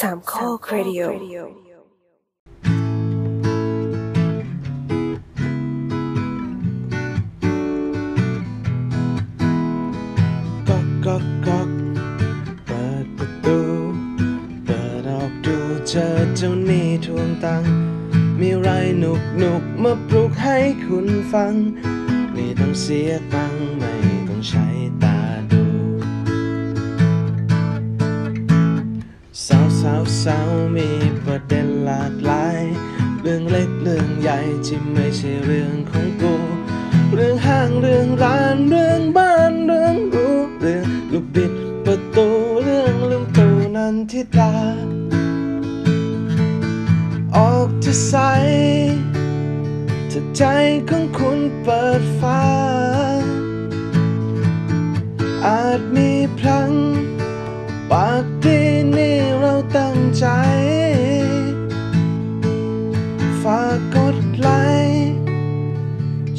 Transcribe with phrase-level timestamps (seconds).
[0.00, 1.02] สามข้อครดิโอ
[10.68, 11.70] ก๊อกก๊อกก๊อก
[12.66, 13.58] เปิดประตู
[14.66, 15.56] เปิดออกดู
[15.88, 17.72] เจอเจ้าหนี้ทวงตังค์
[18.40, 21.54] มีไรหนุกหนุกมาปลุกให้คุณฟัง
[22.32, 23.94] ไม่ต้องเสียตังค์ไม่
[30.32, 30.90] สาวมี
[31.24, 32.60] ประเด็นหลากหลาย
[33.20, 36.34] เรื่องเล็กเรื่องใหญ่ที่ไม่ใช่เรื่องของกู
[37.14, 41.52] เรื่องห้างเรื่องร้านเรื่องบ้านเรื่องรู้เรื่องลูกบิด
[41.84, 42.28] ประตู
[42.62, 43.46] เรื่องลืมตู
[43.76, 44.54] นันทิดา
[47.36, 48.14] ออกจะใส
[50.10, 50.42] ถ้าใจ
[50.88, 52.42] ของคุณเปิดฟ้า
[55.46, 56.70] อาจมีพลัง
[60.18, 60.26] ใจ
[63.42, 64.48] ฝากกดไล
[64.90, 65.14] ค์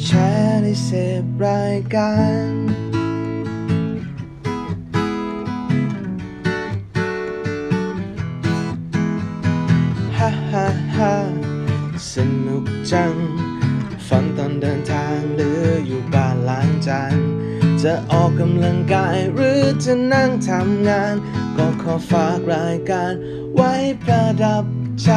[0.04, 0.90] แชร์ในเส
[1.22, 2.14] พรายกา
[2.48, 2.50] ร
[10.16, 11.14] ฮ่าฮ่าฮ่า
[12.12, 12.14] ส
[12.46, 13.14] นุกจัง
[14.08, 17.16] ฟังตอนเดินทางหรืออยู่บ้านล้างจาน
[17.82, 21.14] จะออกกำลังกายหรือจะนั่งทำงาน
[21.56, 23.12] ก็ขอฝากรายการ
[23.62, 24.64] ไว้ประดับ
[25.02, 25.10] ใจ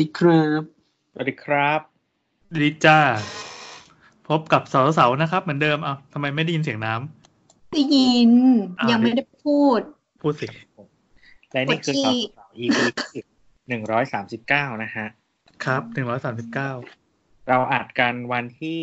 [0.00, 0.62] ดีครับ
[1.12, 1.80] สวัสดีครับ
[2.62, 2.98] ดีจ้า
[4.28, 8.30] พบกับเสาเสาๆนะครับ เหมือนเดิมเอ้าทำไมไม่ได้ยินเสียงน้ำได้ยิน
[8.80, 9.80] อ่ายัยังไม่ได้พูด
[10.22, 10.46] พูดสิ
[11.52, 12.78] และนี่คือปวดฉี่สาวสาว EP
[13.68, 15.06] หนึ่งร้อยสามสิบเก้านะฮะ
[15.64, 16.70] ครับหนึ่งร้อยสามสิบเก้า
[17.48, 18.80] เราอัดกันวันที่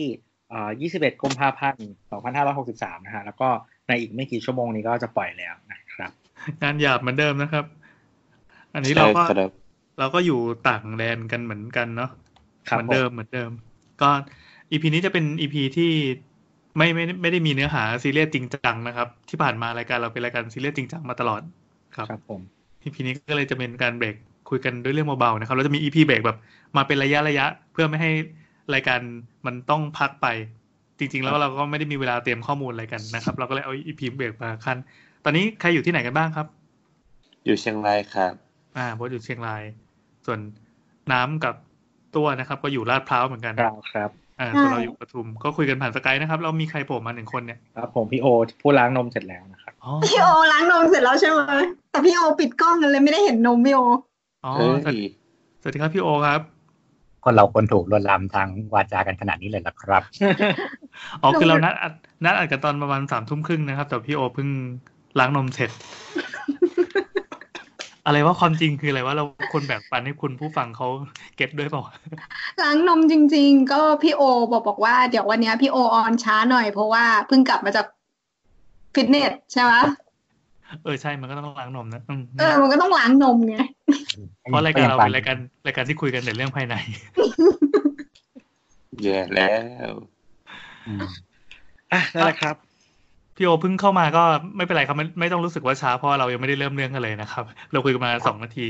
[0.49, 3.49] เอ่อยี่สิบเอ็ดกุมภาพันธ์สองพันห้าร้อยหกสิบสามนะฮะ แล้วก็
[3.87, 6.11] ในอีกไม่กี่ชั่วโมงนี้ก็จะปล่อยแล้วนะครับ
[6.61, 7.65] งานหยาบเหมือนเดิมนะครับ
[8.73, 9.51] อันนี้ใช่เราก็ครับ
[9.99, 12.11] เราก็อยู่ต่างแดนกันเหมือนกันเนาะ
[12.69, 13.51] ครับเหมือนเดิมเหมือนเดิม
[14.01, 14.09] ก็
[14.71, 15.91] EP นี้จะเป็น EP ที่
[16.77, 21.41] ไม่ไม่ไม่ได้มีเนื้อหาซีเรียสจริงจังนะครับ ที่ผ่านมารายการเราเป็นรายการซีเรียสจริงจังมาตลอด
[21.95, 22.41] ครับครับผม
[22.83, 24.15] EP นี้ก็เลยจะเป็นการเบรก
[24.49, 26.37] คุยกันด้วยเรื่องเบาๆนะครับแล้วจะมี EP เบรกแบบ
[26.77, 28.11] มาเป็นระยะระยะ เพื่อไม่ให้
[28.73, 28.99] รายการ
[29.45, 30.27] มันต้องพักไป
[30.99, 34.77] จริง ๆ แล้วเราก็ไม่ได้มีเวลาเตรียมข้อมูลอะไรกันนะครับ เราก็เลยเอา EP เบรกมาคั่น
[35.25, 36.47] ตอนนี้ใครอยู่ที่ไหนกันบ้างครับ
[37.45, 38.33] อยู่เชียงรายครับ
[38.77, 39.63] อ่าโบทอยู่เชียงราย
[40.25, 40.39] ส่วน
[41.11, 41.55] น้ำกับ
[42.15, 44.09] ตัวนะครับ ก็อยู่ลาดพร้าวเหมือนกันเราครับ
[44.39, 48.27] อ่าส่วนเราอยู่ปทุมก็คุยกันผ่านสกายนะครับ เรามีใครโผล่มาหนึ่งคนเนี่ยครับผมพี่โอ
[48.61, 51.41] ผู้ล้างนมเสร็จแล้วนะครับอ๋อพี่โอล้างนมเสร็จแล้วใช่ไหม
[51.91, 53.79] แต่พี่โอปิดกล้องกันเลยไม่ได้เห็นนมพี่โอ
[54.45, 55.01] อ๋อเอ้สวัสย
[55.61, 56.41] สวัสดีครับพี่โอครับ
[57.23, 60.03] คนเราคนถูกลวนลามทางวาจากันขนาดนี้เลยเหรอครับ
[61.21, 61.93] อ๋อคือเรานัดอัด
[62.25, 64.49] นัดอัดกันตอนประมาณสามทุ่มครึ่งนะครับ แต่พี่โอเพิ่ง
[65.19, 65.71] ล้างนมเสร็จ
[68.05, 70.87] อะไรว่าความจริงคืออะไรว่าเราคนแบ่งปันให้คุณผู้ฟังเขา
[71.35, 71.83] เก็ตด้วยเปล่า
[72.61, 74.21] ล้างนมจริง ๆ ก็พี่โอ
[74.51, 77.85] บอกบอกว่าเดี๋ยววันเนี้ยพี่โอออนช้าหน่อยเพราะว่าเพิ่งกลับมาจาก
[78.95, 79.73] ฟิตเนสใช่ไหม
[80.83, 83.57] เออใช่มันก็ต้องล้างนมนะอืมเออมันก็ต้องล้างนมไง
[84.41, 86.75] เพราะรายการเราเป็นรายการรายการที่คุยกันแต่เรื่องภายใน
[89.03, 89.53] แย่แล้
[89.89, 89.91] ว
[90.87, 91.07] อืม
[91.93, 92.55] อะนั่นแหละครับ
[93.35, 94.23] พี่โอเพิ่งเข้ามาก็
[94.55, 98.67] ไม่เป็นไรครับไม่ไม่ต้องรู้สึกว่าช้าเพราะว่าเรายังไม่ได้เริ่มเรื่องกันเลยนะครับ เราคุยกันมาสองนาที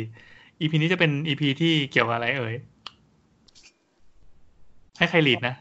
[0.61, 2.55] EP นี้จะเป็น EP ที่เกี่ยวกับอะไรเอ่ย
[4.97, 5.55] ให้ใครลีดนะ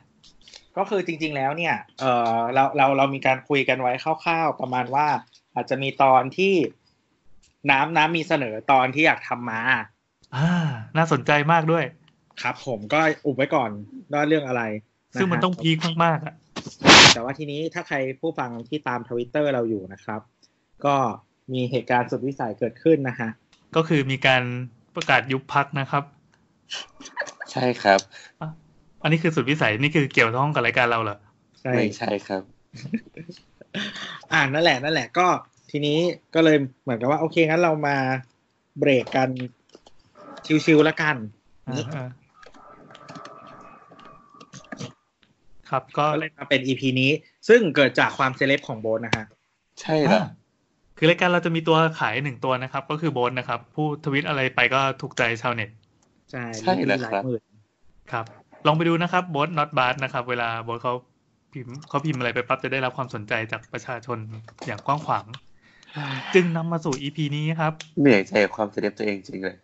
[0.77, 2.05] ก็คือจริง ๆ แล้วเนี่ย เอ
[2.35, 5.07] อเราเราเรามีการคุยกันไว้คร่าวๆประมาณว่า
[5.55, 6.55] อาจจะมีตอนที่
[7.71, 9.61] น้ำน้ำมีเสนอตอนที่อยากทำมา
[10.37, 10.49] อ่า
[10.97, 11.85] น่าสนใจมากด้วย
[12.43, 13.71] ครับ ผมก็อุบไว้ก่อน
[14.13, 16.35] ว่าเรื่องอะไระซึ่งมันฮะต้องพีคมากๆอะ
[17.15, 20.21] แต่ว่าทีนี้ถ้าใครผู้ฟังที่ตามทวิตเตอร์เราอยู่นะครับ
[20.85, 20.97] ก็
[21.53, 23.29] มีเหตุการณ์สุดวิสัยเกิดขึ้นนะฮะ
[23.77, 24.43] ก็คือมีการ
[24.95, 26.05] ประกาศยุบพักนะครับ
[27.53, 28.01] ใช่ครับ
[28.41, 28.51] อะ
[29.03, 31.19] อันนี้คือสุดวิสัยนี่คือเกี่ยวข้องกับรายการเราเหรอ
[31.61, 32.43] ใช่ไม่ใช่ครับ
[34.33, 35.27] อ่านั่นแหละนั่นแหละก็
[35.71, 35.99] ทีนี้
[36.35, 37.97] ก็เลยเหมือนกับว่า โอเคงั้นเรามา
[38.79, 39.29] เบรกกัน
[40.65, 41.17] ชิวๆแล้วกัน
[41.69, 42.09] อ่าอ่า
[45.75, 47.11] ครับก็ก็เลยมาเป็นอีพีนี้
[47.49, 49.25] ซึ่งเกิดจากความเซเลบของโบนนะฮะ
[49.81, 50.25] ใช่เหรออ่า
[50.99, 55.71] คือรายการเราจะมีตัวขายหนึ่งตัวนะครับ ก็คือโบนนะครับ ผู้ทวิตอะไรไปก็ถูกใจชาวเน็ต
[56.31, 57.43] ใช่ใช่เหรอมีหลายครับหมื่น
[58.13, 58.25] ครับ
[58.67, 60.95] ลองไปดูนะครับบอส not bad นะครับ เวลาบอสเขา
[61.53, 64.19] พิมพ์เขาพิมพ์อะไรไปปั๊บจะได้รับความสนใจจากประชาชน
[64.67, 65.25] อย่างกว้างขวาง
[66.35, 69.57] จึงนำมาสู่ EP นี้ครับ เหนื่อยใจกับความเสด็จตัวเองจริงเลย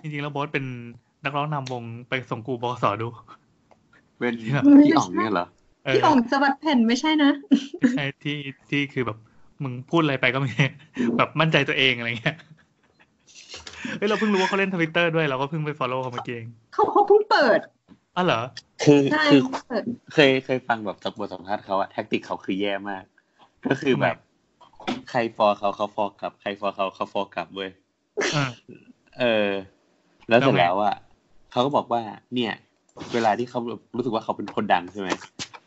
[0.00, 0.64] จริงๆแล้วบอสเป็น
[1.24, 3.08] นักร้องนำวงไปส่งกูบอสอดู
[4.18, 5.46] เป็นครับพี่อ๋องเนี่ยเหรอ
[5.84, 7.30] เออพี่อ่องสะบัดแผ่นไม่ใช่นะ
[7.78, 8.38] ไม่ใช่ที่
[8.70, 9.18] ที่คือแบบ
[9.62, 10.50] มึงพูดอะไรไปก็ไม่
[11.16, 12.36] แบบมั่นใจตัวเองอะไรเงี้ย
[13.98, 17.60] เฮ้ยเราเพิ่งรู้ว่าเขาเล่นทวิตเตอร์ด้วยเราก็เพิ่งไป follow เขาเมื่อกี้เองเขาเขาเพิ่งเปิด
[18.16, 18.40] อ๋อเหรอ
[18.84, 19.82] คือใช่คือเปิด
[20.14, 23.04] เคยเคยฟังแบบจากบทสัมภาษณ์เขาอะ tac tic เขาคือแย่มาก
[23.70, 24.16] ก็คือแบบ
[25.10, 27.70] ใครฟอลเขาเขาฟอลกลับ ใครฟอลเขาเขาฟอลกลับเว้ย
[28.32, 28.50] เออ
[29.18, 29.48] เออ
[30.28, 30.96] แล้วเสร็จแล้วไงแล้วอะ
[31.52, 32.02] เขาก็บอกว่า
[32.34, 32.52] เนี่ย
[33.14, 33.60] เวลาที่เขา
[33.96, 35.08] รู้สึกว่าเขาเป็นคนดังใช่ไหม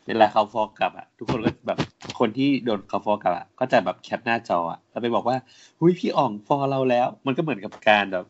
[0.07, 1.80] เวลาเขาฟอลกลับอะทุกคนก็แบบ
[2.19, 5.38] คนที่โดนเขาฟอลกลับอะก็จะแบบแคปหน้าจออะแล้วไปบอกว่า
[5.80, 8.25] หุยพี่อ่องฟอเราแล้ว มันก็เหมือนกับการแบบ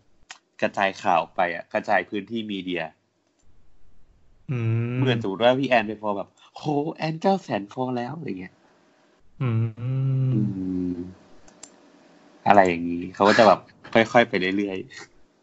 [0.61, 2.83] กระจายข่าวไปอะ กระจายพื้นที่มีเดีย
[4.51, 4.57] อื
[4.91, 6.63] มเหมือนสมมติว่าพี่แอนไปฟอแบบโห
[6.95, 8.53] แอนเก้าแสนฟอแล้วอะไรเงี้ย
[9.41, 9.55] อืม
[10.33, 10.39] อื
[10.94, 10.95] ม
[12.47, 13.59] อะไรอย่างนี้เขาก็จะแบบ
[13.94, 14.77] ค่อยๆไปเรื่อย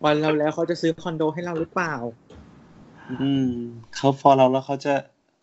[0.05, 3.51] วันเราแล้วเขาจะซื้อคอนโดให้เราหรือเปล่าๆอืม
[3.97, 4.95] เขาฟอเราแล้วเขาจะ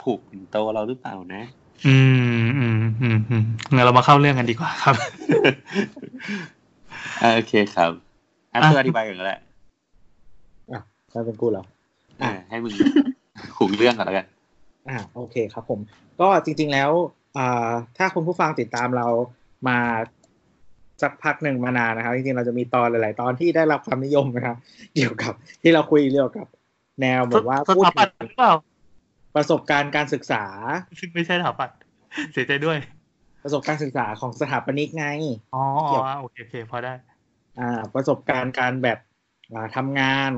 [0.01, 1.43] ผูกปิ่นโตเราหรือเปล่านะ
[1.87, 1.97] อื
[2.43, 3.43] มอืมอืมอืม
[3.73, 4.95] งั้นเรามาเข้าเรื่องกันดีกว่าครับ
[7.21, 7.91] อ่าโอเคครับ
[8.53, 9.35] อะอะเพื่ออธิบายก่อนก็ได้
[10.71, 11.63] อะใครเป็นกูเหรอ
[12.23, 12.73] อ่าให้มึง
[13.57, 14.25] หุงเรื่องก่อนแล้วกัน
[14.89, 15.79] อ่า โอเคครับผม
[16.19, 16.89] ก็จริง ๆแล้ว
[17.37, 19.07] อ่าถ้าคุณผู้ฟังติดตามเรา
[19.67, 19.79] มา
[21.01, 24.57] สักพักหนึ่งมานานนะครับจริงๆเราจะมีตอนหลาย ๆ ตอนที่ได้รับความนิยมนะครับ
[24.95, 26.47] เกี่ยวกับที่เราคุยเกี่ยวกับ
[27.01, 28.53] แนวแบบว่าสพูดถาปัตย์ถึงหรือเปล่า
[29.35, 30.43] ประสบการณ์การศึกษา
[30.99, 31.77] ซึ่งไม่ใช่สถาปัตย์
[32.33, 32.77] เสียใจด้วย
[33.43, 35.05] ประสบการณ์ศึกษาของสถาปนิกไง
[35.55, 36.93] อ๋อเกี่ยวโอเคโอเคพอได้
[37.59, 38.99] อ่า ประสบการณ์การแบบ
[39.53, 40.31] อ่าทำงาน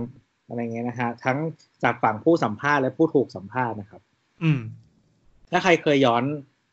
[0.48, 1.38] อะไรเงี้ยนะฮะทั้ง
[1.84, 4.02] จากฝั่งผู้สัมภาษณ์และผู้ถูกสัมภาษณ์นะครับ
[4.44, 4.60] อืม
[5.52, 6.24] ถ้าใครเคยย้อน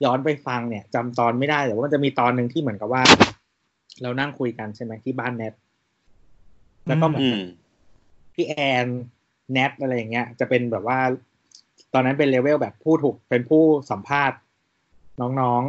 [0.05, 3.03] ย้อนไปฟังเนี่ยจำตอนไม่ได้แต่ว่ามันจะมีตอนหนึ่งที่เหมือนกับว่า
[4.03, 5.55] เรานั่งคุยกันใช่ไหมที่บ้านแนท
[6.87, 7.43] แล้วก็เหมือนอืม
[8.35, 8.55] พี่แอ
[8.85, 8.87] น
[9.53, 10.99] แนทอะไรอย่างเงี้ย จะเป็นแบบว่า
[11.95, 14.39] ตอนนั้นเป็นเลเวลแบบผู้ถูกเป็นผู้สัมภาษณ์
[15.41, 15.63] น้อง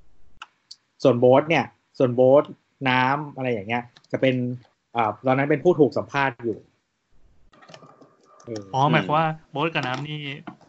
[0.00, 1.64] ๆ ส่วนโบ๊ทเนี่ย
[1.98, 2.44] ส่วนโบ๊ท
[2.90, 3.82] น้ำอะไรอย่างเงี้ย
[4.12, 4.34] จะเป็น
[4.96, 6.58] อ่าตอนนั้นเป็นผู้ถูกสัมภาษณ์อยู่
[8.44, 10.20] เอ๋อหมายความว่าโบ๊ทกับน้ำนี่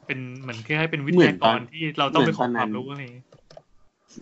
[0.05, 3.23] เป็นเหมือนคล้ายๆเป็นวิทยากรที่เราต้องไปขอความรู้อะไรอย่างงี้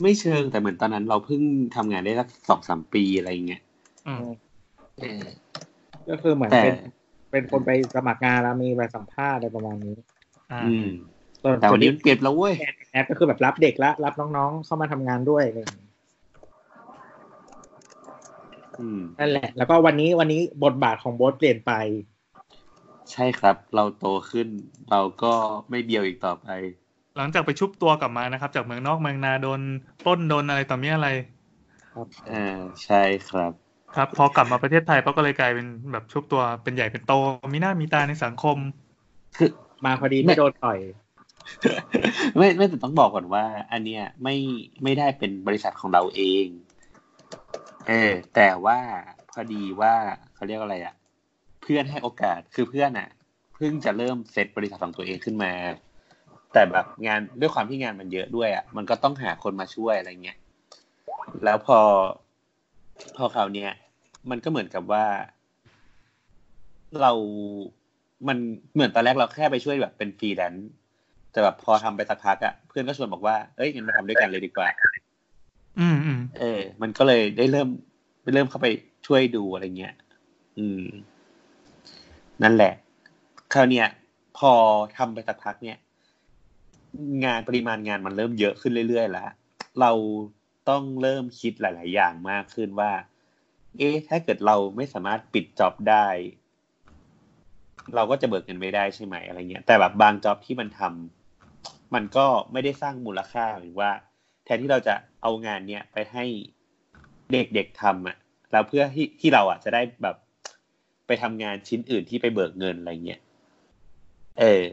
[0.02, 1.42] ไม่เชิงแต่เหมือนตอนนั้นเราเพิ่ง
[1.76, 3.62] ทำงานได้สักสองสามปีอะไรอย่างเงี้ย
[4.08, 4.26] อืม
[5.00, 5.24] เออ
[6.10, 6.76] ก็คือเหมือนแต่เป็น
[7.32, 9.96] เป็นคนไปสมัครงานแล้วมีใบสัมภาษณ์อะไรประมาณนี้
[10.52, 10.86] อ่าอืม
[11.44, 12.56] ส่วนแต่วันนี้มันเปลี่ยนแล้วเว้ย
[12.92, 15.90] แอปก็คือแบบรับเด็กละรับน้องๆเข้ามาทำงานด้วยอะไรอย่างงี้
[18.80, 21.72] อืมนั่นแหละ แล้วก็วันนี้วันนี้บทบาทของโบ๊ทเปลี่ยนไป
[23.12, 24.48] ใช่ครับ เราโตขึ้น
[24.90, 25.34] เราก็
[25.70, 26.48] ไม่เบียวอีกต่อไป
[27.18, 29.62] หลังจากไปชุบตัวกลับมานะครับ จากเมืองนอกเมืองนาโดน
[30.06, 31.10] ปล้นโดนอะไรต่อมีอะไร
[32.32, 33.52] อ่าใช่ครับ
[33.96, 37.14] ครับ พอกลับมาประเทศไทยปั๊บก็เลยกลายเป็นแบบชุบตัวเป็นใหญ่เป็นโต
[37.54, 38.58] มีหน้ามีตาในสังคม
[39.38, 39.50] คือ
[39.86, 40.80] มาพอดีไม่ไม่โดนต่อย
[42.38, 44.36] ไม่ไม่แต่ต้องบอกก่อนว่า อันเนี้ยไม่
[44.84, 46.48] ไม่ได้เป็นบริษัทของเราเอง
[47.88, 48.80] เออ แต่ว่า
[49.32, 49.94] พอดีว่า
[50.36, 50.96] เขาเรียกว่าอะไรอะ
[51.62, 53.10] เพื่อนให้โอกาสคือเพื่อนอะ
[53.56, 55.52] เพิ่งจะเริ่มเซตบริษัทของตัวเองขึ้นมา
[56.54, 60.38] แต่แบบงานด้วยความที่งานมันเยอะด้วยอะมันก็ต้องหาคนมาช่วยอะไรเงี้ย
[61.44, 61.80] แล้วพอ
[63.18, 63.72] พอคราวเนี้ย
[64.30, 65.06] มันก็เหมือนกับว่า
[67.02, 67.12] เรา
[68.28, 68.38] มัน
[68.74, 70.70] เหมือนตอนแรกเราแค่ไปช่วยแบบเป็นฟรีแลนซ์
[71.32, 74.70] แต่แบบพอทำไปสักพักอะเพื่อนก็ชวนบอกว่าเอ้ยงั้นมาทำด้วยกันเลยดีกว่า
[75.80, 77.70] อืมอืมเออ มันก็เลยได้เริ่ม
[78.24, 78.68] ได้เริ่มเข้าไป
[79.08, 79.94] ช่วยดูอะไรเงี้ย
[80.58, 80.84] อืม
[82.44, 82.74] นั่นแหละ
[83.54, 83.88] คราวเนี้ย
[84.38, 84.52] พอ
[84.98, 85.78] ทำไปสักพักเนี่ย
[87.26, 89.30] งานปริมาณงานมันเริ่มเยอะขึ้นเรื่อยๆแล้ว
[89.80, 89.92] เรา
[90.70, 92.92] ต้องเริ่มคิดหลาย ๆ อย่างมากขึ้นว่า
[93.78, 96.08] เอ๊ะ ถ้าเกิดเราไม่สามารถปิดจ็อบได้
[97.96, 103.90] เราก็จะเบิกเงินไม่ได้ใช่ไหมอะไรเงี้ย แต่แบบบางจ็อบที่มันทำมันก็ไม่ได้สร้างมูลค่าหรือว่า
[104.46, 106.26] แทนที่เราจะเอางานเนี้ยไปให้
[107.32, 108.18] เด็กๆทำอะ
[108.52, 110.16] แล้วเพื่อที่ที่เราอะจะได้แบบ
[111.08, 113.22] ไปทำงานชิ้นอื่นที่ไปเบิกเงินอะไรเงี้ย
[114.40, 114.64] เออ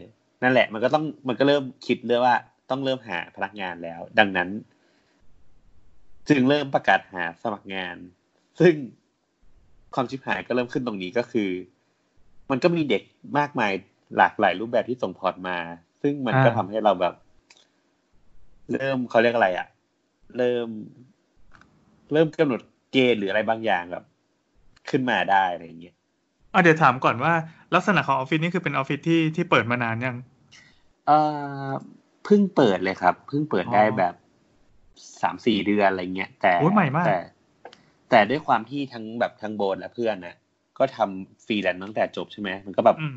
[0.43, 2.37] นั่นแหละ มันก็ต้องมันก็เริ่มคิดเรื่องว่า
[2.71, 4.49] ต้องเริ่มหาพนักงานแล้ว ดังนั้น
[6.29, 7.97] จึงเริ่มประกาศหาสมัครงาน
[8.61, 8.75] ซึ่ง
[9.95, 11.51] ความชิบหายก็เริ่มขึ้นตรงนี้ก็คือ
[12.51, 13.03] มันก็มีเด็ก
[13.39, 13.73] มากมาย
[14.17, 15.59] หลากหลายรูปแบบที่ส่งพอร์ตมา
[16.03, 17.15] ซึ่งมันก็ทำให้เราแบบ
[18.73, 19.67] เริ่มเขาเรียกอะไรอะ่ะ
[20.37, 20.69] เริ่ม
[22.13, 22.61] เริ่มกำหนด
[22.93, 24.05] เกณฑ์หรืออะไรบางอย่างแบบ
[24.91, 25.95] ขึ้นมาได้อะไรอย่างเงี้ย
[26.53, 27.33] อะเดี๋ยวถามก่อนว่า
[27.75, 30.17] ลักษณะของออฟฟิศนี่คือเป็นออฟฟิศที่ที่เปิดมานานยัง
[31.07, 31.19] เอ่
[31.67, 31.71] อ
[32.25, 34.15] เพิ่งเปิดเลยครับ เพิ่งเปิดได้อ๋อแบบ
[35.23, 37.19] สามสี่เดือนอะไรเงี้ย แต่โอ้ยใหม่มากแต่
[38.11, 40.35] แต่ด้วยความที่ทั้งแบบทั้งโบสและเพื่อนนะ
[40.79, 43.17] ก็ทำฟรีแลนซ์ตั้งแต่จบใช่ไหมมันก็แบบอืม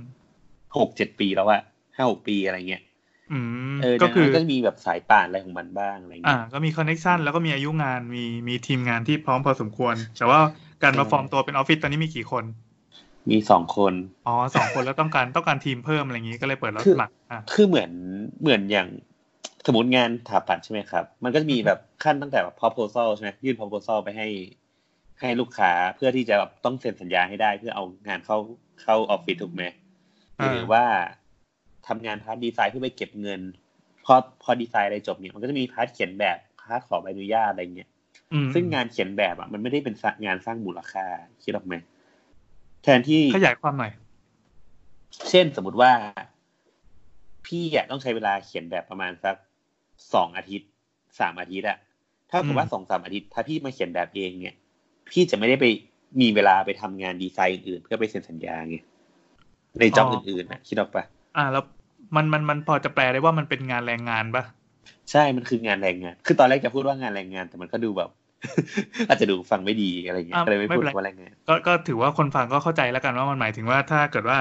[0.77, 1.61] หกเจ็ดปีแล้วอะ
[1.95, 2.83] ห้าหกปีอะไรเงี้ย
[3.31, 3.39] อื
[3.73, 10.39] มเออก็ก็คืคืออก็มีแบบสายป่านอะไรของมันบ้างอะไรอ่าเงี้ยก็มี connection แล้วก็มีอายุงานมีมีทีมงานที่พร้อมพอสมควร แต่ว่า
[10.83, 12.43] การมาใช่ฟอร์มตัวเป็นออฟฟิศตอนนี้มีกี่คน
[13.29, 13.93] มีสองคน
[14.27, 17.91] อ๋อสองคนแล้วต้องการต้องการทีมเพิ่มอะไรอย่างนี้ก็เลยเปิดรับคืสอมัครอะคคือเหมือน
[18.41, 18.87] เหมือนอย่าง
[19.65, 24.27] สมมติงานถาปัดใช่ไหมครับ มันก็จะมีแบบขั้นตั้งแต่แบบ proposal ใช่ไหมยื่น proposal ไปให้
[25.19, 28.37] ให้ลูกค้าเพื่อที่จะแบบต้องเซ็นสัญญาให้ได้เพื่อเอางานเข้า
[28.83, 29.63] เข้าออฟฟิศถูกไหม
[30.43, 30.83] หรือว่า
[31.87, 33.41] ทำงาน part ดีไซน์เพื่อไปเก็บเงิน
[34.05, 34.13] พอ
[34.43, 37.89] พอดีไซน์อะไรจบเนี่ยมันก็จะมี part เขียนแบบ part ขอใบอนุญาตอะไรเงี้ย
[38.33, 41.05] อืมซึ่งงานเขียนแบบอะมันไม่ได้เป็นงานสร้างมูลค่า
[41.43, 41.75] คิดออกไหม
[42.83, 43.91] แทนที่ขยายความหน่อย
[45.29, 45.91] เช่นสมมติว่า
[47.45, 49.35] พี่อะต้องใช้เวลาเขียนแบบประมาณสัก
[50.13, 50.69] สองอาทิตย์
[51.19, 51.77] สามอาทิตย์อะ
[52.31, 54.55] ถ้าเกิดว่าอืมสองสามอาทิตย์ถ้าพี่มาเขียนแบบเองเนี่ย
[55.11, 55.65] พี่จะไม่ได้ไป
[56.21, 58.77] มีเวลาไปทำงานดีไซน์อื่นๆเพื่อไปเซ็นสัญญาไง
[59.79, 61.03] ในจ็อบอื่นๆนะคิดออกปะ
[61.37, 61.63] อ่า แล้ว
[62.15, 64.43] มันมันมันพอจะแปลได้ว่ามันเป็นงานแรงงานปะ
[65.11, 68.09] ใช่มันคืองานแรงงาน คือตอนแรกจะพูดว่างานแรงงาน แต่มันก็ดูแบบ
[69.09, 74.37] อาจจะดูฟังไม่ดีอะไรเงี้ยอะก็เลยไม่พูดเป็นรว่าแรงงานก็ก็ถือว่าคนฟังก็เข้าใจแล้วกันว่ามันหมายถึงว่าถ้าเกิดว่า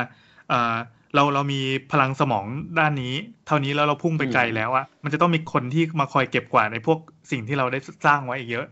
[0.52, 0.74] อ่า
[1.14, 1.60] เราเรามี
[1.92, 2.44] พลังสมอง
[2.78, 3.14] ด้านนี้
[3.46, 6.98] เท่านี้แล้วเราพุ่งไปไกลแล้วอะมันจะต้องมีคนที่มาคอยเก็บกวาดในพวก
[7.30, 8.66] สิ่งที่เราได้สร้างไว้อีกเยอะ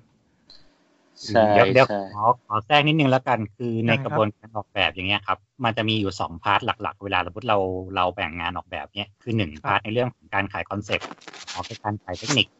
[1.29, 7.59] ใช่เดี๋ยวเดี๋ยวใช่ขอแทรกนิดนึงแล้วกันคือในได้ครับกระบวนการออกแบบอย่างเงี้ยครับ มันจะมีอยู่สอง part หลัก ๆ เวลาสมมติเรา
[7.97, 11.09] เราแบ่งงานออกแบบเนี้ยคือหนึ่ง part ในเรื่องของการขายคอนเซ็ปต์
[11.55, 12.60] ออกคือการขายเทคนิคอื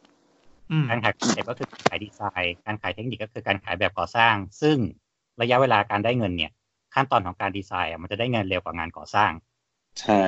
[0.89, 4.77] การขายคอนเซ็ปต์ก็คือขายดีไซน์ การขายเทคนิคก็คือการขายแบบก่อสร้าง ซึ่ง
[5.41, 6.51] ระยะเวลาการได้เงินเนี่ย
[6.93, 9.31] ขั้นตอนของการดีไซน์อะมันจะได้เงินเร็วกว่างานก่อสร้าง
[9.99, 10.21] ใช่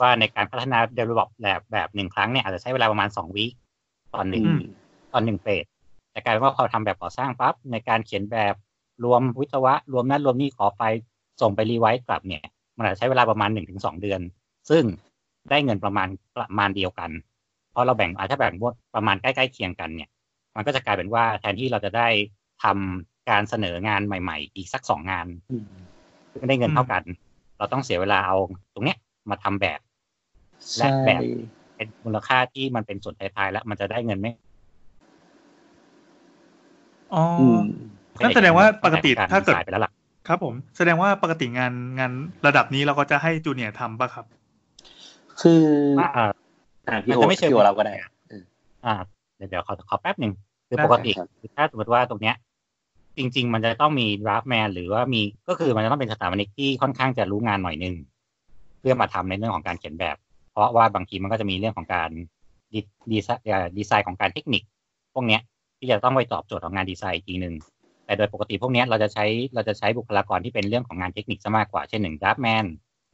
[0.00, 3.46] ว่าในการพัฒนา develop แบบแบบหนึ่งครั้งเนี่ยอาจจะใช้เวลาประมาณสองวิ
[4.14, 4.60] ตอนหนึ่งอืม
[5.12, 5.64] ตอนหนึ่งเฟส
[6.12, 8.54] แต่กลายเป็นว่าพอทำแบบก่อสร้างปั๊บในการเขียนแบบ
[9.04, 10.80] รวมวิศวะ รวมนั่นรวมนี่ขอไฟ
[11.40, 12.42] ส่งไปรีไวซ์กลับเนี่ย
[12.76, 14.20] มันอาจจะใช้เวลาประมาณหนึ่งถึงสองเดือน
[14.70, 14.84] ซึ่ง
[15.50, 17.10] ได้เงินประมาณประมาณเดียวกัน
[17.76, 18.54] พอเราแบ่งอาจจะแบ่ง
[18.94, 20.10] ประมาณใกล้ๆเคียงกันเนี่ย
[20.56, 22.08] มันก็จะกลายเป็นว่าแทนที่เราจะได้
[22.62, 25.66] ทำการเสนองานใหม่ ๆ อีกสักสองงานอืม
[26.32, 27.02] ซึ่งได้เงินเท่ากัน
[27.58, 28.36] เราต้องเสียเวลาเอา
[28.74, 28.98] ตรงเนี้ย
[29.30, 29.80] มาทำแบบ
[30.78, 31.22] และใช่แบบ
[31.76, 34.32] เป็นมูลค่าที่มันเป็นส่วนท้ายๆแล้วมันจะได้เงินไม่
[37.14, 37.58] อ๋อออืม
[38.22, 39.92] นั่นแสดงว่าปกติรถ้าเกิดดีไซน์ไปแล้วล่ะ
[40.28, 42.12] ครับผมแสดงว่าปกติงานงาน
[42.46, 44.26] ระดับนี้เราก็จะให้จูเนียร์ทำป่ะครับ
[45.40, 45.62] คือ
[45.98, 46.35] ว่าอ่าอ่า
[47.04, 47.94] พี่โอมันจะไม่เชิงพี่โอเราก็ได้
[48.28, 48.42] เออ
[48.86, 48.94] อ่า
[49.36, 50.32] เดี๋ยวเดี๋ยวขอขอแป๊บหนึ่ง
[50.68, 52.34] คือได้ปกติครับคือถ้าสมมติว่าตรงเนี้ย
[53.18, 57.94] จริง ๆ มันจะต้องมีดราฟแมนหรือว่ามีก็คือมันจะต้องเป็นสถาปนิกที่ค่อนข้างจะรู้งานหน่อยหนึง
[58.80, 60.16] เพื่อมาทำในเรื่องของการเขียนแบบ
[60.50, 62.10] เพราะว่าบางทีมันก็จะมีเรื่องของการ
[62.74, 62.80] ดี
[63.12, 64.62] ดีไซน์เอ่อดีไซน์ของการเทคนิค
[65.14, 65.40] พวกเนี้ย
[65.78, 67.54] ที่จะต้องไปตอบโจทย์ของงานดีไซน์อีกทีหนึ่ง
[68.06, 69.24] แต่โดยปกติพวกเนี้ยเราจะใช้
[69.54, 72.64] เราจะใช้บุคลากรที่เป็นเรื่องของงานเทคนิคซะมากกว่าเช่นหนึ่ง draftman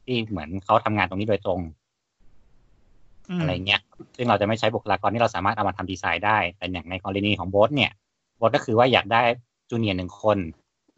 [0.05, 1.61] ที่เหมือนเขาทำงานตรงนี้โดยตรง
[3.31, 3.81] อืมอะไรเงี้ย
[4.17, 7.91] ซึ่งเราจะไม่ใช้บุคลากรที่เราสามารถเอามาทำดีไซน์ได้ แต่อย่างในกรณีของโบสเนี่ย
[8.37, 9.23] โบสก็คือว่าอยากได้
[9.71, 10.39] junior หนึ่งคน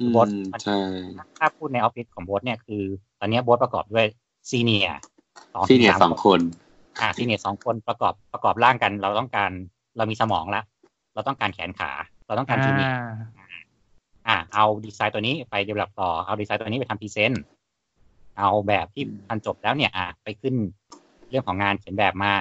[0.00, 0.28] อืมโบส
[0.64, 0.78] ใช่
[1.38, 2.82] ถ้าพูดในออฟฟิศของโบสเนี่ยคือ
[3.20, 4.06] ตอนเนี้ยโบสประกอบด้วย
[4.50, 4.98] senior
[5.68, 6.40] ที่เนี่ยสองคน
[7.00, 9.50] อ่า senior สองคนประกอบประกอบร่างกัน เราต้องการ
[9.96, 10.62] เรามีสมองละ
[11.14, 11.90] เราต้องการแขนขา
[12.26, 12.94] เราต้องการ junior
[13.38, 13.46] อ่า
[14.28, 17.42] อ่าเอาดีไซน์ตัวนี้ไป develop ต่อ เอาดีไซน์ตัวนี้ไปทำ present
[18.38, 20.54] เอาแบบที่ทำจบแล้วเนี่ย อ่าไปขึ้น
[21.03, 22.34] เรื่องของงานเขียนแบบมา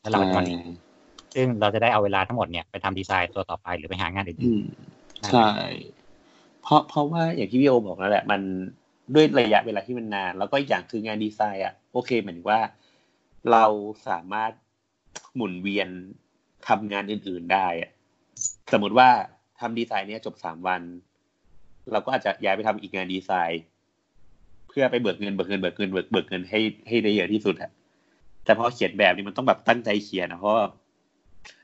[0.00, 4.62] แล้วเรามาทำซึ่งเราจะได้เอาเวลาทั้งหมดเนี่ยไปทำดีไซน์ตัวต่อไปหรือไปหางานอื่อืนม
[5.28, 5.48] ใช่
[6.62, 8.40] เพราะเพราะว่าอย่างที่พี่โอบอกแล้วแหละ มัน
[9.14, 12.60] ด้วยระยะเวลาที่มันนาน แล้วก็อีกอย่างคืองานดีไซน์อะโอเคเหมือนว่า
[13.50, 13.64] เรา
[14.08, 14.52] สามารถ
[15.34, 15.88] หมุนเวียน
[16.68, 17.90] ทำงานอื่น ๆได้อะ
[18.72, 19.08] สมมติว่า
[19.60, 20.82] ทำดีไซน์เนี้ยจบสามวัน
[21.92, 23.62] เราก็อาจจะย้ายไปทำอีกงานดีไซน์
[24.68, 27.70] เพื่อไปเบิกเงินเบิกเงินเบิกเงินเบิกเบิกเงินให้ให้ได้เยอะที่สุดอะ
[28.48, 30.64] แต่พอเขียนแบบนี้มันต้องแบบตั้งใจเขียนนะเพราะว่า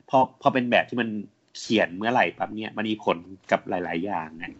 [0.09, 1.09] พอพอเป็นแบบที่มัน
[1.57, 3.17] เขียนเมื่อไหร่ปั๊บเนี่ยมันมีผล
[3.51, 4.51] กับหลาย ๆ อย่างนะ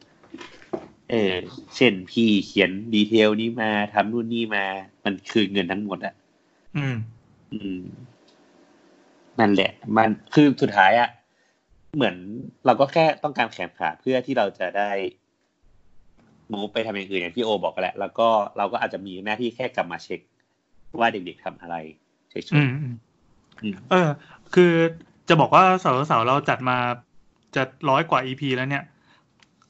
[1.12, 1.34] เออ
[1.76, 4.66] เช่นพี่เขียนดีเทลนี้มาทำนู่นนี่มา
[5.06, 6.14] มันคือเงินทั้งหมดอะ
[6.78, 6.96] อืม
[7.54, 7.82] อืม
[9.40, 11.10] นั่นแหละ มันคือสุดท้ายอะ
[11.96, 12.16] เหมือน
[12.66, 14.92] เราก็แค่ต้องการแขนขาเพื่อที่เราจะได้
[16.52, 18.28] มูฟไปทำอย่างอื่นอย่างที่โอบอกกันแหละ แล้วก็
[18.58, 20.20] เราก็อาจจะมีหน้าที่แค่กลับมาเช็ค
[21.00, 21.76] ว่าเด็กๆทำอะไร
[22.44, 24.10] เฉยอืมอืมๆอืมเออ
[24.56, 24.72] คือ
[25.30, 26.78] จะบอกว่าเสาร์เสาร์เราจัดมา
[27.56, 28.84] จะร้อยกว่า EP แล้วเนี่ย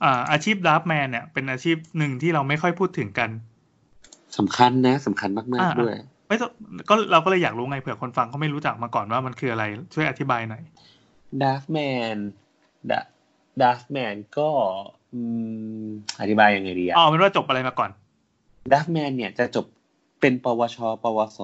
[0.04, 3.30] อ่าอาชีพดับแมนเนี่ย เป็นอาชีพหนึ่งที่เราไม่ค่อยพูดถึงกัน
[4.38, 5.96] สำคัญนะสำคัญมากอ่าๆด้วย
[6.28, 6.52] ไม่ต้อง
[6.90, 10.64] ก็เราก็เลยอยากรู้ไงเผื่อคนฟังเขาไม่รู้จักมาก่อนว่ามันคืออะไร ช่วยอธิบายหน่อย
[11.42, 11.80] ดาร์ฟแม
[12.14, 12.18] น
[13.62, 14.50] ดาร์ฟแมนก็
[15.14, 15.22] อื
[15.84, 15.86] ม
[16.22, 17.90] อธิบายยังไงดีอะอ๋อเป็นว่าจบอะไรมาก่อน
[18.72, 19.66] ดาร์ฟแมนเนี่ยจะจบ
[20.22, 21.40] เป็นปวช ปวส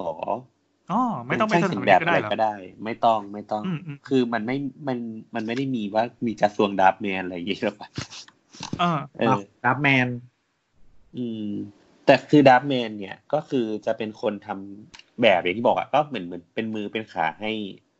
[0.92, 4.56] อ๋อไม่ต้องไปใช่สเขีถายนบันแบบก็อะได้ไรเหรอก็ได้ ไม่ต้องไม่ต้องอืมอืมคือมันไม่
[4.88, 4.98] มัน
[5.34, 7.88] มันไม่ได้มีว่ามีกระทรวงดาร์ฟแมนอะไรอย่างเงี้ยหรอกปะ
[8.78, 10.08] เออเออรับแมน
[11.16, 11.48] อืม
[12.06, 17.50] แต่คือดับแมนเนี่ยก็คือจะเป็นคนทำแบบอย่างที่บอกอะก็เหมือนเหมือนเป็นมือเป็นขาให้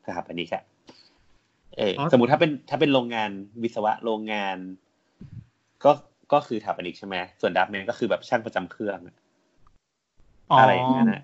[0.06, 0.64] สถาปนิกอะ
[1.78, 3.30] เอออสมมุติถ้าเป็นถ้าเป็นโรงงาน
[3.62, 4.56] วิศวะโรงงาน
[5.84, 5.92] ก็
[6.32, 9.16] ก็คือสถาปนิกใช่ไหมส่วนดับแมนก็คือแบบช่างประจำเครื่องอะ
[10.52, 11.22] อ๋ออะไรอย่างนั้นน่ะ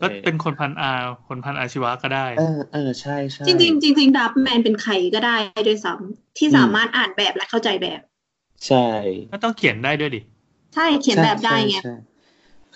[0.00, 0.90] ก็เป็นคนพันอา
[1.28, 5.36] คนพันอาชีวะก็ได้ เออเออใช่ใช่จริงๆจริงๆดับแมนเป็นใครก็ได้
[5.68, 8.00] ด้วยซ้ำที่สามารถอ่านแบบและเข้าใจแบบ
[8.66, 8.86] ใช่
[9.32, 10.20] ก็ต้องเขียนได้ด้วยดิ
[10.74, 11.94] ใช่เขียนแบบได้ไงใช่ใช่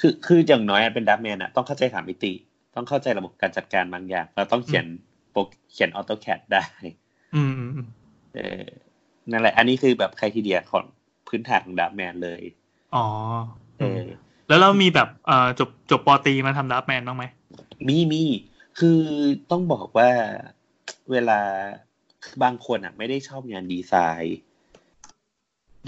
[0.01, 2.33] คือคืออย่างน้อยอะเป็นดับแมนอะต้องเข้าใจสามมิติ
[2.75, 4.87] ต้องเข้าใจระบบการจัดการบางอย่างแล้วต้องเขียน
[5.31, 5.41] โปร
[5.73, 6.65] เขียนออโตแคดได้
[7.35, 7.89] อืมอืมอืม
[8.35, 8.65] เออ
[9.31, 10.85] นั่นแหละ อันนี้คือแบบใครทีเดียของ
[11.29, 12.43] พื้นฐานของดับแมนเลย
[12.95, 13.07] อ๋อ
[13.79, 14.05] เออ
[14.49, 17.25] แล้วเรามีแบบเอ่อจบจบปอตีมาทำดับแมนบ้างไหม
[17.89, 18.23] มีมี
[18.79, 19.01] คือ
[19.51, 20.11] ต้องบอกว่า
[21.11, 21.41] เวลา
[22.43, 24.39] บางคนอะ ไม่ได้ชอบงานดีไซน์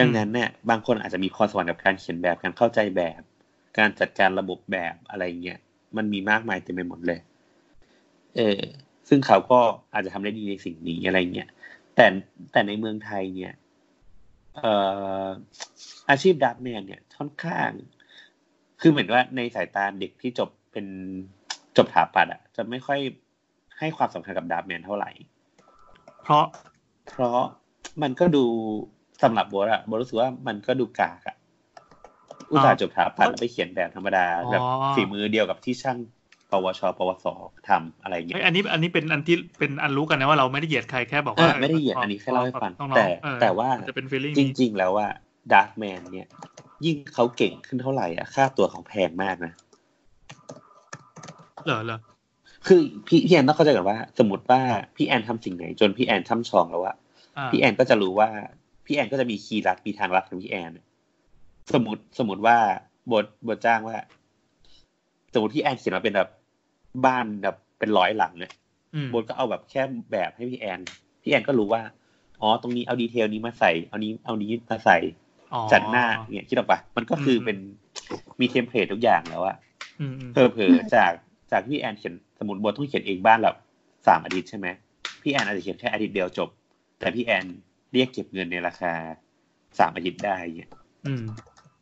[0.00, 3.20] ดังนั้นเนี่ยบางคนอาจจะมีพรสวรรค์กับการเขียนแบบการเข้าใจแบบ
[3.78, 5.58] การจัดการระบบแบบอะไรเงี้ย
[5.96, 7.20] มันมีมากมายเต็มไปหมดเลย
[8.36, 8.60] เออ
[9.08, 9.60] ซึ่งเขาก็
[9.92, 11.48] อาจจะทำได้ดีในสิ่งนี้อะไรเงี้ย
[11.94, 12.06] แต่
[12.52, 13.54] แต่ในเมืองไทยเนี่ย
[14.56, 14.72] เอ่
[15.25, 15.26] อ
[16.10, 17.70] อาชีพดับแมนเนี่ยค่อนข้าง
[18.80, 20.87] คือเหมือนว่าในสายตาเด็กที่จบเป็น
[21.76, 23.00] จบถาปัดอะจะไม่ค่อย
[23.78, 25.11] ให้ความสำคัญกับดับแมนเท่าไหร่
[26.23, 26.45] เพราะ
[27.09, 27.40] เพราะ
[28.02, 28.45] มันก็ดู
[29.23, 31.36] สำหรับโบสอะโบสรู้สึกว่ามันก็ดูกากอะ
[32.50, 34.62] อุตส่าห์จบถาปัดแล้วไปเขียนแบบธรรมดาอ๋อแบบ
[34.95, 35.99] ฝีมือเดียวกับที่ช่าง
[36.50, 37.26] ปวช ปวส
[37.69, 45.08] ทำอะไรเงี้เฮ้ยยอเฮ้ยอันนี้อันนี้เป็นอันที่เป็นอันรู้กันนะว่าเราไม่ได้เหยียดใครแค่บอกเอว่าอไม่ไม่ได้เหยียดอันนี้แค่เล่าให้ฟังน้อๆแต่เออแต่ว่าจะเป็น feeling จริง ๆ แล้วว่า
[45.52, 46.28] ดาร์ m แมนเนี่ย
[46.85, 49.52] ยิ่งเขาเก่งขึ้นเท่าไหร่อะ ค่าตัวเขาแพงมากนะ
[51.67, 51.99] เหรอเหรอ
[52.67, 54.61] คือพี่พี่แอนต้องเข้าใจก่อนว่า สมมติว่า
[54.97, 56.97] พี่แอนทำสิ่งไหน จนพี่แอนช่ำชองแล้วอะ
[57.39, 58.28] อ่าพี่แอนก็จะรู้ว่า
[58.87, 60.71] พี่แอนก็จะมีคีย์ลัดมีทางลัดของพี่แอน
[61.75, 63.97] สมมติสมมติว่าโบส โบสจ้างว่า
[65.32, 66.30] สมมติพี่แอนเขียนมาเป็นแบบ
[67.06, 68.52] บ้านแบบเป็นร้อยหลังเนี่ย
[68.95, 69.82] อืมโบสก็เอาแบบแค่
[70.13, 70.80] แบบให้พี่แอน
[71.23, 71.82] พี่แอนก็รู้ว่า
[72.41, 75.25] อ๋อ ตรงนี้เอา detail นี้มาใส่ เอานี้เอานี้มาใส่อ๋อ
[75.73, 77.58] จัดหน้าเนี่ยคิดออกปะมันก็คืออมเป็น
[78.40, 79.56] มี template ทุกอย่างแล้วอะ
[80.00, 81.12] อืมอืมเผลอๆจาก
[81.52, 83.56] จากพี่แอนเขียนสมมติบทต้องเขียนเองบ้านแบบ
[84.06, 84.66] สามอาทิตย์ใช่ไหม
[85.23, 86.49] พี่แอนอาจจะเขียนแค่อาทิตย์เดียวจบ
[86.99, 87.45] แต่พี่แอน
[87.92, 88.92] เรียกเก็บเงินในราคา
[89.78, 90.71] สามอาทิตย์ได้เนี่ย
[91.06, 91.25] อืม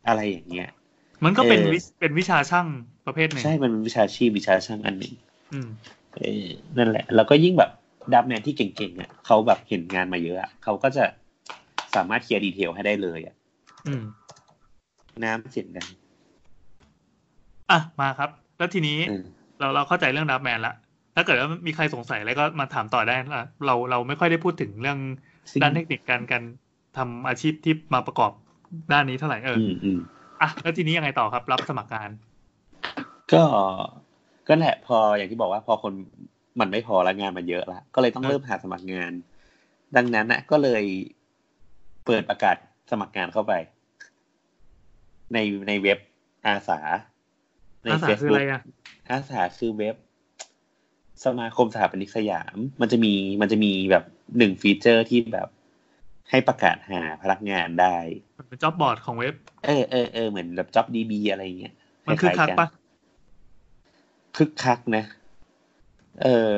[0.08, 0.68] อะไรอย่างเงี้ย
[1.24, 2.66] มันก็เป็นเออวิเป็นวิชาช่าง
[3.06, 5.14] ประเภทหนึ่งใช่ มันเป็นวิชาชีพวิชาช่างอันหนึ่ง
[5.52, 5.68] อืม
[6.16, 7.70] เออนั่นแหละ แล้วก็ยิ่งแบบ
[8.12, 11.04] ดับแมนที่เก่งๆอะเขาแบบเห็นงานมาเยอะอะเขาก็จะ
[11.94, 13.34] สามารถเคลียร์ดีเทลให้ได้เลยอะ
[13.86, 14.02] อืม
[15.24, 15.88] น้ำเสียงดัง
[17.70, 19.24] อะมาครับ แล้วทีนี้เออ
[19.60, 20.74] เราเราเข้าใจเรื่องดับแมนละ
[21.14, 24.98] ถ้าเกิดว่ามีใครสงสัยอะไรก็มาถามต่อได้นะเราเราไม่ค่อยได้พูดถึงเรื่อง
[25.52, 26.42] ซึ่งด้านเทคนิคการการ
[26.96, 28.32] ทำอาชีพที่มาประกอบ
[28.92, 29.98] ด้านนี้เท่าไหร่เอออือมอืม
[30.42, 32.10] อะแล้วทีนี้ยังไงต่อครับ รับสมัครงาน
[33.32, 33.42] ก็
[34.48, 35.92] ก็แหละพออย่างที่บอกว่าพอคน
[36.60, 39.12] มันไม่พอแล้วงานมันเยอะละก็เลยต้องครับเริ่มหาสมัครงาน
[39.96, 40.84] ดังนั้นนะก็เลย
[42.06, 42.56] เปิดประกาศ
[42.90, 43.52] สมัครงานเข้าไป
[45.34, 45.98] ในในเว็บ
[46.46, 46.80] อาษา
[47.84, 48.62] ในอาษาคือ Facebook อะไรอะ
[49.10, 49.96] อาษาคือเว็บ
[51.24, 54.04] สมาคมสถาปนิกสยาม มันจะมีมันจะมีแบบ
[54.38, 55.48] หนึ่ง feature ที่แบบ
[56.30, 57.96] ให้ประกาศหาพนักงานได้
[58.38, 61.74] มันเป็น job board ของเว็บ เออเออเออเหมือนแบบ JobsDB อะไรเงี้ย
[62.06, 62.68] มันคือคล้ายๆคึกคักปะ
[64.36, 65.04] คึกคักนะ
[66.22, 66.56] เออ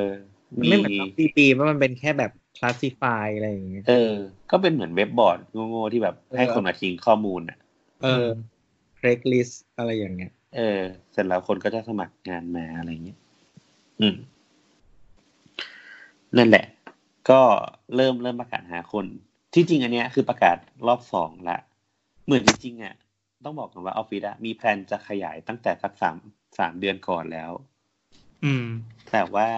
[0.57, 4.15] มันมีไม่เหมือนปีปีว่ามันเป็นแค่แบบคลาสสิฟายอะไรอย่างเงี้ยเออ
[4.51, 5.39] ก็เป็นเหมือนเว็บบอร์ด
[5.71, 7.59] โง่ๆที่แบบเออให้คนมาทิ้งข้อมูลอะ
[8.03, 8.27] เออ
[9.07, 10.81] เรกลิสอะไรอย่างเงี้ย เออ
[11.13, 13.19] เสร็จแล้วคนก็จะสมัครงานมาอะไรเงี้ย
[14.01, 14.17] อืม
[16.37, 16.67] นั่นแหละ
[17.31, 17.41] ก็
[17.97, 19.07] เริ่มเริ่มประกาศหาคน
[19.55, 21.59] ที่จริงอันเนี้ยคือประกาศรอบสองละ
[22.25, 22.95] เหมือนจริงๆอะ
[23.45, 26.17] ต้องบอกกันว่าออฟฟิศอะมีแพลนจะขยายตั้งแต่สักสาม
[26.59, 27.51] สามเดือนก่อนแล้ว
[28.45, 28.67] อืม
[29.13, 29.49] แต่ว่า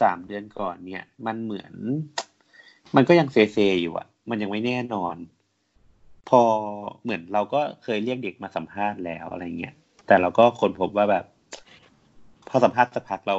[0.00, 1.74] สามเดือนก่อนเนี่ย มันเหมือน
[2.96, 5.16] มันก็ยังเซเซอยู่อะมันยังไม่แน่นอน
[6.28, 6.40] พอ
[7.02, 9.74] เหมือนเราก็เคยเรียกเด็กมาสัมภาษณ์แล้วอะไรเงี้ย
[10.06, 11.24] แต่เราก็ค้นพบว่าแบบ
[12.48, 13.36] พอสัมภาษณ์สักพักเรา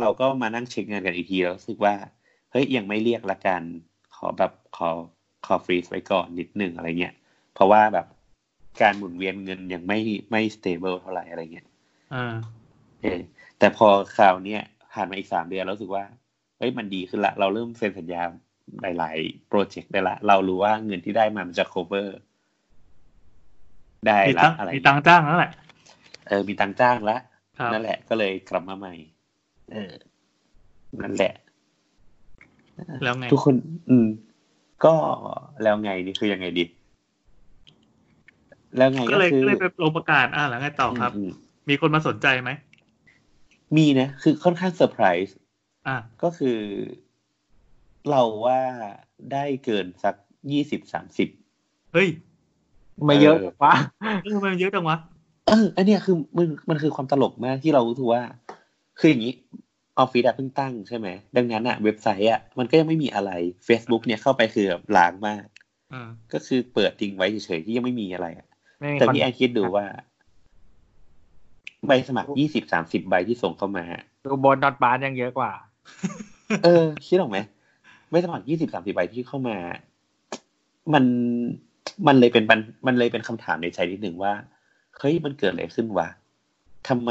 [0.00, 1.94] เราก็มานั่งเช็คงานกันอีกทีแล้วรู้สึกว่า
[2.50, 3.62] เฮ้ยยังไม่เรียกละกัน
[4.16, 4.88] ขอแบบขอ
[5.46, 7.14] ขอฟรีซไว้ก่อนนิดนึงอะไรเงี้ย
[7.54, 8.06] เพราะว่าแบบ
[8.82, 9.98] การหมุนเวียนเงินยังไม่
[10.30, 11.66] ไม่ stable เท่าไหร่อะไรเงี้ย
[12.14, 12.34] อ่า
[13.02, 13.20] เออ
[13.58, 16.04] แต่พอคราวเนี้ยผ่านมาอีกสามเดือนแล้วรู้สึกว่า
[16.58, 18.22] เฮ้ยมันดีขึ้นละ เราเริ่มเซ็นสัญญา
[18.82, 22.08] หลาย ๆ โปรเจกต์ได้ละ เรารู้ว่าเงินที่ได้มามันจะ cover
[24.06, 25.52] ได้มีละตังอะไรมีตังค์จ้างแล้วแหละ
[26.28, 27.18] เออ มีตังค์จ้างละ
[27.58, 28.94] ครับนั่นแหละก็เลยกลับมาใหม่
[29.72, 29.92] เออ
[31.02, 31.34] นั่นแหละ
[33.02, 33.54] แล้วไง ทุกคน
[33.90, 34.06] อืม
[34.84, 34.94] ก็
[35.62, 36.64] แล้วไงนี่คือยังไงดี
[38.76, 41.30] แล้วไงก็ก็เลยคือก็เลยไปลงประกาศอ่าแล้วไงต่อครับอืม
[41.68, 42.50] มีคนมาสนใจไหม
[43.76, 45.36] มีนะ คือค่อนข้างเซอร์ไพรส์
[45.86, 46.58] อ่าก็คือ
[48.10, 48.60] เราว่า
[49.32, 50.14] ได้เกินสัก
[50.52, 51.28] ยี่สิบสามสิบ
[51.92, 52.08] เฮ้ย
[53.04, 53.74] ไม่เยอะเออวะ
[54.24, 54.96] เออมันเยอะจังวะ
[55.48, 58.22] เอออันเนี้ยคือมันมันคือความตลกมากที่เรารู้สึกว่า
[58.98, 59.34] คืออย่างนี้
[59.98, 63.30] ออฟฟิศอะเพิ่งตั้งใช่ไหม ดังนั้นอะเว็บไซต์อะมันก็ยังไม่มีอะไร
[63.68, 65.44] Facebook เนี่ยเข้าไปคือแบบล้างมาก
[65.92, 68.48] อ่าก็คือเปิดทิ้งไว้เฉยๆที่ยังไม่มีอะไรอะ
[68.80, 69.86] ไม่มีแต่คอนพี่แอนคิดดูว่า
[71.86, 73.84] ใบสมัครยี่สิบสามสิบใบที่ส่งเข้ามา
[74.24, 75.52] ดูบนดอทบาร์ยังเยอะกว่า
[76.64, 77.38] เออ คิดออกไหม
[78.12, 79.56] ใบสมัครยี่สิบสามสิบใบที่เข้ามา
[80.94, 81.04] มัน
[82.06, 84.32] มันเลยเป็นปัญมันเลยเป็นคำถามในใจนิดหนึ่งว่า
[84.98, 86.08] เฮ้ยมันเกิดอะไรขึ้นวะ
[86.88, 87.10] ทำไม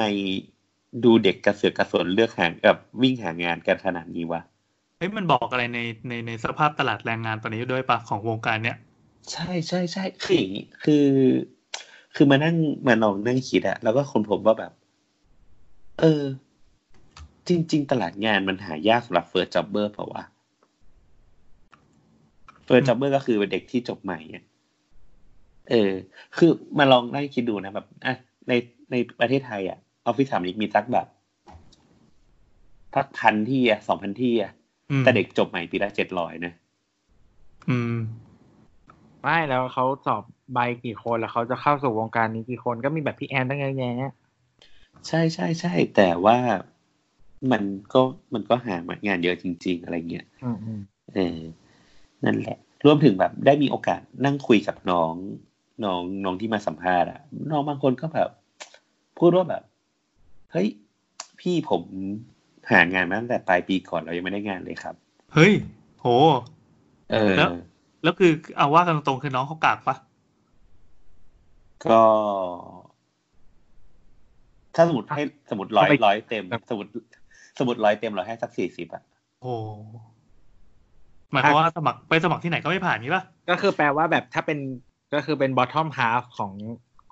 [1.04, 4.42] ดูเด็กกระเสือกกระสนเลือกหากับวิ่งหางานกันขนาดนี้วะ
[4.98, 8.78] เฮ้ยมันบอกอะไรในในในสภาพตลาดแรงงานตอนนี้ด้วยปะของวงการเนี้ย
[9.32, 11.08] ใช่ใช่ใช่คืออย่างนี้คือ
[12.16, 12.56] คือมานั่ง
[12.88, 14.72] มาลองนั่งคิดอะแล้วก็ค้นพบว่าแบบ
[16.00, 16.24] เออ
[17.48, 20.24] จริง ๆ ตลาดงานมันหายากสำหรับ first jobber เปล่าวะ
[22.66, 24.44] first jobber ก็คือเป็นเด็กที่จบใหม่อะ
[25.70, 25.92] เออ
[26.38, 28.16] คือมาลองนั่งคิดดูนะแบบอะ
[28.48, 28.54] ใน
[28.92, 31.08] ในประเทศไทยอะออฟฟิศสามนี้มีสักแบบ
[32.96, 34.52] สักพันที่อะสองพันที่อะ
[34.92, 36.54] อืมแต่เด็กจบใหม่ปีละเจ็ดร้อยนะ
[37.70, 37.96] อืม
[39.22, 44.12] ไม่แล้วเขาสอบใบกี่คนแล้วเขาจะเข้าสู่วงการนี้กี่คนก็มีแบบพี่แอนตั้งเยอะแยะ
[45.08, 46.38] ใช่ใช่ใช่แต่ว่า
[47.52, 48.02] มันก็
[48.34, 48.76] มันก็หา
[49.08, 50.82] งานเยอะจริง ๆ อะไรเงี้ยอืมอืม
[51.14, 51.38] เออ
[52.26, 55.14] นั่นแหละ รวมถึงแบบได้มีโอกาสนั่งคุยกับน้อง
[55.84, 57.20] น้องน้องที่มาสัมภาษณ์อะ
[57.52, 58.30] น้องบางคนก็แบบ
[59.20, 59.64] พูดว่าแบบ
[60.52, 60.68] เฮ้ย
[61.40, 61.82] พี่ผม
[62.72, 64.96] หางานมาตั้งแต่ปลายปีก่อนเรายังไม่ได้งานเลยครับ
[65.34, 65.54] เฮ้ย
[66.02, 66.08] โห
[67.12, 67.50] เออ แล้ว
[68.04, 69.96] แล้วคือเอาว่ากันตรงๆคือน้องเขากากปะ
[71.92, 72.02] ก็
[74.76, 76.90] ถ้าสมมติให้สมมติร้อยร้อยเต็ม สมมติ
[77.60, 79.04] สมมติร้อยเต็มเราให้สักสี่สิบอะ
[79.42, 79.54] โอ้
[81.32, 84.60] หมายความว่าสมัครไปสมัครที่ไหนก็ไม่ผ่านนี้ปะก็คือแปลว่าแบบถ้าเป็น
[85.14, 86.52] ก็คือเป็น bottom half ของ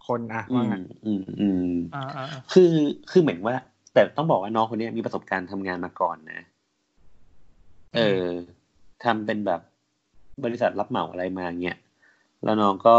[0.08, 2.71] คนอะอืว่ามงั้นอืมอืมอ่าอ่าอ่าคือ
[3.12, 3.55] คือเหมือนว่า
[3.93, 6.41] แต่ต้องบอกว่าน้องคนเนี้ยมีประสบการณ์ทำงานมาก่อนนะ
[7.95, 8.25] เออ
[9.03, 9.62] ทำเป็นแบบ
[10.43, 11.77] บริษัทรับเหมาอะไรมาเงี้ย
[12.43, 12.97] แล้วน้องก็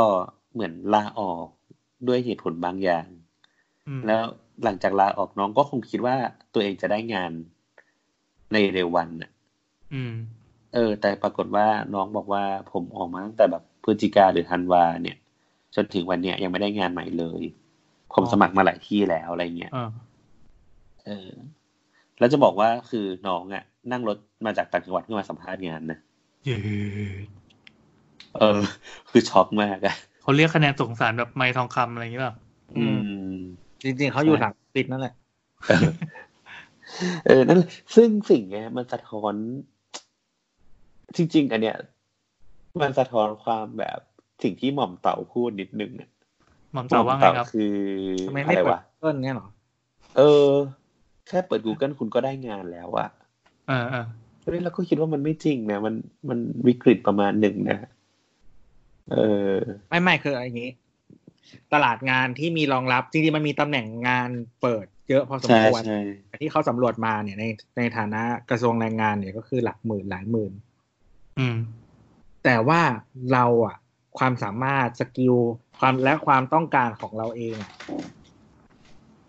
[0.55, 1.47] เหมือนลาออก
[2.09, 3.07] ด้วยเหตุผลบางอย่าง
[3.89, 4.23] อืมแล้ว
[4.65, 6.17] หลังจากลาออกน้องก็คงคิดว่า
[6.55, 7.33] ตัวเองจะได้งาน
[8.53, 9.31] ในเร็ววันน่ะ
[9.95, 10.13] อืม
[10.75, 15.17] เออ แต่ปรากฏว่าน้องบอกว่าผมออกมาตั้งแต่แบบพฤศจิกาหรือธันวาเนี่ย
[15.75, 17.43] จนถึงวันเนี้ยยังไม่ได้งานใหม่เลย
[18.15, 19.91] ผมสมัครมาหลายที่แล้วอะไรเงี้ยอ่า
[21.07, 21.31] เออ
[22.19, 25.99] แล้วจะบอกว่าคือน้องอะ นั่งรถมาจากต่างจังหวัดเพื่อมาสัมภาษณ์งานนะ
[26.45, 26.57] เย้
[28.39, 28.61] เออ
[29.11, 32.35] คือช็อกมากอะเขาเรียกคะแนนสงสารแบบไม้ทองคำอะไรอย่างเงี้ยป่ะ
[32.77, 32.85] อื
[33.33, 33.35] ม
[33.83, 35.15] จริง ๆเขาอยู่หลังติดนั่นแหละ
[35.69, 35.93] เออ
[37.27, 39.35] เออนั่นแหละซึ่งสิ่งเนี้ยมันสะท้อน
[41.17, 41.77] จริง ๆ อันเนี้ย
[42.81, 43.99] มันสะท้อนความแบบ
[44.43, 46.11] สิ่งที่หม่อมเต่าพูดนิดนึงอะ
[46.73, 47.75] หม่อมหม่เต่าอมว่าไงเต่าครับคือ
[48.29, 49.49] ทำไมอะไม่ไรเปิดวะเกิลเนี่ยหรอ
[50.17, 50.51] เออ
[51.29, 53.09] แค่เปิด Google คุณก็ได้งานแล้วอะ
[53.71, 54.05] อ่าอ่า
[54.43, 55.95] เฮ้ยเราก็คิดว่ามันไม่จริงนะ มัน
[56.29, 57.79] มันวิกฤตประมาณหนึ่งนะ
[59.11, 59.17] เอ
[59.55, 59.57] อ
[59.89, 60.71] ไม่ไม่คืออย่างนี้
[61.73, 64.31] ตลาดงานที่มีรองรับจริงๆมันมีตำแหน่งงาน
[64.63, 67.45] เปิดเยอะพอสมใช่ควรใช่แต่ที่เขาสำรวจมาเนี่ยใน
[67.77, 70.53] ในฐานะกระทรวงแรงงานเนี่ยก็คือหลักหมื่นหลายหมื่น
[71.39, 71.57] อืม
[72.45, 72.83] แต่ว่า
[73.33, 73.77] เราอะ
[74.19, 75.35] ความสามารถสกิล
[75.79, 77.73] ความและความต้องการของเราเองอะ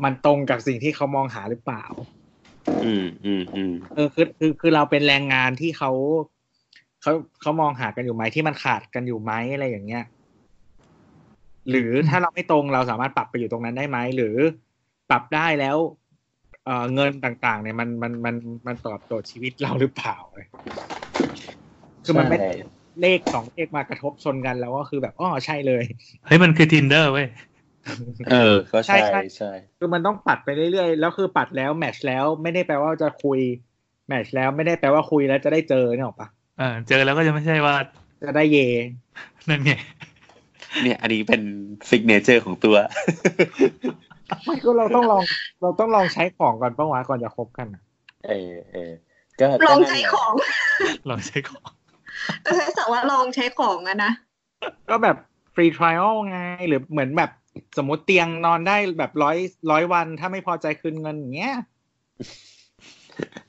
[0.03, 1.85] มันตรงกับสิ่งที่เขามองหาหรือเปล่า
[2.83, 5.91] อืมอืมอืมเออคือคือคือเราเป็นแรงงานที่เขา
[7.01, 7.11] เขา
[7.41, 10.03] เขามองหากันอยู่ไหมที่มันขาดกันอยู่ไหมอะไรอย่างเงี้ย
[11.69, 14.35] หรือถ้าเราไม่ตรงเราสามารถปรับไปอยู่ตรงนั้นได้ไหมหรือ
[15.09, 15.77] ปรับได้แล้ว
[16.65, 18.35] เอ่อเงินต่างๆ เนี่ยมันมันมัน
[18.67, 20.17] มันตอบโจทย์ชีวิตเราหรือเปล่า
[22.05, 22.51] คือมันไม่ใช่
[23.01, 25.83] เลขสองเลขมากระทบชนกันแล้วก็คือแบบอ๋อใช่เลย
[26.25, 27.27] เฮ้ยมันคือ tinder เว้ย
[28.31, 33.39] เออ ก็ใช่ใช่ใช่ใช่คือมันต้องปัดไปเรื่อยๆ แล้วคือปัดแล้วแมทช์แล้วไม่ได้แปลว่าจะคุย
[34.07, 37.75] แมทช์แล้วไม่ได้แปลว่าคุยแล้วจะได้เจอเนี่ยหรอกปะเออเจอแล้วก็จะไม่ใช่ว่า
[38.23, 38.57] จะได้เย
[39.49, 39.71] นั่นไง
[40.83, 41.41] เนี่ย อันนี้เป็น
[41.89, 42.75] ซิกเนเจอร์ของตัว
[44.45, 45.23] ไม่ก็เราต้องลอง
[45.61, 47.81] เราต้องลองใช้ของก่อนป้าวะก่อนจะคบกันอะ
[48.27, 48.91] เออเออ
[49.39, 50.33] ก็ลองใช้ของ
[51.09, 51.69] ลองใช้ของ
[52.57, 54.11] ใช้สักว่าลองใช้ของอะนะ
[54.89, 55.17] ก็แบบ
[55.53, 57.31] ฟรีทริอัลไง หรือเหมือนแบบ
[57.77, 59.37] สมมติเตียงนอนได้แบบร้อย
[59.71, 61.55] ร้อยวัน ถ้าไม่พอใจคืนเงินอย่างเงี้ย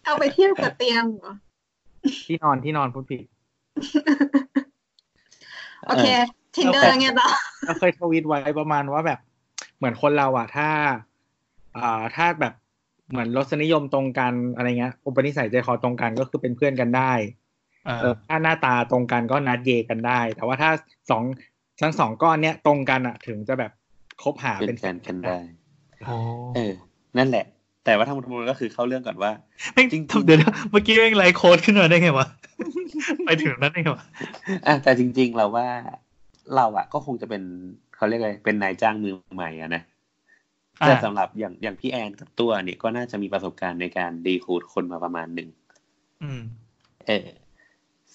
[0.04, 1.34] เอาไปเทียบกับเตียงเหรอ
[2.26, 3.24] ที่นอนที่นอนพูดผิด
[5.86, 6.06] โอเค
[6.54, 7.28] ทินเดอร์ไงต่อ
[7.66, 9.20] เราเคยทวีตไว้ประมาณว่าแบบ
[9.76, 10.68] เหมือนคนเราอะถ้า
[11.76, 12.54] อ่าถ้าแบบ
[13.10, 17.41] เหมือนรสนิยมตรงกันอะไรเงี้ย อุปนิสัยใจคอตรงกันก็คือเป็นเพื่อนกันได้อ่า
[17.86, 20.70] เออถ้าหน้าตาตรงกันก็นัดเยกันได้ แต่ว่าถ้า
[21.10, 21.22] สอง
[21.82, 23.72] ทั้งสองก้อนเนี้ยตรงกันอะถึงจะแบบ
[24.22, 25.38] คบหาเป็เป็นนแฟนกันได้
[26.06, 26.16] โอ้
[26.56, 26.72] เออ
[27.18, 27.44] นั่นแหละ
[27.84, 29.32] แต่ว่าทั้งหมดทั้งมวลก็คือเข้าเรื่องก่อนว่า
[29.72, 32.26] แม่งจริงๆเดี๋ยวนะเมื่อกี้แม่งไลฟ์โค้ดขึ้นมาได้ไงวะ
[33.26, 34.04] ไปถึงนั้นได้ไงวะ
[34.66, 35.66] อะแต่จริง ๆ เราว่า
[36.56, 37.42] เราอะก็คงจะเป็น
[37.96, 39.82] เขาเรียกอะไรเป็นนายจ้างมือใหม่อะนะ
[40.82, 45.48] อ่าแต่สำหรับอย่างอย่างพี่แอนกับตัวเนี่ยก็น่าจะมีประสบการณ์ในการดีคูดคนมาประมาณหนึ่ง
[46.22, 46.42] อืม
[47.06, 47.26] เออ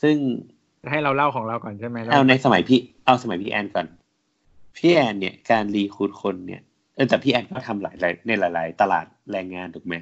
[0.02, 0.16] ซึ่ง
[0.90, 3.88] ให้เราเล่าของเราก่อนใช่ไหมแล้วเอาในสมัยพี่เอาสมัยพี่แอนก่อน
[4.78, 6.62] พี่แอนเนี่ยการรีคูดคนเนี่ย
[6.96, 9.96] เออแต่พี่แอนก็ทำหลายหลายในหลาย ๆ ตลาดแรงงานถูกไหม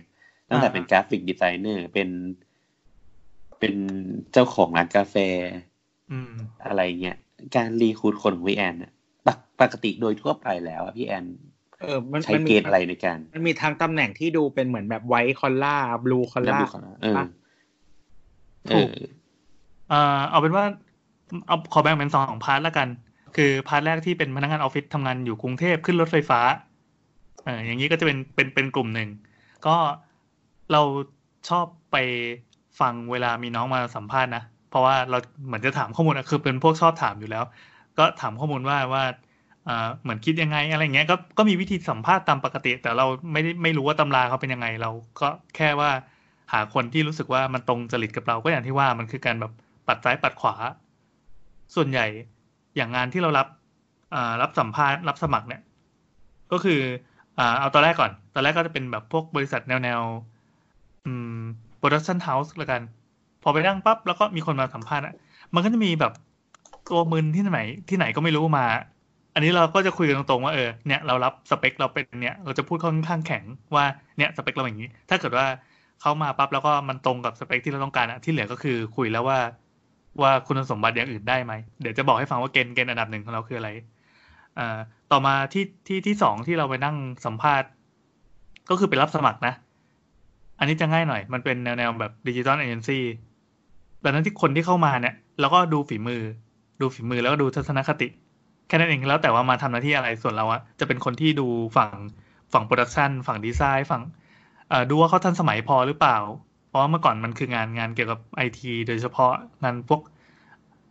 [0.49, 2.09] ตั้งแต่อ่าเป็นกราฟิกดีไซเนอร์เป็น
[3.59, 3.75] เป็น
[4.31, 5.15] เจ้าของร้านกาแฟ
[6.11, 6.33] อืม
[6.67, 7.17] อะไรเงี้ย
[7.55, 8.91] การรีคูดคนของพี่แอนน่ะ
[9.27, 11.25] ปกปกติโดยทั่วไปแล้วอะพี่แอน
[11.81, 17.15] เออมันใช้มันเกมีณฑ์อะไรในการ มันมีทั้งตำแหน่งที่ดูเป็นเหมือนแบบ white collar blue collar ของเราเออ
[18.69, 18.89] เอถูกอ
[19.91, 20.65] อ่าเอาเป็นว่า
[21.47, 22.87] เอาขอแบ่งเป็นสอง part ละกัน
[23.35, 26.39] คือ part แรกที่เป็นพนักงานออฟฟิศทำงานอยู่กรุงเทพขึ้นรถไฟฟ้า
[27.43, 29.09] เอออย่างนี้ก็จะเป็นเป็นเป็นกลุ่มหนึ่ง
[29.65, 29.75] ก็
[30.71, 30.81] เรา
[31.49, 31.97] ชอบไป
[32.79, 37.43] ฟังเวลามีน้องมาสัมภาษณ์นะ เพราะว่าเราเหมือนจะถามข้อมูลอะคือเป็นพวกชอบถามอยู่แล้ว
[37.97, 39.03] ก็ถามข้อมูลว่าว่า
[39.67, 45.89] อ่าเหมือนคิดยังไงอะไรเงี้ยก็ก็มีวิธีสัมภาษณ์ตามปกติ แต่เราไม่ได้ไม่รู้ว่าตำราเขาเป็นยังไงเราก็แค่ว่า
[46.53, 49.51] หาคนที่รู้สึกว่ามันตรงจริตกับเราก็อย่างที่ว่ามันคือการแบบ
[49.87, 50.55] ปัดซ้ายปัดขวา
[51.75, 52.05] ส่วนใหญ่
[52.75, 53.47] อย่างงานที่เรารับ
[54.41, 55.61] รับสัมภาษณ์รับสมัครเนี่ย
[56.51, 56.79] ก็คือ
[57.39, 60.01] อ่าเอาตอนแรกก่อน ตอนแรกก็จะเป็นแบบพวกบริษัทแนวแนว
[61.05, 61.39] อืม
[61.77, 62.81] production house ละกัน
[63.43, 65.15] พอไปนั่งปั๊บแล้วก็มีคนมาสัมภาษณ์อะ
[65.53, 66.13] มันก็จะมีแบบ
[66.91, 68.65] ตัวมึนที่ไหน ที่ไหนก็ไม่รู้มา
[69.33, 73.43] อันนี้เราก็จะคุยกันตรงๆว่าเออเนี่ยเรารับสเปคเราเป็นเนี่ย เราจะพูดค่อนข้างแข็ง
[73.75, 73.85] ว่า
[74.17, 75.45] เนี่ยสเปคเราอย่างนี้ ถ้าเกิดว่า
[76.01, 79.39] เขามาปั๊บแล้วก็มันตรงกับสเปคที่เราต้องการอะที่เหลือก็คือคุยแล้วว่า
[80.21, 83.69] ว่าคุณสมบัติอย่างอื่นได้ไหม เดี๋ยวจะบอกให้ฟังว่าเกณฑ์เกณฑ์อันดับหนึ่งของเราคืออะไร
[84.59, 84.77] อ่า
[85.11, 87.69] ต่อมาที่ที่ที่สองที่เราไปนั่งสัมภาษณ์
[88.69, 89.53] ก็คือไปรับสมัครนะ
[90.59, 93.03] อันนี้จะง่ายหน่อย มันเป็นแนวแนวแบบ digital agency
[94.03, 96.21] ดังนั้นที่คนที่เข้ามาเนี่ยเราก็ดูฝีมือ
[96.81, 98.07] ดูฝีมือแล้วก็ดูทัศนคติ
[98.67, 101.47] แค่นั้นเองแล้วแต่ว่ามาทำหน้าที่อะไรส่วนเราอะจะเป็นคนที่ดู
[101.77, 101.91] ฝั่ง
[102.53, 104.01] ฝั่ง production ฝั่งดีไซน์ฝั่ง
[104.89, 106.17] ดูว่าเขาทันสมัยพอหรือเปล่า
[106.75, 109.31] เพราะว่าเมื่อก่อนมันคืองานงานเกี่ยวกับไอทีโดยเฉพาะ
[109.63, 110.01] งานพวก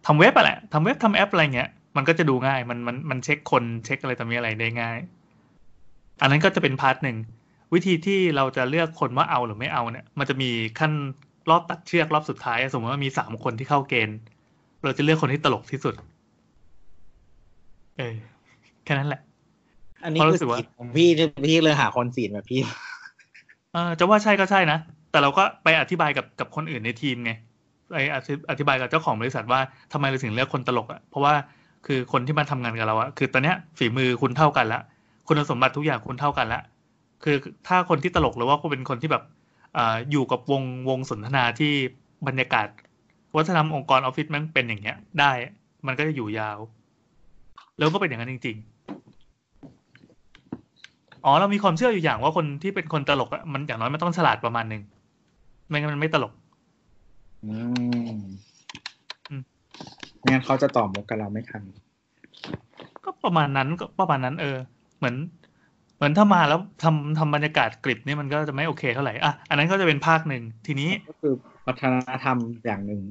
[0.07, 4.99] ทำเว็บอะแหละทำเว็บทำแอปอะไรเงี้ย มันก็จะดูง่าย มันมันมันเช็คคนเช็คอะไรต่อมีอะไรได้ง่าย
[6.21, 7.17] อันนั้นก็จะเป็น part หนึ่ง
[7.75, 10.93] วิธีที่เราจะเลือกคนว่าเอาหรือไม่เอาเนี่ย มันจะมีขั้น
[11.51, 14.19] รอบตัดเชือกรอบสุดท้าย สมมติว่ามีสามคนที่เข้าเกณฑ์
[14.85, 15.95] เราจะเลือกคนที่ตลกที่สุด
[17.99, 18.15] เออ
[18.85, 19.21] แค่นั้นแหละ
[20.05, 22.61] อันนี้เพราะคือรู้สึกว่าซีนของพี่ที่พี่เลยหาคนซีนแบบพี่
[23.73, 24.79] เออจะว่าใช่ก็ใช่นะ
[25.15, 27.33] แต่เราก็ไปอธิบายกับกับคนอื่นในทีมไง
[27.91, 29.61] ไปอธิอธิบายกับเจ้าของบริษัทว่า
[29.93, 31.35] ทำไมเราถึงเลือกคนตลกอะเพราะว่า
[31.87, 34.81] คือคนที่มาทำงานกับเราอะคือตอนเนี้ยฝีมือคุณเท่ากันละ
[35.29, 36.61] คุณสมบัติทุกอย่างคุณเท่ากันละ
[37.25, 39.23] คือถ้าคนที่ตลกหรือว่าก็เป็นคนที่แบบ
[39.77, 41.73] อ่าอยู่กับวงวงสนทนาที่
[42.27, 42.69] บรรยากาศ
[43.37, 45.31] วัฒนธรรมองค์กรออฟฟิศมันเป็นอย่างเงี้ย ได้
[45.87, 46.59] มันก็จะอยู่ยาว
[47.79, 48.75] แล้วก็เป็นอย่างนั้นจริง ๆ
[51.25, 54.83] อ๋อเรามีความเชื่ออยู่อย่างว่าคนที่เป็นคนตลกอะมันอย่างน้อยมันต้องฉลาดประมาณหนึ่ง
[55.69, 56.33] ไม่งั้นมันไม่ตลก
[57.45, 57.55] อื
[58.15, 58.21] ม
[59.29, 59.43] อืม
[60.31, 61.63] งั้นเขาจะต่อมุกกับเราไม่ทัน
[63.05, 64.57] ก็ประมาณนั้นก็ประมาณนั้น เออ
[64.99, 65.17] เหมือน
[65.97, 71.33] เหมือนถ้ามาแล้วทำทำบรรยากาศกริบนี่มันก็จะไม่โอเคเท่าไหร่อะอันนั้นก็จะเป็นภาคหนึ่งทีนี้ก็คือ
[71.67, 73.03] วัฒนธรรมอย่างหนึ่ง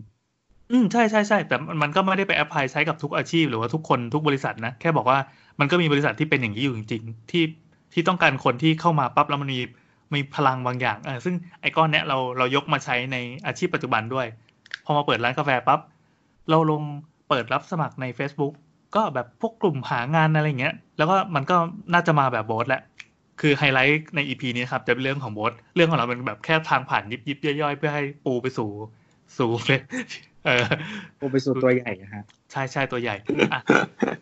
[0.72, 5.18] อืมใช่ใช่ใช่แต่มันมันก็ไม่ได้ไปแอพพลายใช้กับทุกอาชีพ หรือว่าทุกคนทุกบริษัทนะแค่บอกว่า
[5.60, 7.44] มันก็มีบริษัทที่เป็นอย่างนี้อยู่จริง ๆ ที่
[7.94, 9.60] ที่ต้องการคนที่เข้ามาปั๊บแล้วมันมี
[10.16, 14.28] มีพลังบางอย่างเออซึ่งไอ้ก้อนเนี้ยเราเรายกมาใช้ในอาชีพปัจจุบันด้วย
[14.86, 15.80] พอมาเปิดร้านกาแฟปั๊บ
[16.50, 16.82] เราลง
[17.30, 18.54] เปิดรับสมัครใน Facebook
[18.96, 21.56] ก็แบบพวกกลุ่มหางานอะไรอย่างเงี้ย แล้วก็มันก็
[21.94, 22.82] น่าจะมาแบบโบสแหละ
[23.42, 28.70] คือไฮไลท์ใน EP นี้ครับ จะเป็นเรื่องของโบสเรื่องของเราเป็นแบบแค่ทางผ่านยิบยิบย่อยๆ เพื่อให้ปูไปสู่
[29.38, 29.82] สู่เลย
[30.46, 30.66] เออ
[31.18, 33.16] โอ้ไปสู่ตัวใหญ่นะฮะใช่ใช่ตัวใหญ่
[33.52, 33.62] อะ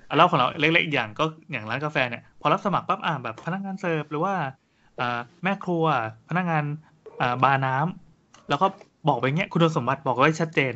[0.07, 4.47] อะแล้วของเราเล็กๆอีกอย่างก็อย่างร้านกาแฟเนี่ย พอรับสมัครปั๊บอ่าแบบพนักงานเสิร์ฟหรือว่าอ่า
[5.43, 5.85] แม่ครัว
[6.29, 6.63] พนักงาน
[7.21, 8.67] อ่าบาร์น้ำแล้วก็
[9.07, 10.73] บอกไปเงี้ยคุณสมบัติบอกไว้ชัดเจน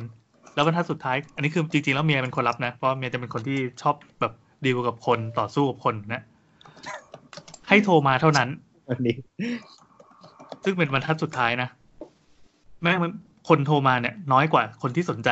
[0.54, 4.32] แล้วบรรทัดสุดท้าย อันนี้คือจริงๆ แล้วเมียเป็นคนรับนะ เพราะว่าเมียจะเป็นคนที่ชอบแบบ
[4.64, 6.22] ดีลกับคนต่อสู้กับคนนะ
[7.68, 8.48] ให้โทรมาเท่านั้น
[8.88, 9.16] วันนี้
[10.64, 11.68] ซึ่งเป็นบรรทัดสุดท้ายนะ
[12.82, 13.12] แม่งมัน
[13.48, 15.30] คนโทรมาเนี่ย น้อยกว่าคนที่สนใจ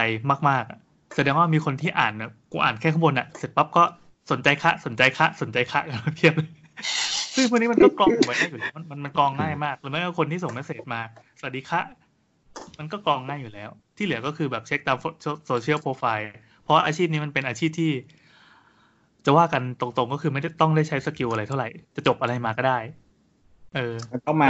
[0.49, 0.79] มากๆอะ
[1.15, 3.85] แสดงว่ามีคนที่อ่านนะกูอ่านแค่ข้างบนอะเสร็จปั๊บก็
[4.31, 6.64] สนใจคะ สนใจคะ สนใจคะกันเพียบเลย
[7.35, 11.01] ซึ่งวันนี้มันก็กรองไว้ได้อยู่แล้วมันมันมันกรองง่ายมาก หรือไม่ก็คนที่ส่ง message มา
[11.41, 11.81] สวัสดีคะ
[12.79, 14.99] มันก็กรองง่ายอยู่แล้ว ที่เหลือก็คือแบบเช็คตาม
[15.47, 16.31] social profile
[16.65, 17.93] เพราะอาชีพนี้มันเป็นอาชีพที่
[19.25, 22.79] จะว่ากันตรงๆก็คือไม่ได้ต้องได้ใช้ skill อะไรเท่าไหร่ จะจบอะไรมาก็ได้
[23.75, 24.49] เออมันต้องมา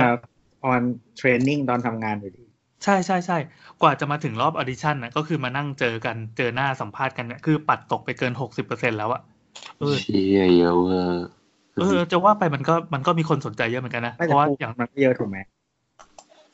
[0.65, 0.83] on
[1.17, 2.45] training ตอนทำงานอยู่ดี
[2.85, 3.39] ใช่ใช่ใช่
[3.83, 9.23] กว่าจะมาถึงรอบ audition นะก็คือมานั่งเจอกันเจอหน้าสัมภาษณ์กันเนี่ยคือปัดตกไปเกินหกสิบเปอร์เซ็นแล้วอะ
[9.79, 11.27] เออเชี่ยเยอะเวอร์
[11.77, 15.39] เออจะว่าไปมันก็มันก็มีคนสนใจเยอะเหมือนกันนะไม่เพแต่ราะว่าพวกอย่างมันก็เยอะถูกไหม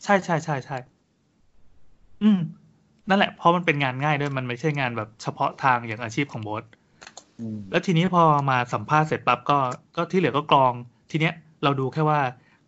[0.04, 0.76] ใช่ใช่ใช่ใช่
[2.22, 2.38] อืม
[3.09, 6.64] นั่นแหละเพราะมันเป็นงานง่ายด้วยมันไม่ใช่งานแบบเฉพาะทางอย่างอาชีพของโบส
[7.38, 9.59] อืมแล้วทีนี้พอมาสัมภาษณ์เสร็จปั๊บก็
[9.96, 10.74] ก็ที่เหลือก็กรอง
[11.11, 12.20] ทีเนี้ยเราดูแค่ว่า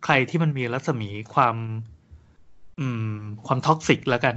[0.03, 1.55] ใครที่มันมีรัศมีความ
[2.79, 3.03] อืม
[3.45, 4.35] ความ toxic แล้วกัน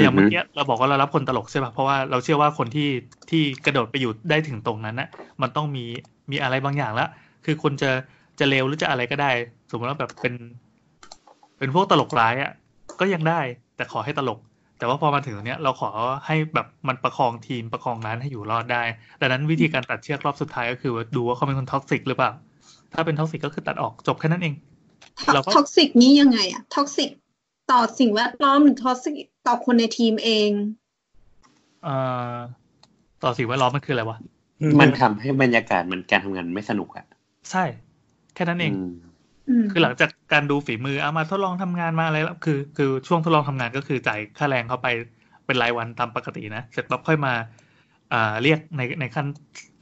[0.00, 2.88] อย่างเมื่อกี้เราบอกว่าเรารับคนตลกใช่ป่ะเพราะว่าเราเชื่อว่าคนที่
[3.30, 5.08] ที่กระโดดไปอยู่ได้ถึงตรงนั้นนะ
[5.42, 5.84] มันต้องมี
[6.30, 7.06] มีอะไรบางอย่างละ
[7.44, 7.90] คือคนจะ
[8.38, 9.30] จะเลวหรือจะอะไรก็ได้
[9.70, 10.34] สมมติว่าแบบเป็น
[11.58, 12.52] เป็นพวกตลกร้ายอะ
[13.00, 13.40] ก็ยังได้
[13.76, 14.38] แต่ขอให้ตลก
[14.78, 15.90] แต่ว่าพอมาถึงตรงเนี้ยเราขอ
[16.26, 18.82] ให้แบบมันประคองทีมประคองร้านให้อยู่รอดได้
[19.20, 22.30] ดังนั้นวิธีการตัดเชือกรอบสุดท้ายก็คือว่าดูว่าเขาเป็นคน toxic หรือเปล่า
[22.94, 24.54] ถ้าเป็น toxic ก็คือตัดออกจบแค่นั้นเอง
[25.34, 27.10] เราก็ tox ic นี้ยังไงอะ toxic
[27.70, 29.14] ต่อสิ่งแวดล้อมหรือ toxic
[29.46, 30.50] ต่อคนในทีมเอง
[31.84, 31.94] เอ่
[32.32, 32.34] อ
[33.22, 34.18] ต่อสิ่งแวดล้อมมันคืออะไรวะ
[34.80, 37.06] มันทำให้บรรยากาศมันการทำงานไม่สนุกอะ
[37.50, 37.64] ใช่
[38.34, 38.92] แค่นั้นเองอืม
[39.48, 44.88] อืมคือหลังจากการดูฝีมือเอามาทดลองทำงานมาอะไรแล้วคือ คือช่วงทดลองทำงานก็คือจ่ายค่าแรงเขาไป
[45.46, 47.32] เป็นรายวันตามปกตินะเสร็จปั๊บค่อยมา
[48.12, 49.26] อ่าเรียกในในขั้น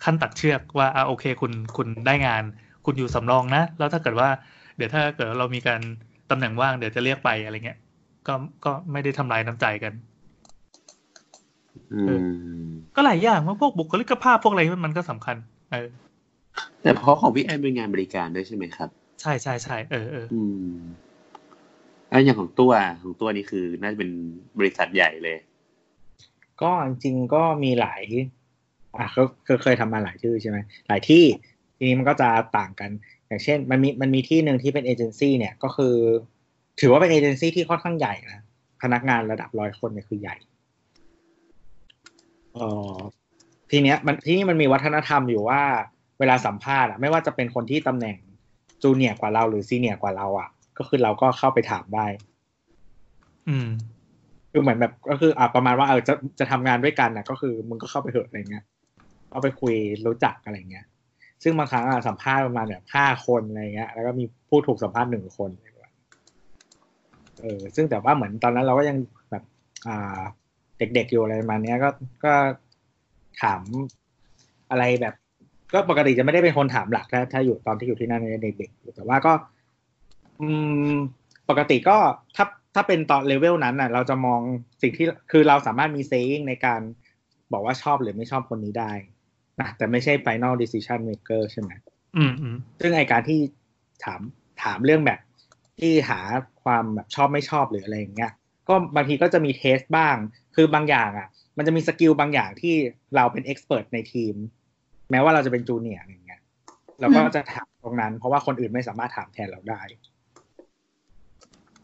[0.05, 2.43] ขั้นตัดเชือกว่าอ่าโอเคคุณคุณได้งาน
[2.85, 4.29] คุณอยู่สำรองนะ แล้วถ้าเกิดว่า
[4.77, 7.79] เดี๋ยวถ้าเกิดเรามีการตำแหน่งว่างเดี๋ยวจะเรียกไปอะไรเงี้ย
[8.27, 9.93] ก็ก็ไม่ได้ทำลายน้ำใจกัน
[11.93, 15.37] อืมก็หลายอย่างว่าพวกบุคลิกภาพพวกอะไรมันก็สำคัญ
[15.73, 15.89] เออ
[16.83, 18.89] แต่เพราะของพี่แอนเป็นงานบริการด้วยใช่ไหมครับ
[19.21, 20.41] ใช่ใช่ใช่เออเอออื
[20.75, 20.77] ม
[22.11, 24.11] แล้วอย่างของตัวของตัวนี้คือน่าจะเป็น
[24.59, 25.37] บริษัทใหญ่เลย
[26.63, 28.03] ก็จริงๆก็มีหลาย
[28.99, 31.25] อะก็เคยเคยทำมาหลายชื่อใช่ไหมหลายที่
[31.77, 32.91] ทีนี้มันก็จะต่างกัน
[33.35, 35.95] อย่างเช่น มันมีมันมีที่หนึ่งที่เป็นเอเจนซี่เนี่ยก็คือ
[36.81, 38.43] ถือว่าเป็นเอเจนซี่ที่ค่อนข้างใหญ่นะ
[38.83, 40.37] พนักงานระดับร้อยคนเนี่ยคือใหญ่
[42.55, 42.59] เอ
[42.93, 42.95] อ
[43.71, 45.61] ทีเนี้ย มันที่นี่มันมีวัฒนธรรมอยู่ว่า
[46.19, 48.17] เวลาสัมภาษณ์อะไม่ว่าจะเป็นคนที่ตำแหน่ง
[48.83, 52.07] จูเนียร์กว่าเราหรือซีเนียร์กว่าเราอะก็คือเราก็เข้าไปถามได้
[53.49, 53.69] อืม
[54.51, 58.65] คือเหมือนแบบก็คือ อะประมาณว่าเออจะจะทำงานด้วยกันนะก็คือมึงก็เข้าไปเถอะอะไรเงี้ย
[59.31, 59.75] เอาไปคุย
[60.07, 60.87] รู้จักอะไรเงี้ย
[61.45, 65.51] ซึ่งบางครั้งอะสัมภาษณ์ประมาณแบบห้าคนอะไรเงี้ย แล้วก็มีผู้ถูกสัมภาษณ์หนึ่งคน
[67.41, 68.97] เออซึ่งแต่ว่าเหมือนตอนนั้นเราก็ยัง
[69.31, 69.45] แบบ
[69.87, 70.21] อ่า
[70.79, 71.89] เด็กๆอยู่อะไรประมาณเนี้ยก็
[72.25, 72.35] ก็
[73.43, 73.63] ถาม
[74.71, 75.15] อะไรแบบ
[75.73, 79.33] ก็ปกติจะไม่ได้เป็นคนถามหลักถ้าถ้าอยู่ตอนที่อยู่ที่นั่นเนี่ยเด็กๆอยู่แต่ว่าก็
[80.41, 80.49] อื
[80.95, 80.97] ม
[81.49, 81.97] ปกติก็
[82.37, 84.41] ถ้าถ้าเป็นตอนเลเวลนั้นน่ะ เราจะมอง
[84.83, 86.81] สิ่งที่คือเราสามารถมีเซ y ิงในการ
[87.53, 88.93] บอกว่าชอบหรือไม่ชอบคนนี้ได้
[89.61, 91.71] นะแต่ไม่ใช่ final decision maker ใช่ไหม
[92.17, 93.41] อืมอืมซึ่งไอการที่
[94.05, 94.21] ถาม
[94.63, 95.21] ถามเรื่องแบบ
[95.81, 96.21] ที่หา
[96.63, 98.33] ความแบบชอบไม่ชอบหรืออะไรอย่างเงี้ย
[98.69, 100.17] ก็บางทีก็จะมี test บ้าง
[100.57, 102.75] คือบางอย่างอะ มันจะมี skill บางอย่างที่
[103.17, 104.35] เราเป็น expert ในทีม
[105.11, 106.41] แม้ว่าเราจะเป็น junior อย่างเงี้ย
[107.01, 109.81] เราก็จะถามตรงนั้น เพราะว่าคนอื่นไม่สามารถถามแทนเราได้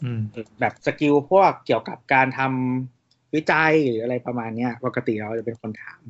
[0.04, 0.20] อืม
[0.60, 6.00] แบบ skill พวกเกี่ยวกับการทำวิจัยหรืออะไรประมาณเนี้ย ปกติเราจะเป็นคนถาม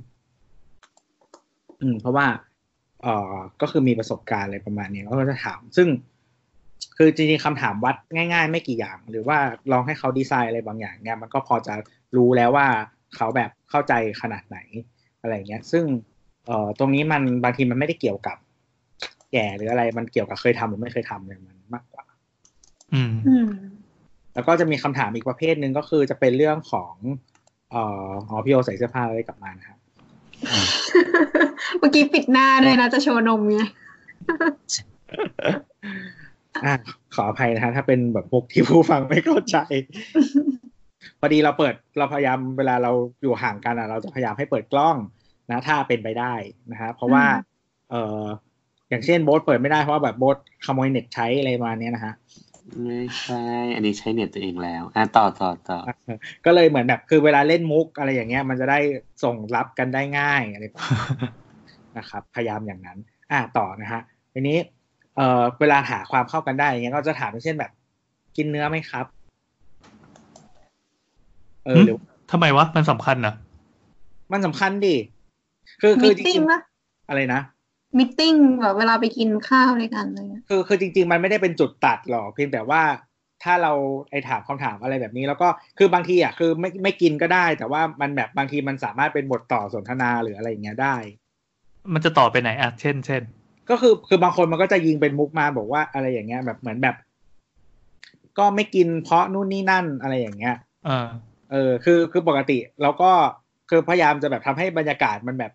[1.82, 2.26] อืม เพราะว่า
[3.02, 5.88] เอ่อก็คือมีประสบการณ์อะไรประมาณนี้เขาก็จะถาม ซึ่ง
[6.96, 9.38] คือจริงๆคำถามวัดง่าย ๆ ไม่กี่อย่าง หรือว่า
[9.72, 11.74] ลองให้เขาดีไซน์อะไรบางอย่างเนี่ยมันก็พอจะ
[12.16, 12.66] รู้แล้วว่า
[13.16, 14.58] เขาแบบเข้าใจขนาดไหน
[15.20, 15.84] อะไรเงี้ย ซึ่ง
[16.46, 18.36] เอ่อตรงนี้มันบางทีมันไม่ได้เกี่ยวกับ
[19.32, 22.04] แก่หรืออะไรมันเกี่ยวกับเคยทำหรือไม่เคยทำเลยมันมากกว่า
[22.94, 23.48] อืมอืม
[24.34, 26.94] แล้วก็จะมีคำถามอีกประเภทหนึ่งก็คือจะเป็นเรื่องของ
[27.70, 29.78] เอ่ออ๋อพี่โอใส่เสื้อผ้าอะไรกลับมานะครับ
[31.78, 33.58] เมื่อกี้ปิดหน้าด้วยนะจะโชว์นมไง
[36.66, 36.74] อะ
[37.14, 39.56] ขออภัยนะฮะถ้าเป็นแบบพวกที่ผู้ฟังไม่เข้าใจ
[41.20, 44.96] พอดีเราเปิดเราพยายามเวลาเราอยู่ห่างกันอะ เราจะพยายามให้เปิดกล้อง
[45.50, 46.34] นะ ถ้าเป็นไปได้
[46.72, 47.24] นะฮะเพราะว่า
[47.90, 48.24] เออ
[48.90, 50.36] อย่างเช่นโบ๊ทเปิดไม่ได้เพราะว่าแบบโบ๊ท
[50.66, 52.14] ขโมยเน็ตใช้อะไรประมาณเนี้ยนะฮะ
[52.84, 53.42] ไม่ใช่
[53.74, 55.78] อันนี้ใช้เน็ตตัวเองแล้ว อะต่อต่อต่อ
[56.44, 58.78] ก็เลยเหมือนแบบ คือเวลาเล่นมุกอะไรอย่างเงี้ย มันจะได้
[59.24, 60.90] ส่งรับกันได้ง่ายอะไรประมาณ
[61.20, 61.30] นี้
[61.98, 62.98] นะครับ พยายามอย่างนั้น
[63.30, 64.00] อ่าต่อนะฮะ
[64.32, 64.58] ทีนี้
[65.16, 67.72] เอ่อ เวลาหาความเข้ากันได้อย่างเงี้ย ก็จะถามเช่นแบบ
[68.36, 69.06] กินเนื้อไหมครับ
[71.64, 71.98] เออหรือ
[72.30, 73.34] ทำไมวะ มันสำคัญนะ
[74.32, 74.96] มันสำคัญดิ
[75.82, 77.40] คือคืมิอทจติ้ริงงปะๆอะไรนะ
[77.98, 82.82] มิทติ้งแบบเวลาไปกินข้าวด้วยกันอะไรเงี้ยคือคือจริง ๆ มันไม่ได้เป็นจุดตัดหรอกเพียงแต่ว่า
[83.42, 83.72] ถ้าเรา
[84.10, 90.96] ไอถามคำถามอะไรแบบนี้ แล้วก็คือบางทีอะคือไม่ไม่กินก็ได้ แต่ว่ามันแบบบางทีมันสามารถเป็นบทต่อสนทนาหรืออะไรอย่างเงี้ยได้
[91.92, 93.22] มันจะต่อไปไหนอะเช่นเช่น
[93.70, 96.96] ก็คือคือบางคนมันก็จะยิงเป็นมุกมาบอกว่าอะไรอย่างเงี้ยแบบเหมือนแบบ
[98.38, 101.08] ก็ไม่กินเพราะนู่นนี่นั่นอะไรอย่างเงี้ยเออ
[101.50, 103.10] เออ คือคือปกติเราก็
[103.70, 105.52] คือพยายามจะแบบทำให้บรรยากาศมันแบบ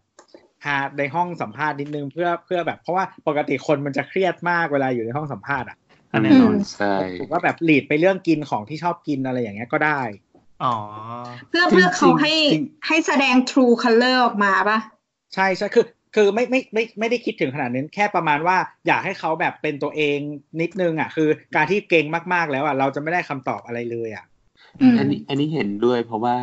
[0.65, 5.77] ฮาในห้องสัมภาษณ์นิดนึงเพื่อเพื่อแบบเพราะว่าปกติคนมันจะเครียดมากเวลาอยู่ในห้องสัมภาษณ์อะ
[6.11, 10.01] อันแน่นอนใช่ผมว่าแบบหลีดไปเรื่องกินของที่ชอบกินอะไรอย่างเงี้ยก็ได้
[10.63, 10.75] อ๋อ
[11.49, 14.79] เพื่อเพื่อเขาให้จริงให้แสดง true color ออกมาปะ
[15.33, 15.85] ใช่ใช่คือ
[16.15, 20.17] คือไม่ไม่ไม่ไม่ได้คิดถึงขนาดนั้นแค่ประมาณว่าอยากให้เขาแบบเป็นตัวเอง
[20.61, 24.25] นิดนึงอะ คือการที่เก่งมากๆแล้วอะเราจะไม่ได้คำตอบอะไรเลยอะ
[24.81, 26.35] อืมอันนี้อันนี้เห็นด้วยเพราะว่า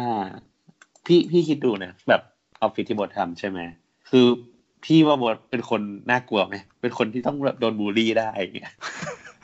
[1.06, 2.22] พี่พี่คิดดูนะแบบ
[2.62, 3.60] ออฟฟิศที่บททำใช่ไหม
[4.14, 4.26] คือ
[4.84, 8.72] พี่ว่าบทเป็นคนน่ากลัวไหมเป็นคนที่ต้องแบบโดนบูลลี่ได้อย่างเงี้ย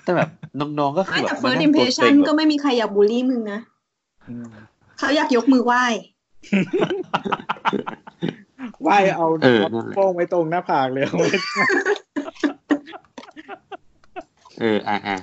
[0.03, 0.29] แต่แบบ
[0.61, 3.61] น้องๆก็คืไม่อแบแต่บ first มานั่งตัวเกร impression งก็แบบไม่มีใครอยากบูลลี่มึงนะ
[4.29, 4.49] อืม
[4.99, 5.85] เขาอยากยกมือไหว้
[8.83, 11.29] ไหว่ายเอาเออนั่นแหละโป้งไว้ตรงหน้าผากเลยเอาไว้
[14.61, 15.19] เอออะอะ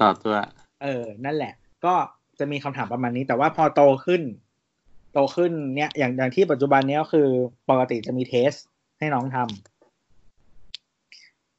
[0.00, 0.36] ต่อตัว
[0.82, 1.52] เออ นั่นแหละ
[1.84, 1.94] ก็
[2.38, 7.28] จะมีคำถามประมาณนี้ แต่ว่าพอโตขึ้นโตขึ้นเนี่ยอย่างอย่างที่ปัจจุบันเนี้ยก็คือ
[7.70, 8.50] ปกติจะมีเทส
[8.98, 9.48] ให้น้องทำ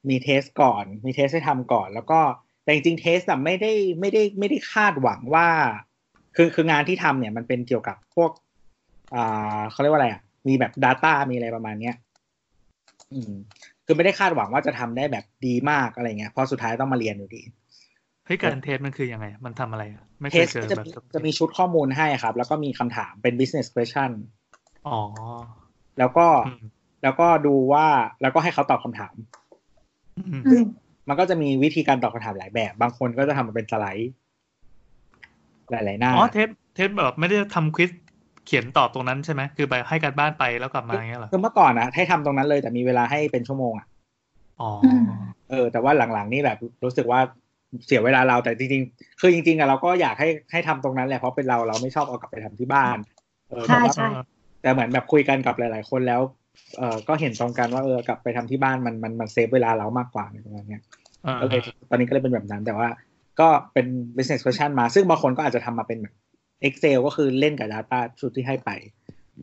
[0.09, 2.19] มี test ก่อน มี test ให้ทำก่อน แล้วก็
[2.63, 5.47] แต่จริงๆ test อะไม่ได้ไม่ได้ไม่ได้คาดหวังว่า
[6.35, 8.31] คือคืองานที่ทำเนี่ย มันเป็นเกี่ยวกับพวก
[9.13, 11.95] อ่าเขาเรียกว่าอะไรอะ มีแบบ Data มีอะไรประมาณเนี้ย
[13.13, 13.31] อืม
[13.85, 17.41] คือไม่ได้คาดหวังว่าจะทำได้แบบดีมากอะไรเงี้ยเพราะสุดท้ายต้องมาเรียนอยู่ดี
[18.29, 24.11] ฮ้ยการ test มันคือยังไง มันทำอะไรอะไม่เคย test เจอจะแบบมีจะมีชุดข้อมูลให้ครับ แล้วก็มีคำถามเป็น business question
[24.87, 24.99] อ๋อ
[25.99, 26.59] แล้วก็อืม
[27.03, 27.85] แล้วก็ดูว่า
[28.21, 29.15] แล้วก็ให้เขาตอบคำถาม
[30.17, 30.63] อืมอืม
[31.07, 34.11] มันก็จะมีวิธีการตอบคำถามหลายแบบ บางคนก็จะทำมาเป็นสไลด์
[35.71, 37.91] หลาย ๆ หน้า อ๋อ test test แบบไม่ได้ทำ quiz
[38.45, 43.87] เขียนตอบตรงนั้นใช่ไหม คือไปให้การบ้านไปแล้วกลับมาอย่างเงี้ยเหรอ คือเมื่อก่อนนะให้ทำตรงนั้นเลยแต่มีเวลาให้เป็นชั่วโมงอะ
[44.61, 44.71] อ๋อ
[45.49, 47.19] เออ แต่ว่าหลังๆนี่แบบรู้สึกว่า
[47.85, 52.97] เสียเวลาเราแต่จริงๆ คือจริงๆอะเราก็อยากให้ให้ทำตรงนั้นแหละเพราะเป็นเราเราไม่ชอบเอากลับไปทำที่บ้าน
[53.49, 54.09] เออใช่แต่ว่าใช่
[54.61, 56.21] แต่เหมือนแบบคุยกันกับหลาย ๆ คนแล้ว
[56.77, 60.83] เออก็เห็นตรงกันว่าเออกลับไปทำที่บ้านมันมันมันเซฟเวลาเรามากกว่าในตรงนั้นเนี่ย
[61.25, 62.87] อ่าก็เลยตอนนี้ก็เลยเป็นแบบนั้นแต่ว่า
[63.39, 66.13] ก็เป็น business question มา ซึ่งบางคนก็อาจจะทำมาเป็นแบบ
[66.67, 68.69] Excel ก็คือเล่นกับ Data ชุดที่ให้ไป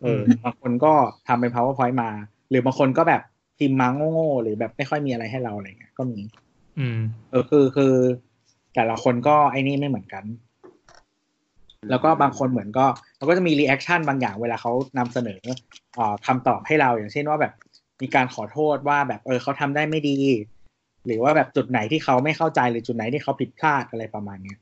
[0.02, 0.92] เออบางคนก็
[1.28, 2.10] ทำเป็น PowerPoint มา
[2.50, 3.22] หรือบางคนก็แบบ
[3.58, 6.18] พิมพ์มาโง่ๆหรือแบบไม่ค่อยมีอะไรให้เราอะไรเงี้ยก็มี
[6.78, 6.98] อืม
[7.30, 7.94] เออคือคือ
[8.74, 10.24] แต่ละคนก็ไอ้นี่ไม่เหมือนกัน
[11.90, 15.40] แล้วก็บางคนเหมือนก็เราก็จะมี reaction บางอย่างเวลาเขานำเสนอ
[15.94, 17.52] เอ่อคำตอบให้เราอย่างเช่นว่าแบบ
[18.02, 20.18] มีการขอโทษว่าแบบเออเขาทำได้ไม่ดี
[21.06, 24.58] หรือว่าแบบจุดไหนที่เขาไม่เข้าใจหรือจุดไหนที่เขาผิดพลาดอะไรประมาณเนี้ย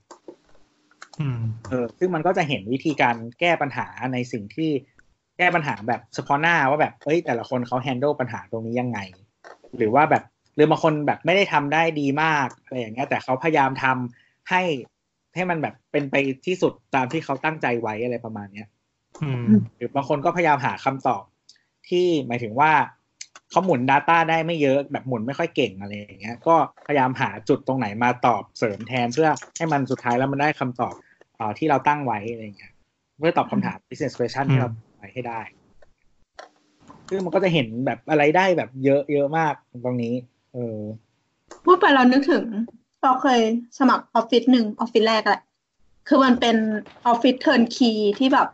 [1.21, 4.71] อืมเออ ซึ่งมันก็จะเห็นวิธีการแก้ปัญหาในสิ่งที่
[5.39, 8.99] แก้ปัญหาแบบเฉพาะหน้าว่าแบบเอ้ยแต่ละคนเขา handle ปัญหาตรงนี้ยังไง
[9.77, 10.23] หรือว่าแบบ
[10.55, 14.63] หรือบางคนแบบไม่ได้ทำได้ดีมากอะไรอย่างเงี้ยแต่เขาพยายามทำให้
[15.35, 16.15] ให้มันแบบเป็นไป
[16.47, 18.69] ที่สุดตามที่เขาตั้งใจไว้อะไรประมาณเนี้ย
[19.23, 19.47] อืม
[19.77, 21.23] หรือบางคนก็พยายามหาคำตอบ
[21.89, 22.73] ที่หมายถึงว่า
[23.51, 26.55] เขาหมุน Data ได้ไม่เยอะแบบหมุนไม่ค่อยเก่งอะไรอย่างเงี้ย ก็
[26.87, 30.95] พยายามหาจุดตรงไหนมาตอบเสริมแทนเพื่อให้มันสุดท้ายแล้วมันได้คำตอบ
[31.37, 32.73] เอ่อที่เราตั้งไว้อะไรอย่างเงี้ย
[33.19, 35.41] เพื่อตอบคำถาม business question ที่เราตั้งไว้ให้ได้
[37.09, 40.15] ซึ่งมันก็จะเห็นแบบอะไรได้แบบเยอะเยอะมากตรงนี้
[40.55, 40.81] เออ
[41.65, 42.45] พูดไปเรานึกถึง
[43.03, 43.41] เราเคย
[43.79, 45.43] สมัครออฟฟิศหนึ่งออฟฟิศแรกแหละ
[46.09, 46.57] คือมันเป็น
[47.07, 48.49] ออฟฟิศ turnkey ที่แบบ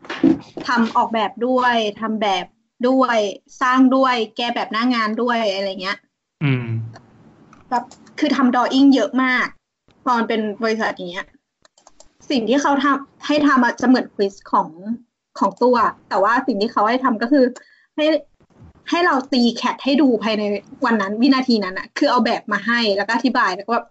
[0.68, 2.44] ทำออกแบบด้วยทำแบบ
[2.88, 3.18] ด้วย
[3.60, 5.98] สร้างด้วยแก้แบบหน้างานด้วยอะไรเงี้ย
[6.42, 6.66] อืม
[7.70, 7.84] แบบ
[8.18, 9.46] คือทำ drawing เยอะมาก
[10.04, 11.26] พอมันเป็นบริษัทอย่างเงี้ย
[12.30, 14.68] สิ่งที่เขาทำให้ทำอะจะเหมือน quiz ของ
[15.38, 15.76] ของตัว
[16.08, 17.44] แต่ว่าสิ่งที่เขาให้ทำก็คือ
[17.96, 18.04] ให้
[18.90, 20.42] ให้เราตีแคทให้ดูภายใน
[20.84, 23.86] วันนั้นวินาทีนั้นอะคือเอาแบบมาให้แล้วก็อธิบายแล้วก็แบบ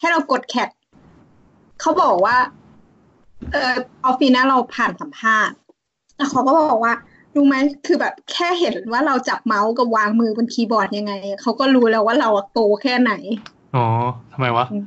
[0.00, 0.68] ให้เรากดแคท
[1.80, 2.36] เขาบอกว่า
[3.52, 3.74] เออ
[4.04, 5.56] ออฟฟิศนะเราผ่านสัมภาษณ์
[6.16, 6.94] แล้วเขาก็บอกว่า
[7.36, 7.56] รู้ไหม
[7.86, 11.12] คือแบบแค่เห็นว่าเราจับเมาส์กับวางมือบนคีย์บอร์ดยังไง
[11.42, 13.12] เขาก็รู้แล้วว่าเราอะโตแค่ไหน
[13.76, 13.84] อ๋อ
[14.32, 14.86] ทำไมวะอืม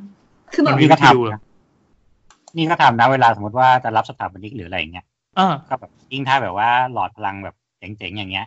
[0.54, 1.42] คือแบมับนมีนี่ก็วิธีดูเหรอทำนะ
[2.58, 5.06] นี่ก็ทำนะเวลาสมมติว่าจะรับสถาปนิกหรืออะไรอย่างเงี้ย
[5.40, 8.46] อ่าก็แบบยิ่งถ้าแบบว่าหลอดพลังแบบเจ๋งๆอย่างเงี้ย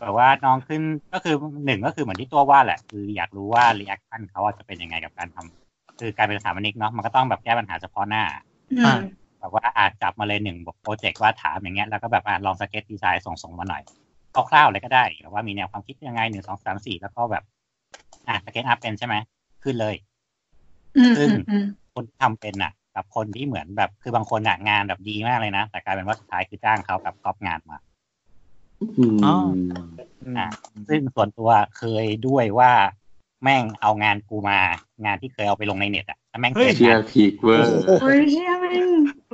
[0.00, 0.82] แบบว่าน้องขึ้น
[1.12, 1.34] ก็คือ
[1.66, 8.24] หนึ่งก็คือเหมือนที่ตัวว่าแหละ คืออยากรู้ว่า reaction เขาอะจะเป็นยังไงกับการทำคือการเป็นสถาปนิกเนาะมันก็ต้องแบบแก้ปัญหาเฉพาะหน้า
[8.78, 9.00] อืม
[9.40, 13.82] แบบว่าอาจจับมาเลยหนึ่งบอกโปรเจกต์ว่าถามอย่างเงี้ยแล้วก็แบบอะลอง sketch design ส่งส่งมาหน่อย
[14.50, 17.44] คร่าวๆเลยก็ได้แบบว่ามีแนวความคิดยังไงหนึ่งสองสามสี่แล้วก็แบบ
[18.28, 19.14] อะ SketchUp เป็นใช่ไหม
[19.62, 19.94] ขึ้นเลย
[20.96, 27.78] อืมซึ่งอืมอืมคนที่ทำเป็นอะ กับคนที่เหมือนแบบคือบางคนอะงานแบบดีมากเลยนะ แต่กลายเป็นว่าสุดท้ายคือจ้างเขากับก๊อปงานมา
[28.98, 29.34] อืมอ๋อ
[30.38, 30.48] อะ
[30.88, 32.72] ซึ่งส่วนตัวเคยด้วยว่า
[33.42, 34.58] แม่งเอางานกูมา
[35.04, 38.88] งานที่เคยเอาไปลงในเน็ตอะแล้วแม่งเฮ้ยเป็นเชียงานร์พีกเวอร์โอ้ยเชี่ยแม่ง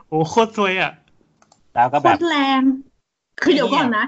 [0.08, 0.92] โอ้โคตรซวยอะ
[1.74, 2.60] แล้วก็โคแบบตรแรง
[3.40, 4.06] คือเดี๋ยวก่อนนะ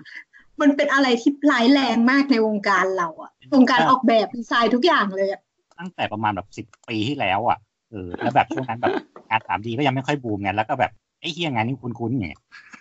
[0.60, 5.40] มันเป็นอะไรที่ร้ายแรงมากในวงการเราอะวงการออกแบบดีไซน์ทุกอย่างเลยอะ
[5.78, 7.58] ตั้งแต่ประมาณแบบสิบปีที่แล้วอะ
[7.90, 8.92] เออแล้วแบบช่วงนั้นแบบ
[9.28, 12.28] งานสามดีก็ยังไม่ค่อยบูมไงแล้วก็แบบไอ้เฮียงานนี้คุ้นๆไง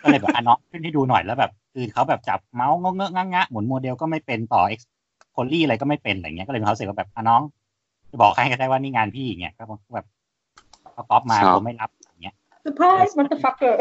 [0.02, 4.88] ก็เลยแบบอะเนาะขึ้นให้ดูหน่อยแล้วแบบคือเขาแบบจับเมาส์งงเงอะงะงะหมุนโมเดลก็ไม่เป็นต่อเอ็กซ์
[5.32, 7.42] โพลี่อะไรก็ไม่เป็นอะไรเงี้ยก็เลยมีความรู้สึกว่าแบบอะน้อง
[8.10, 9.62] จะบอกใครก็ได้ว่านี่งานพี่อย่างเงี้ยก็
[9.94, 10.06] แบบ
[10.92, 12.34] เขาก๊อปมาผมไม่รับอย่างเงี้ย
[12.64, 13.78] สุภาพมันจะฟักเกอร์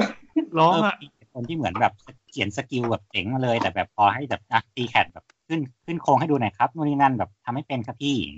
[0.60, 1.94] ร้องอะเออคนที่เหมือนแบบ
[2.30, 8.38] เขียนสกิลแบบเจ๋งมาเลย แต่แบบพอให้แบบอะตีแคดแบบขึ้นขึ้นโครงให้ดูหน่อยครับนู่นนี่นั่นแบบทำให้เป็นครับพี่อย่าง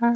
[0.00, 0.12] เงี้ย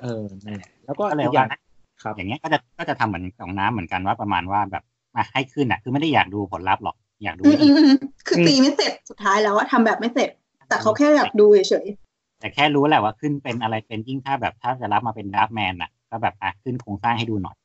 [0.00, 1.58] เออเออนั่นแหละแล้วก็ก็เลยอีกอย่างว่า
[2.02, 4.84] ครับอย่างเงี้ยก็จะก็จะทำเหมือนของน้ำเหมือนกันว่าประมาณว่าแบบ
[5.16, 10.30] อะให้ขึ้นอะ คือไม่ได้อยากดูผลลัพธ์หรอก อยากดูอืมวิอืธีมอืมคือตีไม่เสร็จสุดท้ายแล้วอะทำแบบไม่เสร็จ
[10.68, 11.86] แต่เขาแค่อยากดูเฉย
[12.38, 17.56] แต่แค่รู้แหละว่าขึ้นเป็นอะไรเป็นยิ่งถ้าแบบถ้าจะรับมาเป็นดราฟแมนอะ ก็แบบอะขึ้นโครงสร้างให้ดูหน่อย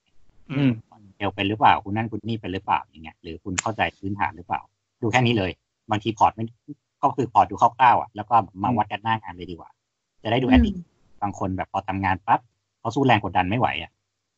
[0.52, 0.72] อืม
[1.18, 4.62] เดลเป็นหรือเปล่า คุณนั่นคุณนี่เป็นหรือเปล่าอย่างเงี้ยหรือคุณเข้าใจพื้นฐานหรือเปล่า
[5.02, 5.52] ดูแค่นี้เลย
[5.92, 6.44] บางที port ไม่
[7.04, 9.70] ก็คือ port ดูคร่าวๆอะแล้วก็มาวัดกันหน้างานเลยดีกว่า
[10.28, 10.71] จะได้ดูอืแอมดดิ
[11.21, 12.39] บางคนแบบพอทำงานปั๊บ
[12.80, 13.91] เขาสู้แรงกดดันไม่ไหวอะ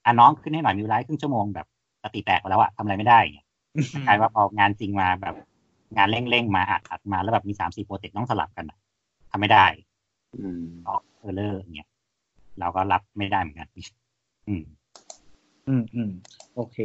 [0.06, 1.68] อะน้องขึ้นให้หน่อยมีเวลาให้ครึ่งชั่วโมงแบบ
[2.04, 3.48] สติแตกไปแล้วอะทำอะไรไม่ได้อย่างเงี้ย
[4.06, 5.36] กลายว่าพองานจริงมาแบบ
[5.98, 8.78] งานเร่งๆมาอัดอัดมาแล้วแบบมีสามสี่โปรเจกต์ต้องสลับกันอะ
[9.32, 9.66] ทำไม่ได้
[10.38, 11.90] อืมออก error อย่างเงี้ย
[12.60, 13.70] เราก็รับไม่ได้เหมือนกัน
[14.48, 14.64] อืม
[15.68, 16.12] อืมอืม
[16.56, 16.78] โอเค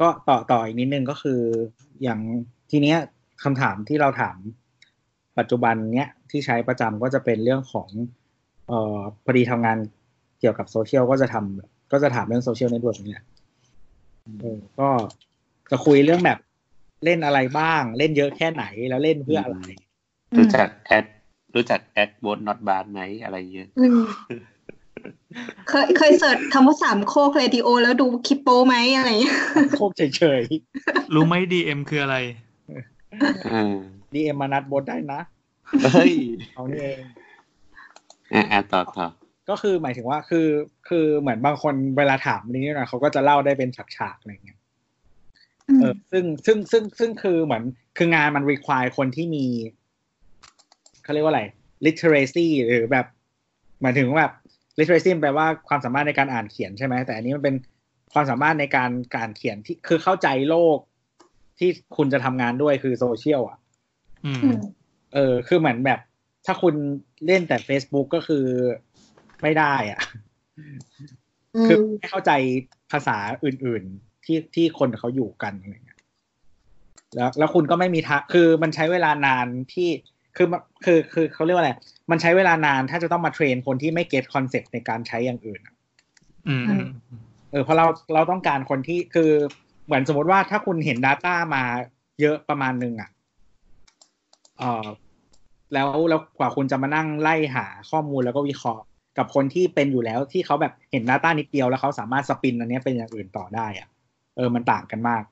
[0.00, 1.40] ก็ต่อต่ออีกนิดนึงก็คือ
[2.02, 2.20] อย่าง
[2.70, 2.98] ทีเนี้ย
[3.44, 4.38] คำถามที่เราถาม
[5.38, 7.88] ปัจจุบันเนี้ยที่ใช้ประจำก็จะเป็นเรื่องของ
[8.68, 9.78] เอ่อพอดีทำงาน
[10.40, 13.26] เกี่ยวกับโซเชียลก็จะทำก็จะถามเรื่อง social network นี่แหละ
[14.40, 14.88] เออก็
[15.70, 16.38] จะคุยเรื่องแบบ
[17.04, 21.04] เล่นอะไรบ้าง เล่นเยอะแค่ไหนแล้วเล่นเพื่ออะไรๆรู้จักแอด
[21.54, 24.00] รู้จักแอดบนนอตบาร์ไหมอะไรเงี้ยอืม
[25.68, 29.36] เคยเคยเสิร์ชคำว่าสามโคกเรดิโอ แล้วดูคลิปโป้ไหมอะไรอย่างเงี้ย
[29.76, 30.42] โคกเฉย
[31.14, 32.16] รู้ไหมดีเอ็มคืออะไร
[33.52, 35.20] อ่าๆดีเอ็มมานัดบดได้นะ
[35.94, 36.12] เฮ้ย
[36.54, 37.00] เอานี่เอง
[38.34, 39.06] อ่าอ่าต่อต่อ
[39.48, 40.48] ก็คือหมายถึงว่าคือ
[40.88, 44.58] คือเหมือนบางคนเวลาถามนี้นะเขาก็จะเล่าได้เป็นฉากๆอะไรเงี้ย
[45.80, 47.62] เออซึ่งซึ่งซึ่งซึ่งคือเหมือน
[47.98, 49.44] คืองานมัน require คนที่มี
[51.02, 51.42] เขาเรียกว่าอะไร
[51.86, 53.06] literacy หรือแบบ
[53.82, 54.34] หมายถึงว่าแบบ
[54.78, 57.56] literacy แปลว่าความสามารถในการอ่านเขียนใช่ไหมแต่อันนี้มันเป็น
[58.12, 60.78] ความสามารถในการการเขียนที่คือเข้าใจโลก
[61.58, 63.58] ที่คุณจะทำงานด้วยคือโซเชียลอะ
[64.24, 64.58] อืมอืม
[65.14, 66.00] เออ คือเหมือนแบบ
[66.46, 66.74] ถ้าคุณ
[67.26, 68.44] เล่นแต่ Facebook ก็คือ
[69.42, 70.00] ไม่ได้อะ
[71.66, 72.32] คือไม่เข้าใจ
[72.92, 76.00] ภาษาอื่น ๆ ที่ที่คนเขาอยู่กันอะไรเงี้ย
[77.14, 79.88] แล้วแล้วคุณก็ไม่มีทางคือมันใช้เวลานานที่
[80.36, 81.72] คือมันคือคือเขาเรียกว่าอะไร
[82.10, 85.74] มันใช้เวลานานถ้าจะต้องมา train คนที่ไม่ get concept ในการใช้อย่างอื่นอะ
[86.48, 86.84] อืมอืม
[87.50, 89.30] เออเพราะเราเราต้องการคนที่คือ
[89.86, 91.64] เหมือนสมมติว่าถ้าคุณเห็น Data มา
[92.20, 93.10] เยอะประมาณหนึ่งอะ
[94.58, 94.86] เออ
[95.74, 98.82] แล้วแล้วกว่าคุณจะมานั่งไล่หาข้อมูลแล้วก็วิเคราะห์
[99.18, 103.88] กับคนที่เป็นอยู่แล้วที่เขาแบบเห็น Data นิดเดียวแล้วเขาสามารถ spin อันเนี้ยเป็นอย่างอื่นต่อได้อะ
[104.36, 105.22] เออมันต่างกันมาก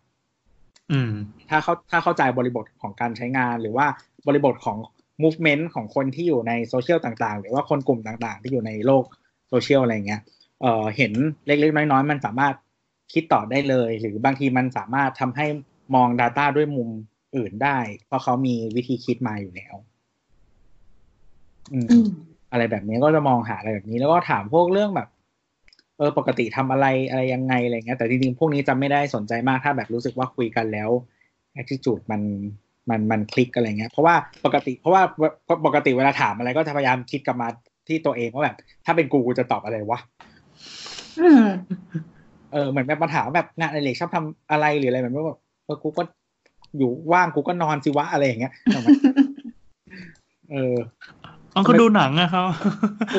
[0.93, 1.12] อืม
[1.51, 3.86] ถ้าเขาถ้าเข้าใจบริบทของการใช้งาน หรือว่า
[4.26, 4.78] บริบทของ
[5.22, 9.05] movement ของคนที่อยู่ในโซเชียลต่างๆ หรือว่าคนกลุ่มต่างๆ ที่อยู่ในโลก
[9.49, 10.20] โซเชียลอะไรเงี้ย
[10.61, 11.12] เอ่อเห็น
[11.47, 12.55] เล็กๆ น้อยๆ มันสามารถ
[13.12, 15.47] คิดต่อได้เลย หรือบางทีมันสามารถทำให้
[15.95, 16.88] มอง Data ด้วยมุม
[17.36, 19.74] อื่นได้ เพราะเขามีวิธีคิดมาอยู่แล้ว
[21.72, 22.08] อืมอืม
[22.52, 25.08] อะไรแบบนี้ก็จะมองหาอะไรแบบนี้ แล้วก็ถามพวกเรื่องแบบ
[25.98, 30.90] เออปกติทำอะไรอะไรยังไงอะไรเงี้ยแต่จริงๆพวกนี้จะไม่ได้สนใจมากถ้าแบบรู้สึกว่าคุยกันแล้ว
[31.60, 32.22] attitude มัน
[32.90, 34.14] มันมันคลิกอะไรเงี้ยเพราะว่า
[34.44, 35.02] ปกติเพราะว่า
[35.66, 37.48] ปกติเวลาถามอะไรก็จะพยายามคิดกลับมา
[37.88, 39.98] ที่ตัวเองว่าแบบ ถ้าเป็นกูกูจะตอบอะไรวะ
[41.20, 41.44] อืม
[42.52, 46.02] เออเหมือนแบบมาถามว่าแบบงานอะไรชอบทำอะไรหรืออะไรเหมือนว่าแบบเออกูก็
[46.78, 48.86] อยู่ว่างกูก็นอนสิวะอะไรอย่างเงี้ยทำไม
[51.53, 52.44] เออเอาก็ดูหนังอะครับ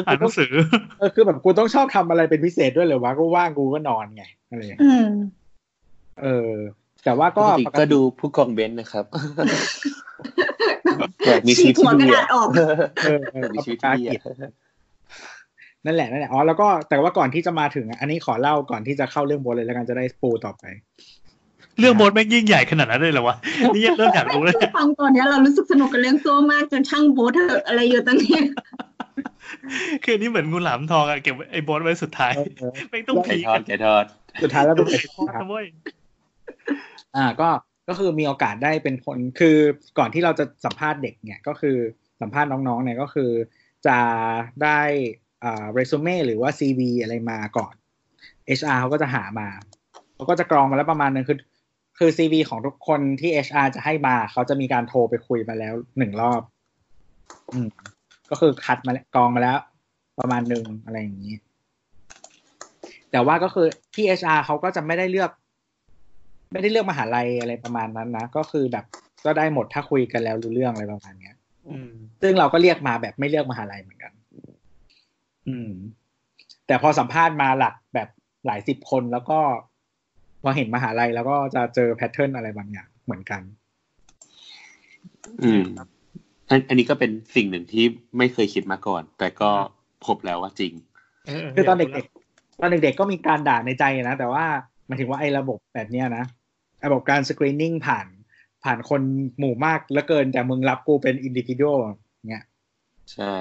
[0.07, 0.51] อ่านหนังสือ
[0.99, 5.09] เออคือแบบกูต้องชอบทำอะไรเป็นพิเศษด้วยเลยวะก็ว่างกูก็นอนไงอะไรอย่างเงี้ยอืม
[6.21, 6.53] เออ
[7.03, 9.05] แต่ว่าปก็กติก็ดูผู้กองเบนซ์นะครับ
[11.27, 12.49] อยากมีฉีชีวิกตหัวที่กระดีดาษออก
[13.05, 14.23] เออเออมีเอาชีวิตปากที่กาดีเขียน
[15.85, 20.63] นั่นแหละนั่นแหละอ๋อแล้วก็แต่ว่าก่อนที่จะมาถึงอะอันนี้ขอเล่าก่อนที่จะเข้าเรื่องโบทเลยแล้วกันจะได้ปูต่อไป
[21.81, 23.35] เรื่องโบสแม่งยิ่งใหญ่ขนาดนั้นเลยเหรอวะ
[23.73, 28.39] นี่ยังเริ่มอยากรู้เลยฟังตอนเนี้ยเรารู้สึกสนุกกับเรื่องตัวมากจนช่างโบทเถอะอะไรอยู่ตรงนี้
[30.03, 34.05] คือนี่เหมือนงูหลามทองอะเก็บไอ้โบสไว้สุดท้ายเออเออไม่ต้องไก่พีทอดไก่ทอด
[34.43, 35.65] สุดท้ายแล้วเป็นเอกทอดนะครับนะเว้ย
[37.15, 37.49] อ่าก็
[37.87, 39.57] ก็คือมีโอกาสได้เป็นคนคือ
[39.97, 41.77] ก่อนที่เราจะสัมภาษณ์เด็กเนี่ยก็คือ
[42.21, 43.31] สัมภาษณ์น้องๆเนี่ยก็คือ
[43.87, 43.97] จะ
[44.63, 44.81] ได้
[45.43, 47.73] อ่าเรซูเม่หรือว่า CV อะไรมาก่อน
[48.59, 49.47] HR เขาก็จะหามา
[50.15, 51.37] เขาก็จะกรองมาแล้วประมาณนึงคือ
[52.03, 56.41] คือ CV ของทุกคนที่ HR จะให้มาเขาจะมีการโทรไปคุยมาแล้วหนึ่งรอบ
[57.53, 57.69] อืม
[58.29, 59.57] ก็คือคัดมาแล้วกรองมาแล้ว
[60.19, 61.35] ประมาณหนึ่งอะไรอย่างนี้
[63.11, 65.31] แต่ว่าก็คือที่ HR เขาก็จะไม่ได้เลือก
[66.51, 68.85] ไม่ได้เลือกมหาลัยอะไรประมาณนั้นนะก็คือแบบ
[69.25, 71.35] ก็ได้หมดถ้าคุยกันแล้วรู้เรื่องอะไรประมาณเนี้ย
[71.69, 71.91] อืม
[72.21, 74.11] ซึ่งเราก็เรียกมาแบบไม่เลือกมหาลัยเหมือนกัน
[75.47, 75.71] อืม
[76.67, 78.09] แต่พอสัมภาษณ์มาหลักแบบ
[78.45, 79.39] หลายสิบคนแล้วก็
[80.43, 83.41] พอเห็นมหาลัยแล้วก็จะเจอ pattern อะไรบางอย่างเหมือนกัน
[85.43, 85.63] อืม
[86.49, 87.85] อันอันนี้ก็เป็นสิ่งหนึ่งที่
[88.17, 89.51] ไม่เคยคิดมาก่อน แต่ก็
[90.05, 90.73] พบแล้วว่าจริง
[91.55, 94.45] คือตอนเด็กๆตอนเด็กๆก็มีการด่าในใจนะ แต่ว่า
[94.87, 96.25] หมายถึงว่าไอ้ระบบแบบเนี้ยนะ
[96.85, 98.07] ระบบการ screening ผ่าน
[98.63, 99.01] ผ่านคน
[99.39, 101.77] หมู่มากเหลือเกิน แต่มึงรับกูเป็นอินดิวิ u a l
[102.29, 102.45] เงี้ย
[103.13, 103.35] ใช่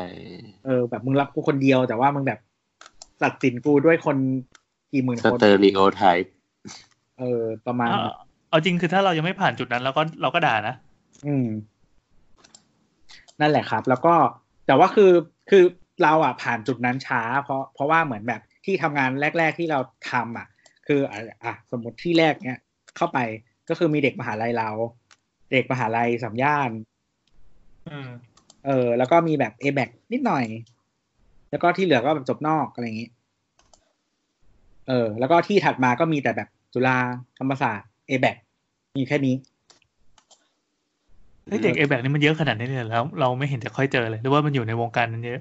[0.67, 2.41] เออ แบบมึงรับกูคนเดียว แต่ว่ามึงแบบ
[3.23, 4.17] ตัดสินกูด้วยคน
[4.93, 6.33] กี่หมื่นสคนเตอริโอไทป์
[7.21, 8.15] เออ ประมาณเอานั้น
[8.51, 10.75] เอาจริงคือถ้าเรายังไม่ผ่านจุดนั้นเราก็เราก็ด่านะ
[11.27, 11.49] อืม
[13.41, 14.15] นั่นแหละครับ แล้วก็
[14.67, 15.13] แต่ว่าคือ
[15.51, 15.65] คือ
[16.03, 19.79] เราอะผ่านจุดนั้นช้า เพราะเพราะว่าเหมือนแบบที่ทำงานแรก ๆที่เรา
[20.11, 20.47] ทำอะ
[20.87, 22.61] คืออะอะสมมติที่แรกเนี้ย
[22.97, 23.19] เข้าไป
[23.69, 24.71] ก็คือมีเด็กมหาลัยเรา
[25.53, 26.71] เด็กมหาลัยสามย่าน
[27.89, 28.09] อืม
[28.67, 30.45] เออ แล้วก็มีแบบ a b a c นิดหน่อย
[31.51, 33.11] แล้วก็ที่เหลือก็แบบจบนอกอะไรอย่างนี้
[34.89, 36.97] เออ แล้วก็ที่ถัดมาก็มีแต่แบบ จุฬา
[37.39, 38.37] ธรรมศาสตร์ a b a c
[38.99, 39.35] มีแค่นี้
[41.47, 45.41] เฮ้ยเด็กเอแบกนี่มันเยอะขนาดนี้เลยเหรอแล้ว เราไม่เห็นจะค่อยเจอเลยหรือว่ามันอยู่ในวงการนั้นเยอะ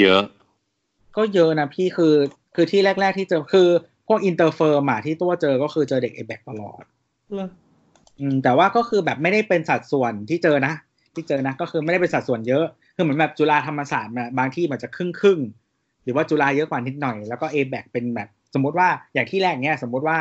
[0.00, 0.22] เยอะ
[1.16, 2.14] ก็เยอะนะพี่คือ
[2.54, 3.68] คือที่แรก ๆที่เจอคือ
[4.08, 6.82] พวก inter firm อะที่ตัวเจอก็คือเจอเด็กเอแบกตลอด
[8.20, 10.74] อืมแต่ว่าก็คือแบบไม่ได้เป็นสัดส่วนที่เจอนะ
[11.14, 12.64] ที่เจอนะก็คือไม่ได้เป็นสัดส่วนเยอะ
[12.96, 20.18] คือเหมือนแบบจุฬาธรรมศาสตร์บางที่มันจะครึ่งครึ่งๆหรือว่าจุฬาเยอะกว่านิดหน่อยแล้วก็เอแบกเป็นแบบสมมติว่าอย่างที่แรกเนี้ยสมมติว่า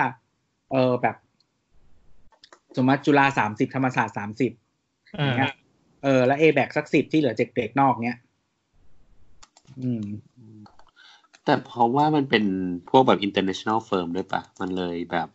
[0.72, 1.16] เออแบบ
[2.76, 4.52] สมมติจุฬาสามสิบธรรมศาสตร์สามสิบ
[5.20, 5.54] อืมเงี้ย
[6.04, 8.18] เออแล้วเอแบกสักสิบที่เหลือเด็กๆนอกเนี้ย
[9.82, 10.06] อืม
[11.46, 12.46] แต่เพราะว่ามันเป็น
[12.90, 15.28] พวกแบบ international firm ด้วยปะมันเลยแบบ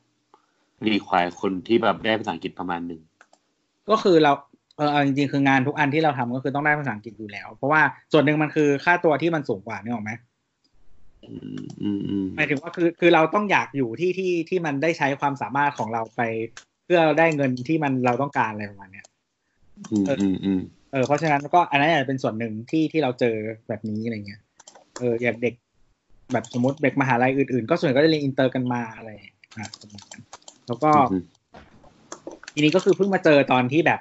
[0.87, 3.01] รีควายคนที่แบบได้ภาษาอังกฤษประมาณหนึ่ง
[3.91, 4.33] ก็คือเรา
[4.77, 7.81] เออเอาจริงๆคืองานทุกอันที่เราทำก็คือต้องได้ภาษาอังกฤษอยู่แล้ว เพราะว่า
[8.13, 10.34] ส่วนหนึ่งมันคือค่าตัวที่มันสูงกว่านี่หรอกไหมอืมอืมอืม
[12.37, 16.23] หมายถึงว่าคือคือเราต้องอยากอยู่ที่ที่ที่มันได้ใช้ความสามารถของเราไป
[16.85, 19.07] เพื่อได้เงินที่มันเราต้องการอะไรประมาณเนี้ย
[19.93, 20.61] อืมอืมอืม
[20.93, 23.37] เออเพราะฉะนั้นก็อันนั้นอาจจะเป็นส่วนหนึ่งที่ที่เราเจอ
[23.69, 24.41] แบบนี้อะไรเงี้ย
[24.99, 25.55] เอออย่างเด็ก
[26.33, 29.11] แบบสมมติเด็กมหาลัยอื่นๆ ก็ส่วนใหญ่ก็ได้เรียนอินเตอร์กันมาอะไร
[29.59, 30.23] อะประมาณนั้น
[30.67, 31.25] แล้วก็อืม
[32.55, 34.01] ทีนี้ก็คือเพิ่งมาเจอตอนที่แบบ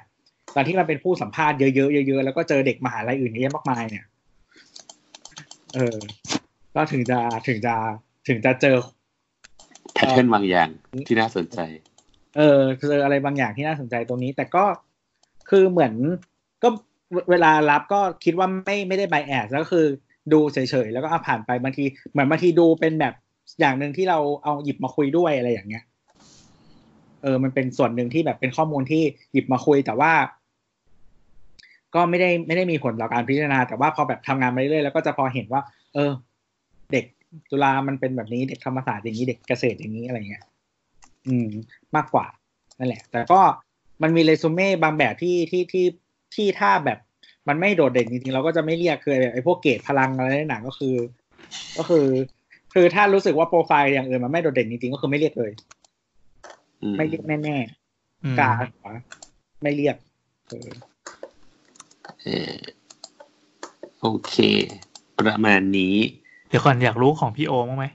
[0.54, 4.04] ตอนที่มันเป็นผู้สัมภาษณ์เยอะๆเยอะๆแล้วก็เจอเด็กมหาลัยอื่นเยอะแยะมากมายเนี่ย
[5.74, 5.96] เออ
[6.74, 7.74] ก็ถึงจะถึงจะ
[8.28, 8.76] ถึงจะเจอ
[9.94, 10.68] pattern บางอย่าง
[11.06, 11.58] ที่น่าสนใจ
[12.36, 14.64] เออเจออะไรบางอย่างที่น่าสนใจตรงนี้ แต่ก็
[15.50, 15.92] คือเหมือน
[16.62, 16.68] ก็
[17.12, 19.86] เวเวลารับก็คิดว่าไม่ไม่ได้ bias ก็คือ
[20.32, 23.14] ดูเฉยๆ แล้วก็เอาผ่านไปบางที เหมือนบางทีดูเป็นแบบ
[23.60, 25.84] อย่างหนึ่งที่เราเอาหยิบมาคุยด้วยอะไรอย่างเงี้ย
[27.22, 29.02] เออ มันเป็นส่วนหนึ่งที่แบบเป็นข้อมูลที่
[29.32, 30.12] หยิบมาคุยแต่ว่า
[31.94, 35.60] ก็ไม่ได้ไม่ได้มีผลต่อการพิจารณา แต่ว่าพอแบบทำงานมาเรื่อยๆแล้วก็จะพอเห็นว่า
[35.94, 36.33] เออเด็ก
[37.50, 40.44] จุฬามันเป็นแบบนี้เด็กธรรมศาสตร์อย่างนี้เด็กเกษตรอย่างนี้อะไรเงี้ย
[41.28, 41.48] อืม
[41.96, 42.26] มากกว่า
[42.78, 43.40] นั่นแหละ แต่ก็
[44.02, 45.86] มันมีเรซูเม่บางแบบที่ที่ที่
[46.34, 46.98] ที่ถ้าแบบ
[47.48, 50.96] มันไม่โดดเด่นจริงๆเราก็จะไม่เรียกคือไอ้พวกเกรดพลังอะไรในหนังก็คือ
[51.78, 52.06] ก็คือ
[52.74, 55.52] คือถ้ารู้สึกว่าโปรไฟล์อย่างอื่นมันไม่โดดเด่นจริงๆก็คือไม่เรียกเลย
[56.82, 57.56] อืมไม่เรียกแน่
[58.24, 58.88] อืมๆกาหัว
[59.62, 59.96] ไม่เรียก
[60.48, 60.70] เออ
[62.22, 62.54] เออ
[64.00, 64.34] โอเค
[65.18, 67.86] ประมาณนี้เดี๋ยวก่อนอยากรู้ของพี่โอมั้างไหม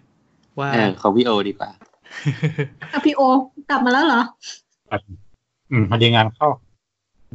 [0.60, 1.70] ว่าเออของพี่โอดีกว่า
[2.94, 3.22] อะพี่โอ
[3.70, 4.22] กลับมาแล้วเหรอ
[5.72, 6.48] อืมพอดีงานเข้า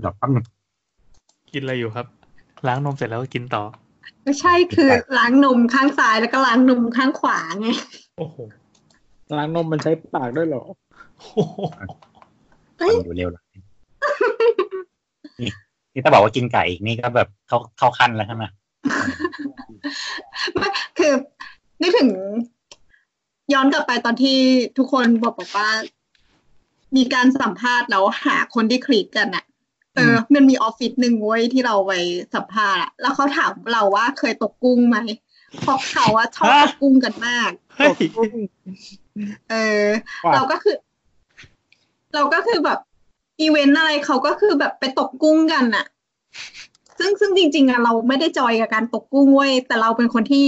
[0.00, 0.44] เดี๋ยวแป๊บนึง
[1.52, 2.06] กินอะไรอยู่ครับ
[2.66, 3.62] ล้างนมเสร็จแล้วก็กินต่อ
[4.24, 7.68] ไม่ใช่คือล้างนมข้างซ้ายแล้วก็ล้างนมข้างขวาไง
[8.18, 8.36] โอ้โห
[9.38, 10.62] ล้างนมมันใช้ปากด้วยเหรอ
[11.18, 11.58] โอ้โห
[12.78, 13.42] เฮ้ยฟังดูเร็วเลย
[15.40, 15.50] นี่
[15.94, 18.44] นี่ถ้าบอกว่ากินไก่อีกนี่ก็แบบเข้าเข้าขั้นแล้วใช่ไหม
[18.86, 19.23] ไม่คือ
[21.80, 22.10] นึกถึง
[23.52, 24.38] ย้อนกลับไปตอนที่
[24.78, 25.68] ทุกคนบอกบอกว่า
[26.96, 29.44] มีการสัมภาษณ์แล้วหาคนที่คลิกกันอะ
[29.94, 31.92] เออ มันมีออฟฟิศหนึ่งเว้ยที่เราไป
[32.34, 34.96] สัมภาษณ์อะแล้วเขาถามเราว่าเคยตกกุ้งไหม
[35.60, 37.92] เพราะเขาว่าชอบตกกุ้งกันมากเฮ้ย
[39.50, 39.84] เออ
[40.24, 40.76] ว่าเราก็คือ
[42.14, 42.78] เราก็คือแบบ
[43.40, 45.86] อีเวนต์อะไรเขาก็คือแบบไปตกกุ้งกันน่ะ
[46.98, 50.46] ซึ่งซึ่งจริง ๆอะเราไม่ได้จอยกับการตกกุ้งเว้ยแต่เราเป็นคนที่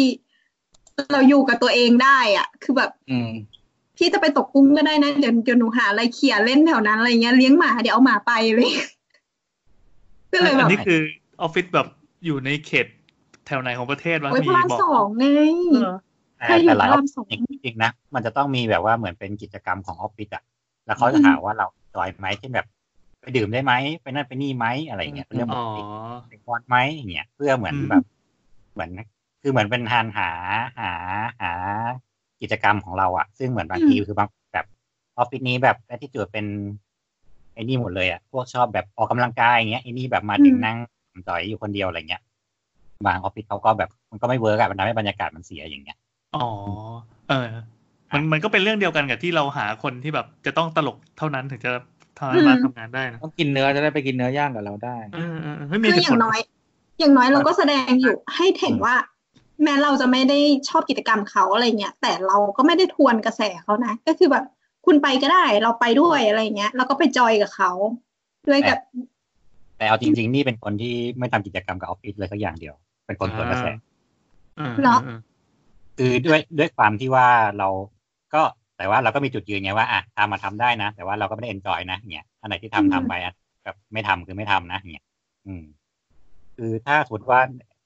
[1.13, 3.31] เราอยู่กับตัวเองได้อะ คือแบบอืม
[3.97, 8.71] พี่จะไปตกกุ้งก็ได้นะ เดี๋ยวเดี๋ยวหนูหาอะไรเขี่ยเล่นแถวนั้นอะไรเงี้ยเลี้ยงหมาเดี๋ยวเอาหมาไปเลย
[10.33, 11.01] ก็เลยแบอันบนี้คือ
[11.43, 11.87] ออฟฟิศแบบ
[12.25, 12.87] อยู่ในเขต
[13.47, 15.25] แถวไหนของประเทศวะโอ้ยมีพระรามบอกสองไง
[15.69, 15.93] เออ
[16.37, 17.33] แต่ใครอยู่แต่หลายพอระอราฟมฟิศสองจ
[17.65, 20.43] ริงๆนะมันจะต้องมีแบบว่าเหมือนเป็นกิจกรรมของออฟฟิศอะ
[20.87, 22.67] แล้วเขาจะถามว่าเราจอยไหมเช่นแบบ
[23.21, 23.73] ไปดื่มได้ไหม
[24.03, 25.83] ไปนั่นไปนี่ไหมอะไรเงี้ยเป็นเรื่องปอ๋กอติ
[26.29, 28.03] ไปคอร์สไหมอย่างเงี้ยเพื่อเหมือนอืมแบบ
[28.73, 28.91] เหมือน
[29.47, 30.31] คือเหมือนเป็นทานหา
[30.79, 30.93] หา
[31.41, 31.53] หา
[32.41, 34.67] กิจกรรมของเราอะซึ่งเหมือนบางทีคือบางแบบ
[35.19, 36.47] ออฟฟิศนี้แบบแอที่จุดเป็น
[37.55, 40.77] ไอ้นี่หมดเลยอะพวกชอบแบบออกกำลังกายอย่างเงี้ยไอ้นี่แบบมาถึงนั่ง
[41.29, 42.23] จอยอยู่คนเดียวอะไรเงี้ย
[43.07, 45.97] บางออฟฟิศเขาก็แบบมันก็ไม่เวิร์กอะมันทำให้บรรยากาศมันเสียอย่างเงี้ย
[46.37, 46.47] อ๋อ
[47.29, 47.49] เออ
[48.15, 51.71] มันมันก็เป็นเรื่องเดียวกันกับที่เราหาคนที่แบบจะต้องตลกเท่านั้นถึงจะ
[52.19, 56.41] ทำให้มาทำงานได้นะต้องกินเนื้อจะได้ไปกินเนื้อย่างกับเราได้เออเออเออไม่มีคือเหอตุย่าผลงน้อย
[56.99, 58.95] อย่างน้อยเราก็แสดงอยู่ให้เห็นว่า
[59.63, 60.39] แม้เราจะไม่ได้
[60.69, 64.45] ชอบกิจกรรมเขาอะไรเงี้ย แต่เราก็ไม่ได้ทวนกระแสเขานะ ก็คือแบบ
[64.87, 67.71] คุณไปก็ได้เราไปด้วยอะไรเงี้ย แล้วก็ไปจอยกับเขา
[68.49, 68.79] ด้วยกับ
[69.79, 72.75] แต่เอาจริง ๆ นี่เป็นคนที่ไม่ทำกิจกรรมกับออฟฟิศเลยสักอย่างเดียว
[73.07, 73.67] เป็นคนสวนกระแส
[74.57, 75.19] เออเหรอเออ
[75.99, 77.29] คือด้วยด้วยความที่ว่า
[77.59, 77.69] เรา
[78.35, 78.43] ก็
[78.79, 83.35] แต่ว่าเราก็มีจุดยืนไงว่าอะทำมาทำได้นะ แต่ว่าเราก็ไม่ได้เอนจอยนะเนี่ยอันไหนที่ทำอืมทำไปอะ
[83.65, 85.05] แบบไม่ทำคือไม่ทำนะเนี่ย
[85.47, 85.65] อืม
[86.57, 87.41] คือถ้าสมมติว่า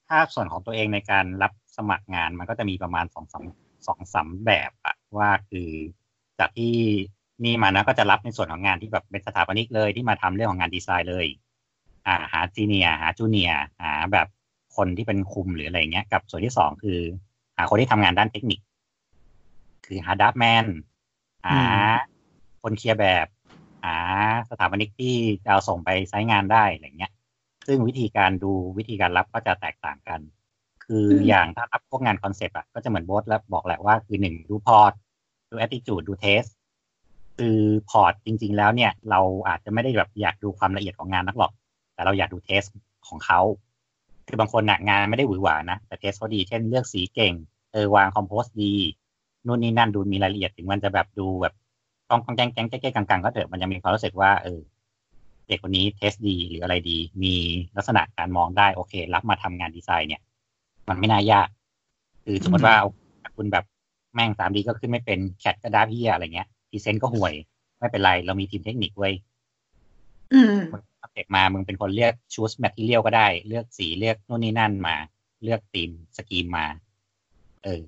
[0.09, 3.45] ถ้าส่วนของตัวเองในการรับ สมัครงานมันก็จะมีประมาณสองสาม
[3.87, 5.69] สองสามแบบอะว่าคือ
[6.39, 6.75] จากที่
[7.43, 11.27] นี่มานะก็จะรับในส่วนของงานที่แบบเป็นสถาปนิกเลยที่มาทำเรื่องของงานดีไซน์เลย
[12.07, 13.51] อ่าหา senior หาจูเนีย
[13.81, 14.27] หาแบบ
[14.75, 16.99] คนที่เป็นคุมหรืออะไรเงี้ย กับส่วนที่สองคือ
[17.57, 18.59] หาคนที่ทำงานด้านเทคนิค
[19.85, 20.65] คือหา draftman
[21.45, 21.61] หา
[22.61, 23.27] คน clear แบบ
[23.83, 23.95] หา
[24.49, 27.11] สถาปนิกที่จะเอาส่งไป site งานได้อะไรเงี้ย
[27.67, 30.19] ซึ่งวิธีการดูวิธีการรับก็จะแตกต่างกัน
[30.93, 34.93] คืออย่างถ้ารับพวกงาน concept อะก็จะเหมือนโบสแล้วบอกแหละว่าคือหนึ่งดู port
[35.49, 36.43] ดูแอ t ติจูดดู taste
[37.37, 41.51] คือ port จริง ๆ แล้วเนี่ย เราอาจจะไม่ได้แบบอยากดูความละเอียดของงานนักหรอก
[41.93, 42.61] แต่เราอยากดู taste
[43.07, 43.39] ของเขา
[44.27, 47.33] คือบางคนน่ะงานไม่ได้หวือหวานะ แต่ taste เขาดีเช่นเลือกสีเก่ง
[47.73, 48.73] เออวาง compose ดี
[49.45, 51.53] นู่นนี่นั่นดูมีรายละเอียดถึงมันจะแบบดูแบบ
[52.09, 54.59] กองกองแกงแกงแก๊กกังๆก็เถอะมันยังมีความรู้สึกว่าเออ
[55.47, 57.33] เด็กคนนี้ taste ดีหรืออะไรดี มี
[57.77, 60.21] ลักษณะการมองได้โอเค รับมาทำงานดีไซน์เนี่ย
[60.91, 61.49] มันไม่น่ายาก
[62.25, 62.75] คือสมมติว่า
[63.37, 63.65] คุณแบบ
[64.13, 67.33] แม่ง3D ก็ขึ้นไม่เป็น CAD ก็ดาพี่อะไรเงี้ยดีเซนก็ห่วย
[67.79, 69.13] ไม่เป็นไรเรามีทีมเทคนิคไว้ย
[70.33, 74.95] อืมมึงเอาเด็กมามึงเป็นคนเลือก choose material ก็ได้ เลือกสีเลือกนู่นนี่นั่นมา
[75.43, 76.65] เลือก theme scheme มา
[77.63, 77.81] เออ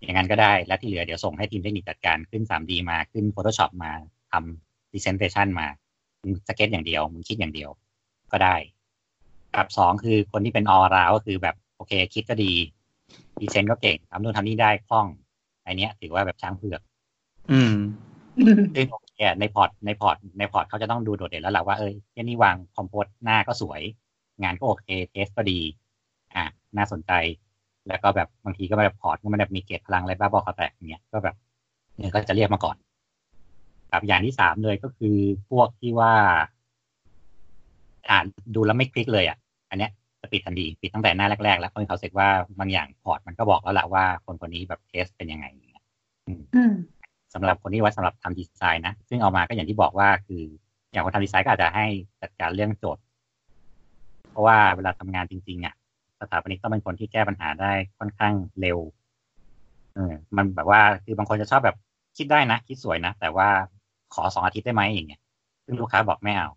[0.00, 3.92] อย่างนั้นก็ได้ แล้วที่เหลือเดี๋ยวส่งให้ทีมเทคนิคจัดการขึ้น 3D มาขึ้น Photoshop มา
[4.32, 5.66] ทำ Presentation มา
[6.22, 7.70] มึงสเก็ตอย่างเดียวมึงคิดอย่างเดียว
[8.32, 8.56] ก็ได้
[9.54, 12.52] กับสองคือคนที่เป็นออราก็คือแบบ โอเค คิดก็ดี
[13.40, 15.06] ดีเซนก็เก่งทำนู่นทำนี่ได้คล่อง
[15.62, 16.80] ไอ้เนี้ย ถือว่าแบบช้างเผือก
[17.50, 17.72] อืม
[18.38, 23.80] อืมซึ่งโอเคใน port ใน port ใน port เขาจะต้องดูโดดเด่นแล้วแหละว่าเออที่นี่วาง compose หน้าก็สวย
[24.42, 25.60] งานก็โอเค taste ก็ดี
[26.34, 26.44] อะ
[26.76, 27.12] น่าสนใจ
[27.88, 31.36] แล้วก็แบบบางทีก็แบบ port ก็มันแบบมีเกรดพลังอะไรบ้าบอคอแตกอย่างเงี้ยก็แบบ
[31.96, 32.76] เนี่ยก็จะเรียกมาก่อน
[33.92, 35.16] กับอย่างที่สามเลยก็คือ
[35.50, 36.12] พวกที่ว่า
[38.10, 38.24] อ่าน
[38.54, 39.38] ดูแล้วไม่คลิกเลยอะ
[39.70, 39.99] อันเนี้ยจะ
[40.32, 45.84] ปิดทันทีปิดตั้งแต่หน้าแรกๆ แล้วเพราะเขาเสร็จว่าบางอย่าง port มันก็บอกแล้วแหละว่าคนคนนี้แบบ taste เป็นยังไงอย่างเงี้ย
[46.26, 46.72] อืม
[47.34, 50.42] สำหรับคนที่ไว้สำหรับทำดีไซน์นะ ซึ่งเอามาก็อย่างที่บอกว่าคือ
[50.92, 51.86] อย่างคนทำดีไซน์ก็อาจจะให้
[52.22, 53.02] จัดการเรื่องโจทย์
[54.30, 55.74] เพราะว่าเวลาทำงานจริงๆอะ
[56.20, 58.78] สถาปนิกต้องเป็นคนที่แก้ปัญหาได้ค่อนข้างเร็ว
[59.94, 61.76] เออมันแบบว่าคือบางคนจะชอบแบบ
[62.16, 63.48] คิดได้นะ คิดสวยนะ แต่ว่า
[64.14, 65.20] ขอสองอาทิตย์ได้ไหมอย่างเงี้ย
[65.64, 66.48] ซึ่งลูกค้าบอกไม่เอา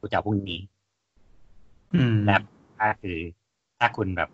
[0.00, 0.60] กูจะเอาพรุ่งนี้
[1.94, 2.36] อืมและ
[2.78, 3.18] ถ้าคือ
[3.78, 4.28] ถ้าคุณแบบ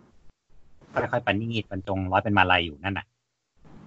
[0.93, 3.05] ค่อยๆปันนีดบรรจงร้อยเป็นมาลายอยู่นั่นน่ะ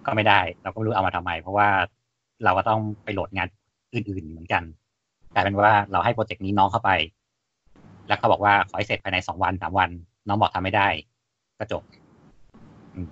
[0.06, 1.68] ก็ไม่ได้ เราก็ไม่รู้เอามาทำไม เพราะว่า
[2.44, 3.48] เราก็ต้องไปโหลดงาน
[3.94, 4.62] อื่นๆเหมือนกัน
[5.34, 6.90] กลายเป็นว่าเราให้โปรเจกต์นี้น้องเข้าไป
[8.08, 9.90] แล้วเขาบอกว่าขอให้เสร็จภายในสองวันสามวัน
[10.28, 10.88] น้องบอกทำไม่ได้
[11.58, 11.82] ก็จบ
[12.94, 13.08] อืม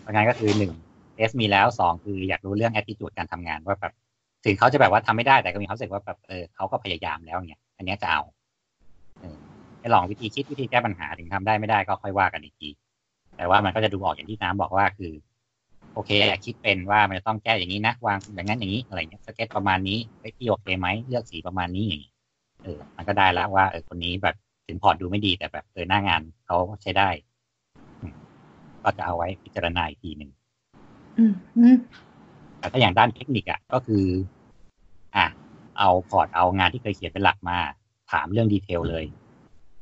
[0.00, 0.72] เพราะงั้นก็คือหนึ่ง
[1.16, 3.92] เอสมีแล้วสองคืออยากรู้เรื่อง attitude การทำงานว่าแบบ
[4.44, 8.22] ถึงเขาจะแบบว่าทำไม่ได้แต่ก็มีความรู้สึกว่าแบบเออเขาก็พยายามแล้วเนี่ยอันนี้จะเอา
[9.22, 9.24] อ
[9.94, 12.68] ลองวิธีคิดวิธีแก้ปัญหาถึงทำได้ไม่ได้ก็ค่อยว่ากันอีกที
[13.36, 15.12] แต่ว่ามันก็จะดูออกอย่างที่น้ำบอกว่าคือ
[15.94, 16.10] โอเค
[16.44, 22.12] คิดเป็นว่ามันจะต้องแก้อย่างนี้นะวางอย่างนั้นอย่างนี้อะไรเงี้ยสเก็ตประมาณนี้ไอ้ที่โอเคไหมเลือกสีประมาณนี้อย่างนี้
[22.62, 27.08] เออ มันก็ได้แล้วว่าเออคนนี้แบบถึงพอร์ตดูไม่ดีแต่แบบเออหน้างานเขาใช้ได้
[28.00, 28.14] อืม
[28.82, 30.30] ก็จะเอาไว้พิจารณาอีกทีหนึ่ง
[31.18, 31.76] อืมอืม
[32.58, 34.04] แต่ถ้าอย่างด้านเทคนิคอะก็คือ
[35.16, 35.26] อะ
[35.78, 37.58] เอา port เอางานที่เคยเขียนเป็นหลักมา
[38.12, 39.04] ถามเรื่อง detail เลย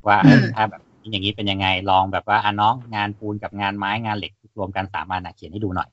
[0.07, 0.81] ว่าเออถ้าแบบ
[1.11, 5.89] อย่างนี้เป็นยังไงลองแบบว่าอะน้องงานปูนกับงานไม้งานเหล็กรวมกันสามอันนะเขียนให้ดูหน่อย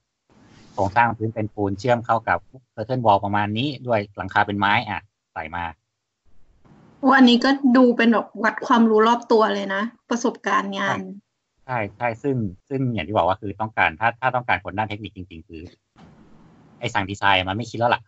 [0.73, 2.39] โครงสร้างพื้นเป็นปูนเชื่อมเข้ากับ
[2.73, 5.01] เ c อร์เทนวอลประมาณนี้ด้วยหลังคาเป็นไม้อะ
[5.35, 5.65] ใส่มา
[7.11, 10.99] วันนี้ก็ดูเป็นแบบวัดความรู้รอบตัวเลยนะ ประสบการณ์งาน
[11.67, 12.37] ใช่ใช่ซึ่ง
[12.69, 15.63] ซึ่งอย่างที่บอกว่าคือต้องการถ้าถ้าต้องการคนด้านเทคนิคจริง ๆ คือ
[16.79, 18.03] ไอ้สั่งดีไซน์มันไม่คิดแล้วล่ะ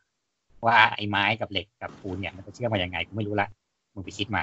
[0.65, 3.49] ว่าไอ้ไม้กับเหล็กกับปูนเนี่ยมันจะเชื่อมมายังไงกูไม่รู้ละ
[3.95, 4.43] มึงไปคิดมา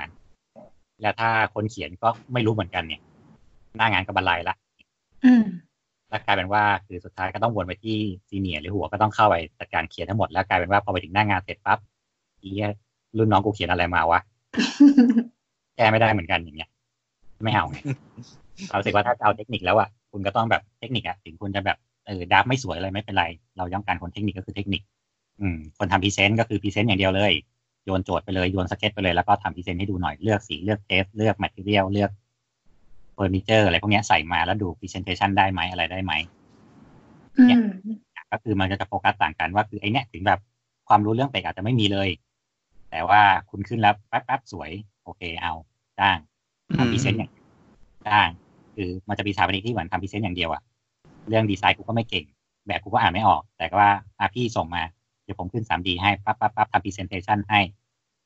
[1.01, 3.01] แล้วถ้าคนเขียนก็ไม่รู้เหมือนกันเนี่ย
[3.77, 4.55] หน้างานก็บันไลละ
[5.25, 5.43] อืม
[6.09, 7.97] แล้วกลายเป็นว่าคือสุดท้ายก็ต้องวนไปที่
[8.29, 11.79] ซีเนียร์หรือหัวก็ต้องเข้าไปจัดการเขียนทั้งหมดแล้วกลายเป็นว่าพอไปถึงหน้างานเสร็จปั๊บ
[12.41, 12.69] อีเหี้ย
[13.17, 14.19] รุ่นน้องกูเขียนอะไรมาวะ
[15.75, 16.69] แก้ไม่ได้เหมือนกันอย่างเงี้ย
[17.43, 17.77] ไม่เอาไง
[18.69, 23.25] เรารู้สึกว่าถ้าจะเอาเทคนิคแล้วอะคุณก็ต้องแบบเทคนิคอะถึงคุณจะแบบเออดับไม่สวยอะไรไม่เป็นไร
[23.57, 24.81] เราต้องการคนเทคนิคก็คือเทคนิค
[25.39, 27.33] อืม คนทำ present ก็คือ present อย่างเดียวเลย
[27.85, 32.11] โยนโจทย์ไปเลยโยนสเก็ตไปเลยแล้วก็ทำ present ให้ดูหน่อยเลือกสีเลือก taste เลือก material เลือก
[33.13, 36.13] เฟอร์นิเจอร์อะไรพวกเนี้ยใส่มาแล้วดู presentation ได้ไหมอะไรได้ไหม
[37.37, 37.67] อืม
[38.31, 40.39] ก็คือมันก็จะโฟกัสต่างกันว่าคือไอเนี้ยถึงแบบ
[40.87, 42.09] ความรู้เรื่อง tech อาจจะไม่มีเลย
[42.91, 44.71] แต่ว่าคุณขึ้นแล้วแป๊บๆสวย
[45.03, 45.53] โอเคเอา
[45.99, 46.17] จ้าง
[46.77, 47.31] ทำ present อย่าง
[48.07, 48.29] จ้าง
[48.75, 50.61] คือมันจะมีสถาปนิกที่เหมือนทำ present อย่างเดียวอะ
[51.29, 52.25] เรื่องดีไซน์กูก็ไม่เก่ง
[52.67, 57.59] แบบกูก็อ่านไม่ออก แต่ก็ว่าอาพี่ส่งมาเดี๋ยวผมขึ้น 3D ให้ปั๊บปั๊บปั๊บทำ presentation ให้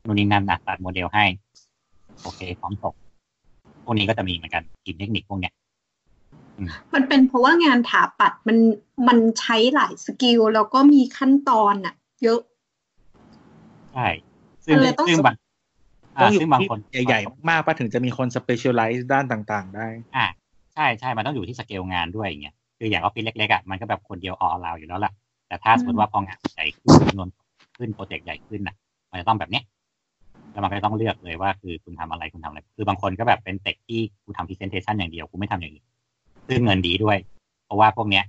[0.06, 1.26] นู่นนี่นั่นนะตัดโมเดลให้
[2.24, 2.94] โอเคพร้อมส่ง
[3.84, 5.54] พวกนี้ก็จะมีเหมือนกันทีมเทคนิคพวกเนี้ย
[6.94, 8.58] มันเป็นเพราะว่างานถาปัดมัน
[9.08, 12.40] มันใช้หลาย skill แล้วก็มีขั้นตอนอะเยอะ
[13.94, 14.08] ใช่
[14.66, 15.36] ซึ่งมันเลยต้องซึ่งบาง
[16.22, 20.26] ต้ออ่างอยู่ซึ่งบางที่คนใหญ่ๆมากๆป่ะถึงจะมีคน specialize ด้านต่างๆ ได้ อ่า
[20.74, 25.12] ใช่ใช่มันต้องอยู่ที่สเกลงานด้วยอย่างเงี้ยคืออย่างออฟฟิศเล็กๆอะมันก็แบบคนเดียวออลาวอยู่แล้วล่ะ
[25.48, 27.30] แต่ถ้าสมมติว่าพองานใหญ่ขึ้นจำนวน
[27.78, 28.76] ขึ้น project ใหญ่ขึ้นน่ะ
[29.12, 29.64] มันจะต้องแบบเนี้ย
[30.52, 35.86] แล้วมันก็ต้องเลือกเลยว่าคือคุณทำอะไรคุณทำอะไร คือบางคนก็แบบเป็นเต็กที่กูทำ presentation อย่างเดียวกูไม่ทำอย่างอื่น
[36.48, 37.18] ซึ่งเงินดีด้วย
[37.66, 38.24] เพราะว่าพวกเนี้ย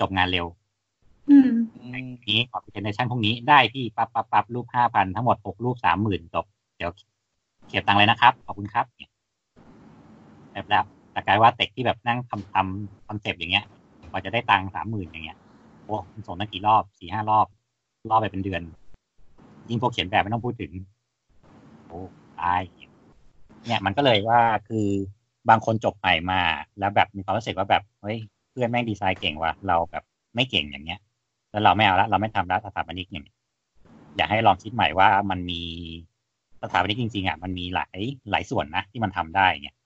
[0.00, 0.46] จบงานเร็ว
[1.30, 1.48] อืม
[2.30, 6.44] นี้ขอ presentation พวกนี้ได้ที่ปั๊บปั๊บปั๊บรูปห้าพันทั้งหมดหกรูปสามหมื่นจบ
[6.76, 6.90] เดี๋ยว
[7.66, 9.10] เขียบตังค์เลยนะครับขอบคุณครับเนี่ย
[10.52, 13.64] แบบแล้วแต่กลายเป็นว่าเต็กที่แบบนั่งทำทำ concept อย่างเงี้ย
[14.10, 17.46] กว่าจะได้ตังค์สามหมื่นอย่างเงี้ยโอ้มันส่งตั้งกี่รอบสี่ห้ารอบ
[18.10, 18.62] รอบไปเป็นเดือน
[19.68, 20.72] ยิ่งพวกเขียนแบบไม่ต้องพูดถึง
[21.86, 21.98] โอ้
[22.40, 22.60] ตาย
[23.66, 24.86] เนี่ยมันก็เลยว่าคือ
[25.48, 26.40] บางคนจบใหม่มา
[26.78, 28.18] แล้วแบบมีความรู้สึกว่าแบบเฮ้ย
[28.50, 31.00] เพื่อนแม่งดีไซน์เก่งว่ะเราแบบไม่เก่งอย่างเงี้ย
[31.50, 33.36] แล้วเราไม่เอาละเราไม่ทำล้วสถาปนิกอย่างเงี้ย
[34.16, 35.60] อยากให้ลองคิดใหม่ว่ามันมี
[36.62, 37.98] สถาปนิกจริงๆอะมันมีหลาย
[38.30, 39.76] หลายส่วนนะที่มันทำได้เงี้ย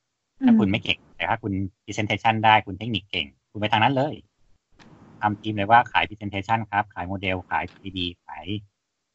[0.47, 1.53] ถ้าคุณไม่เก่ง แต่ถ้าคุณ
[1.85, 4.15] presentation ได้คุณเทคนิคเก่ง คุณไปทางนั้นเลย
[5.21, 8.47] ทำทีมเลยว่าขาย presentation ครับ ขายโมเดล ขาย 3D ขาย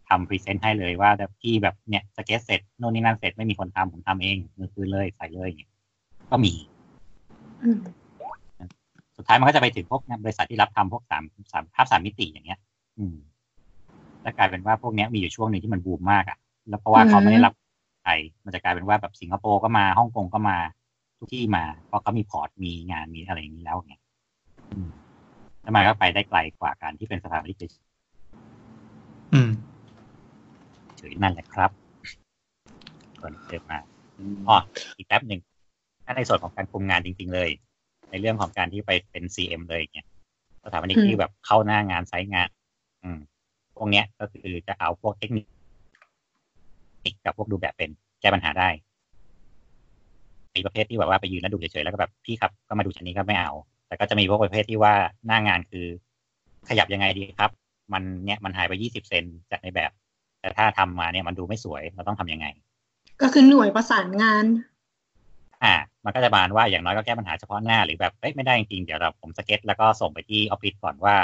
[0.09, 5.71] ทำ present ให้เลยว่าแบบที่แบบเนี่ยสเก็ตเสร็จโน่นนี่นั่นเสร็จไม่มีคนทำผมทำเองเมื่อคืนเลยใส่เลยอย่างเงี้ย
[6.31, 6.53] ก็มี
[7.63, 7.77] อืม
[9.17, 12.59] สุดท้ายมันก็จะไปถึงพวกบริษัทที่รับทำพวกสามสามภาพสามมิติอย่างเงี้ย
[12.97, 13.15] อืม
[14.21, 16.37] แล้วกลายเป็นว่าพวกเนี้ยมีอยู่ช่วงหนึ่งที่มันบูมมากอะ่ะ
[16.69, 17.53] แล้วเพราะว่าเขาไม่ได้รับ
[18.03, 20.57] ไทยมันจะกลายเป็นว่าแบบสิงคโปร์ก็มาฮ่องกงก็มา
[21.17, 24.01] ทุกที่มา เพราะเขามี port มีงานมีอะไรอย่างนี้แล้วเงี้ย
[24.71, 24.89] อืม
[25.61, 27.69] แล้วมันก็ไปได้ไกลกว่าการที่เป็นสถาบันที่
[29.33, 29.49] อืม
[30.97, 31.71] เฉยๆนั่นแหละครับ
[33.19, 33.79] ส่วนเดิมมา
[34.47, 34.57] อ๋อ
[34.97, 35.41] อีกแป๊บหนึ่ง
[36.05, 37.49] ถ้าในส่วนของการคุมงานจริง ๆ เลย
[38.09, 40.07] ในเรื่องของการที่ไปเป็น CM เลยเนี่ย
[40.63, 42.49] สถาปนิกที่แบบเข้าหน้างานไซต์งาน
[43.03, 43.19] อืม
[43.75, 45.45] พวกเนี้ยก็คือจะเอาพวกเทคนิค
[47.25, 47.89] กับพวกดูแบบเป็น
[48.21, 48.69] แก้ปัญหาได้
[50.55, 53.51] มีประเภทที่แบบว่าไปยืนแล้วดูเฉยๆแล้วก็แบบพี่ครับก็มาดูชั้นนี้ก็ไม่เอา
[53.91, 54.93] แต่ก็จะมีพวกประเภทที่ว่า
[55.27, 55.85] หน้างานคือ
[56.69, 57.51] ขยับยังไงดีครับ
[57.93, 59.91] มันเนี่ยมันหายไปยี่สิบเซนจากในแบบ
[60.41, 62.47] แต่ถ้าทำมาเนี่ยมันดูไม่สวยเราต้องทำยังไง
[63.21, 64.45] ก็คือหน่วยประสานงาน
[65.63, 65.75] อ่า
[66.05, 71.15] มันก็จะประมาณว่าอย่างน้อยก็แก้ปัญหาเฉพาะหน้าหรือแบบเอ้ยไม่ได้จริงๆเดี๋ยวเราผมสเก็ตแล้วก็ส่งไปที่ออฟฟิศก่อนว่า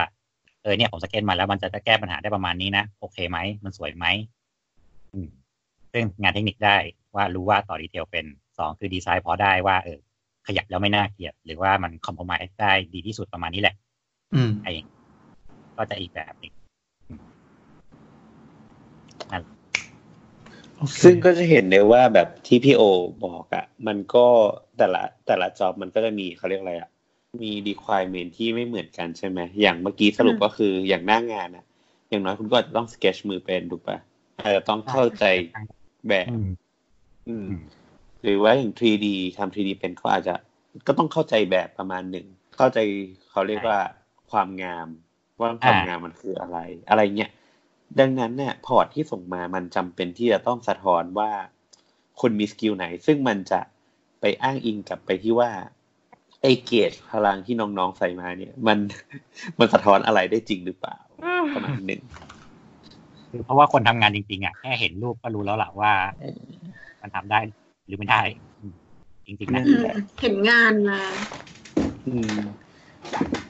[0.61, 4.05] เออเนี่ยผมสเก็ตมาแล้วมันจะแก้ปัญหาได้ประมาณนี้นะโอเคไหมมันสวยไหม
[5.13, 5.29] อืม
[5.93, 6.77] ซึ่งงานเทคนิคได้
[7.15, 8.25] ว่ารู้ว่าต่อ detail เป็น
[8.57, 9.99] สองคือดีไซน์พอได้ว่าเออ
[10.47, 13.75] ขยับแล้วไม่น่าเกลียด หรือว่ามันคอมโพมายได้ดีที่สุดประมาณนี้แหละ
[14.35, 14.73] อืมไอ้
[15.77, 16.53] ก็จะอีกแบบหนึง
[20.77, 22.81] โอเคซึ่งก็จะเห็นเลยว่าแบบที่พี่โอ
[23.25, 24.25] บอกอะมันก็
[24.77, 26.89] แต่ละแต่ละจ็อบมันก็จะมีเขาเรียกอะไรอะ
[27.41, 31.65] มี requirement ที่ไม่เหมือนกันใช่ไหมอย่างเมื่อกี้สรุปก็คืออย่างหน้างานอะ
[32.09, 33.97] อย่างน้อยคุณก็อาจจะต้อง sketch มือเป็นถูกปะ
[34.41, 35.25] อาจจะต้องเข้าใจ
[36.07, 36.47] แบบ อืม
[37.29, 37.63] อืมอืม
[38.27, 39.07] หรือว่าอย่าง 3D
[39.37, 40.35] ทำ 3D เป็นเขาอาจจะ
[40.87, 42.25] ก็ต้องเข้าใจแบบประมาณหนึ่ง
[42.57, 42.79] เข้าใจ
[43.31, 43.79] เขาเรียกว่า
[44.31, 44.87] ความงาม
[45.39, 46.57] ว่าความงามมันคืออะไร
[46.89, 47.31] อะไรเงี้ย
[47.99, 51.31] ดังนั้นเนี่ย port ที่ส่งมามันจำเป็นที่จะต้องสะท้อนว่า
[52.21, 53.59] คนมี skill ไหน ซึ่งมันจะ
[54.21, 55.51] ไปอ้างอิงกลับไปที่ว่า
[56.41, 58.77] ไอ gauge พลังที่น้องๆใส่มาเนี่ย มัน
[59.59, 60.97] มันสะท้อนอะไรได้จริงหรือเปล่า
[61.55, 62.01] ประมาณหนึ่ง
[63.29, 65.91] คือเพราะว่าคนทำงานจริงๆอะแค่เห็นรูปก็รู้แล้วล่ะว่า
[67.01, 67.39] มันทำได้
[67.87, 68.21] หรือไม่ได้
[68.59, 68.73] อืม
[69.25, 69.83] จริงๆนะอืม
[70.21, 70.99] เห็นงานมา
[72.07, 72.37] อืม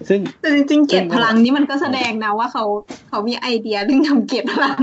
[0.10, 2.64] ซึ่งแต่จริงๆเกียรติซึ่งพลังนี้มันก็แสดงนะว่าเขา
[3.10, 4.82] เขามีไอเดียเรื่องทำเกียรติพลัง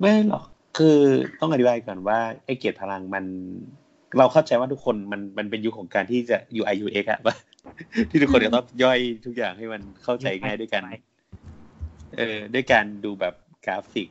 [0.00, 0.44] ไม่หรอก
[0.78, 0.98] คือ
[1.40, 3.24] ต้องอธิบายก่อนว่าไอ้เกียรติพลังมัน
[4.18, 7.34] เราเข้าใจว่าทุกคนมันมันเป็นยุคของการที่จะ UI UX อะว่า
[8.10, 10.82] ที่ทุกคนจะต้องย่อยทุกอย่างให้มันเข้าใจง่ายด้วยกัน
[12.16, 13.34] เออด้วยการดูแบบ
[13.66, 14.08] กราฟิก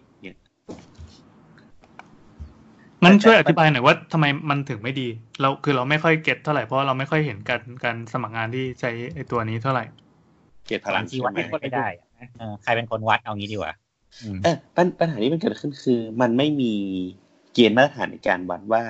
[3.05, 5.07] เนี่ยงั้นช่วยอธิบายหน่อยว่าทำไมมันถึงไม่ดี
[5.41, 9.85] เราคือเราไม่ค่อยเก็ตเท่าไหร่เพราะว่าเราไม่ค่อยเห็นการการสมัครงานที่ใช้ไอตัวนี้เท่าไหร่
[10.65, 13.73] เกียรติพลังที่ใช่วัดไหมไม่ได้อะเออใครเป็นคนวัดเอางี้ดีกว่า
[14.21, 16.73] อืมเออปัญปัญหาที่มันเกิดขึ้นคือ มันไม่มี
[17.53, 18.83] เกณฑ์มาตรฐานในการวัดว่า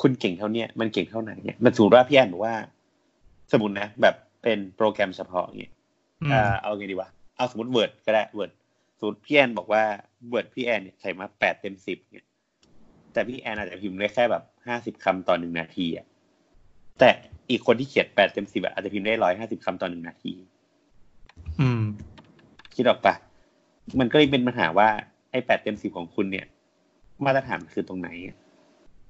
[0.00, 2.54] คุณเก่งเท่าเนี้ยมันเก่งเท่าไหนเนี่ยมันสมมติว่าพี่แอนบอกว่า
[3.52, 5.72] สมมตินะ แบบเป็นโปรแกรมเฉพาะอย่างเงี้ย
[6.22, 8.50] อืมอ่าเอาไงดีวะเอาสมมติ Word ก็ได้ Word
[8.98, 9.82] สมมติพี่แอนบอกว่า
[10.32, 12.26] Word พี่แอนเนี่ยใส่มาแปดเต็มสิบเนี่ย
[13.16, 16.06] แต่พี่แอนอาจจะพิมพ์ได้แค่แบบห้าสิบคำต่อหนึ่งนาทีอะ
[16.98, 17.10] แต่
[17.50, 20.32] อีกคนที่เขียนแปดเต็มสิบอาจจะพิมพ์ได้ร้อยห้าสิบคำต่อหนึ่งนาที
[21.60, 21.82] อืม
[22.74, 23.14] คิดออกปะ
[23.98, 24.88] มันก็เลยเป็นปัญหาว่า
[25.30, 26.46] ไอ้แปดเต็มสิบของคุณเนี่ย
[27.24, 28.36] มาตรฐานคือตรงไหนอะ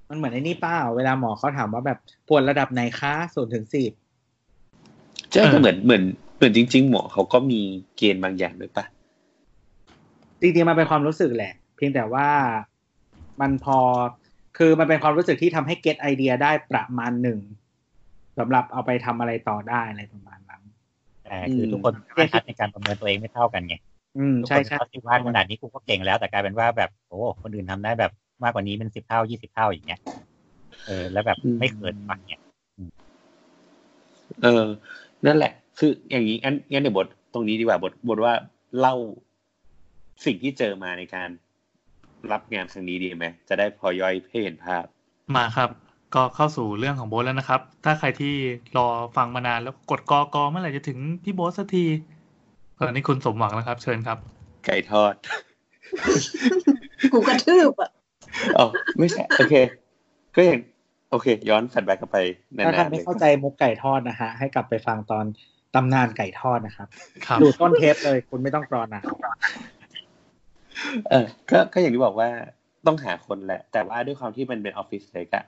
[0.09, 3.91] มันเหมือนไอ้นี่เป้าเวลาหมอเขาถามว่าแบบปวดระดับไหนคะศูนย์ถึงสิบ
[5.31, 6.03] ใช่เออก็เหมือนเหมือน
[6.37, 7.61] เหมือนจริง ๆ หมอเขาก็มี
[7.97, 8.85] เกณฑ์บางอย่างด้วยปะ
[10.41, 12.27] จริงๆมันเป็นความรู้สึกแหละ เพียงแต่ว่า
[13.41, 13.79] มันพอ
[14.57, 17.39] คือมันเป็นความรู้สึกที่ทำให้เก็ตไอเดียได้ประมาณหนึ่ง
[18.37, 20.61] สำหรับเอาไปทำอะไรต่อได้อะไรประมาณนั้น
[21.23, 23.75] แต่คือทุกคนมาตรฐานในการประเมินตัวเองไม่เท่ากันไง
[24.17, 28.11] อืมทุกใช่คนใช่เขาคิดว่าขนาดนี้กูก็เก่งแล้วแต่กลายเป็นว่าแบบโอ้คนอื่นทำได้แบบ
[28.43, 30.01] มากกว่านี้เป็นสิบเท่ายี่สิบเท่าอย่างเงี้ย
[30.87, 32.41] เออ แล้วแบบไม่เกินปังเนี่ย
[34.43, 34.65] เออ
[35.25, 38.33] นั่นแหละ คืออย่างนี้งั้นงั้นเดี๋ยวบทตรงนี้ดีกว่าบทบทว่า
[38.79, 38.95] เล่า
[40.25, 41.29] สิ่งที่เจอมาในการ
[42.31, 44.83] รับงานครั้งนี้ดีไหมจะได้พอย่อยให้เห็นภาพ
[45.35, 45.69] มาครับ
[46.15, 48.33] ก็เข้าสู่เรื่องของโบทแล้วนะครับ ถ้าใครที่
[48.77, 48.87] รอ
[49.17, 51.85] ฟังมานานแล้วกดกอกอเมื่อไหร่จะถึงพี่โบทสักที
[52.79, 54.17] ตอนนี้คุณสมหวังแล้วครับ เชิญครับ
[54.65, 55.13] ไก่ทอด
[57.13, 57.91] กูกระทืบอะ
[58.57, 58.65] อ๋อ
[58.99, 59.55] ไม่ใช่โอเค
[60.35, 60.61] ก็อย่าง
[61.11, 62.17] โอเค ย้อนแฟลชแบ็กกลับไป
[62.55, 65.25] นาถ้าท่านนๆไม่เลยเข้าใจมุกไก่ทอดนะฮะ ให้กลับไปฟังตอน
[65.75, 66.87] ตำนานไก่ทอดนะครับ
[67.27, 69.03] ครับดูต้นเทปเลย คุณไม่ต้องรอนาน
[71.09, 72.29] เออก็ก็อย่างที่บอกว่า
[72.87, 75.45] ต้องหาคนแหละ แต่ว่าด้วยความที่มันเป็นออฟฟิศเล็กอะ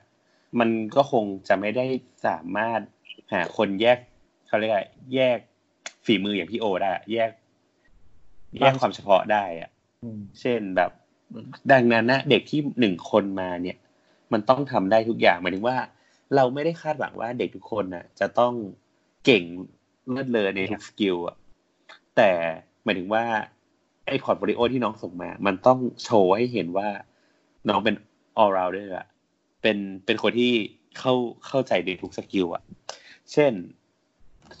[0.58, 1.86] มันก็คงจะไม่ได้
[2.26, 2.80] สามารถ
[3.32, 3.98] หาคนแยก
[4.48, 5.38] เขาเรียกอะไรแยก
[6.04, 7.30] ฝีมืออย่างพี่โอได้อะแยก
[8.58, 9.70] แยกความเฉพาะได้อะ
[10.40, 10.90] เช่นแบบ
[11.72, 13.76] ดังนั้นนะเด็กที่หนึ่งคนมาเนี่ย
[14.32, 15.76] มันต้องทำได้ทุกอย่างหมายถึงว่า
[16.36, 18.52] เราไม่ได้คาดหวังว่าเด็กทุกคนน่ะจะต้อง
[19.24, 19.44] เก่ง
[20.10, 21.36] เลิศเลอในทุก skill อะ
[22.16, 22.30] แต่
[22.84, 23.24] หมายถึงว่า
[24.10, 26.88] ไอ portfolio ที่น้องส่งมา มันต้องโชว์ให้เห็นว่า
[27.68, 27.94] น้องเป็น
[28.42, 29.06] all rounder อะ
[29.62, 30.52] เป็นเป็นคนที่
[30.98, 31.14] เข้า
[31.46, 32.62] เข้าใจในทุก skill อะ
[33.32, 33.52] เช่น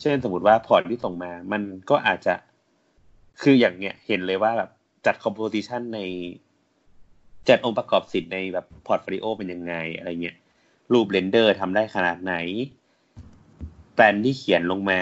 [0.00, 2.34] เช่นสมมติว่า port ที่ส่งมา มันก็อาจจะ
[3.42, 4.70] คืออย่างเนี้ยเห็นเลยว่าแบบ
[5.06, 6.00] จัด composition ใน
[7.48, 10.36] จัดองค์ประกอบศิลป์ในแบบ portfolio เป็นยังไงอะไรเงี้ย
[10.92, 12.34] รูป render ทำได้ขนาดไหน
[13.94, 15.00] แปลนที่เขียนลงมา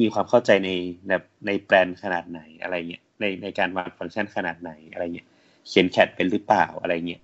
[0.00, 0.70] มีความเข้าใจใน
[1.08, 5.28] แบบในแปลนขนาดไหนอะไรเงี้ย ในในการวางฟังก์ชันขนาดไหนอะไรเงี้ย
[5.68, 7.22] เขียนแคดเป็นหรือเปล่าอะไรเงี้ย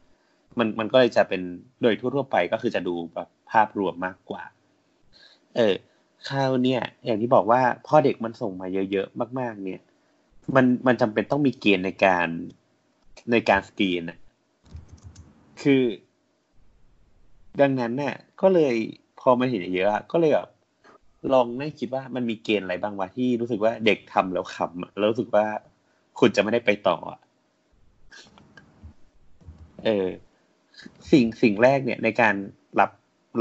[0.59, 1.43] มันมันก็เลยจะเป็น
[1.83, 4.43] โดยทั่วๆไปก็คือจะดูแบบภาพรวมมากกว่า
[5.57, 5.75] เออ
[6.29, 9.81] คราวเนี่ย อย่างที่บอกว่าพ่อเด็กมันส่งมาเยอะๆมาก ๆ เนี่ย
[10.55, 12.29] มันมันจำเป็นต้องมีเกณฑ์ในการ
[13.33, 14.19] ในการสกรีนอะ
[15.63, 15.83] คือ
[17.61, 18.75] ดังนั้นเนี่ยก็เลย
[19.21, 20.49] พอมันเห็นเยอะก็เลยแบบ
[21.33, 25.47] ลองนั่งคิดว่ามันมีเกณฑ์อะไรบ้างวะที่รู้สึกว่าเด็กทำแล้วขำแล้วรู้สึกว่า
[26.21, 27.21] คุณจะไม่ได้ไปต่ออะ
[29.85, 30.09] เออ
[31.13, 32.35] สิ่งสิ่งแรกเนี่ยในการ
[32.81, 32.91] รับ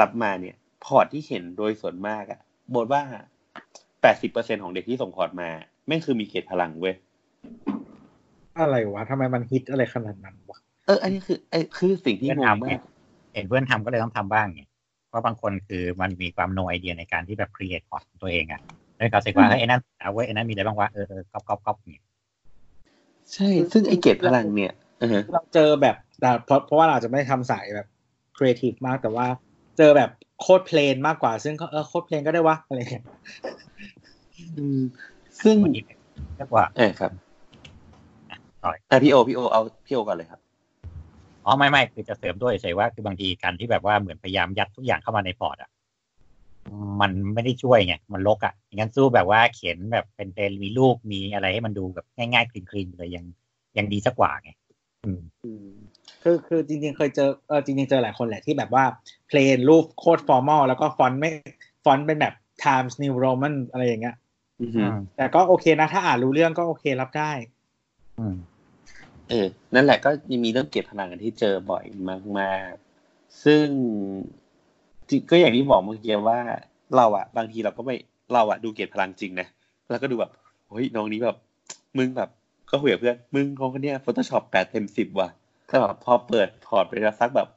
[0.02, 0.56] รับมาเนี่ย
[0.86, 2.40] port ที่เห็นโดยส่วนมากอะ
[2.76, 3.02] บทว่า
[4.02, 5.50] แปดสิบเปอร์เซ็นของเด็กที่ส่ง port มา
[5.88, 6.96] แม่งคือมี gauge พลังเว้ย
[8.60, 12.82] อะไรวะทำไมมันฮิตอะไรขนาดนั้นวะเอออันนี้คือไอ้คือสิ่งที่เพื่อนงงทำไงมาก
[13.34, 14.62] เห็นเพื่อนทำก็เลยต้องทำบ้างไง
[15.10, 18.62] เพราะบางคนคือมันมีความ no idea ในการที่แบบ create port ของตัวเองอะ
[18.98, 22.04] เลยเขาสึกว่าเฮ้ยไอ้นั่นเอาเว้ยไอ้นั่นมีอะไรบ้างวะเออเออก๊อปก๊อปก๊อปเนี่ย
[23.34, 27.88] ใช่ ซึ่งไอ้เกรดพลังเนี่ยเออเราเจอแบบแต่เพราะเพราะว่าเราอาจจะไม่ได้ทำสายแบบ
[28.38, 29.28] ครีเอทีฟมากแต่ว่า
[29.78, 30.10] เจอแบบ
[30.42, 33.06] โคตร plain มากกว่า ซึ่งก็เออโคตร plain ก็ได้วะอะไรอย่างเงี้ย
[34.58, 34.82] อืม
[35.44, 35.82] ซึ่งบางที
[36.38, 37.12] เรียกว่า เออครับ
[38.64, 40.40] ต่อยอะพี่โอพี่โอเอาพี่โอก่อนเลยครับ
[41.46, 45.70] อ๋อไม่ไม่คือจะเสริมด้วยเฉยๆว่าคือบางทีการที่แบบว่าเหมือนพยายามยัดทุกอย่างเข้ามาในพอร์ตอะ
[47.02, 53.26] มันไม่ได้ช่วยไง มันรกอะอย่างนั้นสู้แบบว่าเขียนแบบเป็นเป็นมีรูปมีอะไรให้มันดูแบบง่ายๆ clean ๆเลยยัง
[53.78, 54.52] ยังดีซะกว่าไง
[55.06, 55.68] อืมอืม
[56.24, 58.86] คือคือจริง ๆ เคยเจอเออจริง ๆ เจอหลายคนแหละที่แบบว่า
[59.28, 61.32] plain รูปโคตร formal แล้วก็ฟอนต์ไม่
[61.84, 64.16] ฟอนต์เป็นแบบ Times New Roman อะไรอย่างเงี้ย
[64.62, 67.32] อือหือแต่ก็โอเคนะ ถ้าอ่านรู้เรื่องก็โอเครับได้
[68.20, 68.36] อืม
[69.30, 71.86] เออ นั่นแหละก็ยังมีเรื่องเกจพลังกันที่เจอบ่อย
[72.40, 74.45] มากๆ ซึ่งจริง
[75.30, 76.40] ก็อย่างที่บอกเมื่อกี้ว่า
[76.96, 77.96] เราอะบางทีเราก็ไม่
[78.34, 79.48] เราอะดูเกจพลังจริงนะ
[79.90, 80.32] แล้วก็ดูแบบ
[80.70, 81.38] เฮ้ยน้องนี้แบบ
[81.98, 82.30] มึงแบบ
[82.72, 85.30] ก็คุยกับเพื่อนมึงน้องคนเนี้ย Photoshop แปดเต็มสิบว่ะ
[85.68, 87.48] แต่แบบพอเปิดพอร์ตไปแล้วสักแบบ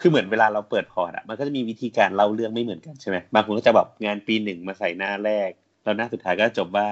[0.00, 5.50] คือเหมือนเวลาเราเปิดพอร์ตอะมันก็จะมีวิธีการเล่าเรื่องไม่เหมือนกันใช่ไหมบางคนก็จะแบบงานปีหนึ่งมาใส่หน้าแรก
[5.82, 6.88] แล้วหน้าสุดท้ายก็จบว่า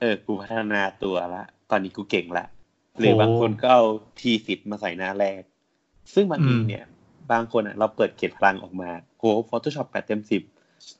[0.00, 2.46] เออกูพัฒนาตัวละตอนนี้กูเก่งละ
[2.98, 3.84] หรือบางคนก็เอา
[4.20, 5.42] thesis มาใส่หน้าแรก
[6.14, 6.84] ซึ่งบางทีเนี่ย
[7.30, 10.42] บางคนอะเราเปิดเกจพลังออกมาโห Photoshop แปดเต็มสิบ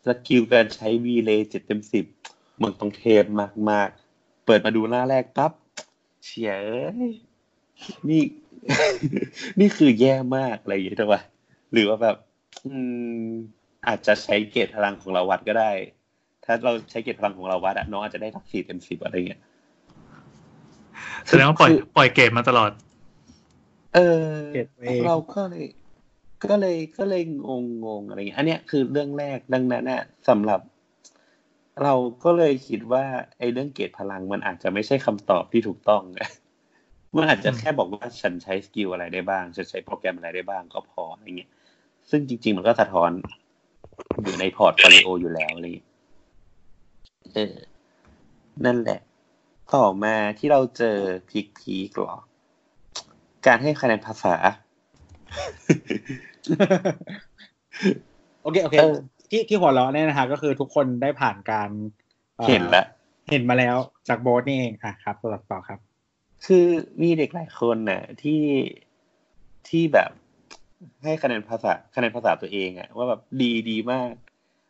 [0.07, 2.05] skill การใช้ v l a y เจ็ดเต็มสิบ
[2.61, 3.25] มึงต้องเทพ
[3.71, 5.53] มากๆ เปิดมาดูหน้าแรกปั๊บ
[6.25, 7.13] เชี่ยเอ้ย
[8.09, 8.23] นี่
[9.61, 11.21] นี่คือแย่มากอะไรอย่างเงี้ยถูกป่ะ
[11.73, 12.17] หรือว่าแบบ
[12.67, 12.77] อื
[13.23, 13.29] ม
[13.87, 15.71] อาจจะใช้เกรดพลังของเราวัดก็ได้
[16.45, 19.41] ถ้าเราใช้เกรดพลังของเราวัดอะน้องอาจจะได้ทักสี่เต็มสิบอะไรเงี้ย
[21.27, 22.71] แสดงว่าปล่อยปล่อยเกมมาตลอด
[23.95, 24.25] เออ
[24.55, 25.67] เก็บไว้เราก็เลย
[26.45, 30.61] ก็เลยก็เลยงงงงอะไรเงี้ยอันเนี้ยคือเรื่องแรกดังนั้นน่ะสำหรับ
[31.83, 33.05] เราก็เลยคิดว่า
[33.39, 36.03] ไอ้เรื่องเกจพลังมันอาจจะไม่ใช่คำตอบที่ถูกต้อง
[37.17, 41.51] มันอาจจะแค่บอกว่าฉันใช้ skill อะไรได้บ้างฉันใช้โปรแกรมอะไรได้บ้างก็พออะไรเงี้ย
[42.11, 43.11] ซึ่งจริง ๆ มันก็สะท้อน
[44.23, 45.87] อยู่ใน portfolio อยู่แล้วอะไรเงี้ย
[47.35, 47.55] เออ
[48.65, 49.01] นั่นแหละ
[49.75, 52.13] ต่อมาที่เราเจอ peak peak หรอ
[53.47, 54.35] การให้คะแนนภาษา
[58.43, 58.95] โอเค โอเคเออ
[59.31, 61.71] ที่ที่หัวเราะเนี่ยนะฮะก็คือทุกคนได้ผ่านการ
[62.39, 62.87] อ่อเห็นแล้ว
[63.31, 63.77] เห็นมาแล้ว
[64.09, 65.79] จากโบสนี่เองอะครับต่อต่อครับ
[66.47, 66.67] คือ
[67.03, 68.43] มีเด็กหลายคนน่ะ ที่
[69.69, 70.11] ที่แบบ
[71.03, 74.13] ให้คะแนนภาษาคะแนนภาษาตัวเองอะว่าแบบดีดีมาก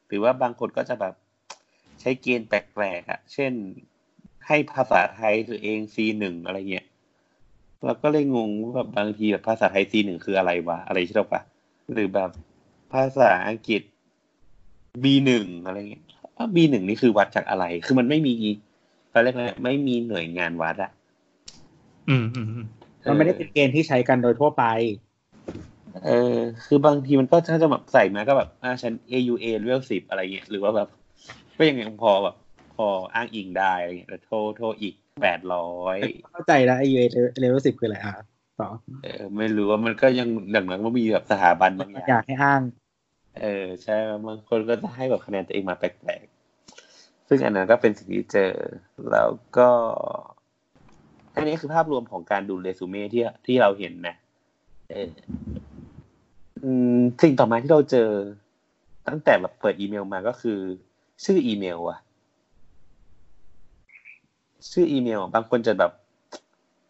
[0.08, 1.14] หรือว่าบางคนก็จะแบบ
[2.00, 3.52] ใช้เกณฑ์แปลกๆอะเช่น
[4.46, 6.86] ให้ภาษาไทยตัวเอง C หนึ่งอะไรเงี้ย
[7.84, 11.42] เราก็เลยงงว่าแบบบางทีแบบภาษาไทย C หนึ่งคืออะไรวะอะไรใช่หรอปะ
[11.92, 12.30] หรือแบบ
[12.92, 13.82] ภาษาอังกฤษ
[15.02, 16.04] B หนึ่งอะไรเงี้ย
[16.54, 18.34] B หนึ่งนี่คือวัดจากอะไร คือมันไม่มี
[19.12, 20.90] ตอนแรกๆไม่มีหน่วยงานวัดอะ
[22.08, 22.66] อืมอืมอืม
[23.08, 24.64] มันไม่ได้เป็นเกณฑ์ที่ใช้กันโดยทั่วไป
[26.04, 26.36] เออ
[26.66, 30.88] คือบางทีมันก็ถ้าจะแบบใส่มาก็แบบอ่าฉัน AUA level สิบอะไรเงี้ย หรือว่าแบบ
[31.56, 32.36] ก็ยังไงพอแบบ
[32.76, 35.98] พออ้างอิงได้อะไรเงี้ยแต่โทรโทรอีก แปดร้อย
[36.32, 37.04] เข้าใจแล้วไอยูเอ
[37.40, 38.14] เลเวลสิบคืออะไรอะ
[38.60, 38.68] ต่อ
[39.02, 42.62] เออไม่รู้ว่ามันก็ยังดังนั้นว่ามีแบบสถาบันบางออยาย่ากงให้อ้าง
[43.40, 43.96] เออ ใช่
[44.26, 48.52] บางคนก็จะให้แบบคะแนนตัวเองมาแปลกๆซึ่งอันนั้นก็เป็นสิ่งที่เจอ
[49.10, 49.68] แล้วก็
[51.34, 54.14] อันนี้คือภาพรวมของการดูเรซูเม่ที่ที่เราเห็นนะ
[54.90, 55.10] เออ
[56.62, 58.10] อืมสิ่งต่อมาที่เราเจอ
[59.08, 60.58] ตั้งแต่แบบเปิดอีเมลมาก็คือ
[61.24, 61.98] ชื่ออีเมลอะ
[64.70, 65.92] ชื่ออีเมลอะบางคนจะแบบ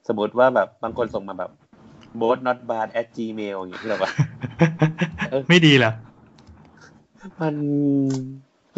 [0.09, 1.51] สมมติว่าแบบบางคนส่งมาแบบ
[2.21, 4.13] both not bad at gmail อย่างเงี้ยที่เราแบบ
[5.31, 5.93] เออไม่ดีเหรอ
[7.41, 7.55] มัน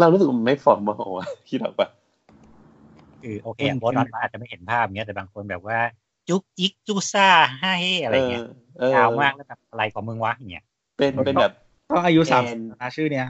[0.00, 1.90] เรารู้สึกว่ามันไม่ฟอร์มมอลอะที่เราแบบ
[3.22, 5.78] คือโอเคอืมโบสต์อาจจะไม่เห็นภาพเงี้ยแต่บางคนแบบว่า
[6.28, 7.28] จุกจิกจูซ่า
[7.60, 8.44] ห้าเฮอะไรเงี้ย
[8.78, 10.64] เออยาวมากแล้วแบบอะไรของมึงวะอย่างเงี้ย
[10.98, 11.52] เป็นเป็นแบบ
[11.90, 13.26] ต้องอายุสามแอนนะชื่อเนี้ย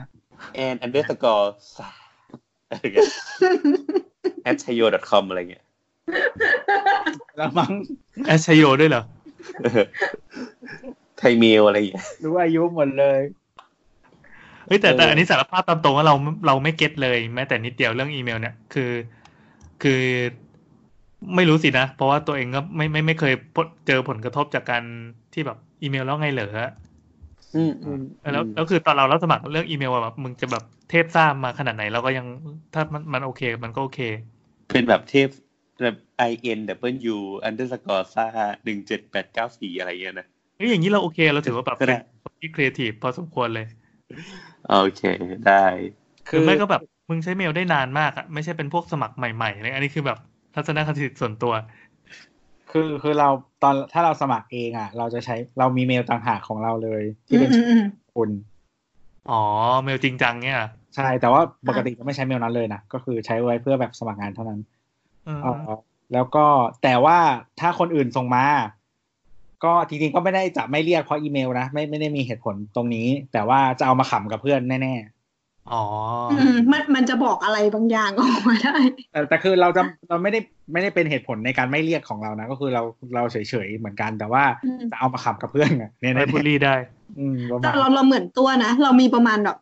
[0.65, 1.47] and underscore
[2.69, 3.07] อะไรเงี้ย
[4.49, 5.65] at chayo com อะไรเงี้ย
[7.37, 7.71] แล้วมั้ง
[8.27, 9.03] แอชโยด้วยเหรอ
[9.63, 9.83] เออ
[11.17, 13.19] ไทยเมลอะไรอย่างเงี้ยรู้อายุหมดเลย
[14.67, 16.15] เฮ้ยแต่แต่เอออัอันนี้สารภาพตามตรงว่าเรา
[16.47, 18.91] เราไม่เก็ตเลย แม้แต่นิดเดียวเรื่องอีเมล เนี่ยคือ
[19.83, 20.01] คือ
[21.35, 24.83] ไม่รู้สินะ เพราะว่าตัวเองก็ไม่ไม่ไม่เคยพบเจอผลกระทบจากการ
[25.33, 26.49] ที่แบบอีเมลแล้วไงเหรอ
[27.55, 32.25] อืมอืมเออแล้วแล้วคือตอนเรารับสมัครเรื่องอีเมลอะแบบมึงจะแบบเทพซ่ามมาขนาดไหนเราก็ยัง
[32.73, 33.99] ถ้ามันมันโอเค มันก็โอเค
[34.73, 35.29] เป็นแบบเทพ
[35.83, 35.97] แบบ
[36.29, 36.59] i n
[37.15, 37.17] w
[37.47, 38.25] underscore ซ่า
[38.63, 43.67] หนึ่งเจ็ดแปดเก้าสี่อะไรเงี้ยนะเฮ้ยอย่างนี้เราโอเคเราถือว่าแบบก็ได้เป็นคนที่ครีเอทีฟพอสมควรเลย
[44.69, 45.01] โอเค
[45.47, 45.65] ได้
[46.29, 50.17] คือไม่ก็แบบมึงใช้เมลได้นานมากอะไม่ใช่เป็นพวกสมัครใหม่ๆเลยอันนี้คือแบบ
[50.55, 51.53] ทัศนคติส่วนตัว
[52.71, 53.29] คือคือเรา
[53.63, 57.83] ตอนถ้าเราสมัครเองอะ เราจะใช้เรามีเมลต่างหากของเราเลยอืที่มเป็นอืมอืม
[58.15, 58.29] คุณ
[59.29, 59.41] อ๋อ
[59.83, 60.59] เมลจริงจังเนี่ย
[60.95, 64.59] ใช่แต่ว่าปกติจะไม่ใช้เมลนั้นเลยนะก็คือใช้ไว้เพื่อแบบสมัครงานเท่านั้น
[65.25, 65.77] เออเอ่อ
[66.13, 66.45] แล้วก็
[66.83, 67.17] แต่ว่า
[67.59, 68.45] ถ้าคนอื่นส่งมา
[69.63, 74.93] ก็จริงๆก็ไม่ได้จะไม่เรียกเพราะอีเมลนะไม่ไม่ได้มีเหตุผลตรงนี้ แต่ว่าจะเอามาขำกับเพื่อนแน่อ๋
[75.69, 75.71] อ
[76.31, 80.39] อืมมันมันจะบอกอะไรบางอย่างออกมาได้ๆแต่แต่คือเราจะเราไม่ได้
[80.71, 82.83] ไม่ได้เป็นเหตุผลในการไม่เรียกของเรานะ ก็คือเรา
[83.15, 86.75] เราเฉยๆเหมือนกันแต่ว่าอืมจะเอามาขำกับเพื่อนอะเนี่ยไม่บูลลี่ได้
[87.19, 89.57] อืมประแต่มาณเราเราเหมือนตัวนะ เรามีประมาณแบบ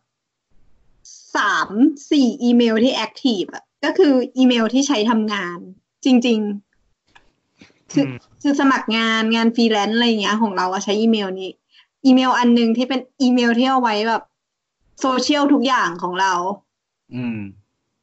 [1.36, 1.70] สาม
[2.12, 5.58] สี่อีเมลที่ active อะก็คืออีเมลที่ใช้ทำงาน
[6.06, 6.40] จริง
[7.16, 11.52] ๆ คืออืมคือสมัครงานงานฟรีแลนซ์อะไรอย่างเงี้ย ของเราอะใช้อีเมลนี้
[12.06, 14.24] อีเมลอันหนึ่งที่เป็นอีเมลที่เอาไว้แบบ
[15.00, 16.34] โซเชียลทุกอย่างของเรา
[17.16, 17.40] อืม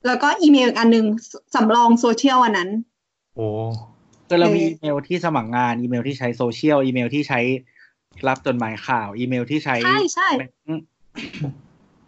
[0.07, 2.71] แล้วก็อีเมลอีกอันหนึ่งสสำรองโซเชียลอันนั้น
[3.37, 3.49] โอ้
[4.29, 7.41] คือเรามีเอออีเมลที่สมัครงานอีเมลที่ใช้โซเชียลอีเมลที่ใช้
[8.29, 10.85] รับจดหมายข่าวอีเมลที่ใช้ใช่ใช่แบงก์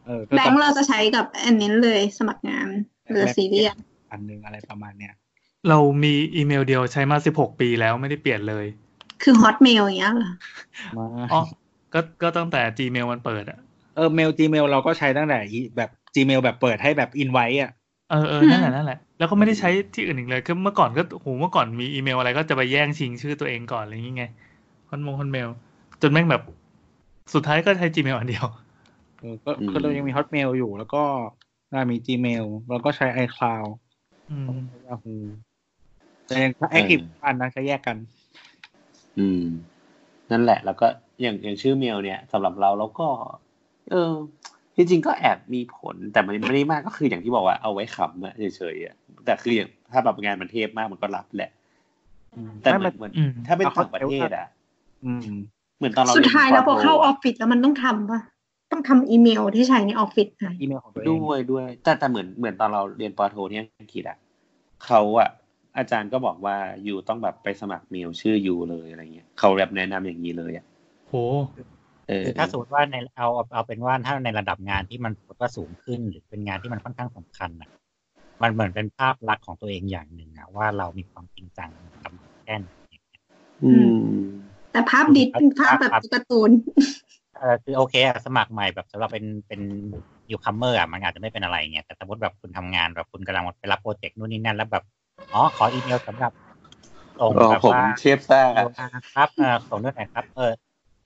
[0.06, 2.68] เออก็ต้องแบงก์เราจะใช้กับอันนี้เลยสมัครงาน
[3.10, 3.76] หรือซีเรียส
[4.10, 5.14] อันหนึงอะไรประมาณเนี้ย
[5.68, 8.66] เรามีอีเมลเดียวใช้มาสิบหกปีแล้วไม่ได้เปลี่ยนเลย
[9.22, 10.32] คือ Hotmail อย่างเงี้ยเหรอ
[10.98, 11.40] มาอ๋อ
[11.94, 13.58] ก็ก็ตั้งแต่ Gmail มันเปิดอะ
[13.98, 17.70] เออเมล Gmail เราก็ใช้ตั้งแต่อีแบบ Gmail แบบเปิดให้แบบอินไว้อะ
[18.10, 24.32] เออเออนั่นแหละนั่นแหละแล้วก็ไม่ได้ใช้ที่อื่นอีกเลยคือเมื่อก่อนก็โหเมื่อก่อนมีอีเมลอะไรก็จะไปแย่งชิงชื่อตัวเองก่อนอะไรอย่างเงี้ย
[24.88, 25.48] คอนมงคอนเมล
[26.02, 26.42] จนแม่งแบบ
[27.34, 28.46] สุดท้ายก็ใช้ Gmail อันเดียว
[29.20, 31.02] เออก็คือเรายังมี Hotmail อยู่ แล้วก็
[31.72, 33.68] น่ามี Gmail แล้วก็ใช้ iCloud
[34.30, 34.48] อืม
[34.86, 35.18] Yahoo
[36.26, 37.96] แต่ยังแอคทีฟกันนะใช้แยกกัน
[39.18, 39.42] อืม
[40.30, 40.86] นั่นแหละ แล้วก็
[41.20, 43.08] อย่างอย่างชื่อเมลเนี่ยสำหรับเราแล้วก็
[43.90, 44.12] เออ
[44.76, 48.94] ที่จริงก็แอบมีผลแต่มันไม่ได้มากก็คืออย่างที่บอกว่าเอาไว้ขำอะเฉยๆอะ
[49.24, 51.50] แต่คืออย่างถ้าแบบงานมันเทพมากมันก็รับแหละ
[52.62, 54.48] แต่เหมือนเหมือนอืมถ้าเป็นเอาเข้าต่างประเทศอะ
[55.04, 55.20] อืม
[55.78, 58.20] เหมือนตอนเราสุดท้ายแล้วพอรีนเข้าปอโทอฟฟิศแล้วมันต้องทำปะ
[58.72, 64.18] ต้องทำอีเมลที่ใช้ในออฟฟิศนะอีเมลของตัวเองด้วยด้วย แต่แต่เหมือนเหมือนตอนเราเรียนปอโทที่อังกฤษอะ
[64.86, 65.28] เขาอะ
[65.78, 66.56] อาจารย์ก็บอกว่า
[66.86, 70.64] ยูต้องแบบไปสมัครเมลชื่อยูเลยอะไรเงี้ยเขาแบบแนะนำอย่างนี้เลยอะ
[71.08, 71.14] โห
[71.54, 71.66] เออ
[72.22, 77.70] คือถ้าสมมติว่าในเอาเอาเอาเป็นว่าถ้าในระดับงานที่มันสมมติว่าสูงขึ้นหรือเป็นงานที่มันค่อนข้างสำคัญอะ
[78.42, 81.70] มันเหมือนเป็นภาพลักษณ์ของตัวเองอย่างหนึ่งอะว่าเรามีความจริงจัง
[82.02, 82.12] กับ
[82.44, 82.62] แค่น
[83.64, 83.88] อืม
[84.72, 86.50] แต่ภาพดิสเป็นภาพแบบการ์ตูน
[87.38, 89.60] เออคือโอเคอะสมัครใหม่แบบสำหรับเป็นเป็น
[90.30, 94.84] newcomer อะมันอาจจะไม่เป็นอะไรเงี้ยแต่สมมติแบบคุณทำงานแบบคุณกำลังไปรับโปรเจกต์นู่นนี่นั่นแล้วแบบ
[95.32, 96.32] อ๋อขออีเมลสำหรับ
[97.18, 98.40] ส่งอ๋อแบบผมว่าเทพซ่า
[99.14, 100.52] ครับเออส่งด้วยหน่อยครับเออ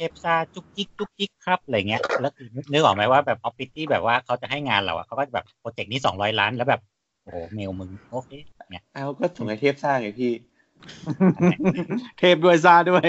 [0.02, 6.80] เทพซ่าจุกจิกจุกจิกครับอะไรเงี้ยแล้วคือนึกออกไหมว่าแบบออฟฟิศที่แบบว่าเขาจะให้งานเราอะเขาก็จะแบบโปรเจกต์นี้สองร้อยล้านแล้วแบบ
[7.24, 8.30] โอ้โหเมลมึงโอเค
[8.70, 10.32] เนี่ยเอาก็ส่งให้เทพซ่าไงพี่
[12.18, 13.06] เทปด้วยซาด้วย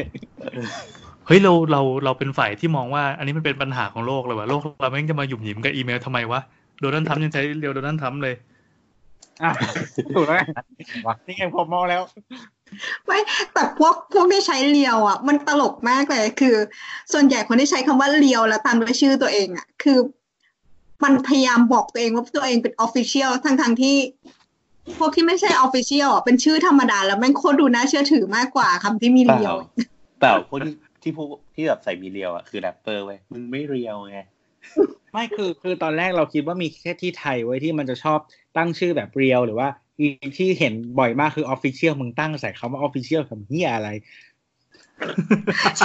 [1.27, 6.41] เฮ้ยเราเราเราเป็นฝ่ายที่มองว่า อันนี้มันเป็นปัญหาของโลกเลยว่ะโลกเราแม่งจะมาหยุ่มหยิมกับอีเมลทำไมวะ
[6.79, 8.35] โดนัลด์ทรัมป์ยังใช้เรียวโดนัลด์ทรัมป์เลย
[9.43, 9.51] อะ
[10.15, 10.41] ถูกแล้วไง
[11.07, 12.01] ว่านี่ไงผมมองแล้ว
[13.05, 13.19] ไม่
[13.53, 16.55] แต่พวกพวกที่ใช้เรียวอะ มันตลกมากเลย คือ
[17.13, 19.97] ส่วนใหญ่คนที่ใช้คำว่าเรียวแล้วตามด้วยชื่อตัวเองอะ คือ
[21.03, 23.97] มันพยายามบอกตัวเองว่าตัวเองเป็นออฟฟิเชียลทั้งทงๆที่
[24.97, 29.55] พวกที่ไม่ใช่ official อะเป็นชื่อธรรมดา แล้วแม่งโคตรดูน่าเชื่อถือมากกว่าคำที่มีเปล่า real
[30.19, 30.73] เปล่าพวกที่
[31.03, 34.19] ที่พวกที่แบบใส่มี real อะคือแรปเปอร์เว้ยมึงไม่ real ไง
[35.13, 38.19] ไม่คือคือตอนแรกเราคิดว่ามีแค่ที่ไทยเว้ยที่มันจะชอบ
[38.57, 40.07] ตั้งชื่อแบบ real หรือว่า ไอ้
[40.37, 43.89] ที่เห็นบ่อยมากคือ official มึงตั้งใส่คำว่า official ทำเหี้ียอะไร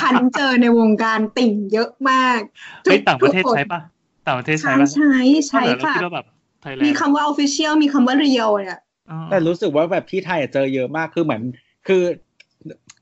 [0.02, 2.40] ฉันเจอในวงการติ่งเยอะมาก
[2.84, 3.80] เฮ้ยต่างประเทศทุกคนใช้ปะ
[4.26, 5.16] ต่างประเทศใช้ใช้ปะใช้
[5.48, 6.26] ใช้เราค่ะคิดว่าแบบ
[6.62, 8.80] ไทยแลนมีด์คำว่า official มีคำว่า real เนี่ย
[9.10, 11.42] อ๋อแต่รู้สึกว่าแบบที่ไทยอะเจอเยอะมากคือเหมือน
[11.86, 12.02] คือ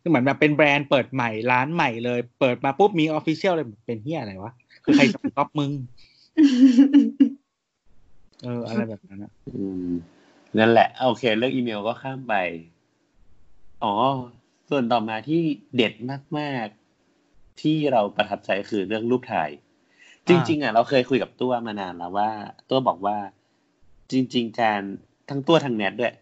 [0.00, 4.54] คือเหมือนแบบเป็นแบรนด์เปิดใหม่ร้านใหม่เลย เปิดมาปุ๊บมี official เลยเป็นเหี้ยอะไรวะ
[4.84, 5.70] คือใครจะไปก๊อปมึง
[8.44, 9.88] เอออะไรแบบนั้นอะอืม
[10.58, 12.34] นั่นแหละโอเค เรื่องอีเมลก็ข้ามไป
[13.84, 13.94] อ๋อ
[14.68, 15.42] ส่วนต่อมาที่
[15.76, 15.92] เด็ด
[16.38, 16.68] มาก
[17.62, 19.50] ที่เราประทับใจคือเรื่องรูปถ่าย
[20.28, 22.30] จริง ๆ อะ เราเคยคุยกับตัวมานานแล้วว่า
[22.70, 23.16] ตัวบอกว่า
[24.12, 24.80] จริง ๆ การ
[25.30, 26.14] ทั้งตัวทั้งเน็ตด้วย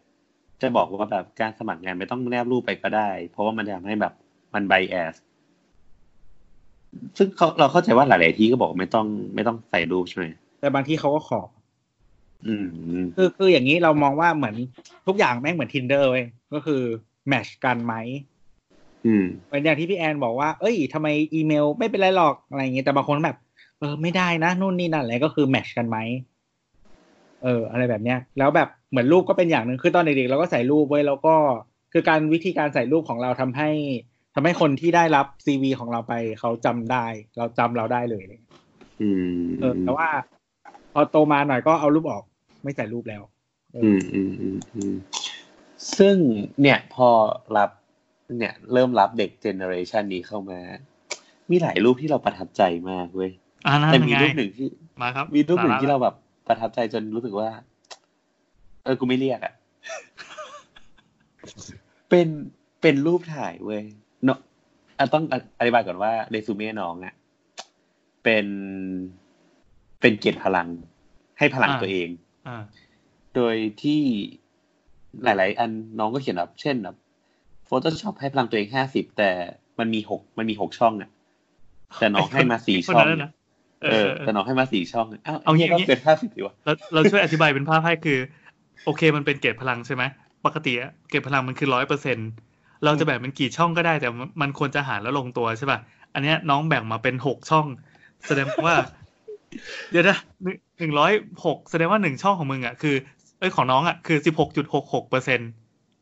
[0.63, 4.13] จะบอกว่าแบบการสมัครงานไม่ต้องแนบรูปไปก็ได้ เพราะว่ามันจะทำให้แบบ
[4.55, 5.15] มันไบแอส
[7.17, 10.25] ซึ่งเขาเราเข้าใจว่าหลาย ๆ ที่ก็บอกไม่ต้องไม่ต้องใส่รูปใช่ไหม
[10.61, 11.54] แต่บางที่เขาก็ขออืม
[13.17, 14.57] คือคืออย่างนี้เรามองว่าเหมือน
[15.07, 16.83] ทุกอย่างแม่งเหมือน tinder เว้ยก็คือ
[17.29, 17.95] แมชกันไหม
[19.07, 23.39] อืมเหมือนอย่างที่พี่แอนบอกว่า เอ้ยทำไมอีเมลไม่เป็นไรหรอกอะไรอย่างเงี้ยแต่บางคนแบบ
[23.79, 25.99] เออไม่ได้นะนู่นนี่นั่นอะไรก็คือแมชกันไหม
[27.43, 31.35] เออ อะไรแบบเนี้ย แล้วแบบเหมือนรูปก็เป็นอย่างหนึ่งคือตอนเด็กๆเราก็ใส่รูปไว้แล้วก็
[31.93, 33.71] คือการวิธีการใส่รูปของเราทำให้
[34.35, 37.07] ทำให้คนที่ได้รับซีวีของเราไปเขาจำได้
[37.37, 38.25] เราจำเราได้เลย
[39.01, 40.09] อืมเออแต่ว่า
[40.93, 42.23] พอโตมาหน่อยก็เอารูปออก
[42.65, 43.23] ไม่ใส่รูปแล้ว
[43.85, 44.95] อืมอืมอืมอืม
[45.99, 46.17] ซึ่ง
[46.63, 47.09] เนี่ยพอ
[47.57, 47.71] รับ
[48.39, 50.61] เนี่ย เริ่มรับเด็ก generation นี้เข้ามา
[51.51, 53.31] มีหลายรูปที่เราประทับใจมากเว้ย
[53.67, 54.67] อ่านั่นแต่มีไงรูปหนึ่งที่
[55.03, 56.15] มาครับ มีรูปหนึ่งสะที่เราแบบ
[56.49, 57.49] ประทับใจจนรู้สึกว่า
[58.85, 59.55] เออกูไม่เรียกอะ่ะ
[62.11, 62.29] เป็น
[62.83, 63.83] เป็นรูปถ่ายเว้ย
[64.25, 64.39] เนาะ
[64.99, 65.25] อะต้อง
[65.59, 67.15] อธิบายก่อนว่าเรซูเม่น้องอะ่ะ
[68.25, 68.47] เป็น
[70.01, 70.69] เป็นเกียรติพลัง
[71.39, 72.23] ให้พลังตัวเองอ่า
[73.35, 74.01] โดยที่
[75.25, 76.97] หลาย ๆ อันน้องก็เขียนแบบเช่นแบบ
[77.69, 79.31] Photoshop ให้พลังตัวเองห้าสิบแต่
[79.79, 81.11] มันมีหกมันมีหกช่องอะ่ะ
[82.01, 83.33] แต่น้องให้มาสี่คนช่องนั้นนะ
[83.83, 88.19] เอเอออแต่น้องให้มาสี่ช่องอะอ้าวเอางี้เอางี้ก็เป็นห้าสิบดีวะเราเราช่วยอธิบายเป็นภาพให้คือ
[88.85, 90.03] โอเคมันเป็นเกรดพลังใช่ไหม
[90.47, 92.19] ปกติอะเกรดพลังมันคือร้อยเปอร์เซ็น
[92.85, 95.79] เราจะแบ่งเป็นกี่ช่องก็ได้แต่มันมันควรจะหารแล้วลงตัวใช่ป่ะ
[96.15, 97.67] อันเนี้ยน้องแบ่งมาเป็นหกช่อง
[98.27, 98.75] แสดงว่า
[99.91, 100.19] เดี๋ยวนะ
[100.79, 101.13] หนึ่งร้อย
[101.45, 102.95] หกแสดงว่าหนึ่งช่องของมึงอะคือ
[103.39, 105.41] เอ้ยของน้องอะคือสิบหกจุดหกหกเปอร์เซ็น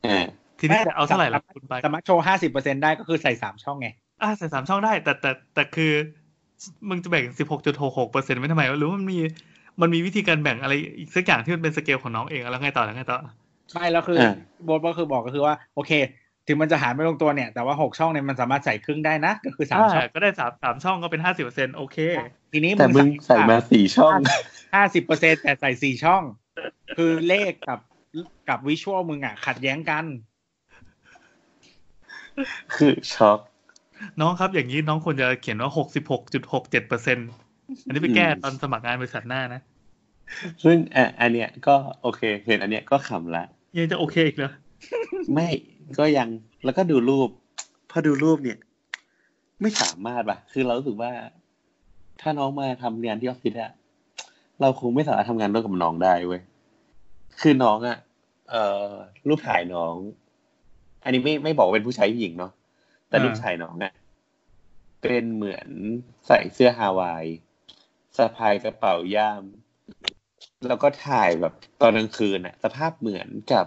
[0.07, 0.24] อ่า
[0.61, 3.89] ทีนี้จะเอาเท่าไหร่ละคุณไปสามารถโชว์ห้าสิบเปอร์เซ็นได้ก็คือใส่สามช่องไง
[4.23, 5.93] อะใส่สามช่องได้ แต่แต่แต่คือ
[6.89, 9.19] มึงจะแบ่งสิบหกจุดหกหกเปอร์เซ็นต์ไว้ทำไมวะหรือว่ามันมี
[9.81, 13.19] มันมีวิธีการแบ่งอะไรอีกสักอย่างที่มันเป็นสเกลของน้องเองแล้วไงต่อแล้วไงต่อ
[13.73, 14.35] ไม่แล้วคืออ่า
[14.65, 15.93] โบทก็คือบอกก็คือว่าโอเค
[16.47, 21.99] ถึงมันจะหารไม่ลงตัวเนี่ย แต่ว่าหกช่องเนี่ยมันสามารถใส่ครึ่งได้นะ ก็คือสามช่องก็ได้สามสามช่องก็เป็นห้าสิบเปอร์เซ็นต์โอเค
[22.53, 24.19] ทีนี้แต่มึงใส่มาสี่ช่อง
[24.74, 26.23] ห้าสิบเปอร์เซ็นแต่ใส่สี่ช่อง
[26.97, 27.81] คือเลขกับ
[28.49, 30.05] กับวิชวลมึงอะ ขัดแย้งกัน
[32.74, 33.39] คือช็อก
[34.20, 37.29] น้องครับอย่างนี้น้องควรจะเขียนว่าหกสิบหกจุดหกเจ็ดเปอร์เซ็นต์
[37.85, 39.61] อันนี้ไปแก้ตอนสมัครงานบริษัทหน้านะ
[40.65, 43.45] ซึ่งอะอันเนี้ยก็โอเค เห็นอันเนี้ยก็ขำละ
[43.79, 44.53] ยังจะโอเคอีกเหรอ
[45.35, 45.49] ไม่
[45.99, 46.29] ก็ยัง
[46.65, 47.29] แล้วก็ดูรูป
[47.91, 48.59] พอดูรูปเนี่ย
[49.61, 51.12] ไม่สามารถป่ะ คือเรารู้สึกว่า
[52.23, 53.73] ถ้าน้องมาทำงานที่ออฟฟิศอะ
[54.61, 56.43] เราคงไม่สามารถทำงานร่วมกับน้องได้เว้ย
[57.40, 57.99] คือน้องอะ
[58.51, 58.89] เอ่อ
[59.28, 59.94] รูปถ่ายน้อง
[61.05, 62.53] อันนี้ไม่ไม่บอกเป็นผู้ชายผู้หญิงเนาะ
[63.09, 63.93] แต่รูปถ่ายน้องอะ
[65.03, 65.69] เป็นเหมือน
[66.27, 67.24] ใส่เสื้อฮาวาย
[68.16, 69.44] สะพายกระเป๋าย่าม
[70.66, 73.66] แล้วก็ถ่ายแบบตอนกลางคืนอะสภาพเหมือนกับ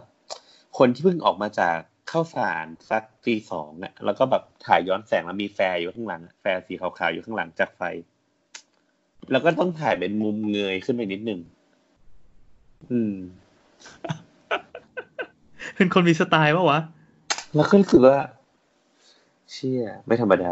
[0.77, 1.77] คนที่เพิ่งออกมาจาก
[2.09, 7.81] ข้าวสารสักตีสองอะแล้วก็แบบถ่ายย้อนแสงแล้วมี flare อยู่ข้างหลัง flare สีขาวๆอยู่ข้างหลังจากไฟ
[9.31, 11.39] แล้วก็ต้องถ่ายเป็นมุมเงยขึ้นไปนิดหนึ่ง
[12.91, 13.13] อืม
[15.75, 16.79] เป็นคนมีสไตล์ปะวะ
[17.55, 18.17] แล้วก็รู้สึกว่า
[19.51, 20.51] เชี่ย ไม่ธรรมดา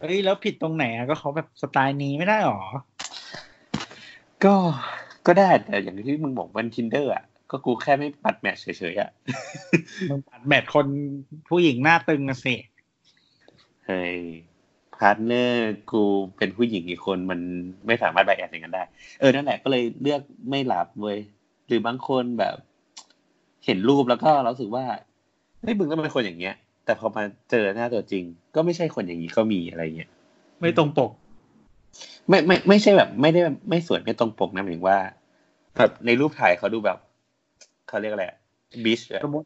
[0.00, 2.62] เอ้ย แล้วผิดตรงไหนอะก็เขาแบบสไตล์นี้ไม่ได้หรอ
[4.44, 4.54] ก็
[5.26, 9.10] ก็ได้แต่อย่างที่มึงบอกมัน Tinder อะก็กูแค่ไม่ปัด match เฉยๆอะ
[10.10, 10.86] มึงปัด match คน
[11.48, 12.54] ผู้หญิงหน้าตึงนะสิ
[13.86, 14.20] เฮ้ย
[15.00, 16.02] partner กู
[16.36, 17.40] เป็นผู้หญิงอีกคนมัน
[17.86, 18.82] ไม่สามารถ bias อย่างนั้นได้
[19.20, 20.20] เออนั่นแหละก็เลยเลือก
[20.50, 21.18] ไม่รับเว้ย
[21.66, 22.56] หรือบางคนแบบ
[23.64, 24.84] เห็นรูปแล้วก็รู้สึกว่า
[25.60, 26.54] เฮ้ยมึงต้องเป็นคนอย่างเงี้ย
[26.84, 28.24] แต่พอมาเจอหน้าตัวจริง
[28.54, 30.10] ก็ไม่ใช่คนอย่างนี้ก็มีอะไรเงี้ย
[30.60, 31.10] ไม่ตรงปก
[32.28, 34.98] ไม่ไม่ไม่ใช่แบบ ไม่ได้ไม่สวยไม่ตรงปกนะหมายถึงว่า
[35.76, 36.98] แบบในรูปถ่ายเขาดูแบบ
[37.88, 38.24] เขาเรียกอะไร
[38.84, 39.00] บิช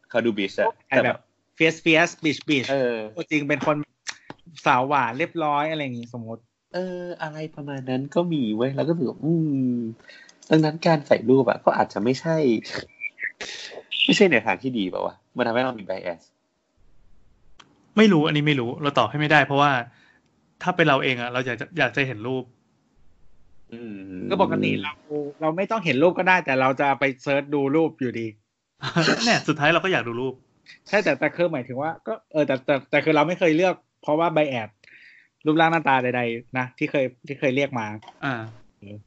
[0.09, 1.19] เขาดูบิชอะไอแต่แบแบบบ
[1.55, 3.75] เฟียสเฟียสบิชบิชเออตัวจริงเป็นคน
[4.65, 6.41] สาวหวานเรียบร้อยอะไรอย่างงี้สมมติ
[6.73, 9.31] เออ อะไรประมาณนั้นก็มีเว้ยแล้วก็รู้สึกว่าอื
[9.75, 9.77] ม
[10.49, 12.35] ดังนั้นการใส่รูปอะก็อาจจะไม่ใช่
[14.05, 16.21] ไม่ใช่ในวทางที่ดีเปล่าวะมันทำให้เรามีไบแอส
[17.97, 19.71] ไม่รู้อันนี้ไม่รู้เราตอบให้ไม่ได้ เพราะว่า
[20.61, 22.43] ถ้าเป็นเราเองอะเราอยากจะอยากจะเห็นรูป
[23.73, 23.79] อื
[24.13, 24.91] มก็ปกติเรา
[25.41, 28.27] เราไม่ต้องเห็นรูปก็ได้ แต่เราจะไปเซิร์ชดูรูปอยู่ดี
[29.25, 30.33] เนี่ยสุดท้ายเราก็อยากดูรูป
[30.87, 33.75] ใช่แต่แต่คือหมายถึงว่า ก็เออแต่แต่แต่คือเราไม่เคยเลือก
[34.05, 34.69] เพราะว่าใบแอด
[35.45, 37.87] รูปร่างหน้าตาใดๆนะที่เคยที่เคยเรียกมา
[38.25, 38.33] อ่า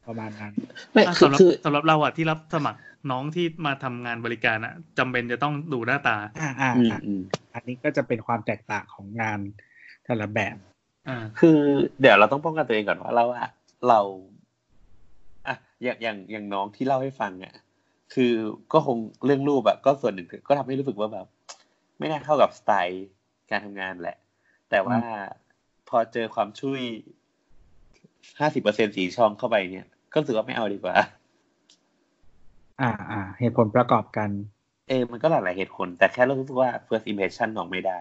[0.06, 0.52] ประมาณนั้น
[0.92, 2.78] ไม่อะคือสำหรับคือสำหรับเราอะที่รับสมัคร
[3.10, 7.22] น้องที่มาทำงานบริการอะจำเป็นจะต้องดูหน้าตา อ่าอ่าอืมอ่าอืม
[7.54, 9.40] อันนี้ก็จะเป็นความแตกต่างของงาน
[10.04, 10.56] แต่ละแบบ
[11.08, 11.58] อ่าคือ
[12.00, 13.48] เดี๋ยวเราต้องป้องกันตัวเองก่อนว่าเราอะ
[13.88, 14.00] เรา
[15.46, 17.54] อะอย่างอย่างอย่างน้องที่เล่าให้ฟังอะ
[18.14, 18.32] คือ
[18.72, 21.26] ก็คงเรื่องรูปอะก็ส่วนหนึ่งก็ทำให้รู้สึกว่าแบบ
[21.98, 23.06] ไม่น่าเข้ากับสไตล์
[23.50, 24.16] การทำงานแหละ
[24.70, 24.98] แต่ว่า
[25.88, 26.80] พอเจอความช่วย
[28.40, 30.94] ห้าสิบเปอร์เซ็นต์สี่ช่องเข้าไปเนี่ย ก็รู้สึกว่าไม่เอาดีกว่า
[32.80, 34.30] อ่าอ่า เหตุผลประกอบกัน
[34.88, 38.00] เออมันก็หลากหลายเหตุผล แต่แค่รู้สึกว่า first impression น้องไม่ได้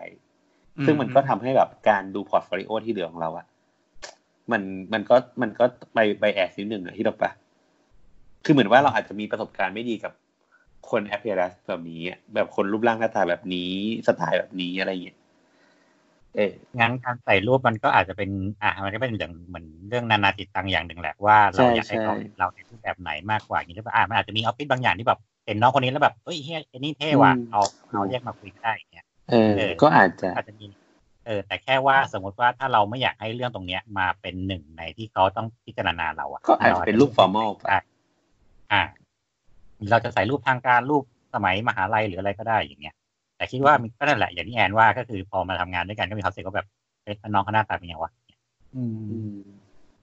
[0.78, 3.46] อืมซึ่งมันก็ทำให้แบบการดู portfolio ที่เหลือของเราอะ
[4.52, 4.62] มัน
[4.94, 7.32] มันก็มันก็ไป bias นิดหนึ่งอะที่เราปะ
[8.46, 10.14] คือเหมือนว่าเราอาจจะมีประสบการณ์ไม่ดีกับ
[10.90, 13.72] คนแอ p เ e ร a n c e แบบนี้อะแบบคนรูปร่างหน้าตาแบบนี้
[14.08, 15.18] สไตล์แบบนี้อะไรอย่างเงี้ย
[16.38, 18.30] เอองั้นการใส่รูปมันก็อาจจะเป็น
[18.62, 30.66] อะมันก็เป็นอย่างเหมือนเรื่องนานาจิตตังอย่างหนึ่งแหละว่าเราใช่อยากให้เขาใช่เราในรูปแบบไหนมากกว่าอย่างนี้หรือเปล่าอะมันอาจจะมีออฟฟิศบางอย่างที่แบบเห็นน้องคนนี้แล้วแบบเฮ้ยเฮียไอ้นี่เท่ว่ะเอาเอาเรียกมาคุยได้อย่างเงี้ยเออ ก็อาจจะอาจจะมี
[31.26, 37.78] เออแต่แค่ว่าสมมติว่าถ้าเราไม่อยากให้เรื่องตรงเนี้ยมาเป็นหนึ่งในที่เขาต้องพิจารณาเราอะก็อาจจะเป็นรูป formal ใช่
[38.74, 38.84] อ่า
[39.90, 41.04] เราจะใส่รูปทางการรูป
[41.34, 42.96] สมัยมหาลัยหรืออะไรก็ได้อย่างเงี้ย
[43.38, 46.68] แต่คิดว่ามันก็นั่นแหละอย่างที่แอนว่าก็คือพอมาทำงานด้วยกันก็มีความรู้สึกว่าแบบ
[47.04, 48.12] เอ๊ะน้องเขาหน้าตาเป็นยังไงวะ
[48.76, 49.36] อืมอืม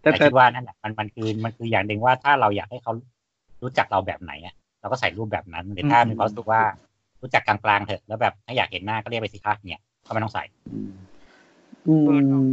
[0.01, 2.93] แต่แต่แต่คิดว่านั่นแหละมันมันคือมันคืออย่างหนึ่งว่าถ้าเราอยากให้เขา
[3.62, 6.61] รู้จักเราแบบไหนอะเราก็ใส่รูปแบบนั้นหรือถ้ามีความรู้สึกว่า
[7.23, 10.90] รู้จักกลางๆเถอะ แล้วแบบถ้าอยากเห็นหน้าก็เรียกไปสิคะเนี่ยก็ไม่ต้องใส่อืม
[11.89, 11.94] อื
[12.44, 12.51] ม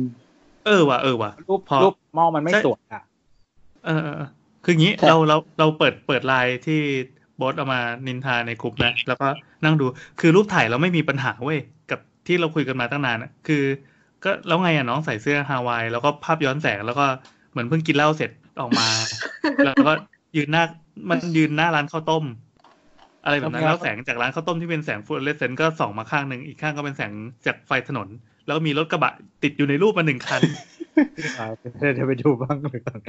[0.65, 3.03] เออว่ะเออว่ะรูปพอรูปมองมันไม่ใช่สวยอะ
[3.85, 4.29] เออเออเออ
[4.63, 6.79] คืออย่างนี้ครับเราเราเราเปิดเปิดไลน์ที่
[7.39, 9.27] บอสเอามานินทาในกลุ่มนะแล้วก็
[9.63, 9.85] นั่งดู
[10.19, 11.59] คือรูปถ่ายเราไม่มีปัญหาเว้ย
[11.91, 13.63] กับที่เราคุยกันมาตั้งนานอะคือ
[14.23, 17.05] ก็แล้วไงอะน้องใส่เสื้อฮาวายแล้วก็ภาพย้อนแสงแล้วก็
[17.51, 18.31] เหมือนเพิ่งกินเหล้าเสร็จ
[18.61, 18.87] ออกมา
[19.65, 19.91] แล้วก็
[20.35, 20.63] ยืนหน้า
[21.09, 22.23] มันยืนหน้าร้านข้าวต้ม
[23.23, 27.11] อะไรแบบนั้นทำงานแล้วแสงจากร้านข้าวต้มที่เป็นแสงฟลูออเรสเซนต์ก็ส่องมาข้างหนึ่งอีกข้างก็เป็นแสง
[27.45, 28.07] จากไฟถนน
[28.45, 29.13] แล้วก็มีรถกระบะ
[29.43, 30.41] ติดอยู่ในรูปมาหนึ่งคัน
[31.79, 32.99] เดี๋ยวจะไปดูบ้างเลยก่อน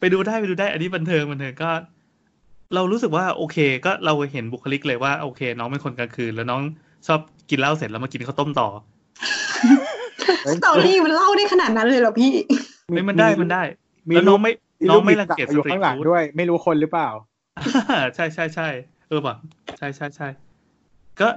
[0.00, 1.70] ไปดูได้ไปดูได้อันนี้บันเทิงบันเทิงก็
[2.74, 6.60] เรารู้สึกว่าโอเค ก็เราเห็นบุคลิกเลยว่าโอเค น้องเป็นคนกลางคืน แล้วน้อง
[7.06, 7.20] ชอบ
[7.50, 8.68] กินเหล้าเสร็จแล้วมากินข้าวต้มต่อ
[10.56, 12.32] สตอรี่มันเล่าได้ขนาดนั้นเลยเหรอพี่
[12.88, 13.62] เฮ้ยมันได้มันได้
[14.08, 17.08] มีแล้วน้องไม่มีน้องรูปไม่รังเกียจอยู่ข้างหลังด้วย ไม่รู้คนหรือเปล่า
[17.90, 18.68] อ่าใช่ใช่ใช่
[19.08, 19.36] เออว่ะ
[19.78, 20.28] ใช่ใช่ใช่
[21.20, 21.28] ก็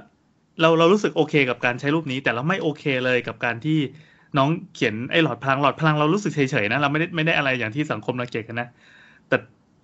[0.60, 3.78] เราเรารู้สึกโอเคกับการใช้รูปนี้ แต่เราไม่โอเคเลยกับการที่
[4.38, 8.74] น้องเขียนไอ้หลอดพลังหลอดพลังเรารู้สึกเฉยๆนะเราไม่ได้ไม่ได้อะไรอย่างที่สังคมรังเกียจกันนะแต่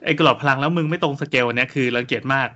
[0.05, 2.49] ไอ้หลอดพลังแล้วมึงไม่ตรงสเกลอันเนี้ยคือรังเกียจมาก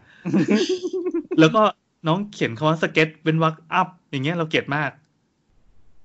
[1.41, 1.63] แล้วก็
[2.07, 4.91] น้องเขียนคำว่าสเก็ตเว้นวรรค Up อย่างเงี้ยเราเกลียดมาก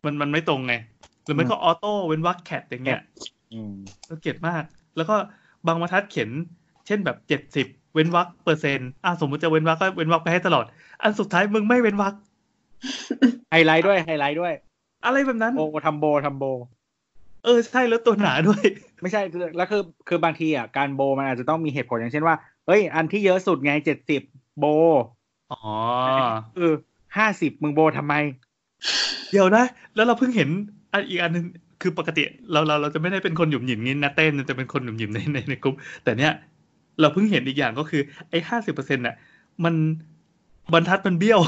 [0.06, 0.74] มันมันไม่ตรงไง
[1.24, 3.02] หรือไม่ก็ Auto เว้นวรรค CAD อย่างเงี้ย
[3.54, 3.76] อืม
[4.08, 4.64] เราเกลียดมาก
[4.98, 5.16] แล้วก็
[5.68, 6.30] บางบรรทัดเขียน
[6.88, 10.66] เช่นแบบเจ็ดสิบเว้นวรรคเปอร์เซ็นต์อะสมมติจะเว้นวรรคก็เว้นวรรคไปให้ตลอด
[11.02, 12.14] อันสุดท้ายมึงไม่เว้นวรรค
[13.52, 14.54] ไฮไลท์ด้วยไฮไลท์ด้วย
[15.06, 16.46] อะไรแบบนั้นโบทำโบทำโบ
[17.44, 18.64] เออใช่แล้วตัวหนาด้วย
[19.02, 22.36] ไม่ใช่คือแล้วคือคือบางทีอะการโบมันอาจจะต้องมีเหตุผลอย่างเช่นว่า
[22.68, 24.22] เอ้ย อันที่เยอะสุดไงเจ็ดสิบ
[24.60, 24.66] โบ
[25.52, 25.58] อ๋อ
[26.56, 26.74] เออ
[27.18, 28.14] ห้าสิบมึงโบทำไม
[29.32, 29.64] เดี๋ยวนะ
[29.96, 30.50] แล้วเราเพิ่งเห็น
[30.94, 31.46] อันอีกอันหนึง
[31.82, 36.34] คือปกติเราเราเราจะไม่ได้เป็นคนหยุ่มหยิมงี้นะเต้นจะเป็นคนหยุ่มหยิมในในในกลุ่มแต่เนี้ย
[37.02, 39.16] เราเพิ่งเห็นอีกอย่างก็คือ ไอ้ห้าสิบเปอร์เซ็นต์น่ะ
[39.64, 39.76] มัน
[40.74, 41.40] บรรทัดมันเบี้ยว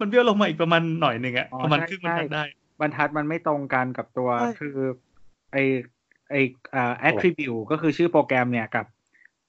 [0.00, 2.42] มันเบี้ยวลงมาอีกประมาณหน่อยหนึ่งอะอ๋อประมาณใช่ครึ่งบรรทัดใช่ได้
[2.80, 4.76] บรรทัดมันไม่ตรงกันกับตัวใช่คือ
[5.52, 5.56] ไอ
[6.30, 6.34] ไอ
[6.74, 8.86] อ่า attribute ก็คือชื่อโปรแกรมเนี่ยกับ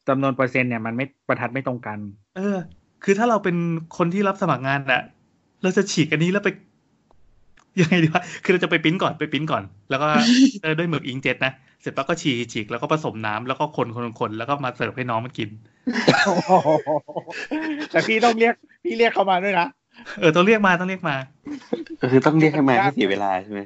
[0.07, 1.97] จำนวนเปอร์เซ็นต์เนี่ยมันไม่บรรทัดไม่ตรงกัน
[2.37, 2.57] เออ
[3.03, 3.55] คือถ้าเราเป็น
[3.97, 5.03] คนที่รับสมัครงานอะ
[5.63, 6.49] เราจะฉีกอันนี้แล้วไป
[7.79, 10.07] ยังไงดีวะ คือเราจะไปปริ้นก่อนไปปริ้นก่อน แล้วก็
[10.61, 15.49] เออด้วยหมึกอิงเจ็ตนะ เสร็จแล้วก็ฉีกฉีกแล้วก็ผสมน้ำแล้วก็คนคนคนแล้วก็มาเสิร์ฟให้น้องมันกิน
[17.91, 19.67] แต่พี่ต้องเรียก พี่เรียกเขามาด้วยนะ
[20.19, 21.15] เออต้องเรียกมาต้องเรียกมา
[22.01, 23.61] ก็คือต้องเรียกให้มาที่เสียเวลาใช่ไหม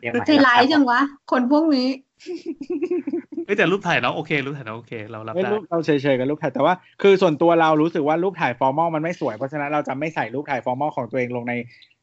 [0.00, 1.00] เรียกมาใจร้ายจังวะ
[1.30, 1.88] คนพวกนี้
[3.46, 11.54] เฮ้ยแต่รูปถ่ายน้องโอเครูปถ่ายน้องโอเคเรารับไม่ได้รูปเราเฉยๆกับรูปถ่ายแต่ว่าคือส่วนตัวเรารู้สึกว่ารูปถ่าย formal มันไม่สวยเพราะฉะนั้นเราจะไม่ใส่รูปถ่าย formal ของตัวเองลงใน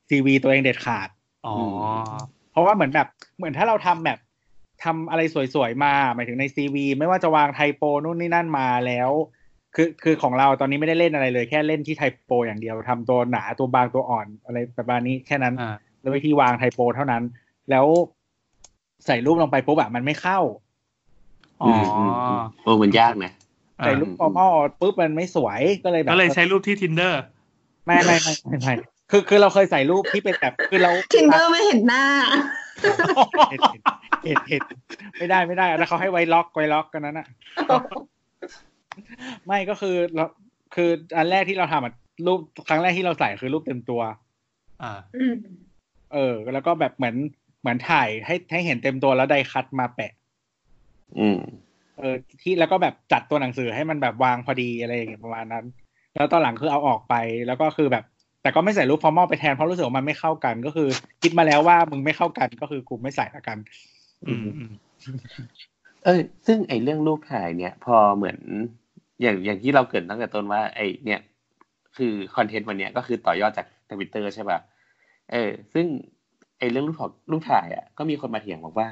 [0.09, 1.09] CV ตัวเองเด็ดขาด
[1.45, 1.55] อ๋อ
[2.51, 3.07] เพราะว่าเหมือนแบบ
[3.37, 4.19] เหมือนถ้าเราทำแบบ
[4.83, 5.21] ทำอะไร
[5.53, 9.11] สวยๆมาหมายถึงใน CV ไม่ว่าจะวาง typo นู่นนี่นั่นมาแล้ว
[9.75, 17.23] คือคือของเราตอนนี้ไม่ได้เล่นอะไรเลย แค่เล่นที่ typo อย่างเดียวทำตัวหนาตัวบางตัวอ่อนอะไรประมาณนี้แค่นั้นอ่าแล้ววิธีวาง typo เท่านั้น
[17.69, 17.85] แล้ว
[19.05, 20.39] ใส่รูปลงไปปุ๊บอะมันไม่เข้า
[21.61, 23.31] อ๋อมอืมอืมโอ้มันยากนะ
[23.79, 27.13] อ่าใส่รูปฟอร์มอลปุ๊บมันไม่สวยก็เลยแบบก็เลยใช้รูปที่ tinder
[27.85, 28.73] ไม่ไม่ไม่ไม่ไม่
[29.11, 32.03] คือคือเราเคยใส่รูปที่เป็นแบบคือเราทินเดอร์ไม่เห็นหน้า
[33.51, 33.61] เห็น
[34.25, 34.61] เห็นเห็น
[35.17, 37.27] ไม่ได้ไม่ได้แล้วเขาให้ไว้ล็อกไว้ล็อกกันนั้นอะ
[39.47, 40.25] ไม่ก็คือเรา
[40.75, 41.93] คืออันแรกที่เราทำอะ
[42.25, 42.39] รูป
[42.69, 44.01] ครั้งแรกที่เราใส่คือรูปเต็มตัว
[44.81, 45.33] อ่าอืม
[46.13, 47.15] เออ แล้วก็แบบเหมือน
[47.61, 50.11] เหมือนถ่ายให้ให้เห็นเต็มตัวแล้วไดคัตมาแปะ
[51.19, 51.39] อืม
[51.99, 55.65] เออ ที่แล้วก็แบบจัดตัวหนังสือให้มันแบบวางพอดีอะไรอย่างเงี้ยประมาณนั้น
[56.15, 57.15] แล้วตอนหลังคือเอาออกไป
[57.47, 58.03] แล้วก็คือแบบ
[58.41, 60.89] แต่ก็ไม่ใส่รูปฟอร์มอลไปแทนเพราะรู้สึกว่ามันไม่เข้ากัน ก็คือ
[61.21, 63.57] คิดมาแล้วว่ามึงไม่เข้ากันก็คือกูไม่ใส่ละกัน
[64.27, 64.71] อืมอืม
[66.05, 68.39] เอ้ยซึ่งไอ้เรื่องรูปถ่ายเนี่ย พอเหมือน
[69.21, 71.19] อย่างอย่างที่เราเกริดตั้งแต่ต้นว่า ไอ้เนี่ย
[71.97, 74.59] คือคอนเทนต์วันเนี้ยก็คือต่อยอดจากทวิตเตอร์ใช่ป่ะ
[75.31, 75.85] เออ ซึ่ง
[76.59, 78.87] ไอ้เรื่องรูปถ่ายรูปถ่ายอะก็มีคนมาเถียงบอกว่า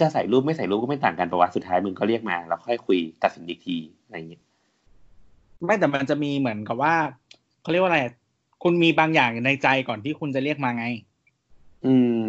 [0.00, 4.42] จะใส่รูปไม่ใส่รูปก็ไม่ต่างกันปะวะสุดท้ายมึงก็เรียกมาแล้วค่อยคุยตัดสินอีกทีอะไรอย่างเงี้ย
[5.64, 6.94] ไม่แต่มันจะมีเหมือนกับว่า
[7.62, 8.00] เขาเรียกว่าอะไร
[8.62, 10.84] คุณมีบางอย่างอยู่ในใจก่อนที่คุณจะเรียกมาไง
[11.86, 11.94] อื
[12.26, 12.28] ม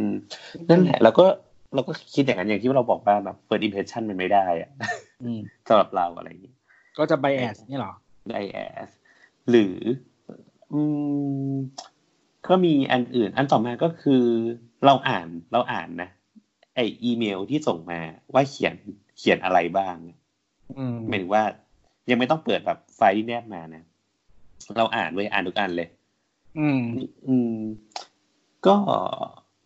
[0.70, 1.26] นั่นแหละเราก็
[1.74, 4.72] เราก็คิดอย่างนั้นอย่างที่เราบอกว่าแบบ first impression มันไม่ได้อะ
[5.24, 6.56] อืมสำหรับเราอะไรอย่างเงี้ย
[6.98, 7.94] ก็จะไบแอสนี่เหรอ
[8.36, 8.90] ไอแอส
[9.50, 9.76] หรือ
[10.74, 10.82] อื
[11.52, 11.54] ม
[12.48, 14.24] ก็มีอันอื่น อันต่อมาก็คือ
[14.86, 16.10] เราอ่านเราอ่านนะ
[16.76, 18.00] ไออีเมลที่ส่งมา
[18.34, 18.76] ว่าเขียน
[19.18, 19.96] เขียนอะไรบ้าง
[20.78, 21.44] อืมหมายถึงว่า
[22.10, 23.84] ยังไม่ต้องเปิดแบบไฟล์ที่แนบมานะ
[24.78, 25.88] เราอ่านไว้ยอ่านทุกอันเลย
[26.60, 26.82] อืม
[27.28, 27.56] อืม
[28.68, 28.78] ก็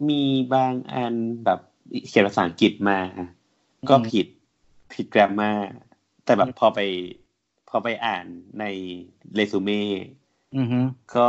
[0.09, 0.21] มี
[0.53, 1.13] บางอัน
[1.45, 1.59] แบบ
[2.07, 2.99] เขียนภาษาอังกฤษมา
[3.89, 4.27] ก็ผิด
[4.93, 5.51] ผิดแกรมมา
[6.27, 6.79] แต่แบบพอไป
[7.69, 8.25] พอไปอ่าน
[8.59, 8.65] ใน
[9.35, 9.83] เรซูเม่
[10.57, 10.79] อือฮึ
[11.15, 11.27] ก็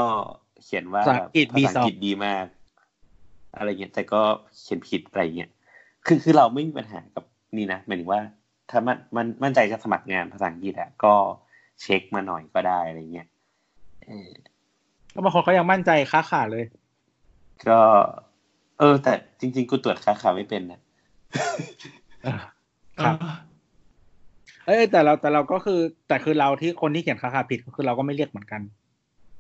[0.62, 2.46] เขียนว่าภาษาอังกฤษภาษาอังกฤษ B2 ดีมาก
[3.56, 4.22] อะไรเงี้ย แต่ก็
[4.60, 5.50] เขียนผิดอะไรเงี้ย
[6.06, 7.24] คือคือเราไม่มีปัญหากับ
[7.56, 8.20] นี่นะหมายถึงว่า
[8.70, 11.14] ถ้ามันมันมั่นใจจะสมัครงานภาษาอังกฤษอะก็
[11.82, 13.28] เช็คมาหน่อยก็ได้อะไรเงี้ย
[14.06, 14.30] เออ
[15.14, 16.64] ก็บางคนเขายังมั่นใจค้าขาดเลย
[17.68, 17.80] ก็
[18.78, 20.80] เออ แต่จริง ๆ กูตรวจค้าขาวไม่เป็นนะ
[23.04, 23.16] ครับ
[24.68, 28.60] เออเอ้ยแต่เราแต่เราก็คือ แต่คือเราที่คนที่เขียนค้าขาดผิดก็คือเราก็ไม่เรียกเหมือนกัน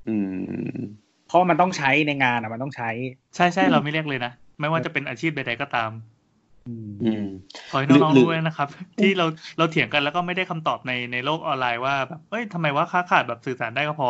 [0.08, 0.16] อื
[0.76, 0.78] ม
[1.28, 2.90] เพราะมันต้องใช้ในงานอะมันต้องใช้
[3.36, 5.90] ใช่ใช่เราไม่เรียกเลยนะ ไม่ว่าจะเป็นอาชีพใดๆก็ตาม
[6.68, 7.26] อืมอืม
[7.70, 8.68] ขอให้น้องหรือๆรู้ไว้นะครับ
[9.00, 9.26] ที่เรา
[9.58, 14.08] เราเถียงกันแล้วก็ไม่ได้คำตอบในในโลกออนไลน์ว่าแบบเอ้ยทำไมว่าค้าขาดแบบสื่อสารได้ก็พอ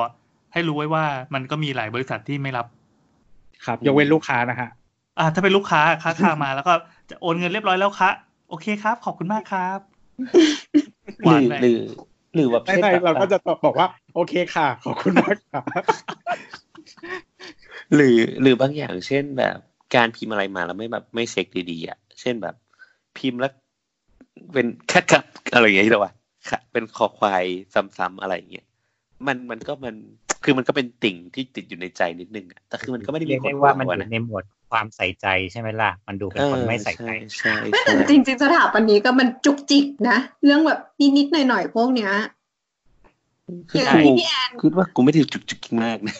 [0.53, 1.05] ให้รู้ไว้ว่า
[1.35, 2.67] มันก็มีหลายบริษัทที่ไม่รับ
[3.67, 4.69] ครับยกเว้นลูกค้านะฮะ
[5.19, 6.73] อ่า ถ้าเป็นลูกค้าค้าคามาแล้วก็
[7.11, 8.11] จะโอนเงินเรียบร้อยแล้วคะ
[8.49, 9.79] โอเคครับ ขอบคุณมากครับ
[11.25, 11.81] หหวารืนอไปหรือ
[12.35, 15.63] หรือว่าไม่เช่นไม่แบบเราก็จะตอบบอกว่า โอเคค่ะ ขอบคุณมากค่ะ
[17.95, 19.59] หรือหรือบางอย่างเช่นแบบ
[19.95, 22.55] การพิมพ์อะไรมาแล้วไม่แบบไม่เช็คดีๆอะเช่นแบบ
[23.17, 23.53] พิมพ์แล้ว
[24.53, 25.25] เป็นแค่กับ
[25.55, 26.13] อะไรอย่างเงี้ยที่เราว่า
[26.51, 28.67] ค่ะเป็นคอควายซ้ำๆอะไรอย่างเงี้ย
[29.27, 29.95] มันมันก็มัน
[30.45, 40.81] คือมันก็เป็นติ่งที่ติดอยู่ในใจนิดนึงอะแต่คือมันก็ไม่ได้เรีมียกผลได้ว่ามันอหัยู่นะในหมวด ความใส่ใจใช่ไหมล่ะ มันดูเป็นคนไม่ใส่ใจเออใช่ใช่แต่ใช่จริงๆสถาปนิกก็มันจุกจิกนะ เรื่องแบบ
[41.17, 42.13] นิดๆหน่อยๆพวกเนี้ย
[43.71, 46.17] คืออย่างกูที่พี่แอนคิดว่ากูไม่ได้จุกจิกมากนะ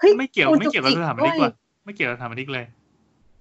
[0.00, 1.52] เฮ้ยไม่เกี่ยวกูไม่เกี่ยวกับจุสถาปจินิกเว้ว่ะ
[1.84, 2.64] ไม่เกี่ยวกับสถาปนิกเลย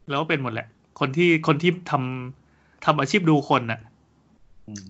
[0.09, 0.67] แล้วเป็นหมดแหละ
[0.99, 3.79] คนที่คนที่ทำทำอาชีพดูคนน่ะ
[4.67, 4.89] อืม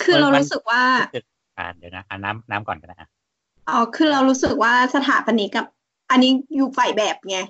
[0.00, 0.82] คือเรามันรู้สึกว่า
[1.58, 3.08] อ่าเดี๋ยวนะอ่าน้ำน้ำก่อนกันนะ
[3.68, 5.66] อ๋อคือเรารู้สึกว่าสถาปนิกกับ
[6.10, 7.44] อันนี้อยู่ฝ่ายแบบไงอ่า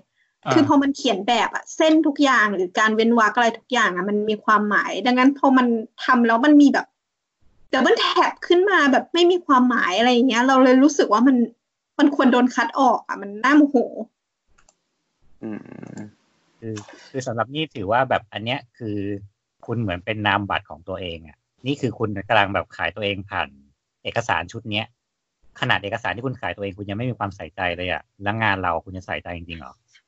[0.54, 5.66] คือพอมันเขียนแบบอะเส้นทุกอย่างหรือการเว้นวรรคอะไรทุกอย่างอะมันมีความหมาย ดังนั้นพอมัน
[6.04, 6.86] ทำแล้วมันมีแบบ
[7.72, 11.36] ดับเบิลแท็บขึ้นมาแบบไม่มีความหมายอะไรอย่างเงี้ย เราเลยรู้สึกว่ามัน
[11.98, 13.76] มันควรโดนคัดออกอะมันน่าโมโห
[15.42, 15.98] อืม
[16.58, 16.74] คือ
[17.10, 18.96] คือสำหรับนี่ถือว่าแบบอันเนี้ยคือ
[19.66, 21.36] คุณเหมือนเป็นนามบัตรของตัวเองอะ
[21.66, 23.48] นี่คือคุณกำลังแบบขายตัวเองผ่าน
[24.04, 24.86] เอกสารชุดเนี้ย
[25.60, 30.07] ขนาดเอกสารที่คุณขายตัวเองคุณยังไม่มีความใส่ใจเลยอะแล้วงานเราคุณจะใส่ใจจริงๆเหรออื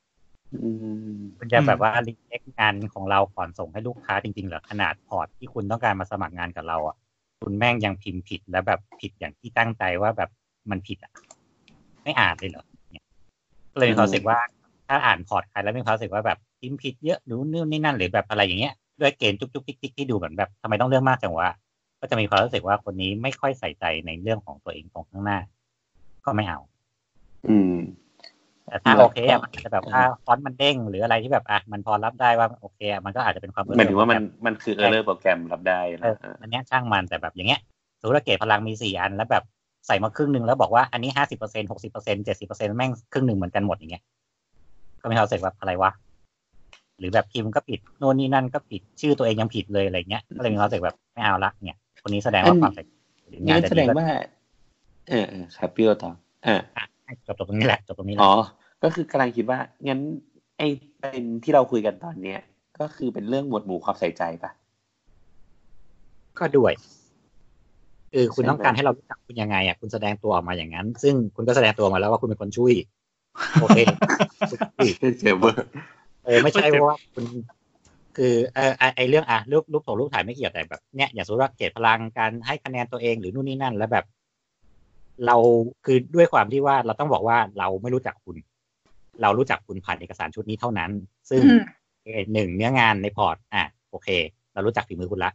[1.37, 6.95] คุณจะแบบว่า recheck งานของเราก่อนส่งให้ลูกค้าจริงๆเหรอขนาด port ที่คุณต้องการมาสมัครงานกับเราอะ
[7.41, 10.29] คุณแม่งยังพิมพ์ผิดแล้วแบบผิดอย่างที่ตั้งใจว่าแบบ
[10.69, 11.11] มันผิดอะ
[12.03, 13.05] ไม่อ่านเลยเหรอเนี่ย
[13.71, 14.39] ก็เลยมีความรู้สึกว่า
[14.87, 21.49] ถ้าอ่าน port ใครแล้วมีความรู้สึกว่าแบบพิมพ์ผิดเยอะหรือนู่นนี่นั่นหรือแบบอะไรอย่างเงี้ยด้วยเกณฑ์จุกจุกจิกจิกที่ดูเหมือนแบบทำไมต้องเรื่องมากจังวะ
[21.99, 25.39] ก็จะมีความรู้สึกว่าคนนี้ไม่ค่อยใส่ใจในเรื่องของตัวเองตรงข้างหน้า
[26.25, 26.59] ก็ไม่เอา
[27.49, 27.75] อืม
[28.65, 37.61] แต่ถ้าแล้วก็โอเคอะมันจะแบบว่าฟอนต์มันเด้ง หรืออะไรที่แบบอะมันพอรับได้ว่าโอเคอะมันก็อาจจะเป็นความหมายถึงว่ามันมันคือ error โปรแกรมรับได้เอนะออันเนี้ยช่างมันแต่แบบอย่างเงี้ย
[37.99, 39.43] สมมติว่าเกรดพลังมีสี่อันแล้วแบบ
[39.87, 44.03] ใส่มาครึ่งหนึ่งแล้วบอกว่าอันนี้ห้าสิบเปอร์เซ็นหกสิบเปอร์เซ็นเจ็ดสิบเปอร์เซ็นแม่งครึ่งหนึ่งเหมือนกันหมดอย่างเงี้ย
[45.01, 45.91] ก็ไม่เข้าใจว่าอะไรวะ
[46.99, 52.91] หรือแบบพิมพ์ก็ผิดโน่นนี่นั่นก็ผิดชื่อตัวเองยังผิดเลยอะไรเงี้ยก็เลยมีความรู้สึกแบบไม่เอาละเนี่ยคนนี้แสดงว่าความใส่ใจ
[53.29, 54.09] หรืองางั้นนจะแสดีดงก็ว่า
[55.09, 56.11] เออเออครับพี่โอต่อ
[56.45, 56.90] อ่าอะให้
[57.27, 58.33] จบจบตรงนี้แหละจบตรงนี้แหละอ๋อ
[58.83, 59.99] ก็คือกำลังคิดว่างั้น
[60.57, 60.67] ไอ้
[60.99, 62.39] เป็นที่เราคุยกันตอนเนี้ย
[62.79, 64.51] ก็คือเป็นเรื่องหมวดหมู่ความใส่ใจปะ
[66.39, 66.73] ก็ด้วย
[68.13, 72.73] คือคุณใช่ไหมต้องการให้เรารู้จักคุณยังไงอะคุณแสดงตัวออกมาอย่างนั้น ซึ่งคุณก็แสดงตัวมาแล้วว่าคุณเป็นคนช่วย
[73.61, 73.79] โอเค
[75.21, 75.65] เจอเบอร์
[76.25, 77.23] เออไม่ใช่เพราะว่าคุณ
[78.17, 84.05] คือเออไอไอเรื่องอะรูปรูปโถรูปถ่ายไม่เกี่ยวแต่แบบเนี้ยอย่างสมมติว่าเกรดพลังการให้คะแนนตัวเองหรือนู่นนี่นั่น แล้วแบบ
[85.25, 85.35] เรา
[85.85, 88.37] คือด้วยความที่ว่าเราต้องบอกว่าเราไม่รู้จักคุณ
[89.21, 90.91] เรารู้จักคุณผ่านเอกสารชุดนี้เท่านั้น
[91.29, 91.61] ซึ่งอืม
[92.03, 94.09] เอ่อหนึ่งเนื้องานในพอร์ต อะโอเค
[94.53, 95.31] เรารู้จักฝีมือคุณละ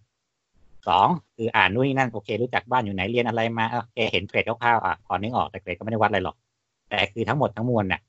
[0.88, 6.36] สองคืออ่านนู่นนี่นั่นโอเค รู้จักบ้านอยู่ไหนเรียนอะไรมาโอเคเห็นเกรดคร่าวๆอะพอนึกออกแต่เกรดก็ไม่ได้วัดอะไรหรอก
[6.90, 8.00] แต่คือทั้งหมดทั้งมวลเนี่ย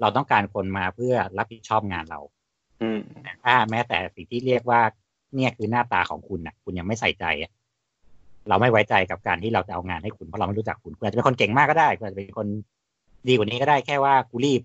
[0.00, 2.20] เราต้องการคนมาเพื่อรับผิดชอบงานเรา
[2.82, 4.80] อืมแต่ถ้าแม้แต่สิ่งที่เรียกว่า
[5.34, 7.50] เนี่ยคือหน้าตาของคุณน่ะคุณยังไม่ใส่ใจอะ
[8.48, 12.46] เราไม่ไว้ใจกับการที่เราจะเอางานให้คุณเพราะเราไม่รู้จักคุณคุณอาจจะเป็นคนเก่งมากก็ได้คุณอาจจะเป็นคน
[13.28, 14.62] ดีกว่านี้ก็ได้แค่ว่ากูรีบ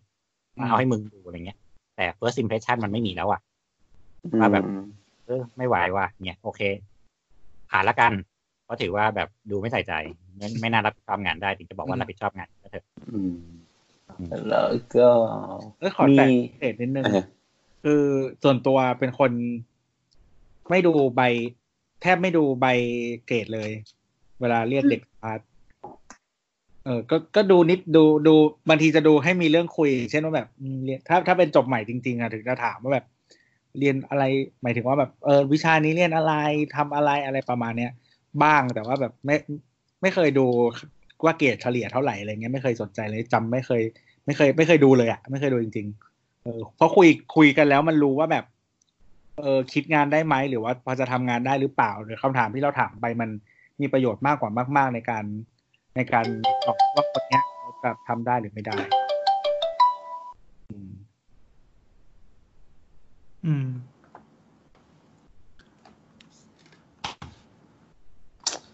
[0.60, 1.58] มาเอาให้มึงดูอะไรเงี้ย
[1.96, 3.42] แต่ first impression มันไม่มีแล้วอะ
[4.40, 4.66] ว่าแบบ
[5.26, 6.62] เออ ไม่ไหวว่ะเนี่ยโอเค
[7.70, 8.12] ผ่านละกัน
[8.64, 9.94] เพราะถือว่าแบบดูไม่ใส่ใจ
[10.38, 13.38] ไม่ไม่น่ารับผิดชอบงานได้ถึงจะบอกว่ารับผิดชอบงานก็เถอะอืม
[14.50, 15.10] แล้วก็
[15.80, 17.24] เออขอแตะมีเศษนิดนึงเออ
[17.84, 18.04] คือ
[18.44, 19.32] ส่วนตัวเป็นคน
[20.70, 21.22] ไม่ดูใบ
[22.02, 22.66] แทบไม่ดูใบ
[23.28, 23.70] เกรดเลย
[24.42, 25.40] เวลาเรียกเด็กพาร์ท
[26.86, 28.36] เออ ก็ ก็ดูนิด ดู ดู
[28.70, 30.48] บางทีจะดูให้มีเรื่องคุย เช่นว่าแบบ
[30.86, 33.06] เรียน ถ้า ถ้าเป็นจบใหม่จริง ๆอะถึงจะถามว่าแบบ
[33.80, 34.24] เรียนอะไร
[34.62, 36.34] หมายถึงว่าแบบ เออ วิชานี้เรียนอะไร
[36.76, 37.92] ทำอะไรอะไรประมาณเนี้ย
[38.44, 39.36] บ้าง แต่ว่าแบบไม่
[40.02, 40.48] ไม่เคยดู
[41.26, 43.82] ว่าเกรดเฉลี่ยเท่าไหร่อะไรเงี้ย ไม่เคยสนใจเลยจำไม่เคย
[44.26, 48.46] ไม่เคย ไม่เคยดูเลยอะไม่เคยดูจริง ๆ เออ เพราะคุย คุยกันแล้วมันรู้ว่าแบบ
[49.40, 53.30] เออคิดงานได้ไหมหรือว่าพอจะทำงานได้หรือเปล่าหรือคำถามที่เราถามไปมัน
[53.82, 55.26] มีประโยชน์มากกว่ามาก ๆ ในการ
[55.96, 56.26] ในการ
[56.66, 58.78] ตอบว่าคนเนี้ยเขาแบบทำได้หรือไม่ได้
[60.72, 60.92] อืม
[63.46, 63.68] อืม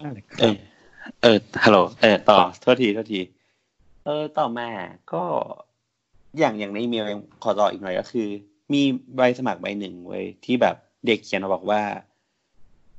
[0.01, 0.55] นั่นแหละคเอรับอ
[1.21, 3.19] เออฮัลโหลเออต่อโทษทีโทษที
[4.05, 4.69] เออ ต่อมา
[5.13, 5.23] ก็
[6.39, 8.27] อย่างอย่างในอีเมลยังขอต่ออีกหน่อยก็คือ
[8.73, 8.81] มี
[9.15, 10.76] ใบสมัครใบหนึ่งไว้ยที่แบบ
[11.06, 11.81] เด็กเขียนมาบอกว่า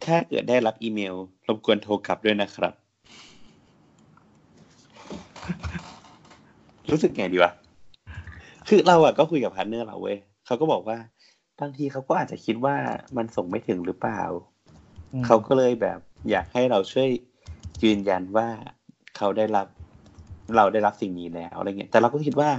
[0.04, 1.14] ถ้าเกิดได้รับอีเมล
[1.48, 2.72] รบกวนโทรกลับด้วยนะครับ
[6.90, 7.52] รู้สึกไงดีวะ
[8.68, 10.98] คือเราอะก็คุยกับ partner เราเว้ยเขาก็บอกว่า
[11.60, 12.76] บางทีเขาก็อาจจะคิดว่า
[13.16, 14.22] มันส่งไม่ถึงหรือเปล่า
[15.12, 15.98] อืมเขาก็เลยแบบ
[16.30, 17.08] อยากให้เราช่วย
[17.82, 18.48] ยืนยันว่า
[19.16, 19.66] เขาได้รับ
[20.56, 22.50] เราได้รับสิ่งนี้แล้วอะไรเงี้ยแต่เราก็คิดว่า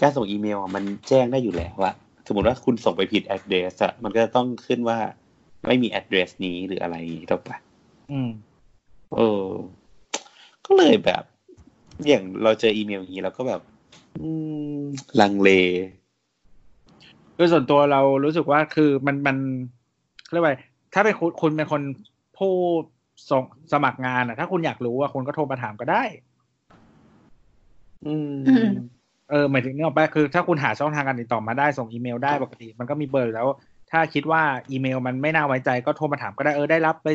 [0.00, 1.92] การส่งอีเมลอะมันแจ้งได้อยู่แล้วว่า
[2.26, 4.98] สมมติว่าคุณส่งไปผิด address อะมันก็จะต้องขึ้นว่า
[5.66, 6.96] ไม่มี address นี้หรืออะไร
[7.30, 7.56] ถูกปะ
[8.12, 8.30] อืม
[9.16, 9.46] เออ
[10.66, 11.22] ก็เลยแบบ
[12.06, 13.60] อย่างเราเจออีเมลอย่างนี้เราก็แบบ
[14.20, 14.30] อื
[14.76, 14.78] ม
[15.20, 15.50] ลังเล
[17.36, 19.36] คือส่วนตัวเรารู้สึกว่าคือมันมัน
[20.24, 20.54] เขาเรียกว่า
[20.94, 21.82] ถ้าเป็นคุณคุณเป็นคน
[22.38, 22.52] ผู้
[23.30, 23.42] ส่ง
[23.72, 26.02] สมัครงานอะ ถ้าคุณอยากรู้ว่าคุณก็โทรมาถามก็ได้
[28.06, 28.74] อืมอืม
[29.30, 33.48] เออหมายถึงนี่ออกไปคือ ถ้าคุณหาช่องทางการติดต่อมาได้ส่งอีเมลได้ปกติ มันก็มีเบอร์อยู่แล้ว
[33.90, 37.08] ถ้าคิดว่าอีเมลมันไม่น่าไว้ใจก็โทรมาถามก็ได้เออได้รับไป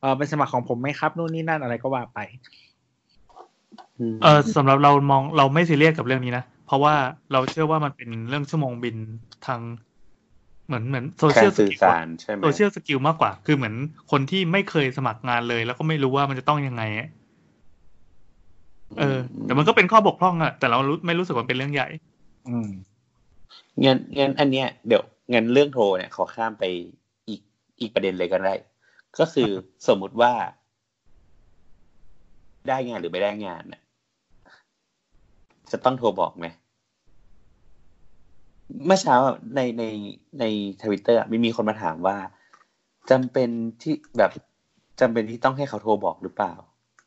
[0.00, 2.18] เออเป็นสมัครของผมไหมครับนู่นนี่นั่นอะไรก็ว่าไป
[4.12, 6.94] มเออสำหรับเรามองเราไม่ซีเรียสกับเรื่องนี้นะ เพราะว่า
[7.32, 8.96] เราเชื่อว่ามันเป็นเรื่องชั่วโมงบิน
[9.46, 9.60] ทาง
[10.66, 13.74] เหมือนเหมือนโซเชีกายรลสสื่อกิลสารใช่ไหมโซเชียลสกิลมากกว่า คือเหมือน
[14.10, 17.08] คนที่ไม่เคยสมัครงานเลย แล้วก็ไม่รู้ว่ามันจะต้องยังไงอะ
[18.98, 21.88] เออ แต่มันก็เป็นข้อบกพร่องอะแต่เรารู้ไม่รู้สึกว่าเป็นเรื่องใหญ่
[22.48, 22.70] อืม
[23.84, 25.02] งั้นงั้นอันเนี้ยเดี๋ยว
[25.32, 26.64] งั้นเรื่องโทรเนี่ยขอข้ามไป
[27.28, 27.40] อีก
[27.80, 28.54] อีกประเด็นเลยก็ได้
[29.18, 29.50] ก็คือ
[29.88, 30.32] สมมุติว่า
[32.68, 33.82] ได้งานหรือไม่ได้งานน่ะ
[35.72, 36.46] จะต้องโทรบอกไหม
[38.86, 39.84] เมื่อเช้าอะในใน
[40.40, 40.44] ใน
[40.82, 42.16] ทวิตเตอร์มีมีคนมาถามว่า
[43.10, 43.48] จำเป็น
[43.82, 44.30] ที่แบบ
[45.00, 46.54] จำเป็นที่ต้องให้เขาโทรบอกหรือเปล่า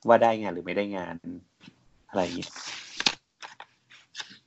[0.08, 1.16] ว่าได้งานหรือไม่ได้งาน
[2.10, 2.50] อะไรอย่างเงี้ย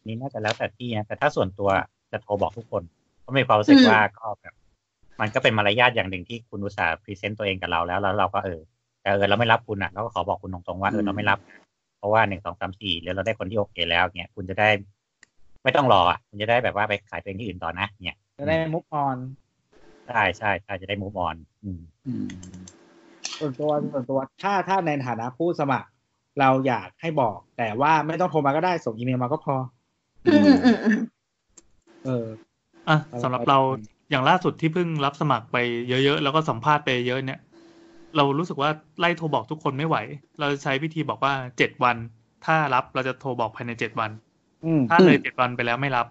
[0.06, 1.70] นี่น่าจะแล้วแต่ที่นะแต่ถ้าส่วนตัว
[2.12, 2.82] จะโทรบอกทุกคน
[3.20, 4.55] เพราะมีความรู้สึกอืมว่าก็แบบ
[5.20, 8.60] มันก็เป็นมารยาทอย่างหนึ่งที่คุณอุตส่าห์ present ตัวเองกับเราแล้วแล้วเราก็เออ
[9.02, 11.39] แต่เออเราไม่รับคุณอะเราก็ขอบอกคุณตรงๆว่าเออเราไม่รับ
[11.98, 14.68] เพราะว่าหนึ่งสองสามสี่แล้วเราได้คนที่โอเคแล้วเนี่ยคุณจะได้
[15.62, 19.16] ไม่ต้องรออะคุณจะได้แบบว่าไปขายตัวเองที่อื่นต่อนะ เนี่ย จะได้ move on
[20.09, 22.27] ใช่ใช่ใช่จะได้มูฟออน อืมอืม
[23.41, 25.89] ส่วนตัวส่วนตัวถ้าถ้าในฐานะผู้สมัคร
[26.41, 29.57] เราอยากให้บอก แต่ว่าไม่ต้องโทรมาก็ได้ส่งอีเมลมาก็พอ
[30.27, 30.99] อืมอืมอืมอืม
[32.05, 32.27] เออ
[32.89, 33.59] อะสำหรับเรา
[34.11, 35.57] อย่างล่าสุดที่เพิ่งรับสมัครไป
[35.89, 37.41] เยอะๆ แล้วก็สัมภาษณ์ไปเยอะเนี่ย
[38.17, 39.97] เรารู้สึกว่าไล่โทรบอกทุกคนไม่ไหว
[40.39, 41.97] เราจะใช้วิธีบอกว่าเจ็ดวัน
[42.47, 44.11] ถ้ารับเราจะโทรบอกภายในเจ็ดวัน
[44.65, 46.07] อืมถ้าเลยเจ็ดวันไปแล้วไม่รับ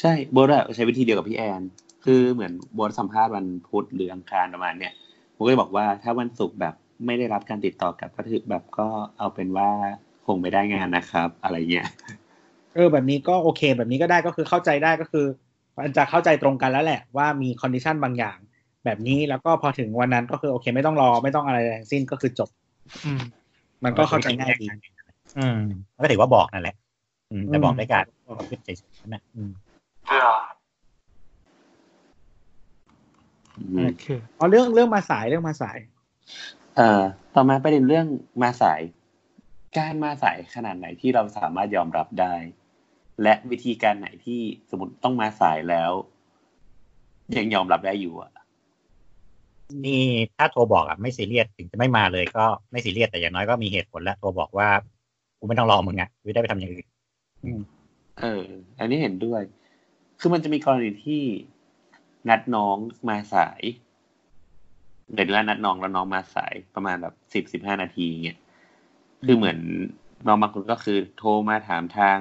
[0.00, 1.62] ใช่โบทอะใช้วิธีเดียวกับพี่แอน
[2.04, 4.92] คือเหมือนโบทสัมภาษณ์วันพุธหรืออังคารประมาณเนี้ย
[5.36, 6.74] ผมก็เลยบอกว่าถ้าวันศุกร์แบบ
[7.06, 8.86] ไม่ได้รับการติดต่อกลับก็คือแบบก็
[9.18, 9.68] เอาเป็นว่า
[10.26, 11.88] คงไม่ได้งานนะครับ อะไรเงี้ย
[12.74, 15.26] เออแบบนี้ก็โอเค แบบนี้ก็ได้ก็คือเข้าใจได้ก็คือ
[15.78, 18.38] มันจะเข้าใจตรงกันแล้วแหละ ว่ามี condition บางอย่าง
[18.84, 22.48] แบบนี้แล้วก็พอถึงวันนั้นก็คือโอเค ไม่ต้องรอไม่ต้องอะไรทั้งสิ้นก็คือจบ
[23.04, 23.20] อืม
[23.84, 24.66] มันก็เข้าใจง่ายดี
[25.38, 25.58] อืม
[26.02, 26.76] ก็ถือว่าบอกนั่นแหละ
[27.30, 29.50] อืมแต่บอกอืมด้วยการความคิดเฉยๆนะอืม
[30.10, 30.28] อืม
[33.86, 34.06] โอเค
[34.38, 35.78] อ๋อเรื่องเรื่องมาสายเรื่องมาสาย
[36.76, 37.02] เอ่อ
[37.34, 38.06] ต่อมาประเด็นเรื่อง
[38.42, 38.80] มาสาย
[39.78, 42.34] การมาสายขนาดไหนที่เราสามารถยอมรับได้
[43.22, 45.92] และวิธีการไหนที่สมมติต้องมาสายแล้ว
[47.36, 48.32] ยังยอมรับได้อยู่อะ
[49.86, 50.02] นี่
[50.36, 54.68] ถ้าโทรบอกอะไม่ซีเรียสถึงจะไม่มาเลยก็ไม่ซีเรียสแต่อย่างน้อยก็มีเหตุผลแล้วโทรบอกว่า
[55.38, 56.86] กูไม่ต้องรอมึงอะกูได้ไปทำอย่างอื่น
[58.20, 58.44] เออ
[58.78, 59.42] อันนี้เห็นด้วย
[60.20, 61.22] คือมันจะมีกรณีที่
[62.28, 62.76] นัดน้อง
[63.08, 63.62] มาสาย
[65.14, 68.38] เดี๋ยวว่านัดน้องแล้วน้องมาสายประมาณแบบสิบสิบห้านาทีเงี้ย
[69.24, 69.58] คือเหมือน
[70.26, 72.16] น้องบางคนก็คือโทรมาถามทาง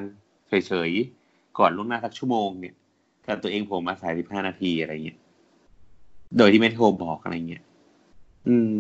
[0.48, 2.76] เฉยๆก่อนล่วงหน้าสักชั่วโมงเนี่ย
[3.24, 5.18] แต่ตัวเองผมมาสายสิบห้านาทีอะไรเงี้ย
[6.38, 7.64] โดยที่ไม่โทรบอกอะไรเงี้ย
[8.48, 8.72] อืม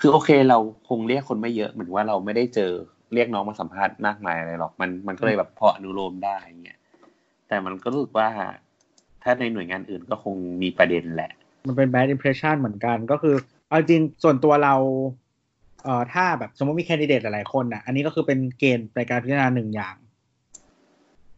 [0.00, 0.58] คือโอเคเรา
[0.88, 2.72] คงเรียกคนไม่เยอะเหมือนว่าเราไม่ได้เจอ
[3.14, 6.78] เรียกน้องมาสัมภาษณ์มากมายอะไรหรอกมันมันก็เลยแบบพออนุโลมได้เงี้ย
[7.48, 8.28] แต่มันก็รู้สึกว่า
[9.22, 11.30] ถ้าในหน่วยงานอื่นก็คงมีประเด็นแหละ
[11.66, 13.34] มันเป็น bad impression เหมือนกัน ก็คือ
[13.68, 14.74] เอาจริงส่วนตัวเรา
[15.84, 19.96] เอ่อถ้าแบบสมมติมีแคนดิเดตหลายๆคนน่ะ อันนี้ก็คือเป็นเกณฑ์ในการพิจารณาหนึ่งอย่าง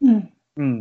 [0.03, 0.21] อืม
[0.59, 0.79] อืม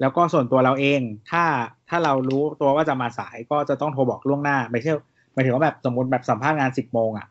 [0.00, 1.00] แล้วก็ส่วนตัวเราเอง
[1.30, 1.44] ถ้า
[1.88, 4.92] ถ้าเรารู้ตัวว่าจะมาสายก็จะต้องโทรบอกล่วงหน้า ไม่ใช่
[5.32, 7.26] หมายถึงว่าแบบสมมติแบบสัมภาษณ์งานสิบโมงอะ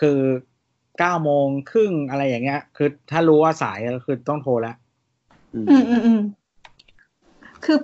[0.00, 0.18] คือ
[0.98, 4.76] เก้าโมงครึ่งอะไรอย่างเงี้ย คือถ้ารู้ว่าสายก็คือต้องโทรแล้ว
[5.54, 6.20] อืมอืมอืมอืม
[7.64, 7.78] คือ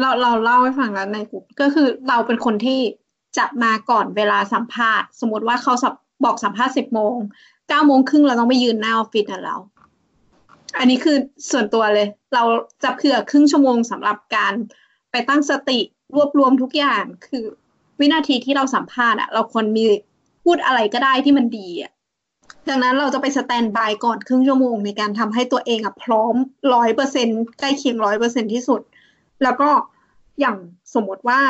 [0.00, 2.80] เราเราเล่าให้ฟังแล้วในกลุ่มก็คือเราเป็นคนที่
[3.38, 5.72] จะมาก่อนเวลาสัมภาษณ์ สมมติว่าเขา
[6.24, 7.16] บอกสัมภาษณ์สิบโมง
[7.68, 9.56] เก้าโมงครึ่งเราต้องไปยืนหน้าออฟฟิศนะเรา
[10.78, 11.16] อันนี้คือ
[11.50, 12.42] ส่วนตัวเลย เรา
[12.82, 14.54] จะเผื่อครึ่งชั่วโมงสำหรับการ
[15.10, 15.78] ไปตั้งสติ
[16.14, 17.44] รวบรวมทุกอย่างคือ
[18.00, 19.84] วินาทีที่เราสัมภาษณ์อะเราควรมี
[20.44, 21.92] พูดอะไรก็ได้ที่มันดีอะ
[22.68, 26.34] ดังนั้นเราจะไปสแตนบายก่อนครึ่งชั่วโมงในการทำให้ตัวเองอะพร้อม
[26.74, 27.28] ร้อยเปอร์เซ็น
[27.58, 28.80] ใกล้เคียงร้อยเปอร์เซ็นที่สุด
[29.42, 29.70] แล้วก็
[30.40, 30.56] อย่าง
[30.94, 31.40] สมมติว่า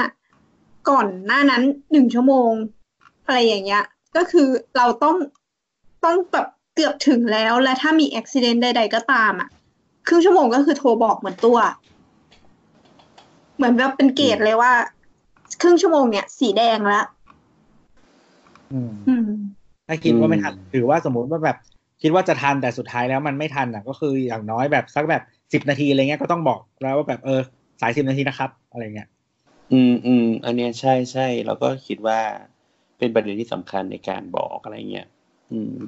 [0.91, 1.63] ก่อนหน้านั้น
[1.93, 2.53] หนึ่งชั่วโมง
[3.27, 3.85] อะไรอย่างเงี้ย
[4.17, 5.17] ก็คือเราต้อง
[6.05, 9.49] ต้องแบบเกือบถึงแล้ว และถ้ามีอุบิเหตุใด ๆ ก็ตามอะ
[10.07, 11.59] ครึ่งชั่วโมงก็คือโทรบอกเหมือนตัว
[13.57, 14.73] เหมือนแบบเป็นเกรดเลยว่า
[15.61, 17.05] ครึ่งชั่วโมงเนี่ย สีแดงแล้ว
[18.73, 19.29] อืมอืม
[19.89, 21.57] ถ้าคิดว่าไม่อืมทันหรือว่าสมมติว่าแบบ
[22.03, 27.41] คิดว่าจะทันแต่สุดท้ายแล้วมันไม่ทันอะ ก็คืออย่างน้อยแบบสักแบบสิบนาทีอะไรเงี้ยก็ต้องบอกแล้วว่าแบบเออ
[27.83, 29.09] สายสิบนาทีนะครับ อะไรเงี้ย
[29.73, 32.19] อืมอืมอันเนี้ยใช่ใช่แล้วก็คิดว่า
[32.99, 35.07] เป็นประเด็นที่สำคัญในการบอกอะไรเงี้ย
[35.53, 35.87] อืม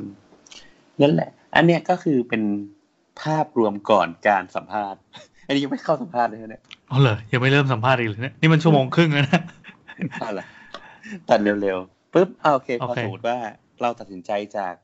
[1.01, 2.43] นั่นแหละ อันเนี้ยก็คือเป็น
[3.23, 5.01] ภาพรวมก่อนการสัมภาษณ์
[5.47, 9.43] อันนี้ยังไม่เข้าสัมภาษณ์เลยนะเนี่ยอ๋อเหรอยังไม่เริ่มสัมภาษณ์อีกเลยเนี่ยนี่มันชั่วโมงครึ่งแล้วนะ
[10.21, 10.47] เอาล่ะ
[11.29, 13.37] ตัดเร็วๆปุ๊บอ่าโอเคพอโอเคสมมติว่า
[13.83, 14.75] เราตัดสินใจจาก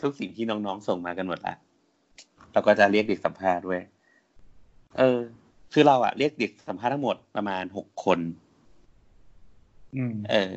[0.00, 1.54] ทุกสิ่งที่น้องๆส่งมากันหมดละ
[2.52, 3.80] เราก็จะเรียกเด็กสัมภาษณ์ด้วย
[4.98, 5.18] เออ
[5.72, 8.18] คือเราอะเรียกเด็กสัมภาษณ์ทั้งหมดประมาณหกคน
[9.96, 10.56] อืมเออ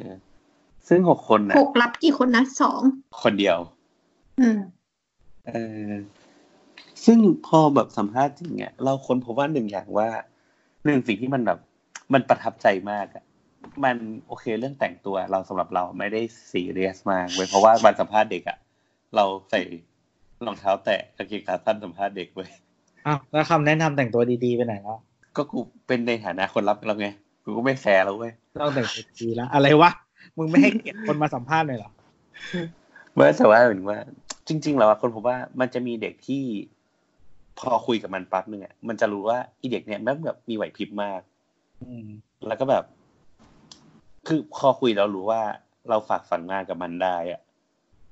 [0.87, 2.81] ซึ่งหกคนน่ะหกรับกี่คนนะสอง
[3.23, 3.57] คนเดียว
[4.39, 4.59] อืม
[5.47, 5.53] เอ
[5.89, 5.91] อ
[7.05, 10.09] ซึ่งพอแบบสัมภาษณ์จริงเนี่ยเราค้นพบว่าหนึ่งอย่างว่า
[10.85, 11.59] หนึ่งสิ่งที่มันแบบ
[12.13, 13.23] มันประทับใจมากอะ
[13.83, 16.21] มันโอเคเรื่องแต่งตัวเราสำหรับเราไม่ได้
[16.51, 18.57] ซีเรียสมากเว้ยเพราะว่าวันสัมภาษณ์เด็กอะ
[19.15, 19.61] เราใส่
[20.45, 22.51] รองเท้าแตะกางเกงขาสั้นสัมภาษณ์เด็กเว้ย
[23.07, 24.99] อ้าวแล้วคำแนะนำแต่งตัวดีๆไปไหนแล้ว
[25.35, 27.07] ก็กูเป็นในฐานะคนรับแล้วไง
[27.43, 29.91] กูก็ไม่แคร์แล้วเว้ยต้องแต่งตัวดีแล้วอะไรวะ
[30.37, 31.91] มึงไม่ให้เกียรติคนมาสัมภาษณ์เลยเหรอ
[33.13, 33.99] เมื่อแต่ว่าเหมือนว่า
[34.47, 36.43] จริง ๆ แล้วอะคนผมว่ามันจะมีเด็กที่
[37.59, 41.21] พอคุยกับมันปั๊บนึงอะมันจะรู้ว่าอีเด็กเนี่ยแม่งแบบมีไหวพริบมาก
[41.83, 42.07] อืม
[42.47, 42.83] แล้วก็แบบ
[44.27, 45.41] คือพอคุยแล้วรู้ว่า
[45.89, 47.41] เราฝากฝังงานกับมันได้อะ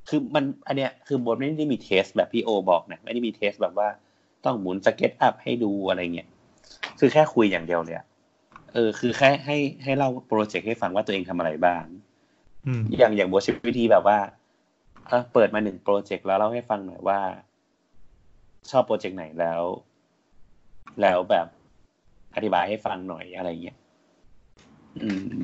[0.09, 3.87] คือมัน อันเนี้ย คือบทไม่ได้มี test แบบพี่โอบอกนะไม่ได้มี test แบบว่า
[4.45, 6.29] ต้องหมุน SketchUp ให้ดูอะไรเงี้ย
[6.99, 8.05] คือแค่คุยอย่างเดียวเลยอะ
[8.73, 11.83] เออ คือแค่ให้ให้เราโปรเจกต์ให้ฟังว่าตัวเองทำอะไรบ้าง
[12.67, 14.19] อืมอย่างอย่างบทวิธีแบบว่า
[15.07, 17.19] เออเปิดมาหนึ่งโปรเจกต์แล้วเล่าให้ฟังหน่อยว่า
[18.71, 19.61] ชอบโปรเจกต์ไหนแล้ว
[21.01, 21.47] แล้วแบบ
[22.35, 23.77] อธิบายให้ฟังหน่อยอะไรเงี้ย
[25.01, 25.41] อืม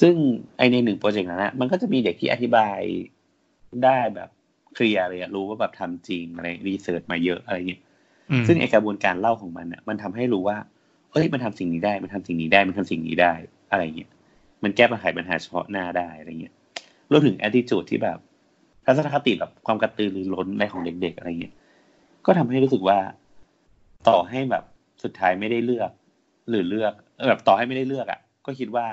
[0.00, 0.14] ซึ่ง
[0.58, 2.78] ไอในหนึ่งโปรเจกต์นั้นนะมันก็จะมีเด็กที่อธิบาย
[3.84, 4.30] ได้แบบ
[4.74, 7.89] เคลียร์เลยอะรู้ว่าแบบทำจริงอะไรรีเสิร์ชมาเยอะอะไรเงี้ยอืม
[8.46, 10.56] ซึ่งไอกระบวนการเล่าของมันเนี่ยมันทำให้รู้ว่า
[11.12, 13.32] เฮ้ยมันทำสิ่งนี้ได้ มันทำสิ่งนี้ได้ มันทำสิ่งนี้ได้
[13.70, 14.10] อะไรเงี้ย
[14.62, 16.54] มันแก้ปัญหาปัญหาเฉพาะหน้าได้อะไรเงี้ย
[17.10, 18.18] รวมถึง attitude ที่แบบ
[18.84, 21.54] ทัศนคติแบบความกระตือรือร้นในของเด็กๆอะไรเงี้ย
[22.26, 22.98] ก็ทำให้รู้สึกว่า
[24.08, 24.64] ต่อให้แบบ
[25.02, 25.90] สุดท้ายไม่ได้เลือก
[26.50, 26.92] หรือเลือก
[27.28, 28.86] แบบต่อให้ไม่ได้เลือกอะ ก็คิดว่า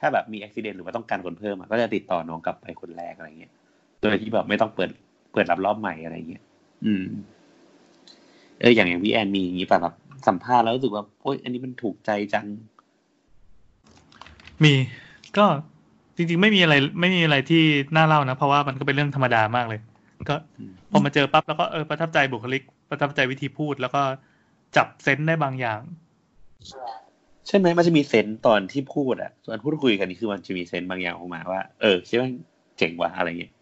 [0.00, 3.52] ถ้าแบบมีอุบิเหตุหรือว่าต้องการคนเพิ่มก็จะติดต่อน้องกลับไปคนแรกอะไรเงี้ย
[4.00, 4.90] โดยที่แบบไม่ต้องเปิด
[5.32, 6.42] เปิดรับรอบใหม่อะไรเงี้ย
[6.86, 7.04] อืม
[8.60, 9.94] เอออย่างอย่างพี่แอนมีอย่างนี้ป่ะแบบ
[10.28, 12.46] สัมภาษณ์แล้วรู้สึกว่าโอ๊ยอันนี้มันถูกใจจัง
[14.64, 14.74] มี
[15.36, 15.46] ก็
[16.16, 17.62] จริง ๆ ไม่มีอะไร ไม่มีอะไรที่
[17.96, 19.80] น่าเล่านะ เพราะว่ามันก็เป็นเรื่องธรรมดามากเลย
[20.28, 24.02] ก็อืมพอมาเจอปั๊บแล้วก็เออประทับใจบุคลิก ประทับใจวิธีพูด แล้วก็
[24.76, 25.80] จับเซนส์ได้บางอย่าง
[27.46, 32.28] ใช่ไหมมันจะมีเซนส์ตอนที่พูดอะตอนพูดคุยกันนี่คือมันจะมีเซนส์บางอย่างออกมาว่า เออคิดว่า
[32.78, 33.52] เจ๋งว่ะอะไรเงี้ย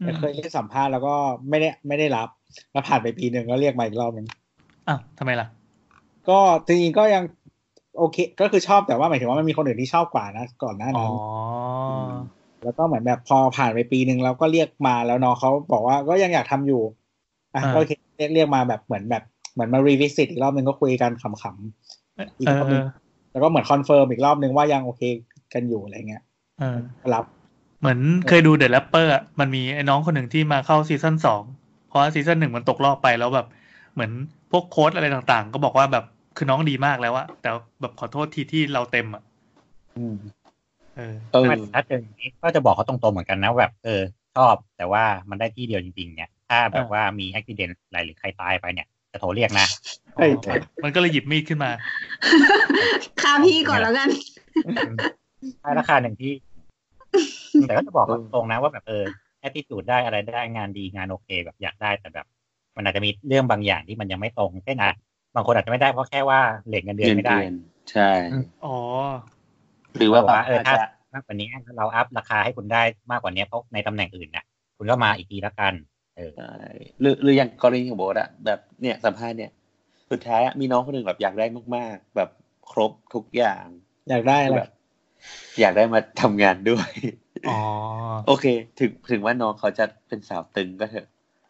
[0.00, 1.14] แต่เคยเรียกสัมภาษณ์แล้วก็
[1.48, 2.28] ไม่ได้ไม่ได้รับ
[2.72, 4.26] แล้วผ่านไปปีหนึ่งก็เรียกมาอีกรอบหนึ่ง
[4.88, 5.46] อ้าวทำไมล่ะ
[6.28, 7.24] ก็จริงๆก็ยัง
[7.98, 11.14] โอเค ก็คือชอบแต่ว่าหมายถึงว่ามันมีคนอื่นที่ชอบกว่านะก่อนหน้าอ๋อนั้น
[12.64, 16.82] แล้วก็เหมือนแบบพอผ่านไปปีหนึ่งเราก็เรียกมาแล้วน้องเขาบอกว่าก็ยังอยากทำอยู่
[17.54, 19.22] อะอ่าก็โอเคเรียกเรียกมาแบบเหมือนแบบ
[19.54, 22.84] เหมือนมา revisit อีกรอบหนึ่งก็คุยกันขำๆอีกเอรออบหนึ่ง
[23.32, 25.02] แล้วก็เหมือน confirm อีกรอบหนึ่งว่ายังโอเค
[25.54, 26.22] กันอยู่อะไรเงี้ย
[26.58, 26.76] เออ
[27.14, 27.24] รับ
[27.80, 27.98] เหมือน
[28.28, 31.42] เคยดู The Rapper อะมันมีไอ้น้องคนหนึ่งที่มาเข้า season สอง
[31.88, 33.46] เพราะว่า season หนึ่งมันตกรอบไปแล้วแบบ
[33.94, 34.10] เหมือน
[34.50, 36.04] พวกโค้ชอะไรต่างๆ ก็บอกว่าแบบ
[36.36, 37.50] คือน้องดีมากแล้วอะแต่
[37.80, 39.22] แบบขอโทษทีที่เราเต็มอะ
[39.98, 40.16] อืม
[40.96, 44.02] เออเออไม่ถ้าเจออย่างนี้ก็จะบอกเขาตรงๆเหมือนกันนะแบบเออ
[44.36, 49.66] ชอบแต่ว่ามันได้ที่เดียวจริงๆ เนี่ย ถ้าแบบว่ามีอุบิเหตุอะไรหรือใครตายไปเนี่ยจะโทรเรียกนะ
[50.16, 50.30] เฮ้ย
[50.84, 51.70] มันก็เลยหยิบมีดขึ้นมา
[53.20, 54.08] ฆ่าพี่ก่อนแล้วกัน
[55.62, 56.32] ให้ราคาหนึ่งที่
[57.66, 59.04] แต่ก็จะบอกเขาตรงๆนะว่าแบบเออ
[59.40, 62.26] แอตติจูดได้อะไรได้งานดีงานโอเคแบบอยากได้แต่แบบ
[62.76, 64.92] มันอาจจะมีเรื่องบางอย่างที่มันยังไม่ตรงเช่นอะ
[65.34, 67.54] บางคนอาจจะไม่ได้เพราะแค่ว่าเหล็กเงินเดือนเงินไม่ได้เดือน
[67.92, 68.10] ใช่
[68.64, 68.76] อ๋อ
[69.96, 74.44] หรือว่าบอกว่าเอออาจถ้าจะมากกว่านี้เราอัพราคาให้คุณได้มากกว่านี้เพราะในตำแหน่งอื่นน่ะ
[74.76, 75.74] คุณก็มาอีกทีละกัน
[76.16, 76.54] เออใช่
[77.00, 79.50] หรือหรืออย่างกรณีของโบทอะแบบเนี่ยสัมภาษณ์เนี่ย
[80.10, 82.30] สุดท้ายอะมีน้องคนหนึ่งแบบอยากได้มาก ๆ แบบ
[82.70, 83.66] ครบทุกอย่าง
[84.10, 84.70] อยากได้อะไรแบบ
[85.60, 86.90] อยากได้มาทำงานด้วย
[87.48, 87.58] อ๋อ
[88.26, 88.46] โอเค
[88.78, 91.06] ถึงถึงว่าน้องเขาจะเป็นสาวตึงก็เถอะ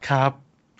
[0.09, 0.31] ครับ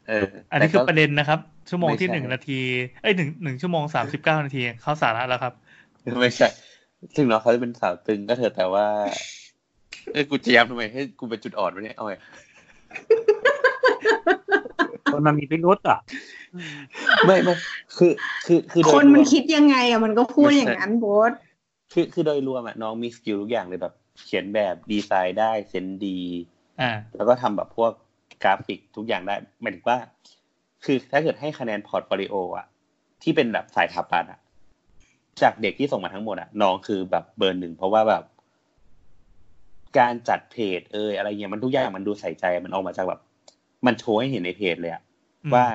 [0.09, 1.41] เออ อันนี้แต่คือก็ประเด็นนะครับ
[1.71, 2.61] ชั่วโมงที่ไม่ใช่หนึ่งนาที
[3.03, 5.53] เอ้ยหนึ่งหนึ่งชั่วโมงสามสิบเก้านาทีเข้าสาระแล้วครับ
[6.21, 6.49] ไม่ใช่
[7.17, 8.87] ถึงน้องเขาจะเป็นสาวตึงก็เถอะแต่ว่า
[10.13, 12.15] เอ้ยกูจะย้ำทำไมให้กูเป็นจุดอ่อนวะเนี่ยเอาไง
[15.13, 15.99] คนมันมีพิรุธอะ
[17.27, 17.55] ไม่ไม่
[17.97, 18.13] คือ
[18.47, 21.33] คือคือโดยคนมันรวคิดยังไงอะมันก็พูดอย่างนั้นโบส
[21.93, 23.95] คือคือโดยรวมอะน้องมี skill ทุกอย่างเลยแบบ
[24.25, 26.19] เขียนแบบดีไซน์ได้ sense ดี
[26.81, 27.93] อ่า แล้วก็ทำแบบพวก
[28.43, 29.99] กราฟิกทุกอย่างได้หมายถึงว่า
[30.85, 32.67] คือถ้าเกิดให้คะแนน portfolio อะ
[33.23, 34.41] ที่เป็นแบบสายถาปัดอะ
[35.43, 38.25] จากเด็กที่ส่งมาทั้งหมดอะน้องคือแบบเบอร์หนึ่งเพราะว่าแบบ
[39.99, 43.21] การจัดเพจเอยอะไรเงี้ยมันทุกอย่างมันดูใส่ใจมันออกมาจากแบบ
[43.87, 45.03] มันโชว์ให้เห็นในเพจเลยอะ
[45.45, 45.67] อืมว่า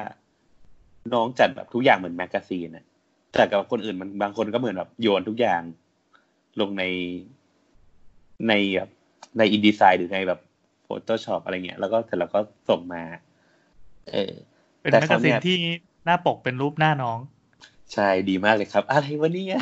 [1.13, 2.85] น้องจัดแบบทุกอย่างเหมือน magazine อะ
[3.33, 5.61] แต่กับคนอื่นมันบางคนก็เหมือนแบบโยนทุกอย่าง
[6.59, 6.83] ลงใน
[8.47, 8.89] ในแบบ
[9.37, 10.39] ในอินดีไซน์หรือในแบบ
[10.87, 13.03] Photoshop อะไรเงี้ย แล้วก็เสร็จแล้วก็ส่งมา
[14.11, 14.31] เออ
[14.79, 15.57] เป็นแต่แมกเขากาเนี่ซีนยที่
[16.05, 17.19] หน้าปกเป็นรูปหน้าน้อง
[17.93, 19.59] ใช่ดีมากเลยครับ อะไรวะเนี่ย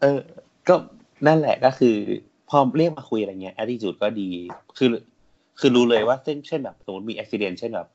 [0.00, 0.20] เออ
[0.68, 0.74] ก็
[1.26, 1.96] นั่นแหละก็คือ
[2.48, 4.30] พอเรียกมาคุยอะไรเงี้ย attitude ก็ดี
[4.78, 4.88] คือ
[5.60, 7.88] คือรู้เลยว่าเช่นเช่นแบบสมมติมี accident เช่นแบบ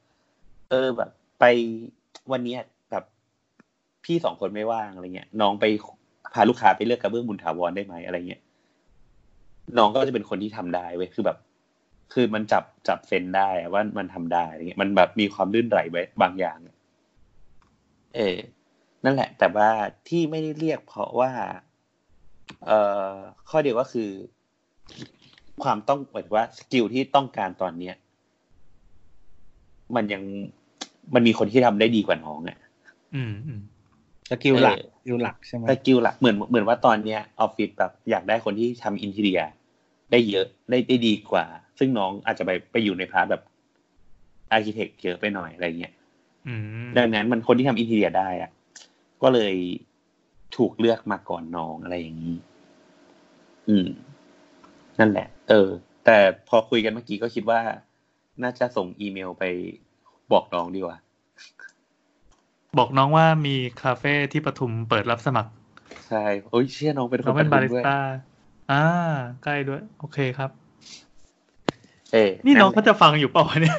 [0.70, 1.46] เออแบบ ไป
[2.32, 2.62] วันเนี้ย
[2.92, 3.04] แบบ
[4.04, 5.66] พี่สองคนไม่ว่างอะไรเงี้ย น้องไป
[6.34, 8.42] พาลูกค้าไปเลือกกระเบื้องบุญถาวรได้ไหมอะไรเงี้ย
[9.78, 11.38] น้องก็จะเป็นคนที่ทำได้เว้ยคือแบบ
[12.14, 16.58] คือมันจับจับเซนได้ว่ามันทำได้อะไรเงี้ยมันแบบมีความลื่นไหลไว้บางอย่าง
[18.16, 18.38] เออ
[19.06, 19.70] นั่นแหละ แต่ว่า
[20.08, 21.32] ที่ไม่ได้เรียกเพราะว่า
[22.66, 22.80] เอ่
[23.10, 23.12] อ
[23.50, 24.10] ข้อเดียวก็คือ
[25.64, 27.96] ความต้องหมายว่าสกิลที่ต้องการตอนเนี้ย
[29.96, 30.24] มันยัง
[31.14, 32.58] มันมีคนที่ทำได้ดีกว่าน้องอะ
[33.16, 33.62] อืมอืม
[34.30, 39.42] skillหลักเออ skill หลักใช่ไหม skill หลักเหมือนเหมือนว่าตอนเนี้ยออฟฟิศแบบอยากได้คนที่ทำ interior
[40.12, 41.46] ได้เยอะได้ได้ดีกว่า
[41.80, 43.44] ซึ่งน้องอาจจะไปไปอยู่ใน part แบบ
[44.52, 45.94] architect เยอะไปหน่อยอะไรเงี้ย
[46.48, 46.54] อื
[46.86, 48.52] มดังนั้นมันคนที่ทำ interior ได้อะ
[49.22, 49.56] ก็เลย
[50.58, 52.36] ถูกเลือกมาก่อนน้องอะไรอย่างนี้
[53.70, 53.88] อืม
[55.00, 55.70] นั่นแหละ เออ
[56.06, 56.18] แต่
[56.50, 57.60] พอคุยกันเมื่อกี้ก็คิดว่า
[58.44, 59.44] น่าจะส่งอีเมลไป
[60.32, 60.98] บอกน้องดีกว่า
[62.78, 65.52] บอกน้องว่ามีคาเฟ่ที่ปทุมเปิดรับสมัคร
[66.08, 68.00] ใช่โอ้ยเชื่อน้องเป็นคน้อนงเป็นปบาทุมริสด้วยต้า
[68.72, 68.84] อ่า
[69.44, 70.50] ใกล้ด้วย โอเคครับ
[72.14, 73.78] เออนี่น้องแหเขาละจะฟังอยู่เปล่าวะเนี่ย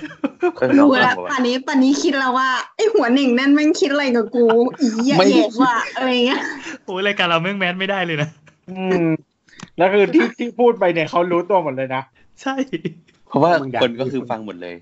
[0.59, 4.45] เออน้องรู้แล้วบอกป่านนี้ป่านนี้คิดแล้วว่าไอหัวหนึ่งนั่นแม่งคิดอะไรกับกู
[4.81, 6.41] อีแย่ไม่แย่ว่ะอะไรเงี้ย
[6.85, 8.29] โอ้ยรายการเราแม่งแมสไม่ได้เลยนะ
[8.71, 9.09] อืม
[9.79, 12.03] แล้วคือที่ที่พูดไปเนี่ยเขารู้ตัวหมดเลยนะ
[12.43, 12.55] ใช่
[13.29, 14.75] เพราะว่ามึงด่าคนก็คือฟังหมดเลย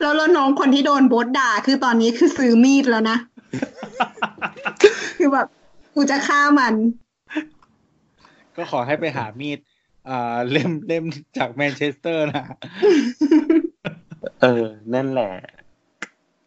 [0.00, 3.16] แล้วแล้วน้องคนที่โดนโบสด่าคือตอนนี้คือซื้อมีดแล้วนะ
[5.18, 5.46] คือแบบ
[5.94, 6.74] กูจะฆ่ามัน
[8.56, 9.58] ก็ขอให้ไปหามีด
[10.08, 11.04] อ่าเล่มเล่ม
[11.38, 12.44] จากแมนเชสเตอร์นะ
[14.42, 14.64] เออ
[14.94, 15.32] นั่นแหละ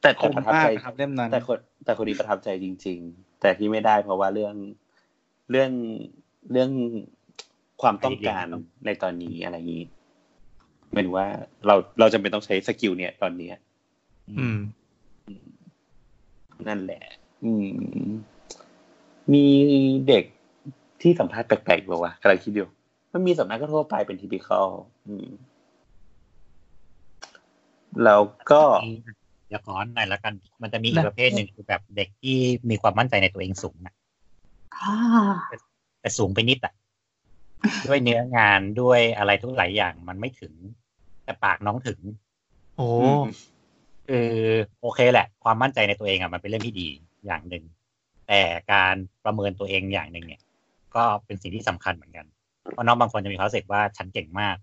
[0.01, 4.55] แต่คแต่มประทับมากใจนะครับเล่มนั้น แต่คนแต่คนนี้ประทับใจจริง ๆ แต่ที่ไม่ได้เพราะว่าเรื่อง
[5.51, 5.71] เรื่อง
[6.51, 6.71] เรื่อง
[7.81, 8.45] ความต้องการ
[8.85, 9.85] ในตอนนี้อะไรอย่างนี้
[10.91, 11.27] หมายถึงว่า
[11.65, 13.55] เราเราจำเป็นต้องใช้สกิลเนี่ยตอนเนี้ย
[14.29, 14.57] อืม
[16.67, 17.01] นั่นแหละ
[17.43, 17.51] อื
[18.07, 18.09] ม
[19.33, 19.45] มี
[20.07, 20.23] เด็ก
[21.01, 22.67] ที่สัมภาษณ์แปลกๆบอกว่ากำลังคิดอยู่
[23.13, 24.69] มันมีสัมภาษณ์ก็ทั่วไปเป็นทีพิคอล
[25.07, 25.27] อืม
[28.03, 28.61] แล้วก็
[29.47, 32.37] เดี๋ยวขอหน่อยแล้วกัน มันจะมีอีกประเภทหนึ่งคือแบบเด็กที่
[32.69, 33.93] มีความมั่นใจในตัวเองสูงนะ
[34.75, 34.93] อ่า
[36.01, 36.73] แต่สูงไปนิดอะ
[37.87, 40.53] ด้วยเนื้องานด้วยอะไรทุกหลายอย่างมันไม่ถึง
[41.23, 41.99] แต่ปากน้องถึง
[42.77, 42.87] โอ้
[44.07, 44.29] คือ
[44.81, 46.87] โอเคแหละ ความมั่นใจในตัวเองอะมันเป็นเรื่องที่ดี
[47.25, 47.63] อย่างหนึ่ง
[48.27, 48.41] แต่
[48.73, 50.41] การประเมินตัวเองอย่างหนึ่งเนี่ย
[50.95, 52.25] ก็เป็นสิ่งที่สำคัญเหมือนกัน
[52.71, 54.57] เพราะน้องบางคนจะมีความรู้สึกว่าฉันเก่งมาก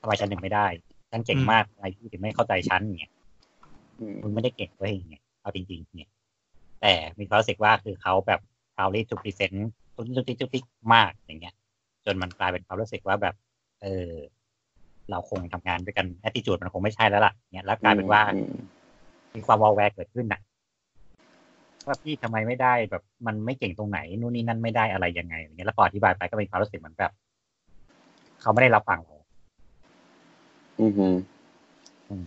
[0.00, 0.66] ทำไมฉันถึงไม่ได้
[1.10, 3.12] ฉันเก่งมากทำไมพี่ถึงไม่เข้าใจฉันเนี่ย
[4.00, 6.10] อืมมึงไม่ได้เก่งด้วยเนี่ยเอาจริงๆเนี่ย
[6.80, 8.40] แต่มีความรู้สึกว่าคือเขาแบบ
[8.74, 9.58] proudly to present
[9.96, 10.64] ตุ้นตุ้นตุ้นตุ้น
[10.94, 11.57] มากอย่างเงี้ยจ
[12.12, 13.34] นมันกลายเป็นความรู้สึกว่าแบบ
[13.82, 14.10] เออ
[15.10, 18.54] เราคงทำงานด้วยกัน attitude มันคงไม่ใช่แล้วล่ะเนี่ยแล้วกลายเป็นว่าอืม
[19.34, 20.40] มีความวอลแวร์เกิดขึ้นน่ะ
[21.86, 27.12] ว่าพี่ทำไมไม่ได้แบบมันไม่เก่งตรงไหนนู่นนี่นั่นไม่ได้อะไรยังไงอย่างเงี้ยแล้วพออธิบายไปก็เป็นความรู้สึกเหมือนแบบ
[28.40, 29.16] เขาไม่ได้รับฟังเรา
[30.80, 32.22] อืมอืม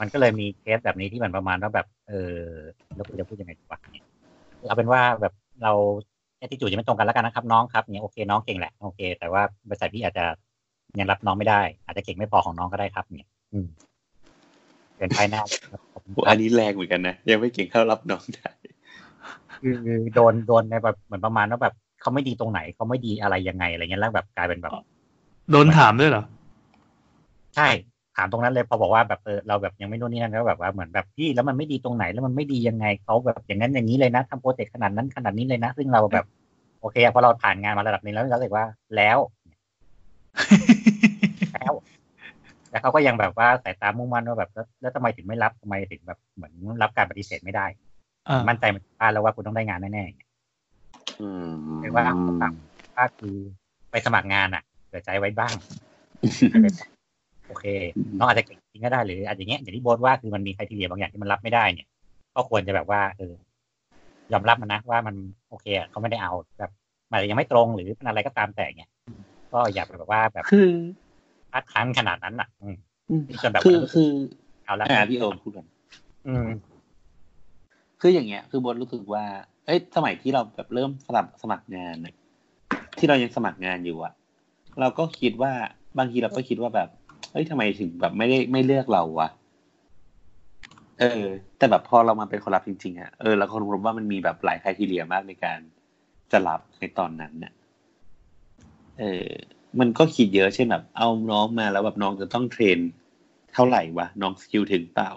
[0.00, 2.36] มันก็เลยมีเคสแบบนี้ที่มันประมาณว่าแบบ เออ
[2.94, 4.04] แล้วกูจะพูดยังไงดีวะเนี่ย
[4.68, 5.72] เอาเป็นว่าแบบเรา
[6.38, 10.24] แอติจูดจะไม่ตรงกันแล้วกันนะครับน้องครับเนี่ยโอเคน้องเก่งแหละโอเค แต่ว่าบริษัทพี่อาจจะ
[10.98, 13.66] ยังรับน้องไม่ได้ อาจจะเก่งไม่พอของน้องก็ได้ครับ เนี่ย อืม
[14.96, 15.40] เกินภายหน้า
[15.70, 18.50] ครับขอบคุณโอ้คอัรับนนี้แรงเหมือนกันนะยังไม่เก่งเข้ารับน้องได้
[19.60, 19.74] คือ
[20.14, 24.74] โดนโดนในแบบเหมือนประมาณว่าแบบเขาไม่ดีตรงไหนเขาไม่ดีอะไรยังไงอะไรเงี้ยแล้วแบบกลายเป็นแบบ
[25.50, 26.24] โดนถามด้วยเหรอ
[27.54, 27.68] ใช่
[28.16, 36.26] ถามตรงนั้นเลยพอบอกว่าแบบเออเราแบบยังไม่นู่นนี่นั่นก็แบบว่าเหมือนแบบพี่แล้วมันไม่ดีตรงไหนแล้วมันไม่ดียังไงเขาแบบอย่างนั้นอย่างนี้เลยนะทำโปรเจกต์ขนาดนั้นขนาดนี้เลยนะ ซึ่งเราแบบ
[36.80, 38.64] โอเคพอเราผ่านงานมาระดับหนึงแล้วเรารู้สึกว่า
[38.96, 39.18] แล้ว
[41.54, 41.72] แล้ว
[42.70, 46.52] แต่เขาก็ยังแบบว่าสายตามุ่งมั่นว่าแบบแล้วแล้วทำไมถึงไม่รับทำไมถึงแบบเหมือน
[46.82, 47.66] รับการปฏิเสธไม่ได้
[48.28, 51.48] อ่ามั่นใจมันพลาดแล้วว่าคุณต้องได้งานแน่ๆอืม
[51.80, 52.04] เรียกว่า
[52.96, 53.36] ถ้าคือ
[53.90, 55.54] ไปสมัครงานอะเผื่อใจไว้บ้าง
[57.46, 57.64] โอเค
[58.18, 61.88] น้องอาจจะเก่งจริงก็ได้หรืออาจจะอย่างเงี้ยอย่างที่โบทว่าคือมันมีใครทีเรียบางอย่างที่มันรับไม่ได้เนี่ย
[62.34, 63.34] ก็ควรจะแบบว่าเออ
[64.32, 65.14] ยอมรับมันนะว่ามัน
[65.48, 66.70] โอเคอะเขาไม่ได้เอาแบบ
[67.10, 68.90] มันอาจจะยังไม่ตรงหรือเป็นอะไรก็ตามแต่เนี่ย
[69.52, 70.68] ก็อย่าไปแบบว่าแบบคือ
[71.52, 72.76] คัดค้านขนาดนั้นอะ อืม
[73.42, 74.10] จนแบบคือคือ
[74.64, 75.66] เอาละอ่าพี่โอมพูดกัน
[76.28, 76.48] อืม
[78.00, 79.24] คืออย่างเงี้ย คือบนรู้สึกว่า
[79.66, 82.14] เอ้ยสมัยที่เราแบบเริ่มสมัครสมัครงานน่ะ
[82.98, 84.12] ที่เรายังสมัครงานอยู่อะ
[84.80, 85.52] เราก็คิดว่า
[85.98, 86.88] บางทีเราก็คิดว่าแบบ
[87.36, 89.28] เอ้ยทำไมถึงแบบไม่ได้ไม่เลือกเราวะ
[91.00, 91.24] เออ
[91.58, 95.58] แต่แบบพอเรามาเป็นคนรับจริงๆอะเออเราคนรู้ว่ามันมีแบบหลายคทีเรียมากในการ
[96.32, 97.52] จะรับในตอนนั้นเนี่ย
[98.98, 99.28] เออ
[99.80, 102.78] มันก็คิดเยอะเช่นแบบ เอาน้องมาแล้วแบบน้องจะต้อง train
[103.54, 105.10] เท่าไหร่วะน้อง skill ถึงเปล่า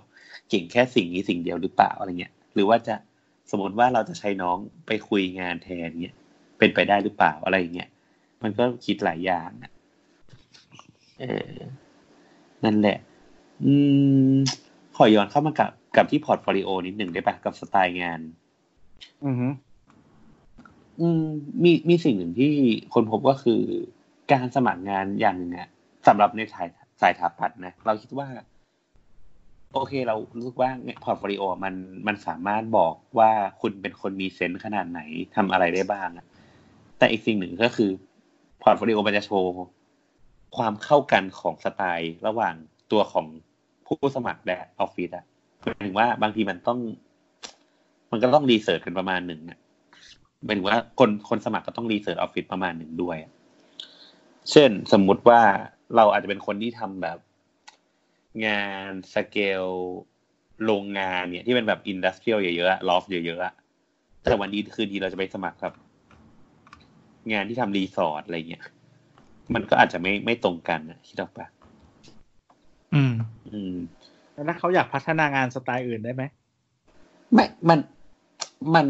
[0.50, 2.96] เก่งแค่สิ่งนี้สิ่งเดียวหรือเปล่าอะไรเงี้ย หรือว่าจะ
[3.52, 6.16] สมมติว่าเราจะใช้น้องไปคุยงานแทนเงี้ย
[6.58, 7.90] เป็นไปได้หรือเปล่าอะไรเงี้ย
[8.44, 9.72] มันก็คิดหลายอย่างอะ
[11.20, 11.54] เออ
[12.65, 12.98] นั่นแหละ
[13.64, 13.73] อื
[14.34, 14.38] ม
[14.98, 18.19] ขอย้อนเข้ามากับกับที่ portfolio นิดหนึ่งได้ปะกับสไตล์งาน
[19.26, 19.48] อือฮึ
[21.02, 21.23] อืม
[21.64, 22.53] มีมีสิ่งหนึ่งที่
[22.94, 23.61] คนพบก็คือ
[24.31, 25.69] การสมัครงานอย่างหนึ่งอะ
[26.07, 26.68] สำหรับในสาย
[27.02, 28.27] สายถาปัดนะ เราคิดว่า
[29.73, 30.69] โอเคเรารู้สึกว่า
[31.03, 31.76] portfolio มัน
[32.07, 33.31] มันสามารถบอกว่า
[33.61, 35.02] คุณเป็นคนมี sense ขนาดไหน
[35.36, 36.26] ทำอะไรได้บ้างอะ
[36.98, 37.91] แต่อีกสิ่งหนึ่งก็คือ
[38.61, 39.52] portfolio มันจะโชว์
[40.58, 42.56] ความเข้ากันของสไตล์ระหว่าง
[42.92, 43.26] ตัวของ
[43.88, 45.26] ผู้สมัครและออฟฟิศอะ
[45.64, 46.80] หมายถึงว่าบางทีมันต้อง
[48.12, 49.60] มันก็ต้อง research กันประมาณหนึ่งอะ
[50.46, 53.18] หมายถึงว่าคนคนสมัครก็ต้อง research ออฟฟิศประมาณหนึ่งด้วย
[54.52, 55.42] เช่นสมมุติว่า
[55.96, 57.20] เราอาจจะเป็นคนที่ทำแบบ
[58.46, 59.64] งานสเกล
[60.66, 65.74] โรงงานเนี่ยที่เป็นแบบ industrial เยอะๆ loft เยอะๆแต่วันดีคืนดีเราจะไปสมัครครับ
[67.32, 68.64] งานที่ทำรีสอร์ทอะไรเงี้ย
[69.54, 71.48] มันก็อาจจะไม่ไม่ตรงกันนะคิดออกปะ
[72.94, 73.14] อืม
[73.50, 73.76] อืม
[74.34, 76.24] แล้วถ้าเขาอยากพัฒนางานสไตล์อื่นได้ไหม
[77.34, 77.80] ไม่ มัน
[78.76, 78.88] มัน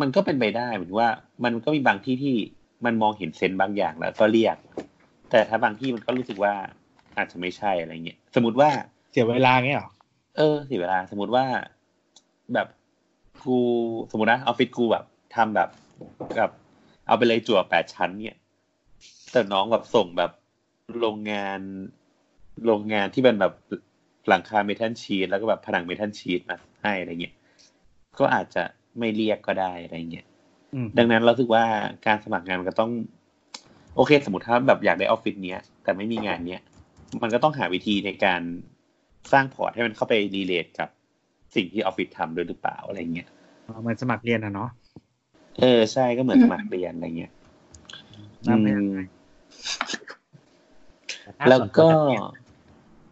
[0.00, 1.08] มันก็เป็นไปได้เหมือนว่า
[1.44, 2.34] มันก็มีบางที่ที่
[2.84, 4.56] มันมองเห็นเซนส์บางอย่างแล้วก็เรียก
[5.30, 6.54] แต่ถ้าบางที่มันก็รู้สึกว่า
[7.16, 8.70] อาจจะไม่ใช่อะไรเงี้ย สมมติว่า
[9.10, 9.90] เสียเวลาเงี้ยเหรอ
[10.36, 11.44] เออเสียเวลา สมมติว่า
[12.54, 12.68] แบบ
[13.44, 13.58] กู
[14.10, 15.04] สมมตินะออฟฟิศกูแบบ
[15.34, 15.68] ทำแบบ
[16.36, 16.50] แบบ
[17.06, 18.38] เอาไปเลยจั่วแปดชั้นเนี่ย
[19.32, 20.30] แต่น้องแบบส่งแบบ
[21.00, 21.60] โรงงาน
[22.66, 23.52] โรงงานที่เป็นแบบ
[24.28, 27.34] หลังคาเมทัลชีตแล้วก็แบบผนังเมทัลชีตมาให้อะไรเงี้ย
[28.18, 28.62] ก็อาจจะ
[28.98, 30.26] ไม่เรียกก็ได้อะไรเงี้ย
[30.74, 31.64] อืมดังนั้นเราสึกว่า
[32.06, 32.90] การสมัครงานมันก็ต้อง
[33.96, 36.62] โอเค สมมติถ้าแบบอยากได้ออฟฟิศเนี้ย แต่ไม่มีงานเนี้ย
[37.22, 38.42] มันก็ต้องหาวิธีในการ
[39.32, 40.88] สร้าง port ให้มันเข้าไป relate กับ
[41.54, 43.28] สิ่งที่ออฟฟิศทำด้วยหรือเปล่าอะไรเงี้ย
[43.82, 44.70] เหมือนสมัครเรียนอะเนาะ
[45.60, 47.32] เออใช่ก็เหมือนสมัครเรียนอะไรเงี้ย
[48.46, 49.17] น่าไม่อืมต่ถ้า
[51.48, 52.22] แล้วส่นก็ตัวเนี่ย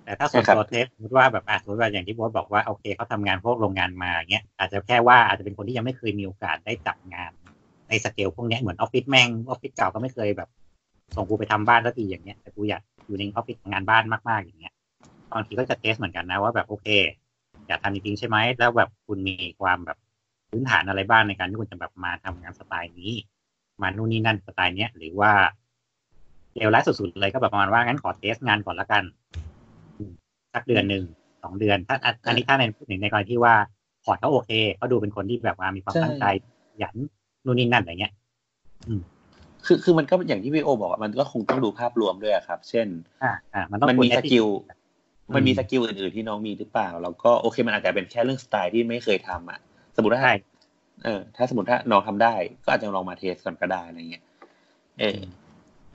[0.05, 7.31] แต่ถ้าส่วนใช่ครับตัว test สมมติว่าแบบอะสมมติว่าอย่างที่โบอสบอกว่าโอเคเขาทำงานพวกโรงงานมาเงี้ยอาจจะแค่ว่าอาจจะเป็นคนที่ยังไม่เคยมีโอกาสได้จับงาน
[7.89, 10.49] ในสเกลพวกเนี้ยเหมือนออฟฟิศแม่งออฟฟิศเก่าก็ไม่เคยแบบ
[11.15, 14.73] ส่งกูไปทำบ้านสักทีอย่างเงี้ยแต่กูอยากอยู่ในออฟฟิศงานบ้านมากๆอย่างเงี้ย
[15.33, 16.89] บางทีก็จะ test เหมือนกันนะว่าแบบโอเค
[17.66, 19.99] อยากทำจริงๆใช่ไหมแล้วแบบคุณมีความแบบ
[20.51, 23.12] พื้นฐานอะไรบ้างในการที่คุณจะแบบมาทำงานสไตล์นี้
[23.83, 25.33] มานู่นนี่นั่นสไตล์เนี้ยหรือว่า
[26.57, 29.03] เลวร้ายสุดๆเลยก็แบบประมาณว่างั้นขอเทสงานก่อนละกัน
[29.99, 30.12] อืม
[30.55, 31.05] สักเดือนหนึ่ง
[31.43, 33.55] สองเดือน ถ้าอันอันนี้ถ้าในพูดถึงในกรณีที่ว่า
[34.05, 36.24] พอร์ตเขาโอเคเขาดูเป็นคนที่แบบว่ามีความใช่ตั้งใจ
[36.70, 36.97] ขยัน
[37.45, 38.12] นู่นนี่นั่นอะไรเงี้ย
[39.66, 42.87] คือคือมันก็อย่างที่พี่โอบอกอะมันก็คงต้องดูภาพรวมด้วยอะครับ เช่น
[43.23, 49.59] อ่าอ่ามันต้องมันมีคุย skill attitude มันมีอืม skill อื่นๆที่น้องมีหรือเปล่า แล้วก็โอเคมันอาจจะเป็นแค่เรื่องสไตล์ที่ไม่เคยทำอะ
[49.97, 50.37] สมมติถ้าใช่
[51.05, 52.35] เออถ้าสมมติถ้าน้องทำได้
[52.65, 54.24] ก็อาจจะลองมา test ก่อนก็ได้อะไรเงี้ย
[55.01, 55.19] เออ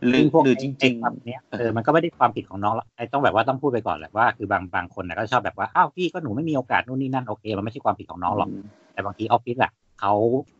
[0.01, 8.49] หรือซึ่งพวกหรือจไอ้ริงไอ้ความเนี้ยเออมันก็ไม่ได้ความผิดของน้องหรอกไอ้ต้องแบบว่าต้องพูดไปก่อนแหละว่าคือบางบางคนนะก็ชอบแบบว่าอ้าวพี่ก็หนูไม่มีโอกาสนู่นนี่นั่นโอเคมันไม่ใช่ความผิดของน้องหรอก
[8.93, 10.13] แต่บางทีออฟฟิศอะเขา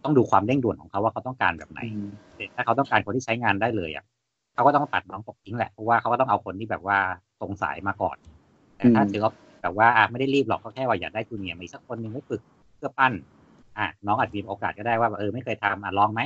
[0.04, 1.82] ต้องดูความเร่งด่วนของเขาว่าเขาต้องการแบบไหน
[2.56, 4.06] ถ้าเขาต้องการคนที่ใช้งานได้เลยอะ
[4.54, 6.98] เขาก็ต้องตัดน้องตกทิ้งแหละเพราะว่าเขาก็ต้องเอาคนที่แบบว่า
[7.40, 8.18] ตรงสายมาก่อน
[8.78, 9.32] แต่ถ้าอืมถือว่า
[9.62, 12.42] แบบว่าอะไม่ได้รีบหรอกก็แค่ว่าอยากได้จูเนียร์มาอีกสักคนหนึ่งไม่ฝึก
[12.78, 13.14] เพื่อปั้น
[13.78, 16.22] อะน้องอาจจะมีโอกาสก็ได้ว่าเออไม่เคยทำอะลองไหม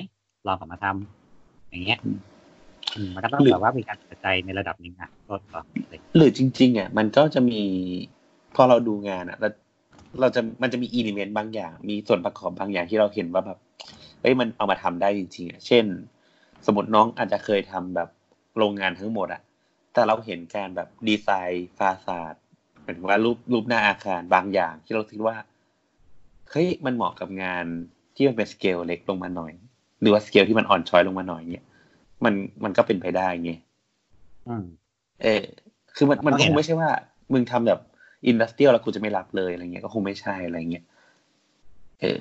[0.47, 2.09] ลองกลับมาทำอย่างเงี้ยอื
[3.05, 5.59] มมันก็ต้องแบบว่ามีการตัดใจในระดับหนึ่งอะก็ก็
[5.89, 7.61] เลยหรือจริง ๆอะมันก็จะมี
[8.55, 9.49] พอเราดูงานอะเรา
[10.21, 13.59] เราจะมันจะมีอิเลเมนต์บางอย่าง มีส่วนประกอบบางอย่างที่เราเห็นว่าแบบ
[14.21, 15.85] เอ้ยมันเอามาทำได้จริงๆอะเช่น
[16.65, 18.09] สมมติน้องอาจจะเคยทำแบบ
[18.57, 19.41] โรงงานทั้งหมดอะ
[19.93, 22.35] แต่เราเห็นการแบบ design facade
[22.83, 25.35] หมายถึงว่ารูปรูปหน้าอาคารบางอย่าง ที่เราคิดว่า
[26.51, 27.65] เฮ้ยมันเหมาะกับงาน
[28.15, 29.53] ที่มันเป็นสเกลเล็กลงมาหน่อย
[30.01, 31.65] หรือว่าสเกลที่มันอ่อนช้อยลงมาหน่อยเนี่ย
[32.25, 33.51] มันมันก็เป็นไปได้ไง
[34.47, 34.63] อืม
[35.23, 35.43] เออ
[35.95, 36.89] คือมันมันต้องก็เห็คนงอะไม่ใช่ว่า
[37.33, 37.79] มึงทำแบบ
[38.27, 40.83] industrial แล้วกูจะไม่รับเลยอะไรเงี้ยก็คงไม่ใช่อะไรเงี้ย
[42.01, 42.19] เออ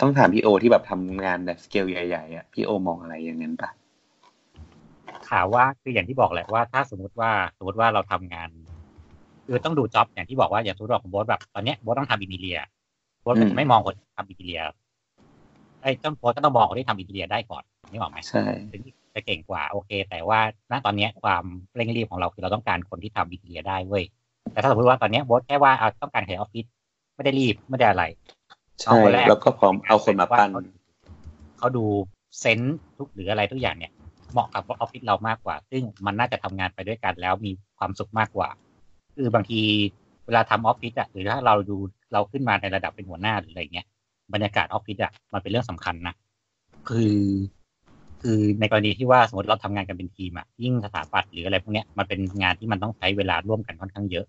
[0.00, 3.70] ต้องถามพี่โอที่แบบทำงานแบบสเกลใหญ่ๆอะพี่โอมองอะไรอย่างนั้นปะ
[5.30, 8.48] ถามว่าคืออย่างที่บอกแหละว่าถ้าสมมติว่าสมมติว่าเราทำงาน
[9.46, 12.58] คือต้องดูจ็อบอย่างที่บอกว่าอย่างทุกดอกของโบสแบบตอนเนี้ยโบสต้องทำอินเดีย
[13.20, 14.60] โบสก็จะไม่มองคนที่ทำอินเดีย
[15.82, 18.82] ไอ้ต้องโบสก็ต้องมองคนที่ทำอินเดียได้ก่อนนี่บอกไหมใช่ถึง
[19.14, 21.44] จะเก่งกว่าโอเค แต่ว่าณตอนเนี้ยความ
[21.76, 24.04] เร่งรีบของเราคือเราต้องการคนที่ทำอินเดียได้เว้ย
[24.52, 26.64] แต่ถ้าสมมติว่าตอนเนี้ย boss แค่ว่าเอาต้องการขยายออฟฟิศ
[27.14, 28.04] ไม่ได้รีบไม่ได้อะไร
[28.80, 30.62] ใช่เอาคนแรกแล้วก็พร้อมเอาคนมาปั้นว่
[31.58, 31.84] เขาดู
[32.40, 33.92] sense ทุกหรืออะไรทุกอย่างเนี่ย
[34.32, 38.48] เหมาะกับออฟฟิศเรามากกว่า ซึ่งมันน่าจะทำงานไปด้วยกันแล้วมีความสุขมากกว่า
[39.16, 39.60] คือบางที
[40.26, 41.76] เวลาทำออฟฟิศอะหรือถ้าเราดู
[42.12, 43.86] เราขึ้นมาในระดับเป็นหัวหน้าหรืออะไรเงี้ย
[44.32, 46.14] บรรยากาศออฟฟิศอะมันเป็นเรื่องสำคัญนะ
[46.88, 47.16] คือ
[48.22, 54.26] คือในกรณีที่ว่าสมมติเราทำงานกันเป็นทีมอะยิ่งสถาปัตย์หรืออะไรพวกเนี้ยมันเป็นงานที่มันต้องใช้เวลาร่วมกันค่อนข้างเยอะ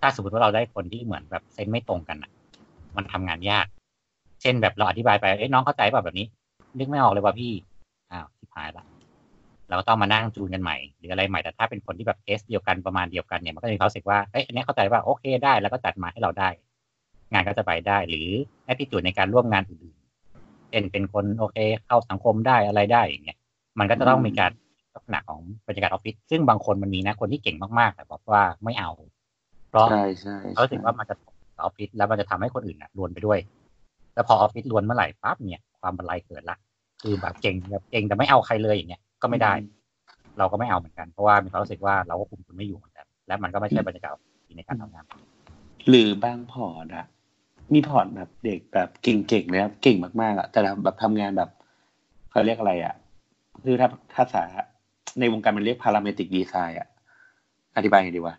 [0.00, 2.30] ถ้าสมมติว่าเราได้คนที่เหมือนแบบเซนไม่ตรงกันอะ
[2.96, 3.66] มันทำงานยาก
[4.42, 6.26] เช่นแบบเราอธิบายไปเอ้ยน้องเข้าใจป่ะแบบนี้
[6.78, 7.52] นึกไม่ออกเลยว่าพี่
[8.12, 8.84] อ้าวทิพหายละ
[9.68, 16.48] เราก็ต้องมานั่งจูนกันใหม่หรืออะไรใหม่แต่ถ้าเป็นคนที่แบบเทสเดียวกันประมาณเดียวกันเนี่ยมันก็จะมีความรู้สึกว่าเอ้ยอันนี้เข้าใจว่าโอเคได้แล้วก็จัดมาให้เราได้
[17.32, 18.28] งานก็จะไปได้ หรือ
[18.64, 19.94] แอ t ิจูดในการร่วมงานอื่น
[20.70, 23.38] เช่นเป็นคนโอเค เข้าสังคมได้อะไรได้อย่างเงี้ย
[23.78, 24.52] มันก็จะต้องมีการ
[24.94, 28.90] ลักษณะของบรรยากาศออฟฟิศซึ่งบางคนมันมีนะคนที่เก่งมากๆแต่บอกว่าไม่เอา
[29.68, 33.38] เพราะใช่ใช่เขารู้สึกว่ามันจะตกกับออฟฟิศแล้วมันจะทำให้คนอื่นน่ะรวนไปด้วย
[34.14, 36.56] แล้วพอออฟฟิศรวนเมื่อไหร่ปั๊บเนี่ยความบรรลัยเกิดละ
[37.02, 39.52] คือแบบเก่งแบบเก่งแต่ไม่เอาใครเลยอย่างเงี้ยก็ไม่ได้
[40.38, 44.12] เราก็ไม่เอาเหมือนกันเพราะว่ามีความรู้สึกว่าเราก็คุมคุณไม่อยู่เหมือนกันและมันก็ไม่ใช่บรรยากาศ
[44.46, 45.04] ที่ในการทำงาน
[45.88, 47.06] หรือบาง port อะ
[47.74, 51.50] มี port แบบเด็กแบบเก่งๆเลยครับเก่งมากๆอะแต่แบบทำงานแบบ
[52.30, 52.94] เขาเรียกอะไรอะ
[53.64, 54.42] คือถ้าภาษา
[55.18, 56.88] ในวงการมันเรียกพาราเมติกดีไซน์อะ
[57.76, 58.36] อธิบายไงดีวะ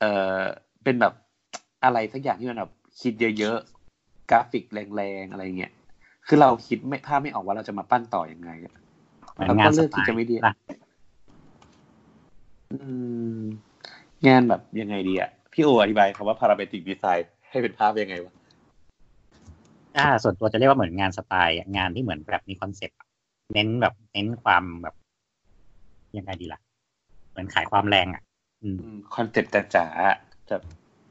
[0.00, 0.04] เอ
[0.38, 0.40] อ
[0.84, 1.12] เป็นแบบ
[1.84, 4.64] อะไรสักอย่างที่มันแบบคิดเยอะๆกราฟิก
[4.96, 5.72] แรงๆอะไรเงี้ย
[6.26, 8.74] คือเราคิดไม่ภาพไม่ออกว่าเราจะมาปั้นต่ออยังไงอะ
[9.32, 10.54] เหมือนเรางาก็นสเลือกไตที่จะล์ไม่ดีนะ
[12.72, 12.76] อื
[13.38, 13.40] ม
[14.26, 18.32] งานแบบยังไงดีอะพี่โออธิบายคำว่าพาราเมติกดีไซน์ให้เป็นภาพยังไงวะ
[19.96, 23.06] อถ้าส่วนตัวจะเรียกว่าเหมือนงานสไตล์อะงานที่เหมือนแบบมีคอนเซ็ปต์อะ
[23.52, 24.94] เน้นแบบเน้นความแบบ
[26.16, 26.60] ยังไงดีล่ะ
[27.30, 28.22] เหมือนขายความแรงอะ
[28.62, 28.78] อืม
[29.14, 30.56] คอนเซ็ปต์จ๋าๆจะ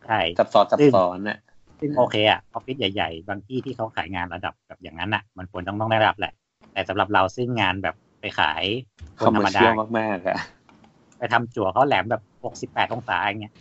[0.07, 1.39] ใช่ซับซ้อนซับซ้อนน่ะ
[1.79, 6.33] ซึ่งโอเคอะออฟฟิศใหญ่ๆ บางที่ที่เขาขายงานระดับแบบอย่างนั้นอะ มันควรต้องต้องได้รับแหละ
[6.73, 8.63] แต่สำหรับเราซึ่งงานแบบไปขาย
[9.19, 10.37] คคอนมธรเมอรมร์ดาเชียลมากๆอะ
[11.17, 13.53] ไปทำจั่วเขาแหลมแบบหกสิบแปดองศาอย่างเงี้ย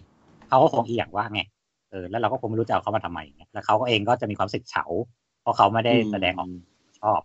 [0.48, 4.84] เขาก็คงเอียงว่าไงเออแล้วเราก็คงไม่รู้จะเอาเขามาทำไมอย่างเงี้ยแล้วเขาก็เองก็จะมีความรู้สึกเฉา
[5.42, 6.48] เพราะเขาไม่ได้อืมแสดงออก
[7.00, 7.20] ชอบ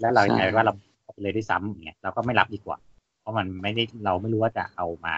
[0.00, 2.78] แล้วเราใช่ยังไงว่าเราเอาไปเลยด้วยซ้ำอย่างเงี้ยเราก็ไม่รับดีกว่า
[3.20, 5.16] เพราะมันไม่ได้เราไม่รู้ว่าจะเอามา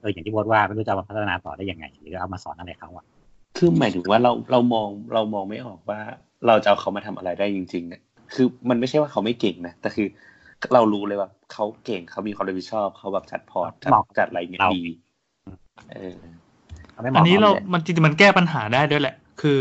[0.00, 3.04] เอออย่างที่บดว่าไม่รู้จะเอามาพัฒนาต่อได้ยังไง หรือเอามาสอนอะไรเขาอะ
[3.58, 6.00] คือหมายถึงว่าเราเรามองเรามองไม่ออกว่า
[6.46, 8.02] เราจะเอาเขามาทำอะไรได้จริงๆเนี่ย
[8.34, 10.06] คือมันไม่ใช่ว่าเขาไม่เก่งนะแต่คือ
[10.74, 14.84] เรารู้เลยว่าเขาเก่งเขามีความรับผิดชอบเขาแบบจัดพอร์ตจัดเหมาะจัดอะไรเงี้ยเราดี
[15.92, 16.45] เออเขาไม่เห
[17.14, 19.60] อัมาะนนี้เรากับมันจริงๆมันแก้ปัญหาได้ด้วยแหละ คือ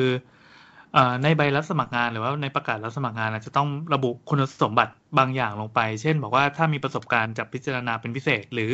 [0.94, 8.74] เอ่อในใบรับสมัครงานหรือว่าในประกาศรับสมัครงานอาจจะต้องระบุคุณสมบัติบางอย่างลงไป เช่น บอกว่าถ้ามีประสบการณ์จากพิจารณาเป็นพิเศษ หรือ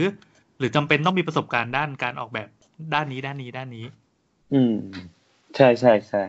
[0.57, 2.47] หรือจำเป็นต้องมีประสบการณ์ด้านการออกแบบ
[2.93, 3.85] ด้านนี้ด้านนี้ด้านนี้
[4.51, 4.73] อืม
[5.55, 6.19] ใช่ใช่ใช่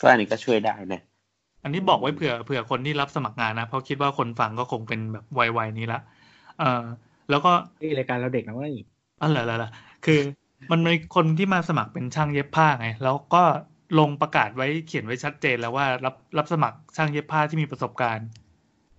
[0.00, 0.98] ก็อันนี้ก็ช่วยได้นะ
[1.62, 5.24] อันนี้บอกไว้เผื่อเผื่อคนที่รับสมัครงานนะเพราะคิดว่าคนฟังก็คงเป็นแบบ
[5.58, 6.00] วัยๆนี้ละ
[6.58, 6.82] เออ
[7.30, 8.74] แล้วก็นี่รายการเราเด็กนะเว้ย
[9.20, 9.68] อ๋อเหรอเหรอเหรอ
[10.04, 10.20] คือ
[10.70, 13.42] มันมีคนที่มาสมัครเป็นช่างเย็บผ้าไง แล้วก็
[13.98, 18.28] ลงประกาศไว้เขียนไว้ชัดเจนแล้วว่ารับรับสมัครช่างเย็บผ้าที่มีประสบการณ์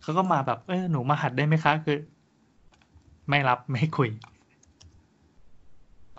[0.02, 1.98] เขาก็มาแบบเออหนูมาหัดได้ไหมคะ คือ
[3.30, 4.10] ไม่รับไม่คุย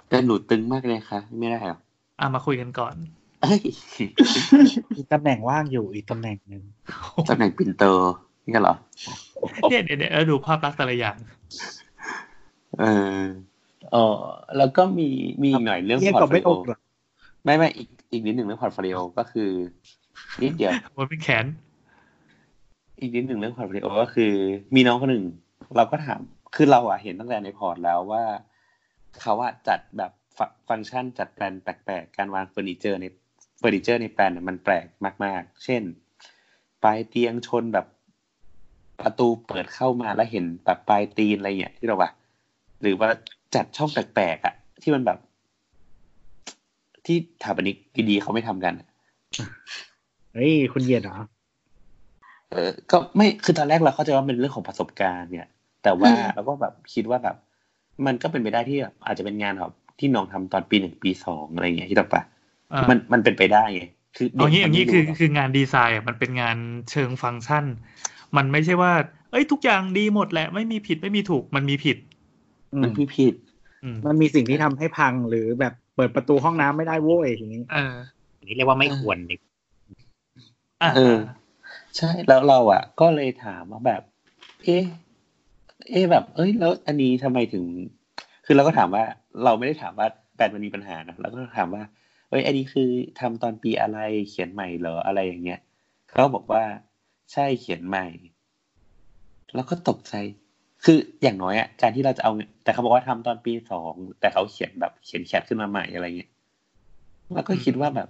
[0.09, 1.79] แต่หนูตึงมากเลยค่ะ ไม่ได้หรอ
[2.21, 2.95] อะมาคุยกันก่อน
[3.43, 3.61] เอ้ย
[4.97, 6.63] อีกตำแหน่งว่างอยู่อีกตำแหน่งหนึ่ง
[7.29, 8.13] ตำแหน่งปินเตอร์
[8.45, 8.75] นี่เหรอ
[9.71, 11.17] เนี่ยเดี๋ยวเดี๋ยวดูภาพลักษณ์แต่ละอย่าง
[12.81, 12.85] เอ
[13.19, 13.23] อ
[13.93, 14.21] เออ
[14.57, 15.09] แล้วก็มี
[15.43, 16.79] มีอีกหน่อยเรื่องเรียกพอกัร์บตโฟไม่ลิอโอกเหรอ
[17.45, 19.51] ไม่ไม่อีกอีกนิดหนึ่งเรื่องพอร์ตโฟลิโอก็คือ
[20.43, 21.47] นิดเดียวมันเป็นแขน
[23.01, 24.33] อีกนิดหนึ่งเรื่องพอร์ตโฟลิโอก็คือ
[24.75, 25.27] มีน้องคนหนึ่ง
[25.77, 26.21] เราก็ถาม
[26.55, 28.25] คือเราอะเห็นตั้งแต่ในพอร์ตแล้วว่า
[29.21, 33.07] เขาอะจัดแบบฟงฟังก์ชันจัดแปลนแปลกๆ การวางเฟอร์นิเจอร์ใน
[33.59, 34.87] เฟอร์นิเจอร์ในแปลนเนี่ยมันแปลก
[35.25, 35.83] มาก ๆ เช่น
[36.83, 37.87] ปลายเตียงชนแบบ
[39.03, 42.11] ประตูเปิดเข้ามาแล้วเห็นแบบปลายตีนอะไรเงี้ยที่เราว่า
[42.83, 43.09] หรือว่า
[43.57, 45.19] จัดช่องแปลกๆอะที่มันแบบ
[47.07, 47.77] ที่สถาปนิก
[48.09, 48.89] ดีๆเขาไม่ทำกันอะ
[50.35, 51.17] เฮ้ยคุณเหยียดเหรอ
[52.51, 55.49] เออ ก็ไม่คือตอนแรกเราเข้าใจว่าเป็นเรื่องของประสบการณ์เนี่ย
[55.83, 57.37] แต่ว่าอืมเราก็แบบคิดว่าแบบ
[58.07, 62.23] มันก็เป็นไปได้ที่แบบอาจจะเป็นงานแบบที่น้องทำตอนปีหนึ่งปีสองอะไรอย่างเงี้ยที่ต่อปะ
[62.73, 63.83] อ่ามันมันเป็นไปได้ไง
[64.17, 66.57] คือเอางี้อย่างนี้นี้คือคืองานดีไซน์อะมันเป็นงาน
[66.91, 67.65] เชิงฟังก์ชัน
[68.37, 68.93] มันไม่ใช่ว่า
[69.31, 71.97] เอ้ยทุกอย่างดีหมดแหละ ไม่มีผิดไม่มีถูกมันมีผิด
[72.75, 73.46] อืมันมพี่ผิดอื
[73.95, 77.95] มมันมีสิ่งที่ทำให้พังหรือแบบเปิดประตูห้องน้ำไม่ได้โว้ยอย่างนี้เออ
[78.39, 79.37] อันนี้เรียกว่าไม่ควรดิ
[80.83, 81.19] อะเออ
[81.97, 84.03] ใช่แล้วเราอะ ก็เลยถามว่าแบบ
[84.65, 84.85] เอ๊ะ
[85.91, 87.65] เอ๊ะแบบ เอ้ย แล้วอันนี้ทำไมถึง
[88.47, 89.05] คือเราก็ถามว่า
[89.45, 91.83] เราไม่ได้ถามว่าแบรนด์มันมีปัญหานะเราก็ถามว่า
[92.31, 92.89] เอ้ยอันนี้คือ
[93.21, 93.99] ทำตอนปีอะไร
[94.29, 95.61] เขียนใหม่เหรออะไรอย่างเงี้ย
[96.09, 96.63] เขาบอกว่า
[97.33, 98.07] ใช่เขียนใหม่
[99.55, 100.15] แล้วก็ตกใจ
[100.85, 102.33] คืออย่างน้อยอะการที่เราจะเอา
[102.65, 106.31] แต่เขาบอกว่าทำตอนปีสองแต่เขาเขียนแบบเขียนแคทขึ้นมาใหม่อะไรเงี้ย
[107.35, 108.09] แล้วก็คิดว่าแบบ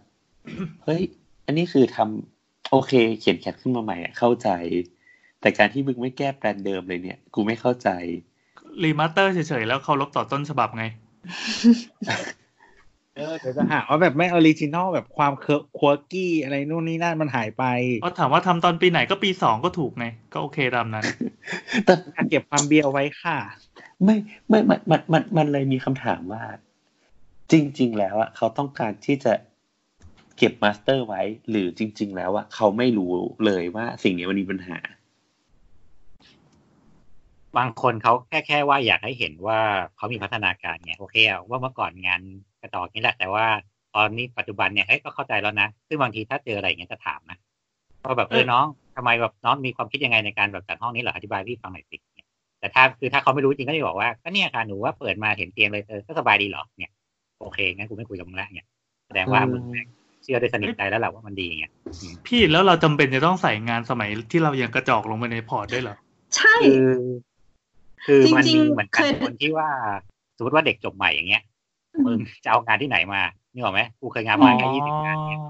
[0.84, 1.02] เฮ้ย
[1.46, 4.48] อันนี้คือทำโอเค เขียน CAD ขึ้นมาใหม่อะเข้าใจ
[5.40, 7.88] แต่การที่มึงไม่แก้ plan เดิมเลยเนี่ย กูไม่เข้าใจ
[8.82, 10.84] remaster เฉยๆแล้วเคารพต่อต้นฉบับไง
[13.16, 17.64] เออเดี๋ยวจะหาว่าแบบไม่ออริจินอลแบบความ quirky อะไรนู่นนี่นั่นมันหายไป
[18.04, 21.04] ก็ถามว่าทำตอนปีไหนก็ปีสองก็ถูกไง ก็โอเคตามนั้น
[21.84, 21.94] แต่
[22.30, 23.38] เก็บความเบียร์ไว้ค่ะ
[24.04, 24.16] ไม่
[24.48, 26.42] ไม่มันมันมันมันเลยมีคำถามว่า
[27.52, 29.32] จริง ๆ แล้วอะเขาต้องการที่จะ
[30.38, 33.10] เก็บมาสเตอร์ไว้ หรือจริง ๆ แล้วอะเขาไม่รู้
[33.46, 34.78] เลยว่าสิ่งนี้มันมีปัญหา
[37.58, 39.60] บางคนเขาแค่แค่ว่าอยากให้เห็นว่า
[39.96, 42.22] เขามีพัฒนาการไงโอเคอะว่าเมื่อก่อนงาน
[42.55, 43.46] ก ระจอกนี่แหละ แต่ว่า
[43.96, 47.38] ตอนนี้ปัจจุบันเนี่ยเอ้ยก็เข้าใจแล้วนะซึ่งบางทีถ้าเจออะไรอย่างเงี้ยจะถามนะ
[48.04, 48.64] ว่าแบบเออน้อง
[48.96, 52.26] ทำไมแบบน้องมีความคิดยังไงในการแบบจัดห้องนี้เหรออธิบายพี่ฟังหน่อยสิเนี่ย
[52.60, 56.92] แต่ถ้าคือถ้าเขาไม่รู้จริงก็จะบอกว่าก็เนี่ยค่ะหนูว่าเปิดมาเห็นเตียงเลยเออก็สบายดีเหรอเนี่ย
[57.40, 58.66] โอเคงั้นกูไม่คุยกับมึงแล้วเนี่ย
[59.06, 59.62] แสดงว่ามึง
[60.22, 61.66] เชื่อด้วยสนิทใจแล้วแหละว่ามันดีไง
[62.26, 65.96] พี่แล้วเราจำเป็นจะต้องใส่งานสมัยที่เรายังกระจอกลงไปในพอร์ตด้วยเหรอ
[66.36, 66.86] ใช่คือ
[68.06, 69.68] คือมันจริงมีๆเหมือนกันเคยคนที่ว่า
[70.36, 71.55] สมมติว่าเด็กจบใหม่อย่างเงี้ยอื
[72.04, 73.20] มึมงจะเอางานที่ไหนมา
[73.52, 75.40] นี่หรอกไหมกูเคยงานประมาณแค่ยี่สิบงานเนี่ย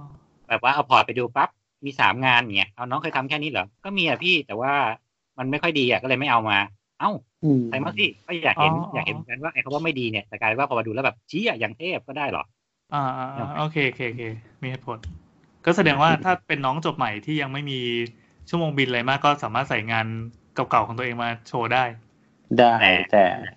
[0.48, 1.48] แบบว่าเอาพอร์ตไปดูปั๊บ
[1.86, 4.72] มีสามงานเงี้ยเอาน้องเคยทำแค่นี้เหรอก็มีอะพี่แต่ว่า
[5.38, 6.58] มันไม่ค่อยดีอะก็เลยไม่เอามา
[6.98, 7.10] เอ้า
[7.42, 12.42] อืมใส่มาสิก็อยากเห็นอ๋ออ๋อออยากเห็นเหมือนกันว่าไอ้คำว่าไม่ดีเนี่ยแต่กลายเป็นว่าพอมาดูแล้วแบบชี้อะอย่างเทพก็ได้เหรอ
[12.94, 14.22] อ่าอ่าอ่าโอเคโอเคโอเค
[14.62, 14.98] มีเหตุผล
[15.64, 17.80] ก็แสดงว่าถ้าเป็นน้องจบใหม่ที่ยังไม่มี
[18.48, 20.06] ชั่วโมงบินอะไรมากก็สามารถใส่งาน
[20.54, 21.84] เก่าๆของตัวเองมาโชว์ได้
[22.58, 22.90] ได้แต่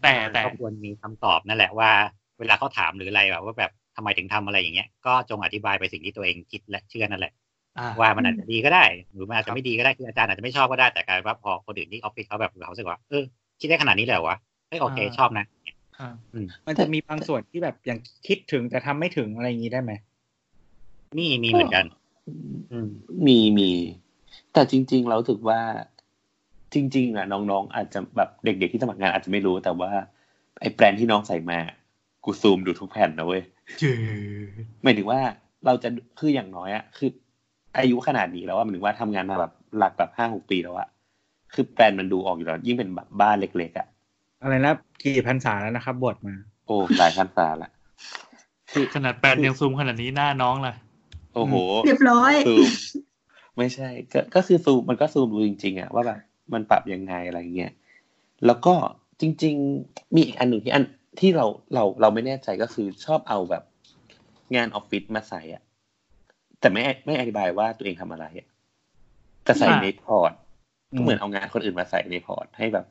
[0.01, 1.91] แต่แต่ก็ควรมีคำตอบนั่นแหละว่า
[2.39, 7.33] เวลาเขาถามหรืออะไรแบบว่าแบบทำไมถึงทำอะไรอย่างเงี้ย ก็จงอธิบายไปสิ่งที่ตัวเองคิดและเชื่อนั่นแหละ
[7.79, 13.23] อ่าว่ามันอาจจะดีก็ได้ หรือมันอาจจะไม่ดีก็ได้คืออาจารย์อาจจะไม่ชอบก็ได้แต่กลายเป็นว่าพอคนอื่นที่ออฟฟิศเขาแบบเขารู้สึกว่าเออ
[13.59, 14.37] คิดได้ขนาดนี้เลยเหรอวะ
[14.67, 15.45] เฮ้ยโอเคชอบนะ
[15.99, 16.13] อ่า
[16.67, 17.97] มันจะมีบางส่วนที่แบบยัง
[18.27, 19.91] คิดถึงแต่ทำไม่ถึงอะไรอย่างนี้ได้ไหม
[21.17, 21.85] มีมีเหมือนกัน
[22.71, 22.87] อืม
[23.27, 23.71] มีมี
[24.53, 25.59] แต่จริง ๆ เรารู้สึกว่า
[26.73, 29.91] จริง ๆอะน้องๆ อาจจะแบบเด็ก ๆที่สมัครงานอาจจะไม่รู้แต่ว่า
[30.59, 31.59] ไอ้แบรนด์ที่น้องใส่มา
[32.23, 33.41] กูซูมดูทุกแผ่นนะเว้ย
[33.79, 33.93] เย้
[34.83, 35.19] หมายถึงว่า
[35.65, 35.89] เราจะ
[36.19, 37.09] คืออย่างน้อยอะคือ
[37.77, 40.87] อายุขนาดนี้แล้วว่าหมายถึงว่าทำงานมาแบบหลักแบบห้าหกปีแล้วอะ
[41.53, 43.87] คือแบรนด์มันดูออกอยู่แล้ว ยิ่งเป็นแบบบ้านเล็กๆอะ
[44.41, 44.73] อะไรนะ
[45.03, 46.35] กี่พันษาแล้วนะครับบทมา
[46.65, 47.71] โอ้หลายพันตาละ
[48.71, 50.73] คือขนาดแปดยังซูมขนาดนี้หน้าน้องล่ะ
[51.35, 51.55] โอ้โห
[51.85, 52.67] เรียบร้อยซูม
[53.57, 56.19] ไม่ใช่ ก็ก็คือซูมมันก็ซูมดูจริงๆอะว่าแบบ
[56.53, 57.71] มันปรับยังไงอะไรเงี้ย
[58.45, 58.73] แล้วก็
[59.21, 59.55] จริง
[59.85, 60.83] ๆ มีอีกอันหนึ่งที่อัน
[61.19, 63.63] ที่เราเราเราไม่แน่ใจก็คือชอบเอาแบบ
[64.55, 65.63] งานออฟฟิศมาใส่อะ
[66.59, 68.47] แต่ไม่ไม่อธิบายว่าตัวเองทำอะไรอะ
[69.43, 70.31] แต่ใส่อ่าในพอร์ต
[70.95, 72.85] ก็เหมือนเอางานคนอื่นมาใส่ในพอร์ตให้แบบ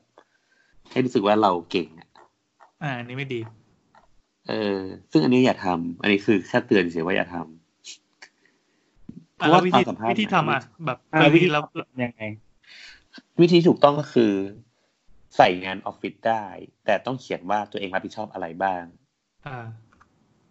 [0.91, 2.09] ให้รู้สึกว่าเราเก่งอะ
[2.83, 3.41] อ่าอันนี้ไม่ดี
[4.49, 4.79] เออ
[5.11, 11.61] ซึ่งอันนี้อย่าทำอันนี้คือแค่เตือนเฉยๆว่าอย่าทำเพอะราะแล้ว่าววิควาธีมสัมพันธ์วิธีทำอะแบบอ่าบางวิทีธีเรา
[12.05, 12.23] ยังไง
[13.41, 14.33] วิธีถูกต้องก็คือ
[15.37, 16.45] ใส่งานออฟฟิศได้
[16.85, 18.83] แต่ต้องเขียนว่าตัวเองรับผิดชอบอะไรบ้าง
[19.47, 19.59] อ่า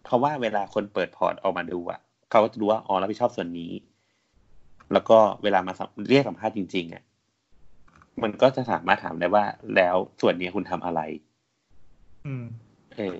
[0.04, 2.00] เพราะว่าเวลาคนเปิด port ออกมาดูอะ
[2.30, 3.72] เขาก็จะรู้ว่าอ๋อรับผิดชอบส่วนนี้
[4.92, 7.02] แล้วก็เวลามาสัมเรียกสัมภาษณ์จริง ๆอะ
[8.22, 9.44] มันก็จะสามารถถามได้ว่า
[9.76, 11.00] แล้วส่วนนี้คุณทำอะไร
[12.26, 12.44] อืม
[12.96, 13.16] เออ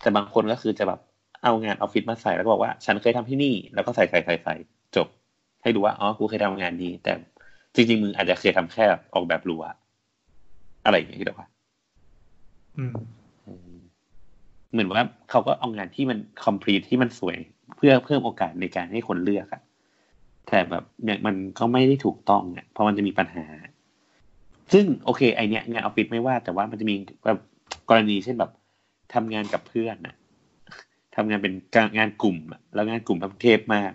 [0.00, 1.00] แต่บางคนก็คือจะแบบ
[1.42, 4.54] เอางานออฟฟิศมาใส่แล้วก็บอกว่า ฉันเคยทำที่นี่ แล้วก็ใส่ใส่ใส่ใส่
[4.96, 5.08] จบ
[5.62, 7.12] ให้ดูว่าอ๋อกูเคยทำงานนี้ แต่
[7.74, 8.84] จริงๆมึงอาจจะเคยทำแค่
[9.14, 9.64] ออกแบบรั้ว
[10.84, 11.48] อะไรอย่างเงี้ยหรอวะ
[12.78, 12.94] อืม
[13.46, 13.78] อืม
[14.72, 17.36] เหมือนว่าเขาก็เอางานที่มันคอมพลีทที่มันสวย
[17.76, 19.62] เพื่อเพิ่มโอกาสในการให้คนเลือกอะ
[20.48, 23.46] แต่แบบเนี่ยมันก็ไม่ได้ถูกต้องอะเพราะมันจะมีปัญหา
[24.72, 26.94] ซึ่งโอเค ไอเนี้ยงานออฟฟิศไม่ว่า แต่ว่ามันจะมี
[27.26, 27.40] แบบ
[27.88, 28.50] กรณีเช่นแบบ
[29.14, 30.14] ทำงานกับเพื่อนอะ
[31.16, 31.54] ทำงานเป็น
[31.98, 33.92] งานกลุ่มอะแล้วงานกลุ่มทั้งเทพมาก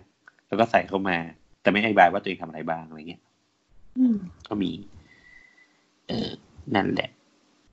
[0.48, 1.18] แล้วก็ใส่เข้ามา
[1.62, 3.22] แต่ไม่อธิบายว่าตัวเองทำอะไรบ้างอะไรเงี้ย
[3.98, 4.72] อืมก็มี
[6.08, 6.30] เออ
[6.76, 7.10] นั่นแหละ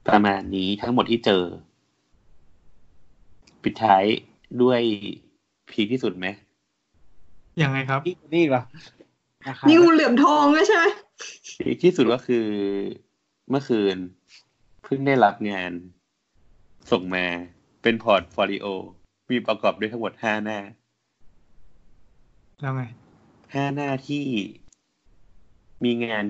[0.09, 1.43] ประมาณนี้ทั้งหมดที่เจอ
[3.63, 4.05] ปิดท้าย
[4.63, 4.81] ด้วย
[5.71, 6.27] พีคที่สุดไหม
[7.63, 8.63] ยังไงครับ นี่นี่เหรอ
[9.47, 10.85] นะครับนี่งูเหลือมทองไม่ใช่ไหม
[11.61, 12.47] พีคที่สุดก็คือ
[13.51, 13.97] เมื่อคืน
[14.85, 15.73] เพิ่งได้รับงาน
[16.91, 17.25] ส่งมา
[17.83, 18.67] เป็น portfolio
[19.31, 20.59] มีประกอบด้วยทั้งหมดห้าหน้า
[22.61, 22.83] แล้วไง
[23.55, 24.25] ห้าหน้าที่
[25.85, 26.25] มีงาน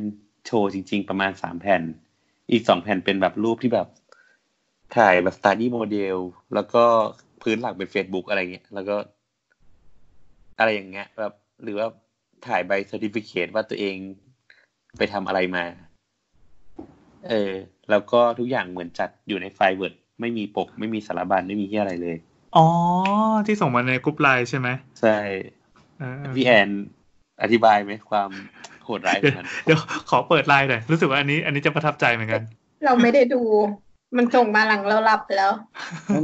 [0.47, 1.83] โชว์จริง ๆ ประมาณสามแผ่น
[2.53, 3.89] อีกสองแผ่นเป็นแบบรูปที่แบบ
[4.97, 6.17] ถ่ายแบบ study model
[6.55, 6.85] แล้วก็
[7.43, 8.97] พื้นหลักเป็น Facebook อะไรเงี้ย แล้วก็
[10.59, 11.87] อะไรอย่างเงี้ยแบบหรือว่า
[12.47, 13.97] ถ่ายใบ certificate ว่าตัวเอง
[14.99, 15.65] ไปทำอะไรมา
[17.29, 17.53] เออ
[17.91, 22.17] แล้วก็ทุกอย่างเหมือนจัดอยู่ในไฟล์ Word ไม่มีปก ไม่มีสารบัญไม่มีที่อะไรเลย
[22.57, 22.67] อ๋อ
[23.47, 24.69] ที่ส่งมาใน group LINE ใช่ไหม
[25.01, 25.17] ใช่
[25.99, 26.69] เออพี่แอน
[27.43, 28.31] อธิบายไหมความ
[28.85, 29.79] โหดร้ายของมันเดี๋ยว
[30.11, 32.43] ขอเปิดไลน์หน่อยรู้สึกว่าอันนี้ อันนี้จะประทับใจเหมือนกัน
[32.85, 33.43] เราไม่ได้ดู
[34.17, 35.53] มันส่งมาหลังเราหลับไปแล้ว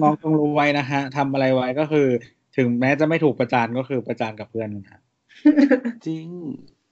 [0.02, 2.06] น้องๆต้องรู้ไว้นะฮะทำอะไรไว้ก็คือ
[2.56, 5.00] ถึงแม้จะไม่ถูกประจานก็คือประจานกับเพื่อนนะฮะ
[6.06, 6.26] จริง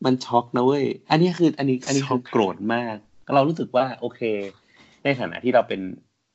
[0.05, 2.97] มันช็อกนะเว้ย อันนี้คืออันนี้อันนี้ช็คืออกโกรธมาก
[3.35, 4.21] เรารู้สึกว่าโอเค
[5.05, 5.81] ในฐานะที่เราเป็น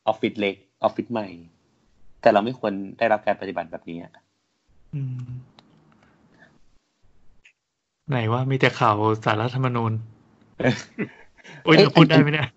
[0.07, 1.27] ออฟฟิศเล็กออฟฟิศใหม่
[2.21, 4.13] แต่เราไม่ควรได้รับการปฏิบัติแบบนี้อะ
[4.93, 5.23] อืม
[8.09, 9.91] ไหนว่ามีแต่ข่าวสารรัฐธรรมนูญ
[11.63, 12.49] โอ้ยเดี๋ยวพูดได้ไหมเนี่ย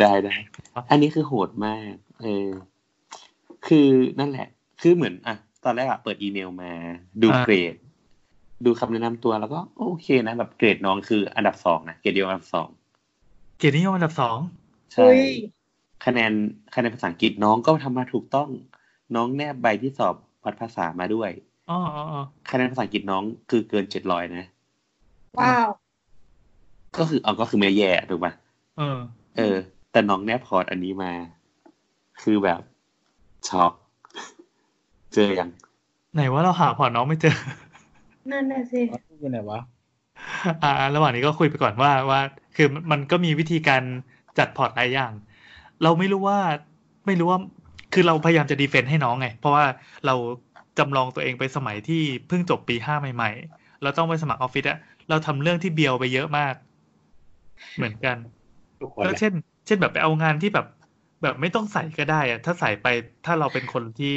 [0.00, 0.34] ได้ได้
[0.90, 2.48] อันนี้คือโหดมาก เออ
[3.66, 3.88] คือ
[4.18, 4.48] นั่นแหละ
[4.80, 6.72] คือเหมือนอะตอนแรกอะเปิดอีเมลมา
[7.22, 7.74] ดูอ่าเกรด
[8.64, 12.68] ดูคำแนะนำตัวแล้วก็โอเคนะแบบเกรดน้องคืออันดับสองนะเกรดเดียวอันดับสอง
[13.58, 14.38] เกียรตินิยมอันดับสอง
[14.92, 15.22] ใช่อุ้ย
[16.04, 16.32] คะแนน
[16.74, 18.48] คะแนนภาษาอังกฤษน้องก็ทำมาถูกต้อง
[19.14, 20.14] น้องแนบใบที่สอบ
[20.44, 21.30] วัดภาษามาด้วย
[21.70, 24.44] อ๋ออ๋ออ๋อคะแนนภาษาอังกฤษน้องคือเกินเจ็ดร้อยนะ
[25.38, 25.68] ว้าว
[26.98, 28.32] ก็คือเอาก็คือไม่แย่ถูกปะ
[28.78, 28.98] เออ
[29.36, 29.56] เออ
[29.92, 31.12] แต่น้องแนบพอร์ตอันนี้มา
[32.22, 32.60] คือแบบ
[33.48, 33.72] ช็อก
[35.14, 35.50] เจอยัง
[36.14, 37.36] ไหนว่าเราหาพอร์ตน้องไม่เจอ
[38.30, 38.80] นั่นน่ะสิ
[39.20, 39.60] อยู่ไหนวะ
[40.62, 42.20] อ่า ระหว่างนี้ก็คุยไปก่อนว่าว่า
[42.56, 43.82] คือมันก็มีวิธีการ
[44.38, 45.12] จัดพอร์ตหลายอย่าง
[45.82, 46.38] เราไม่รู้ว่า
[47.06, 47.38] ไม่รู้ว่า
[47.94, 49.64] คือเราพยายามจะ defend ให้น้องไง เพราะว่า
[50.06, 50.14] เรา
[50.78, 56.54] จำลองตัวเองไปสมัยที่เพิ่งจบปีห้าใหม่ ๆ เราต้องไปสมัครออฟฟิศอะ เราทำเรื่องที่เบียวไปเยอะมาก
[57.76, 58.16] เหมือนกัน
[58.80, 59.32] ทุกคนก็แหละเช่น
[59.66, 60.66] เช่นแบบไปเอางานที่แบบ
[61.22, 62.86] แบบไม่ต้องใส่ก็ได้อะถ้าใส่ไป
[63.24, 64.14] ถ้าเราเป็นคนที่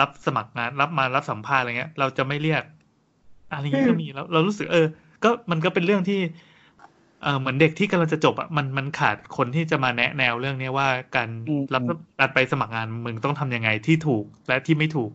[0.00, 2.62] รับสมัครงานรับมารับสัมภาษณ์อะไรเงี้ย เราจะไม่เรียก
[3.50, 4.86] อะไรอย่างงี้ก็มีแล้วเรารู้สึกเออ
[5.24, 6.20] ก็มันก็เป็นเรื่องที่
[7.22, 11.82] เออเหมือนเด็กที่กำลังจะจบอะมันมันขาดคนที่จะมาแนะแนวเรื่องเนี้ยว่าการอืมรับ
[12.18, 15.10] การไปสมัครงานมึงต้องทำยังไงที่ถูกและที่ไม่ถูก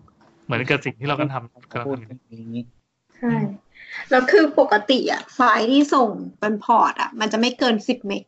[0.45, 2.21] เหมือนกับสิ่งที่เรากำลังทำกำลังพูดทำอยู่เรื่อง
[2.55, 2.61] นี้
[3.17, 3.29] ใช่
[4.09, 6.09] แล้วคือปกติอะไฟล์ที่ส่ง
[6.39, 8.23] เป็นพอร์ตอะมันจะไม่เกินสิบเมก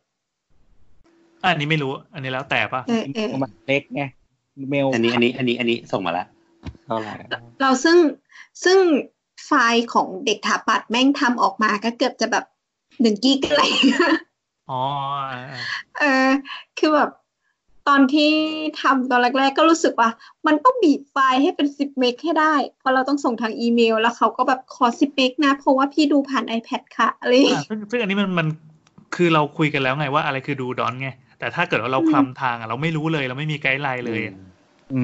[1.42, 4.02] อะอันนี้ไม่รู้ อันนี้แล้วแต่ป่ะเออเออมันเล็กไง
[4.70, 6.26] เมลอันนี้อันนี้อันนี้อันนี้ส่งมาแล้ว
[6.84, 7.14] เท่าไหร่
[7.60, 7.98] เราซึ่ง
[8.64, 8.78] ซึ่ง
[9.44, 12.44] ไฟล์ของเด็กถาปัดแม่งทำออกมาก็เกือบจะแบบ
[13.00, 14.00] หนึ่งกิกอะไรอย่างเงี้ย
[14.70, 14.82] อ๋อ
[15.32, 15.62] อ่าอ่า
[15.98, 16.28] เออ
[16.78, 17.10] คือแบบ
[17.88, 18.32] ตอนที่
[18.82, 20.08] ทำตอนแรก ๆ ก็รู้สึกว่า
[20.46, 28.48] มันต้องบีบไฟล์ให้เป็นสิบเมกให้ได้ เพราะเราต้องส่งทางอีเมล แล้วเขาก็แบบขอสิบเมกนะ เพราะว่าพี่ดูผ่าน iPad ค่ะอะไรอย่างอ่าเงี้ยซึ่งซึ่งอันนี้มันมัน
[29.16, 31.08] คือเราคุยกันแล้วไงว่าอะไรคือ do don't ไง
[31.38, 34.34] แต่ถ้าเกิดว่าเราคลำทางอะเราไม่รู้เลยเราไม่มี guideline เลยอะ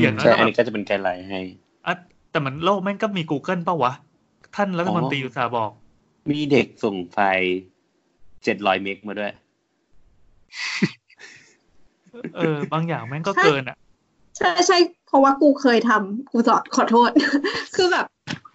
[0.00, 1.40] อย่างนั้นใช่อันนี้ก็จะเป็น guideline ให้
[1.86, 1.94] อะ
[2.30, 3.92] แต่มันโลกแม่งก็มี Google ป่าวะ
[4.56, 5.70] ท่านรัฐมนตรีอุตส่าห์บอก
[6.30, 7.50] มีเด็กส่งไฟล์
[8.44, 9.32] เจ็ดร้อยเมกมาด้วย
[12.36, 13.76] เออ บางอย่างแม่งก็เกินอะ
[14.38, 17.10] ใช่ใช่เพราะว่ากูเคยทำกูสอดขอโทษ
[17.76, 18.06] คือแบบ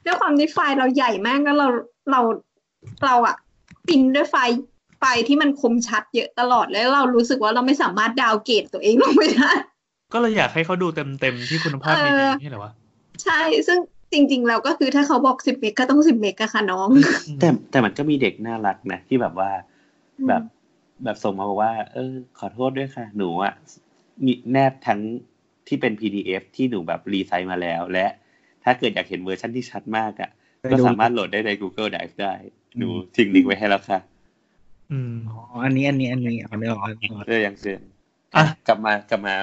[0.06, 1.68] ด้วยความที่ไฟล์เราใหญ่มากแล้วเรา
[2.12, 2.22] เรา
[3.06, 3.36] เราอะ
[3.88, 4.56] พิมพ์ด้วยไฟล์
[5.00, 9.52] ไฟล์ที่มันคมชัดเยอะตลอดแล้วเรารู้สึกว่าเราไม่สามารถ downgrade ตัวเองลงไปได้
[10.14, 12.72] ก็เลยอยากให้เขาดูเต็มเต็มๆที่คุณภาพ HD นี่เหรอวะ
[13.24, 13.80] ใช่ซึ่ง
[14.12, 16.90] จริงๆ แล้วก็คือถ้าเขาบอกสิบเมกก็ต้องสิบเมกอะค่ะน้อง
[17.40, 19.50] แต่แต่มันก็มีเด็กน่ารักนะที่แบบว่า
[20.28, 20.42] แบบ
[21.04, 23.54] แบบส่งมาบอกว่า เออ ขอโทษด้วยค่ะ หนูอะ
[24.26, 25.00] มีแนบทั้ง
[25.68, 28.08] ที่เป็น PDF ที่หนูแบบรีไซต์มาแล้ว และ
[28.64, 30.30] ถ้าเกิดอยากเห็นเวอร์ชันที่ชัดมากอะ
[30.72, 32.34] ก็สามารถโหลดได้ใน Google Drive ได้
[32.78, 34.00] หนูทิ้งลิงก์ไว้ให้แล้วค่ะ
[34.92, 37.82] อืมอ๋ออันนี้อันนี้อันนี้เอาไม่ออกเอาไม่ออกเออยังเสือน
[38.36, 39.36] อะกลับมากลับมา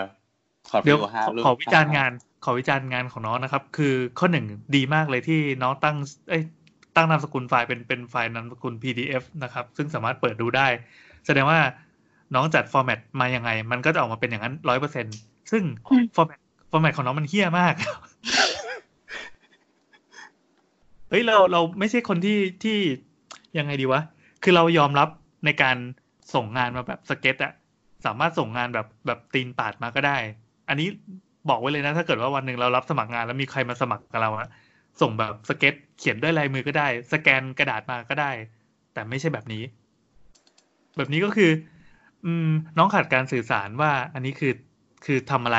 [0.71, 2.13] ขอเดี๋ยวดูห้าขอรูปขอวิจารณ์งาน
[2.45, 4.47] ขอวิจารณ์งานของน้องนะครับ คือข้อหนึ่ง
[4.77, 5.97] ดีมากเลยที่น้องตั้ง
[6.29, 6.43] เอ้ย
[6.97, 10.69] ตั้งนามสกุลไฟล์เป็นเป็นไฟล์นามสกุล PDF นะครับ ซึ่งสามารถเปิดดูได้
[11.27, 11.61] แสดงว่า
[12.35, 15.07] น้องจัด format มายังไง มันก็จะออกมาเป็นอย่างนั้นร้อยเปอร์เซ็นต์
[15.51, 16.41] ซึ่งอืม format
[16.71, 17.75] format ของน้องมันเหี้ยมาก
[21.09, 22.79] เฮ้ยเราเราไม่ใช่คนที่ที่
[23.59, 24.01] ยังไงดีวะ
[24.43, 25.09] คือเรายอมรับ
[25.45, 25.77] ในการ
[26.35, 27.53] ส่งงานมาแบบสเก็ตอะ
[28.07, 30.17] สามารถส่งงานแบบแบบตีนปาดมาก็ได้
[30.69, 30.89] อันนี้
[31.49, 34.49] บอกไว้เลยนะ ถ้าเกิดว่าวันหนึ่งเรารับสมัครงานแล้วมีใครมาสมัครกับเราอะ
[35.01, 38.31] ส่งแบบสเก็ตเขียนด้วยลายมือก็ได้ สแกนกระดาษมาก็ได้
[38.95, 39.63] แต่ไม่ใช่แบบนี้
[40.97, 41.51] แบบนี้ก็คือ
[42.25, 42.49] อืม
[42.79, 44.53] น้องขาดการสื่อสารว่า อันนี้คือ
[45.05, 45.59] คือทำอะไร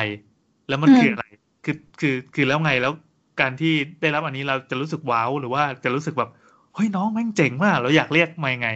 [0.70, 1.26] แล้วมันอืมคืออะไร
[1.66, 2.94] คือคือคือแล้วไงแล้ว
[3.42, 6.30] การที่ได้รับอันนี้เราจะรู้สึก wow หรือว่าจะรู้สึกแบบ
[6.76, 8.70] เฮ้ยน้องแม่งเจ๋งมากเราอยากเรียกมายังไง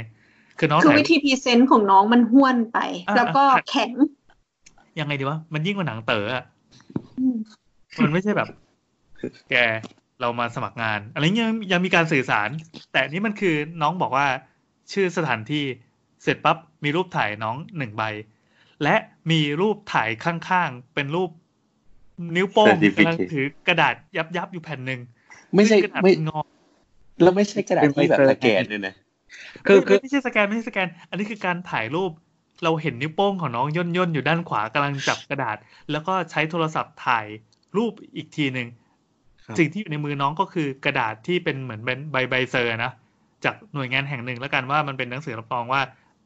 [0.59, 2.77] คือน้องคือถ่ายวิธี present ของน้องมันห้วนไป
[3.07, 3.91] อะแล้วก็อะแข็ง
[4.99, 6.43] ยังไงดีวะ มันยิ่งกว่าหนังเต๋ออะ
[7.19, 7.35] อืม
[8.01, 8.49] มันไม่ใช่แบบ
[9.51, 9.55] แก
[10.21, 12.49] เรามาสมัครงาน อะไรเงี้ยยังมีการสื่อสาร
[12.91, 14.27] แต่นี่มันคือน้องบอกว่า
[14.93, 15.63] ชื่อสถานที่
[16.23, 18.03] เสร็จปั๊บมีรูปถ่ายน้องหนึ่งใบ
[18.83, 18.95] และ
[19.31, 21.29] มีรูปถ่ายข้างๆ เป็นรูป
[22.35, 24.99] นิ้วโป้ง Certificate กำลังถือกระดาษยับยับๆอยู่แผ่นหนึ่ง
[25.55, 26.39] ไม่ใช่ซึ่งกระดาษไม่เป็นงอ
[27.23, 28.93] แล้วไม่ใช่กระดาษที่แบบสแกนด้วยนะ
[29.67, 32.11] คือคือไม่ไม่ใช่สแกนไม่ใช่สแกน อันนี้คือการถ่ายรูป
[32.63, 35.57] เราเห็นนิ้วโป้งของน้องย่นย่นๆอยู่ด้านขวากำลังจับกระดาษ
[35.91, 37.25] แล้วก็ใช้โทรศัพท์ถ่าย
[37.77, 38.67] รูปอีกทีหนึ่ง
[39.45, 42.91] ครับสิ่งที่อยู่ในมือน้องก็คือกระดาษที่เป็นเหมือนเป็นใบใบเซอร์นะ
[43.45, 45.81] จากหน่วยงานแห่งหนึ่งแล้วกันว่ามันเป็นหนังสือรับรองว่า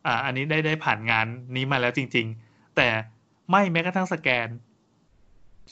[0.05, 1.25] อ่า อันนี้ได้ได้ผ่านงาน
[1.55, 2.87] นี้มาแล้วจริง ๆ แต่
[3.49, 4.47] ไม่แม้กระทั่งสแกน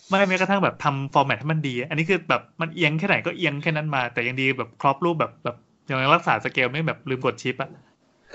[0.10, 5.58] ไม่แม้กระทั่งแบบทำฟอร์แมตให้มันดี อันนี้คือแบบมันเอียงแค่ไหนก็เอียงแค่นั้นมา แต่ยังดีแบบครอบรูปแบบแบบ
[5.90, 7.70] ยังรักษาสเกลไม่แบบลืมกด shift อะ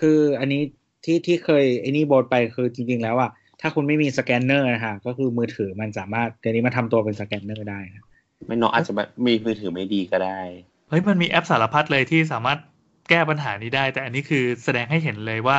[0.01, 0.63] คืออันนี้
[1.05, 3.31] ที่ที่เคยไอ้นี่โบทไปคือจริง ๆ แล้วอะ
[3.61, 8.05] ถ้าคุณไม่มีสแกนเนอร์นะฮะก็คือมือถือมันสามารถเดี๋ยวนี้มันทำตัวเป็นสแกนเนอร์ได้นะ
[8.47, 10.41] ไม่น้องอาจจะแบบมีมือถือไม่ดีก็ได้
[10.89, 12.59] เฮ้ยมันมีแอปสารพัดเลยที่สามารถ
[13.11, 15.59] แก้ปัญหานี้ได้ แต่อันนี้คือแสดงให้เห็นเลยว่า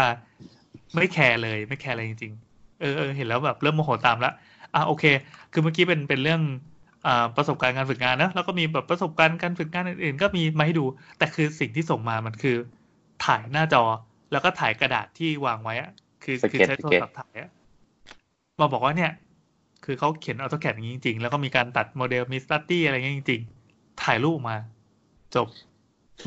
[0.95, 4.29] ไม่แคร์เลยไม่แคร์เลยจริงๆเออเออเห็นแล้วแบบเริ่มโมโหตามละ
[4.73, 5.03] อะโอเค
[5.51, 6.41] คือเมื่อกี้เป็นเป็นเรื่อง
[7.03, 10.85] อ่าประสบการณ์การฝึกงานนะแล้วก็มีแบบประสบการณ์การฝึกงานอื่นๆ ก็มีมาให้ดู
[11.17, 12.51] แต่คือสิ่งที่ส่งมามันคือ
[13.19, 13.79] ถ่ายหน้าจอ
[14.31, 15.89] แล้วก็ถ่ายกระดาษที่วางไว้อะ
[16.21, 17.49] คือคือสเก็ตใช้โทรศัพท์ถ่ายอะ
[18.59, 19.11] มาบอกว่าเนี่ย
[19.83, 23.41] คือเขาเขียนออโตแคดอย่างนี้จริงๆ แล้วก็มีการตัดโมเดลมีสตัตตี้อะไรเงี้ยจริง
[23.71, 24.55] ๆ ถ่ายรูปมา
[25.35, 25.47] จบ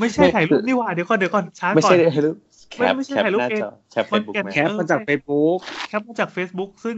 [0.00, 5.58] ไม่ใช่ไม่ถ่ายรูปนี่หว่าเดี๋ยวก่อนเดี๋ยวก่อนช้าไม่ก่อใช่นถ่ายรูปแคไม่ปไม่ใช่แคปถ่ายรูปหน้าเองจอแคปเฟมันซบุ๊กแกะไหมแคปมาจากเฟซบุ๊ก
[5.88, 6.96] แคปมาจาก Facebook ซึ่ง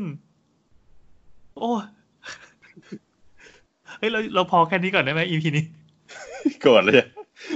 [1.57, 1.71] โอ้
[3.99, 5.65] เฮ้ยเราเราพอแค่นี้ก่อนได้ไหม EP นี้
[6.61, 6.97] โกรธเลย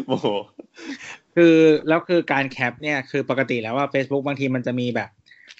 [0.06, 0.26] โมโห
[1.34, 1.54] คือ
[1.88, 5.10] แล้วคือการแคปเนี่ยคือปกติแล้วว่า Facebook บางทีมันจะมีแบบ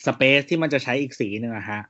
[0.07, 1.83] สเปซที่มันจะใช้อีกสีหนึ่งอะฮะ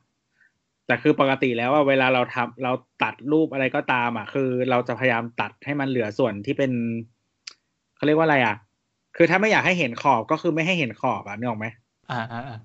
[0.86, 2.72] แต่คือปกติแล้วว่าเวลาเราทำเรา
[3.02, 6.72] ตัดรูปอะไรก็ตามอะ คือเราจะพยายามตัดให้มันเหลือส่วนที่เป็น
[7.96, 8.56] เขาเรียกว่าอะไรอะ
[9.16, 11.66] คือถ้าไม่อยากให้เห็นขอบก็คือไม่ให้เห็นขอบอะนึกออกไหม
[12.10, 12.58] อ่าอ่าอ่า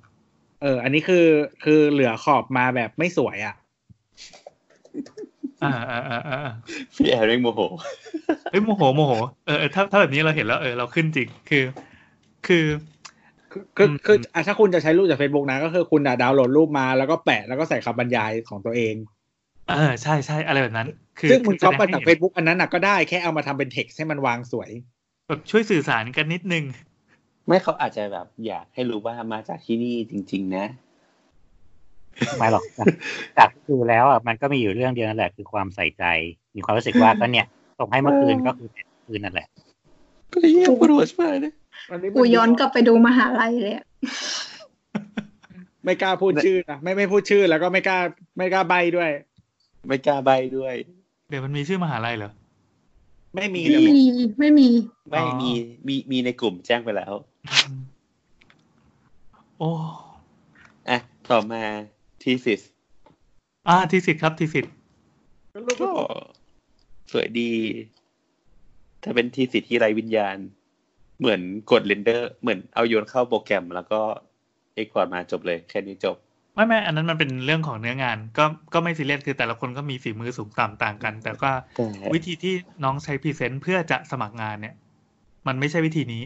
[0.61, 1.25] เออ อันนี้คือ
[1.63, 3.55] คือเหลือขอบมาแบบไม่สวยอะ
[5.63, 6.39] อ่าอ่าอ่าอ่า
[6.95, 7.61] พี่แอนเร่งโมโห
[8.51, 9.13] เฮ้ยโมโหโมโห
[9.45, 11.63] เออเออถ้าถ้าแบบนี้เราเห็นแล้วเออเราขึ้นจริงคือ
[12.47, 12.65] คือ
[13.51, 18.95] คือคืออืมคืออะถ้าคุณจะใช้รูปจาก Facebook นะ ก็คือคุณอะดาวน์โหลดรูปมาแล้วก็แปะแล้วก็ใส่คำบรรยายของตัวเอง
[19.69, 20.87] เออใช่ใช่อะไรแบบนั้น
[21.19, 24.69] คือซึ่งมึงคือก๊อปมาแสดจากให้ Facebook อันนั้นน่ะก็ได้แค่เอามาทำเป็นเท็กซ์ให้มันวางสวย
[25.29, 26.63] แบบช่วยสื่อสารกันนิดนึง
[27.47, 30.65] ไม่เขาอาจจะแบบอยากให้รู้ว่ามาจากที่นี่จริง ๆ นะ
[32.37, 32.63] ไม่หรอก
[33.37, 36.03] จากที่ดูแล้วอะมันก็มีอยู่เรื่องเดียวนั่นแหละคือความใส่ใจ
[36.55, 37.47] มีความรู้สึกว่าก็เนี่ย
[37.79, 39.47] ส่งให้เมื่อคืนก็คือเมื่อคืนนั่นแหละ
[40.33, 41.53] ก็เยี่ยปวดหัวใช่ไหมเนี่ย
[42.15, 43.85] กูย้อนกลับไปดูมหาลัยเลยอะ
[45.83, 47.99] ไม่กล้าพูดชื่อนะไม่ไม่พูดชื่อแล้วก็ไม่กล้า
[48.37, 49.09] ไม่กล้าใบด้วย
[49.87, 50.73] ไม่กล้าใบด้วย
[51.29, 52.31] เดี๋ยวมันมีชื่อมหาลัยเหรอ
[53.35, 54.05] ไม่มีไม่มี
[54.39, 54.67] ไม่มี
[55.09, 55.51] ไม่อ๋อมี
[55.87, 57.13] มีมีในกลุ่มแจ้งไปแล้ว
[59.57, 59.69] โอ้
[60.89, 60.97] อะ
[61.31, 61.63] ต่อมา
[62.23, 62.61] ทีสิส
[63.67, 64.73] อ่าทีสิทธิ์ครับทีสิทธิ์
[65.81, 65.91] ก็
[67.11, 67.51] สวยดี
[69.03, 70.37] ถ้าเป็นทีสิทที่ไรวิญญาณ
[71.19, 71.41] เหมือน
[71.71, 74.01] กดเรนเดอร์ เหมือนเอาโยนเข้าโปรแกรมแล้วก็
[74.73, 76.17] export มาจบเลย แค่นี้จบ
[76.59, 82.53] ไม่ไม่อันนั้นมันเป็นเรื่องของเนื้องาน ก็ก็ไม่ซีเรียสคือแต่ละคนก็มีฝีมือสูงต่ำต่างกัน แต่ก็แต่วิธีที่
[82.83, 84.75] น้องใช้ present เพื่อจะสมัครงานเนี่ย
[85.47, 86.23] มันไม่ใช่วิธีนี้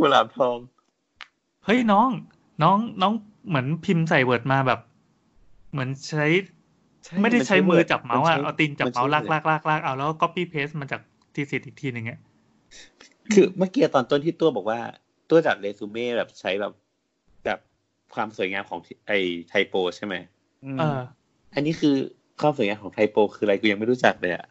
[0.00, 0.56] กุหลาบทอง
[1.64, 2.08] เฮ้ยน้อง
[2.62, 3.12] น้องน้อง
[3.48, 4.80] เหมือนพิมพ์ใส่ Word มาแบบ
[5.72, 6.26] เหมือนใช้
[7.22, 11.00] ไม่ได้ใช้มือจับเมาส์อะเอาตีนจับเมาส์ลากลากลากลากเอาแล้วก็ copy paste มาจาก
[11.34, 12.18] ทีสิทธิ์อีกทีหนึ่งอะ
[13.32, 14.80] คือเมื่อกี้ตอนต้นที่ตัวบอกว่า
[15.30, 16.74] ตัวจัดเรซูเม่แบบใช้แบบแบบ
[18.14, 19.12] ความสวยงามของไอ
[19.48, 20.14] ไทโปใช่ไหม
[20.78, 21.00] เออ
[21.54, 21.94] อันนี้คือ
[22.40, 24.46] ความสวยงามของไทโปคืออะไรกูยังไม่รู้จักเลยอะ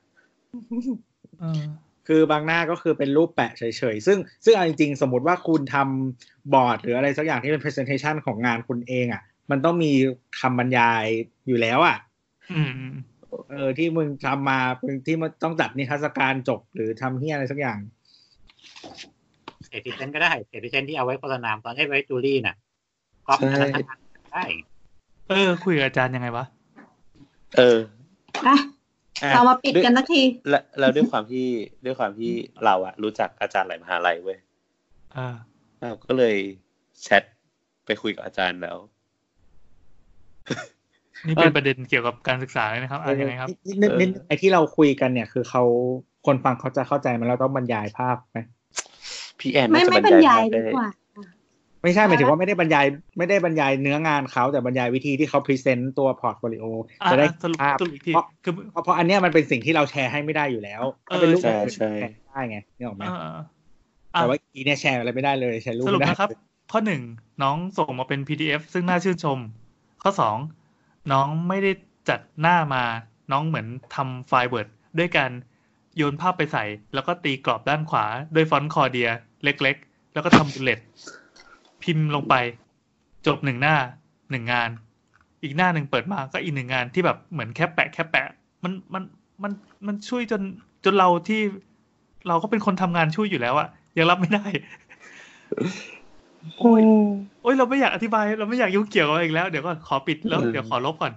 [1.40, 1.64] เออ
[2.08, 3.64] คือบางหน้าก็คือเป็นรูปแปะเฉ
[3.94, 9.92] ยๆ ซึ่งซึ่งเอาจริงๆ สมมติว่าคุณทำบอร์ด หรืออะไรสักอย่างที่เป็น presentation ของงานคุณเองอะ มันต้องมี
[10.40, 11.06] คำบรรยาย
[11.48, 11.98] อยู่แล้วอะ
[12.54, 12.96] อืมอืม
[13.52, 14.60] เออที่มึงทำมา
[15.08, 17.80] ที่มันต้องจัดนิทรรศการจบหรือทำเหี้ยอะไรสักอย่าง
[19.66, 22.56] เศษ present ก็ได้เศษ present ที่เอาไว้โฆษณาตอนให้ไว้ jury น่ะ
[23.28, 23.72] ก็อันนั้น
[24.32, 24.44] ได้
[25.30, 26.46] เออ คุยกับอาจารย์ยังไงวะ
[27.58, 27.78] เออ
[28.48, 28.58] อะ
[29.24, 31.48] อะเรามาปิดกันสักทีแล้วแล้วด้วยความที่
[31.86, 32.32] ด้วยความที่
[32.66, 34.38] เราอะรู้จักอาจารย์หลายมหาลัยเว้ย
[35.14, 35.36] เออ
[35.82, 36.36] เราก็เลย
[37.04, 37.24] แชท
[37.86, 38.78] ไปคุยกับอาจารย์แล้ว
[41.28, 45.64] นี่เป็นประเด็นเกี่ยวกับการศึกษาเลยนะครับอะยังไงครับนิดนิดนิดไอที่เราคุยกันเนี่ย คือเขา
[46.26, 48.40] คนฟังเขาจะเข้าใจมันเราต้องบรรยายภาพไหม
[49.40, 50.88] พี่แอนไม่น่าจะไม่บรรยายดีกว่า
[51.84, 52.86] ไม่ใช่หมายถึงว่าไม่ได้บรรยาย
[53.18, 56.66] ไม่ได้บรรยายเนื้องานเขาแต่บรรยายวิธีที่เขา present ตัว portfolio
[57.02, 63.44] อะจะได้อะสรุปภาพสรุปอีกทีเพราะคือเพราะเพราะอันเนี้ยมันเป็นสิ่งที่เราแชร์ให้ไม่ได้อยู่แล้วเออถ้าเป็นรูปใช่แบบใช่แชร์ได้ไงนี่ออกไหมเออเอออะ
[64.12, 66.30] แต่ว่าอีเนี่ยแชร์อะไรไม่ได้เลยแชร์รูปสรุปไม่ได้นะครับ
[66.72, 67.02] ข้อหนึ่ง
[67.44, 69.40] น้องส่งมาเป็น PDF ซึ่งน่าชื่นชม
[70.02, 70.38] ข้อสอง
[71.12, 71.72] น้องไม่ได้
[72.10, 72.84] จัดหน้ามา
[73.32, 74.68] น้องเหมือนทำไฟล์ Word
[74.98, 75.32] ด้วยการ
[75.96, 76.64] โยนภาพไปใส่
[76.94, 78.06] แล้วก็ตีกรอบด้านขวา
[78.36, 79.10] ด้วยฟอนต์ Cordia
[79.44, 80.80] เล็ก ๆ แล้วก็ทำ bullet
[81.84, 82.36] พิมพ์ลงไป
[83.28, 83.76] จบหนึ่งหน้า
[84.32, 84.70] หนึ่งงาน
[85.44, 88.28] อีกหน้าหนึ่งเปิดมาก็อีกหนึ่งงานที่แบบเหมือนแค่แปะแค่แปะ
[88.64, 89.04] มันมัน
[89.44, 89.52] มัน
[89.88, 90.42] มันช่วยจน
[90.86, 91.42] จนเราที่
[92.28, 93.68] เราก็เป็นคนทำงานช่วยอยู่แล้วอะ
[93.98, 94.46] ยังรับไม่ได้
[96.60, 96.82] โอ้ย
[97.42, 101.14] โอ้ยเราไม่อยากอธิบาย เราไม่อยากยุ่งเกี่ยวกับอะไรอีกแล้ว เดี๋ยวก่อนขอปิดแล้วเดี๋ยวขอลบก่อน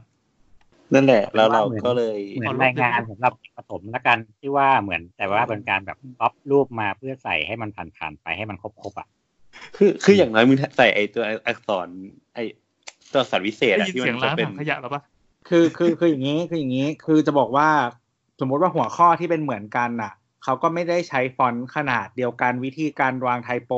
[0.94, 9.08] นั่นแหละ แล้วเราก็เลยเหมือนรายงานสำหรับประถมละกันที่ว่าเหมือนแต่ว่าเป็นการแบบก๊อปรูปมาเพื่อใส่ให้มันผ่านๆไปให้มันครบๆอะ
[9.76, 11.88] คือคืออย่างน้อยมึงใส่ไอตัวอักษร
[12.34, 12.38] ไอ
[13.12, 15.02] ตัวอักษรวิเศษได้อะยินที่เสียมังนล้าจะงเป็นถังขยะแล้วปะ
[15.48, 17.68] คือคือคืออย่างนี้คืออย่างนี้คือจะบอกว่า
[18.40, 20.12] สมมติว่าหัวข้อที่เป็นเหมือนกันน่ะ
[20.44, 23.72] เขาก็ไม่ได้ใช้ฟอนต์ขนาดเดียวกันวิธีการวางไทโป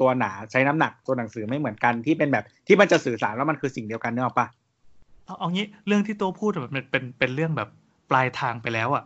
[0.00, 4.46] ตัวหนาใช้น้ำหนักตัวหนังสือไม่เหมือนกันที่เป็นแบบที่มันจะสื่อสารว่ามันคือสิ่งเดียวกันเนี่ยหรอกปะ
[5.24, 7.68] เอาเอางี้เรื่องที่โตพูดอะมันเป็นเป็นเรื่องแบบ
[8.10, 9.04] ปลายทางไปแล้วอะ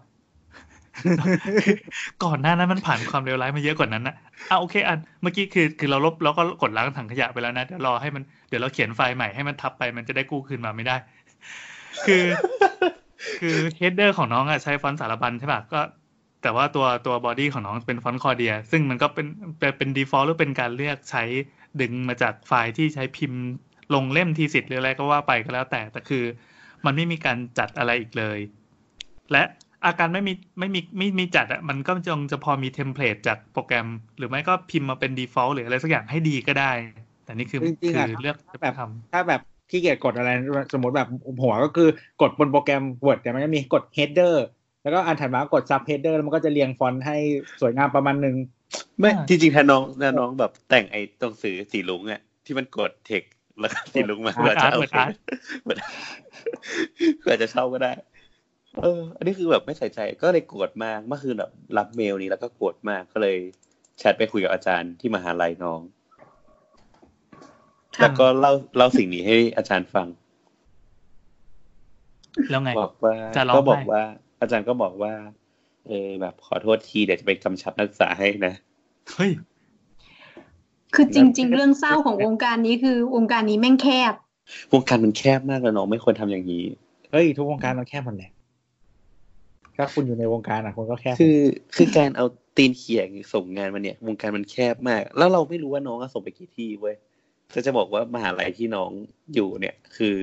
[2.24, 4.16] ก่อนหน้านั้นมันผ่านความเลวร้ายมาเยอะกว่านั้นนะ
[4.50, 10.96] อะโอเค อันเมื่อกี้คือคือเราลบแล้วก็กดล้างถังขยะไปแล้วนะเดี๋ยวรอให้มันเดี๋ยวเราเขียนไฟล์ใหม่ให้มันทับไปมันจะได้กู้คืนมาไม่ได้
[12.06, 12.24] คือ
[13.40, 15.80] คือ header ของน้องอะใช้ฟอนต์สารบรรณใช่ป่ะก็
[16.42, 19.26] แต่ว่าตัวตัว body ของน้องเป็นฟอนต์ Cordia ซึ่งมันก็เป็น
[19.58, 21.24] เป็นเป็น default หรือเป็นการเลือกใช้
[21.80, 23.42] ดึงมาจากไฟล์ที่ใช้พิมพ์
[23.94, 26.24] ลงเล่ม thesis หรืออะไรก็ว่าไปก็แล้วแต่แต่คือ
[26.84, 28.38] มันไม่มีการจัดอะไรอีกเลย
[29.32, 29.42] และ
[29.86, 33.86] อาการไม่มีไม่มีไม่มีจัดอะมันก็จงจะพอมี template จากโปรแกรม
[34.18, 36.72] หรือไม่ก็พิมพ์มาเป็น default หรืออะไรสักอย่างให้ดีก็ได้
[37.24, 39.40] แต่นี่คือจริงๆคือะอเลือกจะไปแบบทำถ้าแบบ
[39.70, 40.30] ขี้เกียจกดอะไร
[40.74, 41.08] สมมติแบบ
[41.42, 41.88] หัวก็คือ
[42.22, 44.34] กดบนโปรแกรม Word แต่มันจะมีกด header
[44.82, 47.16] แล้วก็อันถัดมากด sub header แล้วมันก็จะเรียงฟอนต์ให้
[47.60, 48.36] สวยงามประมาณหนึ่ง
[48.98, 53.22] ไม่อ่าจริงๆถ้าน้องถ้าน้องแบบแต่งไอ้ตรงสื่อสีลุงอะที่มันกดเทค
[53.60, 55.12] แล้วก็สีลุงมาเปิดอาร์ตโอเปิดเคอาร์ต
[55.64, 55.76] เปิด
[57.20, 57.92] เผื่อจะเช่าก็ได้
[58.80, 63.36] เออ อันนี้คือแบบไม่ใส่ใจก็เลยโกรธมากเมื่อคืนแบบรับเมลนี้แล้วก็โกรธมากก็เลย
[63.98, 65.80] แชทไปคุยกับอาจารย์ที่มหาลัยน้อง
[68.00, 70.08] แล้วก็เล่าเล่าสิ่งนี้ให้อาจารย์ฟัง
[72.50, 74.02] แล้วไงบอกว่าจะร้องไห้ก็บอกว่า
[74.40, 75.14] อาจารย์ก็บอกว่า
[75.86, 78.54] เออแบบขอโทษทีเดี๋ยวจะไปกำชับนักศึกษาให้นะ
[79.12, 79.30] เฮ้ย
[80.94, 84.12] คือจริง ๆ เรื่องเศร้าของวงการนี้คือวงการนี้แม่งแคบ
[84.72, 86.64] วงการมันแคบมากแล้วน้องไม่ควรทำอย่างนี้
[87.10, 88.31] เฮ้ยทุกวงการมันแค่มันแหละ
[89.82, 91.38] ถ้าคุณอยู่ในวงการอะคุณก็แค่คือ
[91.76, 92.26] คือการเอา
[92.56, 93.02] ตีนเขี่ย
[93.34, 96.96] ส่งงานมาเนี่ย วงการมันแคบมาก แล้วเราไม่รู้ว่าน้องอะส่งไปกี่ที่เว้ย
[97.54, 98.90] ก็จะบอกว่ามหาลัยที่น้อง
[99.34, 100.18] อยู่เนี่ยคือ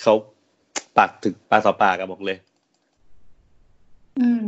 [0.00, 0.14] เขา
[0.96, 2.38] ปากถึงปากต่อปากอะบอกเลย
[4.20, 4.42] อืม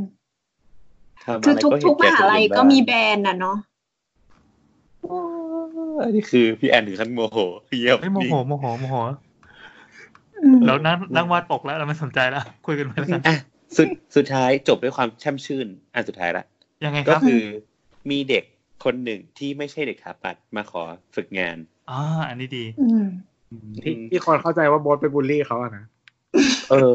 [1.24, 3.56] ทำคืออะไรทุกก็เห็ทุนกแก่มหาคนลัยอื่นก็บ้างมีแบรนด์น่ะเนาะ
[6.02, 7.38] อันนี้คือพี่แอนถึงขั้นโมโห
[7.80, 9.31] เยี่ยมไม่โมโหโมโหโมโหอืม
[10.66, 13.36] แล้วนั่งนั่งวาดปกแล้วเราไม่สนใจแล้ว คุยกันไปแล้วกันอะ
[13.76, 16.44] สุดสุดท้ายจบด้วยความแช่มชื่น อันสุดท้ายละ
[16.84, 17.42] ยังไงคก็รับคือ
[18.10, 18.44] มีเด็ก
[18.84, 20.82] คนหนึ่งที่ไม่ใช่เด็กถาปัดมาขอ
[21.14, 21.56] ฝึกงาน
[21.90, 23.06] อ่าอันนี้ดีอืม
[23.82, 25.84] ที่ที่คนเข้าใจว่าโพสต์ไปบูลลี่เขาอะนะ
[26.70, 26.94] เออ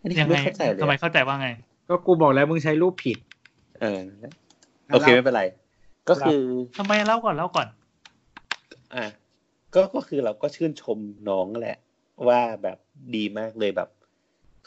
[0.00, 1.48] อันนี้ยังไม่ไงเข้าใจเลยทำไมอะเข้าใจว่าไง
[1.88, 3.18] ก็กูบอกแล้วมึงใช้รูปผิด
[3.80, 4.00] เออ
[4.92, 5.42] โอเคไม่เป็นไร
[6.08, 6.42] ก็คือ
[6.78, 7.68] ทำไมเล่าก่อนเล่าก่อน
[8.94, 9.04] อะ
[9.74, 10.98] ก็ก็คือเราก็ชื่นชม
[11.28, 11.78] น้องแหละ
[12.28, 12.78] ว่าแบบ
[13.14, 13.88] ดีมากเลยแบบ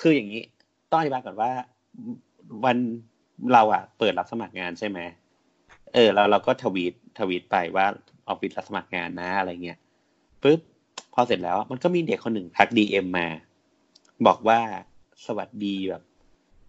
[0.01, 0.43] คืออย่างนี้
[0.89, 1.51] ต้องอธิบายก่อนว่า
[2.65, 2.77] วัน
[3.53, 4.99] เราอะเปิดรับสมัครงานใช่ไหม
[5.93, 7.85] เออแล้วเราก็ทวีตทวีตไปว่า
[8.27, 9.79] ออฟฟิศรับสมัครงานนะอะไรเงี้ย
[10.43, 10.59] ปุ๊บ
[11.13, 13.27] พอเสร็จแล้วมันก็มีเด็กคนหนึ่งทักดีเอ็มมา
[14.27, 14.59] บอกว่า
[15.25, 16.03] สวัสดีแบบ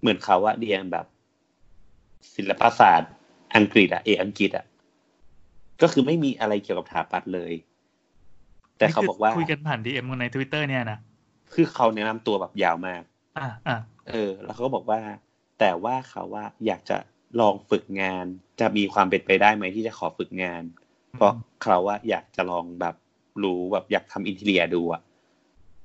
[0.00, 1.06] เหมือนเขาอะเรียนแบบ
[2.34, 3.12] ศิลปศาสตร์
[3.56, 4.64] อังกฤษอะเออังกฤษอะ
[5.82, 7.52] ก็คือไม่มีอะไรเกี่ยวกับถาปัดเลย
[8.78, 10.98] แต่เขาบอกว่าคุยกันผ่าน DM ในทวิตเตอร์เนี่ยนะ
[11.54, 13.02] คือเขาแนะนำตัวแบบยาวมาก
[13.38, 13.78] อ่าอ่า
[14.10, 15.00] เออ แล้วเขาก็บอกว่า
[15.60, 16.96] แต่ว่าเขาว่าอยากจะ
[17.40, 18.24] ลองฝึกงาน
[18.60, 20.62] จะมีความเป็นไปได้ไหมที่จะขอฝึกงาน
[21.12, 22.94] เพราะเขาว่าอยากจะลองแบบ
[23.42, 25.02] รู้แบบอยากทำอินเทเรียดูอะ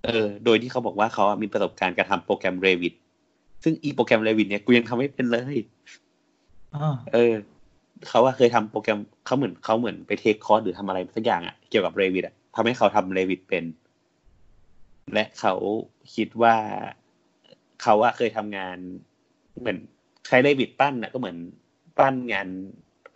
[0.05, 2.93] เออ โดยที่เขาบอกว่าเขาอะมีประสบการณ์การทำโปรแกรม Revit
[3.63, 5.57] ซึ่งอีโปรแกรม Revit เนี่ยกูยังทำไม่เป็นเลย
[6.75, 7.33] อ่าเออ
[8.07, 13.65] เขาว่าเคยทำโปรแกรมเขาเหมือนเขาเหมือนไปเทคคอร์สหรือทำอะไรสักอย่างอะเกี่ยวกับ Revit อะ ทำให้เขาทำ Revit เป็น
[15.13, 15.53] และเขา
[16.15, 16.55] คิดว่า
[17.81, 18.77] เขาอะเคยทำงาน
[19.59, 19.77] เหมือน
[20.27, 21.37] ใช้ Revit ปั้นอะก็เหมือน
[21.99, 22.47] ปั้นงาน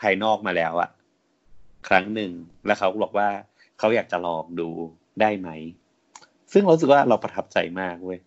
[0.02, 0.90] ภายนอกมาแล้วอะ
[1.88, 2.32] ครั้งหนึ่ง
[2.66, 3.30] แล้วเขาบอกว่า
[3.80, 4.70] เขาอยากจะลองดู
[5.22, 5.50] ได้ไหม
[6.52, 8.20] ซึ่งเราสึกว่าเราประทับใจมากเว้ย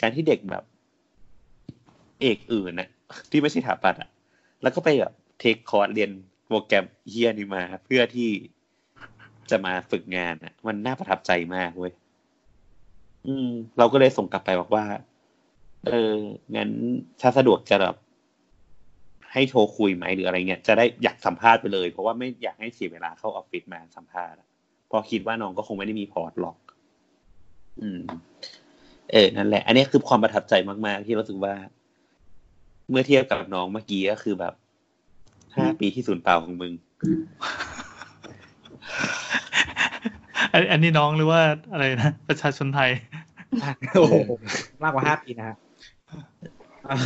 [0.00, 0.64] การที่เด็กแบบ
[2.20, 2.88] เอกอื่นนะ
[3.30, 4.10] ที่ไม่ใช่ถาปัดอะ
[4.62, 6.10] แล้วก็ไปแบบเทคคอร์สเรียน
[6.46, 8.28] โปรแกรมเฮียนี่มา เพื่อที่
[9.50, 11.92] จะมาฝึกงานอะมันน่าประทับใจมากเว้ย
[13.26, 13.48] อืม
[13.78, 14.84] เราก็เลยส่งกลับไปบอกว่า
[15.86, 16.14] เออ
[16.56, 16.70] งั้น
[17.20, 17.94] ถ้าสะดวกจะแบบ
[19.32, 24.38] ให้โทรคุยไหมหรืออะไรเงี้ยจะได้อยากสัมภาษณ์ไปเลย เพราะว่าไม่อยากให้เสียเวลาเข้าออฟฟิศมาสัมภาษณ์
[24.90, 26.56] พอคิดว่าน้องก็คงไม่ได้มีพอร์ตหรอก
[27.80, 28.00] อืม
[29.12, 30.54] เออนั่นแหละ อันนี้คือความประทับใจ
[30.86, 31.54] มาก ๆ ที่รู้สึกว่า
[32.90, 34.54] เมื่อเทียบกับน้องเมื่อกี้ก็คือแบบ
[35.56, 36.72] ห้าปีที่ศูนย์เปล่าของมึง
[40.52, 41.40] อันอันนี้น้องหรือว่า
[41.72, 42.90] อะไรนะประชาชนไทย
[43.98, 44.14] โอ้โห
[44.82, 45.56] มากกว่าห้าปีนะฮะ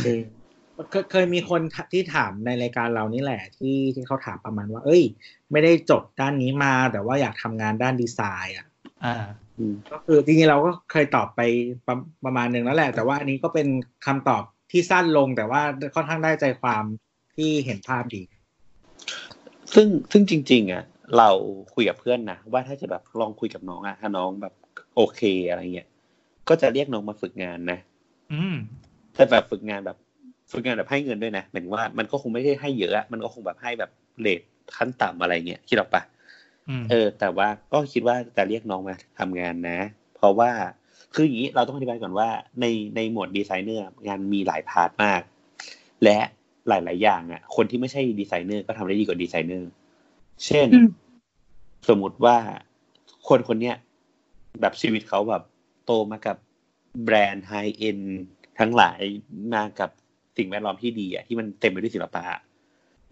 [0.01, 1.61] เคยเคยมีคน
[1.93, 5.03] ที่ถามในรายการเรานี่แหละ ที่ที่เขาถามประมาณว่า เอ้ย
[5.51, 8.67] ไม่ได้จบด้านนี้มา แต่ว่าอยากทำงานด้านดีไซน์อะ
[9.05, 9.15] อ่า
[9.57, 11.41] อืมก็คือจริงๆเราก็เคยตอบไป
[11.87, 13.67] ประประมาณหนึ่งแล้วแหละ แต่ว่าอันนี้ก็เป็น
[14.05, 15.61] คำตอบที่สั้นลงแต่ว่า
[15.95, 16.83] ค่อนข้างได้ใจความ
[17.35, 18.23] ที่เห็นภาพดี
[19.73, 20.83] ซึ่งซึ่งจริง ๆ อะ
[21.17, 21.29] เรา
[21.73, 24.53] คุยกับเพื่อนนะว่าถ้าจะแบบลองคุยกับน้องอะถ้าน้องแบบ
[24.95, 25.87] โอเคอะไรเงี้ย
[26.49, 27.79] ก็จะเรียกน้องมาฝึกงานนะ
[28.33, 28.55] อืม
[29.15, 29.97] แต่แบบฝึกงานแบบ
[30.51, 34.41] ฝึกงานแบบให้เงินด้วยนะหมายถึงว่ามันก็คงไม่ได้ให้เยอะอะมันก็คงแบบให้แบบ rate
[34.77, 36.01] ขั้นต่ำอะไรเงี้ยคิดออกปะ
[36.69, 39.79] อืมเออ แต่ว่าก็คิดว่าจะเรียกน้องมาทำงานนะ
[40.15, 40.51] เพราะว่า
[41.13, 42.29] คืออย่างนี้เราต้องอธิบายก่อนว่า
[42.61, 45.21] ในในหมวดดีไซเนอร์งานมีหลาย part มาก
[46.03, 46.17] และ
[46.67, 49.69] หลาย ๆ อย่างอะ คนที่ไม่ใช่ดีไซเนอร์ก็ทำได้ดีกว่าดีไซเนอร์
[50.45, 50.89] เช่นอืม
[51.89, 52.37] สมมุติว่า
[53.27, 53.75] คนคนเนี้ย
[54.61, 55.43] แบบชีวิตเขาแบบ
[55.85, 56.37] โตมากับ
[57.03, 57.99] แบรนด์ high-end
[58.59, 58.99] ทั้งหลาย
[59.53, 59.89] มากับ
[60.37, 62.23] สิ่งแวดล้อมที่ดีอะที่มันเต็มไปด้วยศิลปะ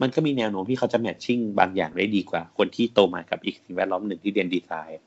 [0.02, 5.02] มันก็มีแนวโน้มที่เขาจะ matching บางอย่างได้ดีกว่า คนที่โตมากับอีกสิ่งแวดล้อมหนึ่งที่เรียนดีไซน์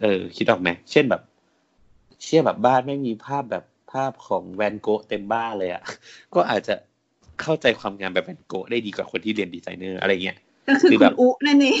[0.00, 1.22] เออ คิดออกไหมเช่นแบบ
[2.22, 5.82] เช่นแบบบ้านไม่มีภาพแบบภาพของแวนโกะเต็มบ้านเลยอะ่ะ
[6.34, 6.74] ก็อาจจะ
[7.42, 10.38] เข้าใจความงามแบบแวนโกะได้ดีกว่าคนที่เรียนดีไซเนอร์อะไรเงี้ย
[10.68, 11.80] ก็คือคือคุแบณบอุนั่นเอง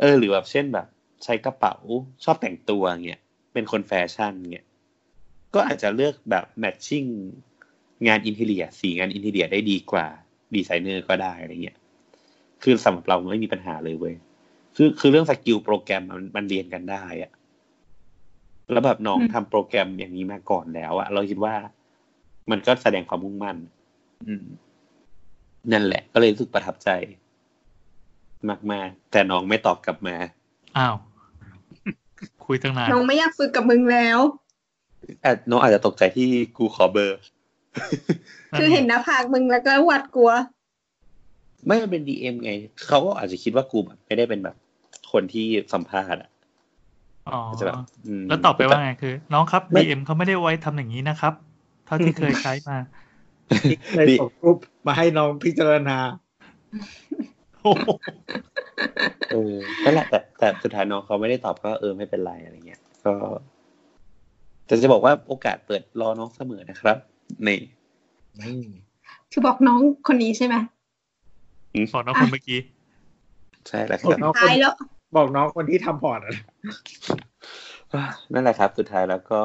[0.00, 0.86] เออ หรือแบบเช่นแบบ
[1.24, 1.76] ใช้กระเป๋า
[2.24, 3.20] ชอบแต่งตัวเงี้ย
[3.52, 4.66] เป็นคนแฟชั่นเงี้ย
[5.54, 7.04] ก็อาจจะเลือกแบบ matching
[8.08, 10.06] งาน interior สีงาน interior ได้ดีกว่า
[10.54, 11.76] ดีไซเนอร์ก็ได้อะไรเงี้ย
[12.62, 14.14] คือสำหรับเราไม่มีปัญหาเลยเว้ย
[14.76, 17.30] คือคือเรื่อง skill โปรแกรมมันมันเรียนกันได้อะ
[18.72, 21.54] แล้วแบบน้องอืมทำโปรแกรมอย่างนี้มาก่อนแล้วอะเราคิดว่า
[22.50, 23.56] มันก็แสดงความมุ่งมั่น
[24.26, 24.44] อืม
[25.72, 26.90] นั่นแหละ ก็เลยรู้สึกประทับใจ
[28.72, 30.16] มากๆ แต่น้องไม่ตอบกลับมา
[30.78, 30.96] อ้าว
[32.46, 34.18] คุยตั้งนานน้องไม่อยากฝึกกับมึงแล้ว
[35.24, 36.28] อาจน้องอาจจะตกใจที่
[36.58, 37.18] กูขอเบอร์
[38.58, 40.30] คือเห็นหน้าผากมึงแล้วก็หวาดกลัว
[41.66, 42.50] ไม่มันเป็นดีเอ็มไง
[42.86, 44.56] เขาก็อาจจะคิดว่ากูแบบไม่ได้เป็นแบบ
[45.12, 46.30] คนที่สัมภาษณ์อะ
[47.28, 51.34] อ๋ออาจจะแบบอืมแล้วตอบไปว่าไงคือ น้องครับไม่ DM เขาไม่ได้ไว้ทำอย่างนี้นะครับ
[51.88, 52.76] เท่าที่เคยใช้มา
[53.96, 55.98] เลยส่งรูปมาให้น้องพิจารณา
[57.62, 57.88] โอ้โห
[59.32, 63.14] เออนั่นแหละแต่แต่สุดท้ายน้องเขาไม่ได้ตอบก็เออไม่เป็นไรอะไรเงี้ย ก็
[64.66, 66.96] แต่จะบอกว่าโอกาสเปิดรอน้องเสมอนะครับ
[67.46, 67.58] นี่
[69.32, 70.54] คือบอกน้องคนนี้ใช่ไหม
[71.92, 72.60] ขอน้องคนเมื่อกี้
[73.68, 74.74] ใช่แล้วคบอรักบน้องคตานยแล้ว
[75.16, 76.34] บอกน้องคนที่ทำพอร์ตอะ
[78.32, 79.40] นั่นแหละครับ สุดท้ายแล้วก็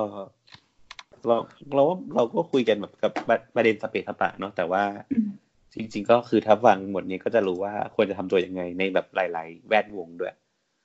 [1.27, 1.37] เรา
[1.75, 3.11] เราว่าเราก็คุยกันแบบกับ
[3.55, 5.29] ประเด็นสเปซสปะเนาะแต่ว่าอืม
[5.73, 10.33] จริง ๆ ก็คือถ้าฟังหมดนี้ก็จะรู้ว่าควรจะทำตัวยังไงในแบบหลาย ๆ แวดวงด้วย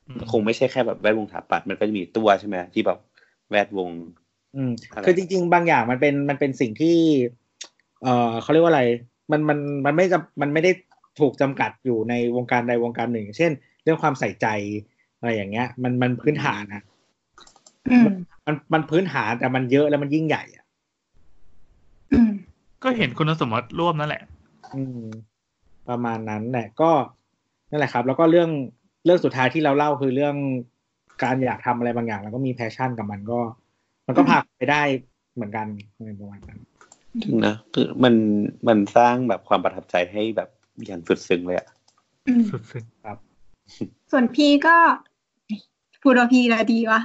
[0.09, 2.99] อืมคงไม่ใช่แค่แบบแวดวงสถาปัตย์มันก็จะมีตัวใช่ไหมที่แบบ
[3.51, 3.91] แวดวง
[4.57, 6.97] อืมอะไรคือจริง ๆ บางอย่างมันเป็นมันเป็นสิ่งที่
[8.03, 8.85] เอ่อเขาเรียกว่าอะไร
[9.31, 10.71] มันมันมันไม่จำมันไม่ได้
[11.21, 13.53] ถูกจำกัดอยู่ในวงการใดวงการหนึ่ง เช่น
[13.83, 14.47] เรื่องความใส่ใจ
[15.19, 16.98] อะไรอย่างเงี้ย มันมันพื้นฐานนะอื
[18.05, 18.09] ม
[18.47, 20.65] มันมันพื้นฐานแต่มันเยอะแล้วมันยิ่งใหญ่อะ
[22.13, 22.31] อืม
[22.83, 24.23] ก็เห็นคุณสมบัติร่วมนั่นแหละ
[24.75, 25.03] อืม
[25.89, 26.91] ประมาณนั้นแหละ ก็
[27.71, 28.51] นั่นแหละครับ แล้วก็เรื่อง
[29.05, 30.37] เรื่องสุดท้ายที่เราเล่าคือเรื่อง
[31.23, 33.39] การอยากทำอะไรบางอย่าง แล้วก็มีแพชชั่นกับมันก็
[34.07, 34.83] มันก็พาไปได้
[35.35, 35.67] เหมือนกัน
[36.05, 36.59] ในประมาณนั้น
[37.23, 38.15] จริงนะคือมัน
[38.69, 40.49] มันสร้างแบบความประทับใจให้แบบ
[40.87, 41.69] อย่างสุดซึ้งเลยอะ
[42.29, 42.63] อืมสุด
[44.11, 44.77] ส่วนพี่ก็
[46.03, 47.01] พูดว่าพี่ละดีวะ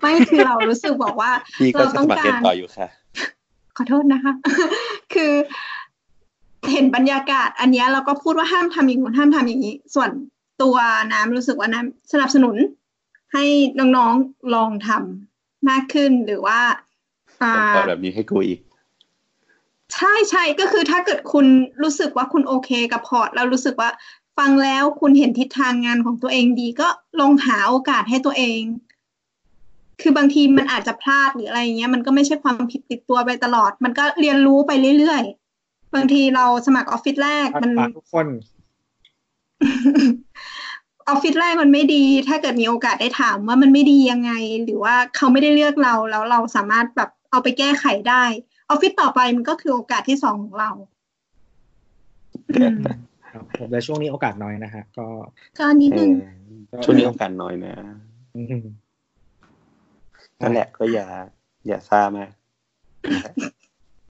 [0.00, 2.88] ไม่คือเรารู้สึกบอกว่าพี่ก็เราจะต้อสงมัครกาเรียนรต่ออยู่ค่ะ
[3.76, 4.32] ขอโทษนะคะ
[5.14, 5.32] คือ
[6.72, 10.10] เห็นบรรยากาศ อันเนี้ยเราก็พูดว่าห้ามทำอย่างนู้นห้ามทำอย่างนี้ ส่วน
[10.62, 10.76] ตัว
[11.12, 12.56] น้ำรู้สึกว่าน้ำสนับสนุน
[13.32, 13.44] ให้
[13.78, 16.60] น้องๆลองทำมากขึ้นหรือว่า
[17.42, 18.60] อ่าเปิดแบบนี้ให้กูอีก
[19.94, 21.46] ใช่ใช่ก็คือถ้าเกิดคุณ
[21.82, 23.90] รู้สึกว่าคุณโอเคกับพอร์ตแล้วรู้สึกว่า
[24.38, 26.88] ฟังแล้วคุณเห็นทิศทางงานของตัวเองดีก็
[27.20, 28.60] ลองหาโอกาสให้ตัวเอง
[30.02, 38.26] คือบางทีมันอาจจะพลาดหรืออะไรอย่างเงี้ย มันก็ไม่ใช่ความผิดติดตัวไปตลอด มันก็เรียนรู้ไปเรื่อยๆ บางทีเราสมัครออฟฟิศแรกมันฝากทุกคน
[41.08, 44.32] ออฟฟิศแรกมันไม่ดี ถ้าเกิดมีโอกาสได้ถามว่ามันไม่ดียังไง
[44.64, 48.24] หรือว่าเขาไม่ได้เลือกเราแล้วเราสามารถแบบเอาไปแก้ไขได้
[48.70, 50.70] ออฟฟิศต่อไปมันก็คือโอกาสที่สองของเรา
[52.56, 52.78] อืม
[53.32, 55.06] ครับผมแต่ช่วงนี้โอกาสน้อยนะฮะก็
[55.58, 56.10] ก็นิดเอนึง
[56.72, 57.74] อช่วงนี้โอกาสน้อยนะ
[58.36, 58.64] อืม
[60.40, 61.06] นั่นแหละก็อย่า
[61.66, 62.30] อย่าซ่ามาก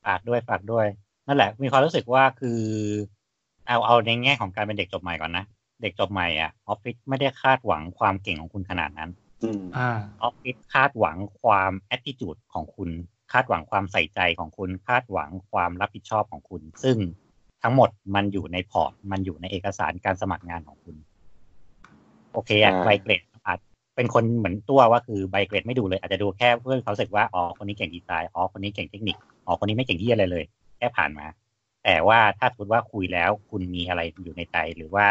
[0.06, 0.86] ฝากด้วยฝากด้วย
[1.26, 2.60] นั่นแหละ มีความรู้สึกว่าคือ
[3.66, 5.44] เอาเอาในแง่ของการเป็นเด็กจบใหม่ก่อนนะ
[5.82, 9.10] เด็กจบใหม่อะออฟฟิศไม่ได้คาดหวังความเก่งของคุณขนาดนั้น
[9.42, 9.90] อืมๆอ่า
[10.22, 12.90] ออฟฟิศคาดหวังความแอ t i t u d e ของคุณ
[13.32, 16.96] คาดหวังความใส่ใจของคุณ คาดหวังความรับผิดชอบของคุณ ซึ่ง
[17.62, 20.96] ทั้งหมดมันอยู่ในพอร์ต มันอยู่ในเอกสารการสมัครงานของคุณ
[22.32, 23.29] โอเคอะอ่าใบเกรดอาจ
[24.00, 30.44] เป็นคนเหมือนตัวว่าคือใบเกรดไม่ดูเลย อาจจะดูแค่เพื่อเขารู้สึกว่าอ๋อคนนี้เก่งดีไซน์อ๋อคนนี้เก่งเทคนิคอ๋อคนนี้ไม่เก่งที่อะไรเลย
[30.78, 31.26] แค่ผ่านมา
[31.84, 35.06] แต่ว่าถ้าสมมติว่าคุยแล้วคุณมีอะไรอยู่ในใจหรือว่า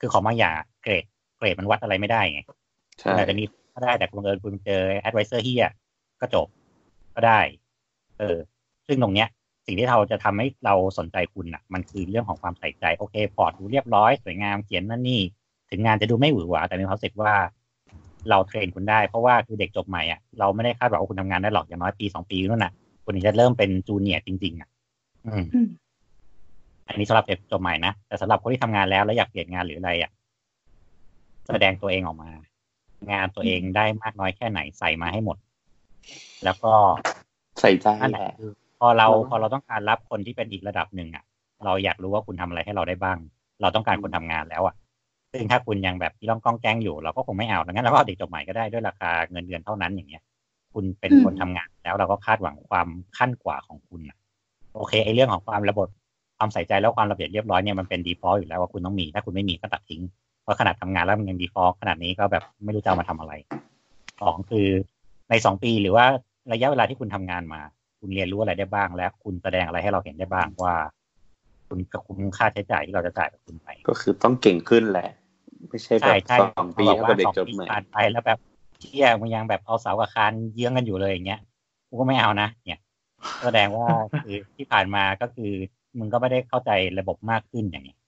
[0.00, 1.04] คือของบางอย่างอะเกรด
[1.38, 2.40] เกรดมันวัดอะไรไม่ได้ไง
[2.98, 5.68] ใช่คุณอาจจะมีก็ได้แต่บังเอิญคุณเจอ advisor เฮีย
[6.20, 6.46] ก็จบ
[7.14, 7.40] ก็ได้
[8.18, 8.38] เออ
[8.86, 9.28] ซึ่งตรงเนี้ย
[9.66, 15.20] สิ่งที่เราจะทำให้เราสนใจคุณอะ มันคือเรื่องของความใส่ใจ โอเค port ดูเรียบร้อย สวยงามเขียนนั่นนี่
[15.70, 17.34] ถึงงานจะดูไม่หวือหวาแต่มีความรู้สึกว่า
[18.30, 22.72] เราเทรนคุณได้เพราะว่าคือเด็กจบใหม่อะเราไม่ได้คาดหวังว่าคุณทำงานได้หรอกอย่างน้อยปีสองปีนู่นน่ะ
[23.04, 24.68] คุณถึงจะเริ่มเป็นจูเนียร์จริง ๆ อะ
[25.26, 25.68] อืมอืม
[26.88, 30.10] อันนี้สำหรับเด็กจบใหม่นะแต่สำหรับคนที่ทำงานแล้วแล้วอยากเปลี่ยนงานหรืออะไรอะ
[31.48, 32.30] แสดงตัวเองออกมา
[33.12, 35.36] งานตัวเองได้มากน้อยแค่ไหนใส่มาให้หมด
[36.44, 36.72] แล้วก็
[37.60, 41.24] ใส่ใจนั่นแหแหละละคือพอเราอ๋อพอเราต้องการรับคนที่เป็นอีกระดับหนึ่งอะ
[41.64, 43.18] เราอยากรู้ว่าคุณทำอะไรให้เราได้บ้าง
[43.60, 44.74] เราต้องการคนทำงานแล้วอะ
[45.34, 50.22] ซึ่งถ้าคุณยังแบบที่ต้องก้องแกล้งอยู่เราก็คงไม่เอาดังนั้นเราก็เอาเด็กจบใหม่ก็ได้ด้วยราคาเงินเดือนเท่านั้นอย่างเงี้ย
[50.72, 52.88] คุณเป็นอืมคนทำงานแล้วเราก็คาดหวังความ
[53.18, 54.16] ขั้นกว่าของคุณอะ
[54.74, 55.88] โอเคไอ้เรื่องของความระบบ
[56.38, 60.02] ความใส่ใจแล้วความระเบียบเรียบร้อยเนี่ยมันเป็น default อยู่แล้วว่าคุณต้องมี ถ้าคุณไม่มีก็ตัดทิ้ง
[60.42, 63.32] เพราะขนาดทำงานแล้วมันยัง default ขนาดนี้ก็แบบไม่รู้จะเอามาทำอะไร
[64.22, 64.68] สองคือ
[65.30, 66.06] ในสองปีหรือว่า
[66.52, 67.60] ระยะเวลาที่คุณทำงานมา
[68.00, 70.74] คุณเรียนรู้อะไรได้บ้าง และคุณแสดงอะไรให้เราเห็นได้บ้างว่า
[71.68, 75.10] คุณกับคุ้มค่าใช้จ่ายที่เราจะจ่ายกับคุณไป ก็คือต้องเก่งขึ้นแหละ
[75.68, 78.38] ไม่ใช่แบใช่บใช่สองปีบอกเท่าว่ากับเด็กสองจบปีใหม่ผ่านไปแล้วแบบ
[78.80, 81.40] เที่ยมึงยังแบบเอาเสากับคานเยื้องกันอยู่เลยอย่างเงี้ย
[81.88, 82.80] กูก็ไม่เอานะเนี่ย
[83.44, 83.86] แสดงว่า
[84.20, 85.52] คือที่ผ่านมาก็คือ
[85.98, 87.98] มึงก็ไม่ได้เข้าใจระบบมากขึ้นอย่างเงี้ย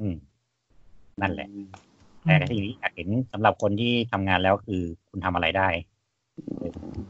[0.00, 0.14] อืม
[1.20, 1.48] นั่นแหละ
[2.24, 5.68] แต่ทีนี้อยากเห็นสำหรับคนที่ทำงานแล้วคือคุณทำอะไรได้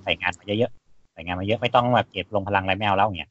[0.03, 3.31] ใส่งานมาเยอะๆใส่งานมาเยอะไม่ต้องแบบเก็บลงพลังอะไรไม่เอาแล้วเนี่ย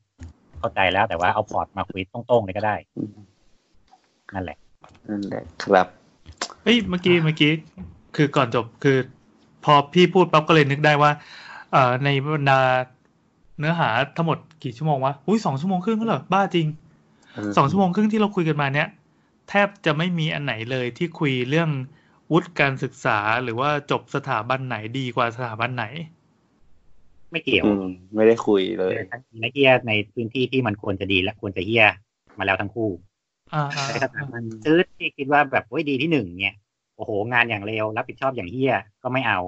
[0.60, 3.10] เข้าใจแล้วแต่ว่าเอาพอร์ตมาคุยตรงๆเลยก็ได้อืม
[4.34, 4.58] นั่นแหละ
[5.10, 5.88] นั่นแหละ ครับ
[6.64, 7.52] เฮ้ยเมื่อกี้เมื่อกี้
[8.16, 8.98] คือก่อนจบคือ
[9.64, 11.12] พอพี่พูดปั๊บก็เลยนึกได้ว่า
[11.72, 12.60] เอ่อในบรรดา
[13.60, 16.68] เนื้อหาทั้งหมดกี่ชั่วโมงวะอุ้ยสองชั่วโมงครึ่งแล้วเหรอบ้าจริง
[17.58, 18.88] สองชั่วโมงครึ่งที่เราคุยกันมาเนี้ย
[19.50, 21.70] แทบจะไม่มีอันไหนเลยที่คุยเรื่อง
[22.32, 25.86] วุฒิการศึกษาหรือว่าจบสถาบันไหนดีกว่าสถาบันไหน
[27.32, 31.86] ไม่เกี่ยวอืมไม่ได้คุยเลยทั้งดีและเฮียในพื้นที่ที่มันควรจะดีและควรจะเฮีย
[32.38, 32.90] มาแล้วทั้งคู่
[33.54, 36.56] อ่าอ่าในสถาบันซื้อที่คิดว่าแบบโอ้ยดีที่หนึ่งเนี่ย
[36.96, 39.40] โอ้โห งานอย่างเร็วรับผิดชอบอย่างเฮียก็ไม่เอา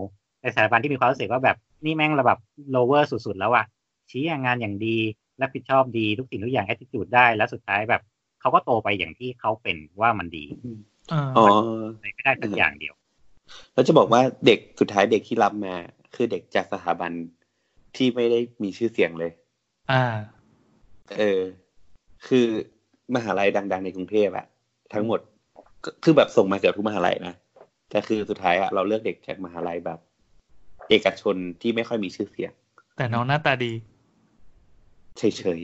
[0.42, 2.40] แต่สถาบันที่มีความรู้สึกว่าแบบนี่แม่งระแบบ
[2.76, 3.66] lower สุดๆ แล้วอะ
[4.10, 4.98] ชี้งานอย่างดี
[5.42, 8.02] รับผิดชอบดีทุกสิ่งทุกอย่าง attitude ได้แล้วสุดท้ายแบบ
[8.42, 10.46] เขาก็โตไปอย่างที่เขาเป็นว่ามันดี
[11.14, 11.46] อ่าอ๋อ
[12.02, 12.94] ไม่ได้สักอย่างเดียว
[13.74, 15.76] แล้วจะบอกว่าเด็กสุดท้ายเด็กที่รับมา
[16.16, 17.12] คือเด็กจากสถาบัน
[17.96, 19.32] ที่ไม่ได้มีชื่อเสียงเลย
[19.92, 20.04] อ่า
[21.18, 21.42] เออ
[22.28, 22.48] คือ
[23.16, 24.46] มหาลัยดัง ๆ ในกรุงเทพอะ
[24.94, 25.20] ทั้งหมด
[25.84, 27.34] ก็คือแบบส่งมาเกือบทุกมหาลัยนะ
[27.90, 30.00] แต่คือสุดท้ายอะเราเลือกเด็กจากมหาลัยแบบ
[30.90, 32.52] เอกชนที่ไม่ค่อยมีชื่อเสียง
[32.98, 33.72] แต่น้องหน้าตาดี
[35.18, 35.24] เฉ
[35.58, 35.60] ย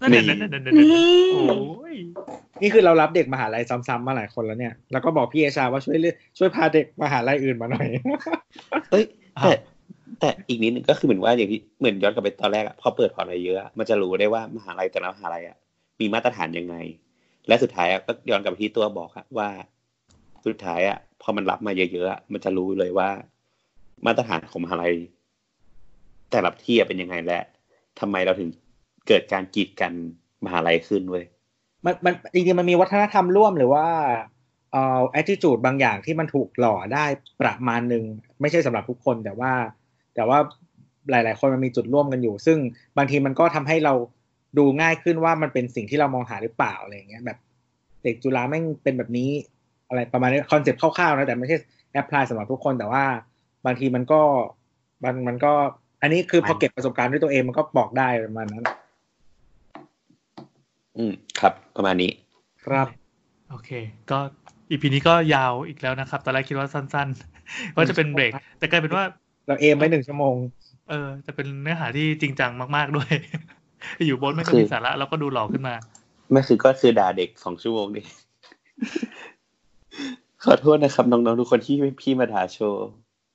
[0.00, 1.02] นั่นนี่นั่นนั่นนั่นนั่นนี่
[1.32, 1.96] โอ้ย
[2.62, 9.04] นี่คือเรารับเด็กมหาลัยซ้ำๆมาหลายคนแล้วเนี่ยแล้วก็บอกพี่เอชาว่าช่วยเลือกช่วยพาเด็กมหาลัยอื่นมาหน่อยๆเอ้ย
[9.42, 9.52] แต่
[10.20, 15.56] แต่อีกนิดนึงก็คือเหมือนว่าอย่างที่เหมือนย้อนกลับไปตอนแรกอะพอเปิดพอร์ตอะไรเยอะอะมันจะรู้ได้ว่ามหาลัยแต่ละมหาลัยอะ
[16.00, 16.76] มีมาตรฐานยังไง
[17.48, 19.48] และสุดท้ายก็ย้อนกลับไปที่ตัวบอกว่า
[20.46, 23.10] สุดท้ายอะพอมันรับมาเยอะๆมันจะรู้เลยว่า
[24.06, 24.94] มาตรฐานของมหาลัย
[26.30, 27.40] แต่ละที่เป็นยังไงและ
[28.00, 28.48] ทำไมเราถึง
[29.08, 29.92] เกิดการกีดกัน
[30.44, 31.24] มหาลัยขึ้นเว้ย
[31.84, 33.86] มันมันจริงๆมันมีวัฒนธรรมร่วมหรือว่า
[34.72, 37.04] เอ่อ attitude บางอย่างที่มันถูกหล่อได้
[37.40, 38.04] ประมาณหนึ่ง
[38.40, 39.52] ไม่ใช่สำหรับทุกคนแต่ว่า
[40.14, 40.38] แต่ว่า
[41.10, 42.58] หลาย ๆ คนมันมีจุดร่วมกันอยู่ ซึ่ง
[42.96, 43.94] บางทีมันก็ทำให้เรา
[44.58, 47.38] ดูง่ายขึ้นว่ามันเป็นสิ่งที่เรามองหาหรือเปล่าอะไรอย่างเงี้ยแบบ
[48.04, 49.30] เด็กจุฬาแม่งเป็นแบบนี้
[49.88, 51.56] อะไรประมาณนี้คอนเซ็ปต์คร่าวๆนะแต่ไม่ใช่
[51.92, 53.04] apply สำหรับทุกคนแต่ว่า
[53.66, 54.20] บางทีมันก็
[55.04, 55.52] มันมันก็
[56.02, 58.64] อันนี้คือพอเก็บประสบการณ์ด้วยตัวเองมันก็บอกได้ประมาณนั้น
[60.96, 62.10] อืมครับ ประมาณนี้
[62.64, 62.86] ครับ
[63.50, 63.70] โอเค
[64.10, 64.18] ก็
[64.70, 69.04] EP นี้ก็ยาวอีกแล้วนะครับตอนแรกคิดว่าสั้นๆว่าจะเป็นเบรก แต่กลายเป็นว่า
[69.46, 70.36] เรา aim ไว้หนึ่งชั่วโมง
[70.90, 73.12] เออจะเป็นเนื้อหาที่จริงจังมาก ๆด้วย
[74.06, 75.74] อยู่บนไม่ก็คือมีสาระแล้วก็ดูหล่อขึ้นมา
[76.30, 78.02] ไม่คือก็คือด่าเด็กสองชั่วโมงดิ
[80.44, 82.88] ขอโทษนะครับน้องๆทุกคนที่พี่มาด่าโชว์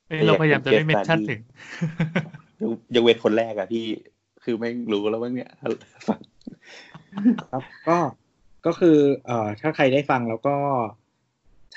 [0.09, 1.41] เอ้ยเราพยายามจะไม่เมนชั่นถึง
[2.61, 3.85] ยังยังเว้นคนแรกอะพี่
[4.43, 5.51] คือไม่งรู้แล้วว่าเนี่ย
[6.07, 6.19] ฟัง
[7.51, 7.97] ครับก็
[8.65, 10.55] ก็คือเอ่อถ้าใครได้ฟังแล้วก็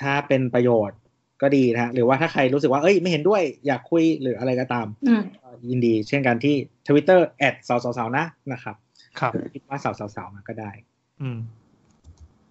[0.00, 0.98] ถ้าเป็นประโยชน์
[1.42, 6.56] ก็ดีนะฮะหรือว่าถ้าใครรู้สึกว่าเอ้ยไม่เห็นด้วย อยากคุยหรืออะไรก็ตามอืมก็ ยินดี เช่นกันที่
[6.88, 8.76] ทวิตเตอร์แอดสาวสาวนะนะครับ
[9.20, 10.70] ครับคิดว่าสาวสาวมาก็ได้
[11.20, 11.38] อืม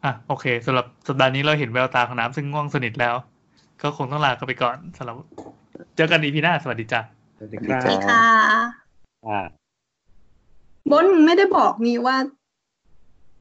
[0.03, 3.15] อะ โอเคสำหรับสัปดาห์นี้เราเห็นแววตาของน้ำซึ่งง่วงสนิทแล้ว
[3.81, 5.15] ก็คงต้องลากันไปก่อนสำหรับ
[5.95, 7.01] เจอกันอีพีหน้า สวัสดีจ้ะ
[7.37, 8.25] สวัสดีครับค่ะ
[9.27, 9.39] อ่า
[10.91, 12.15] บนมึงไม่ได้บอกนี่ว่า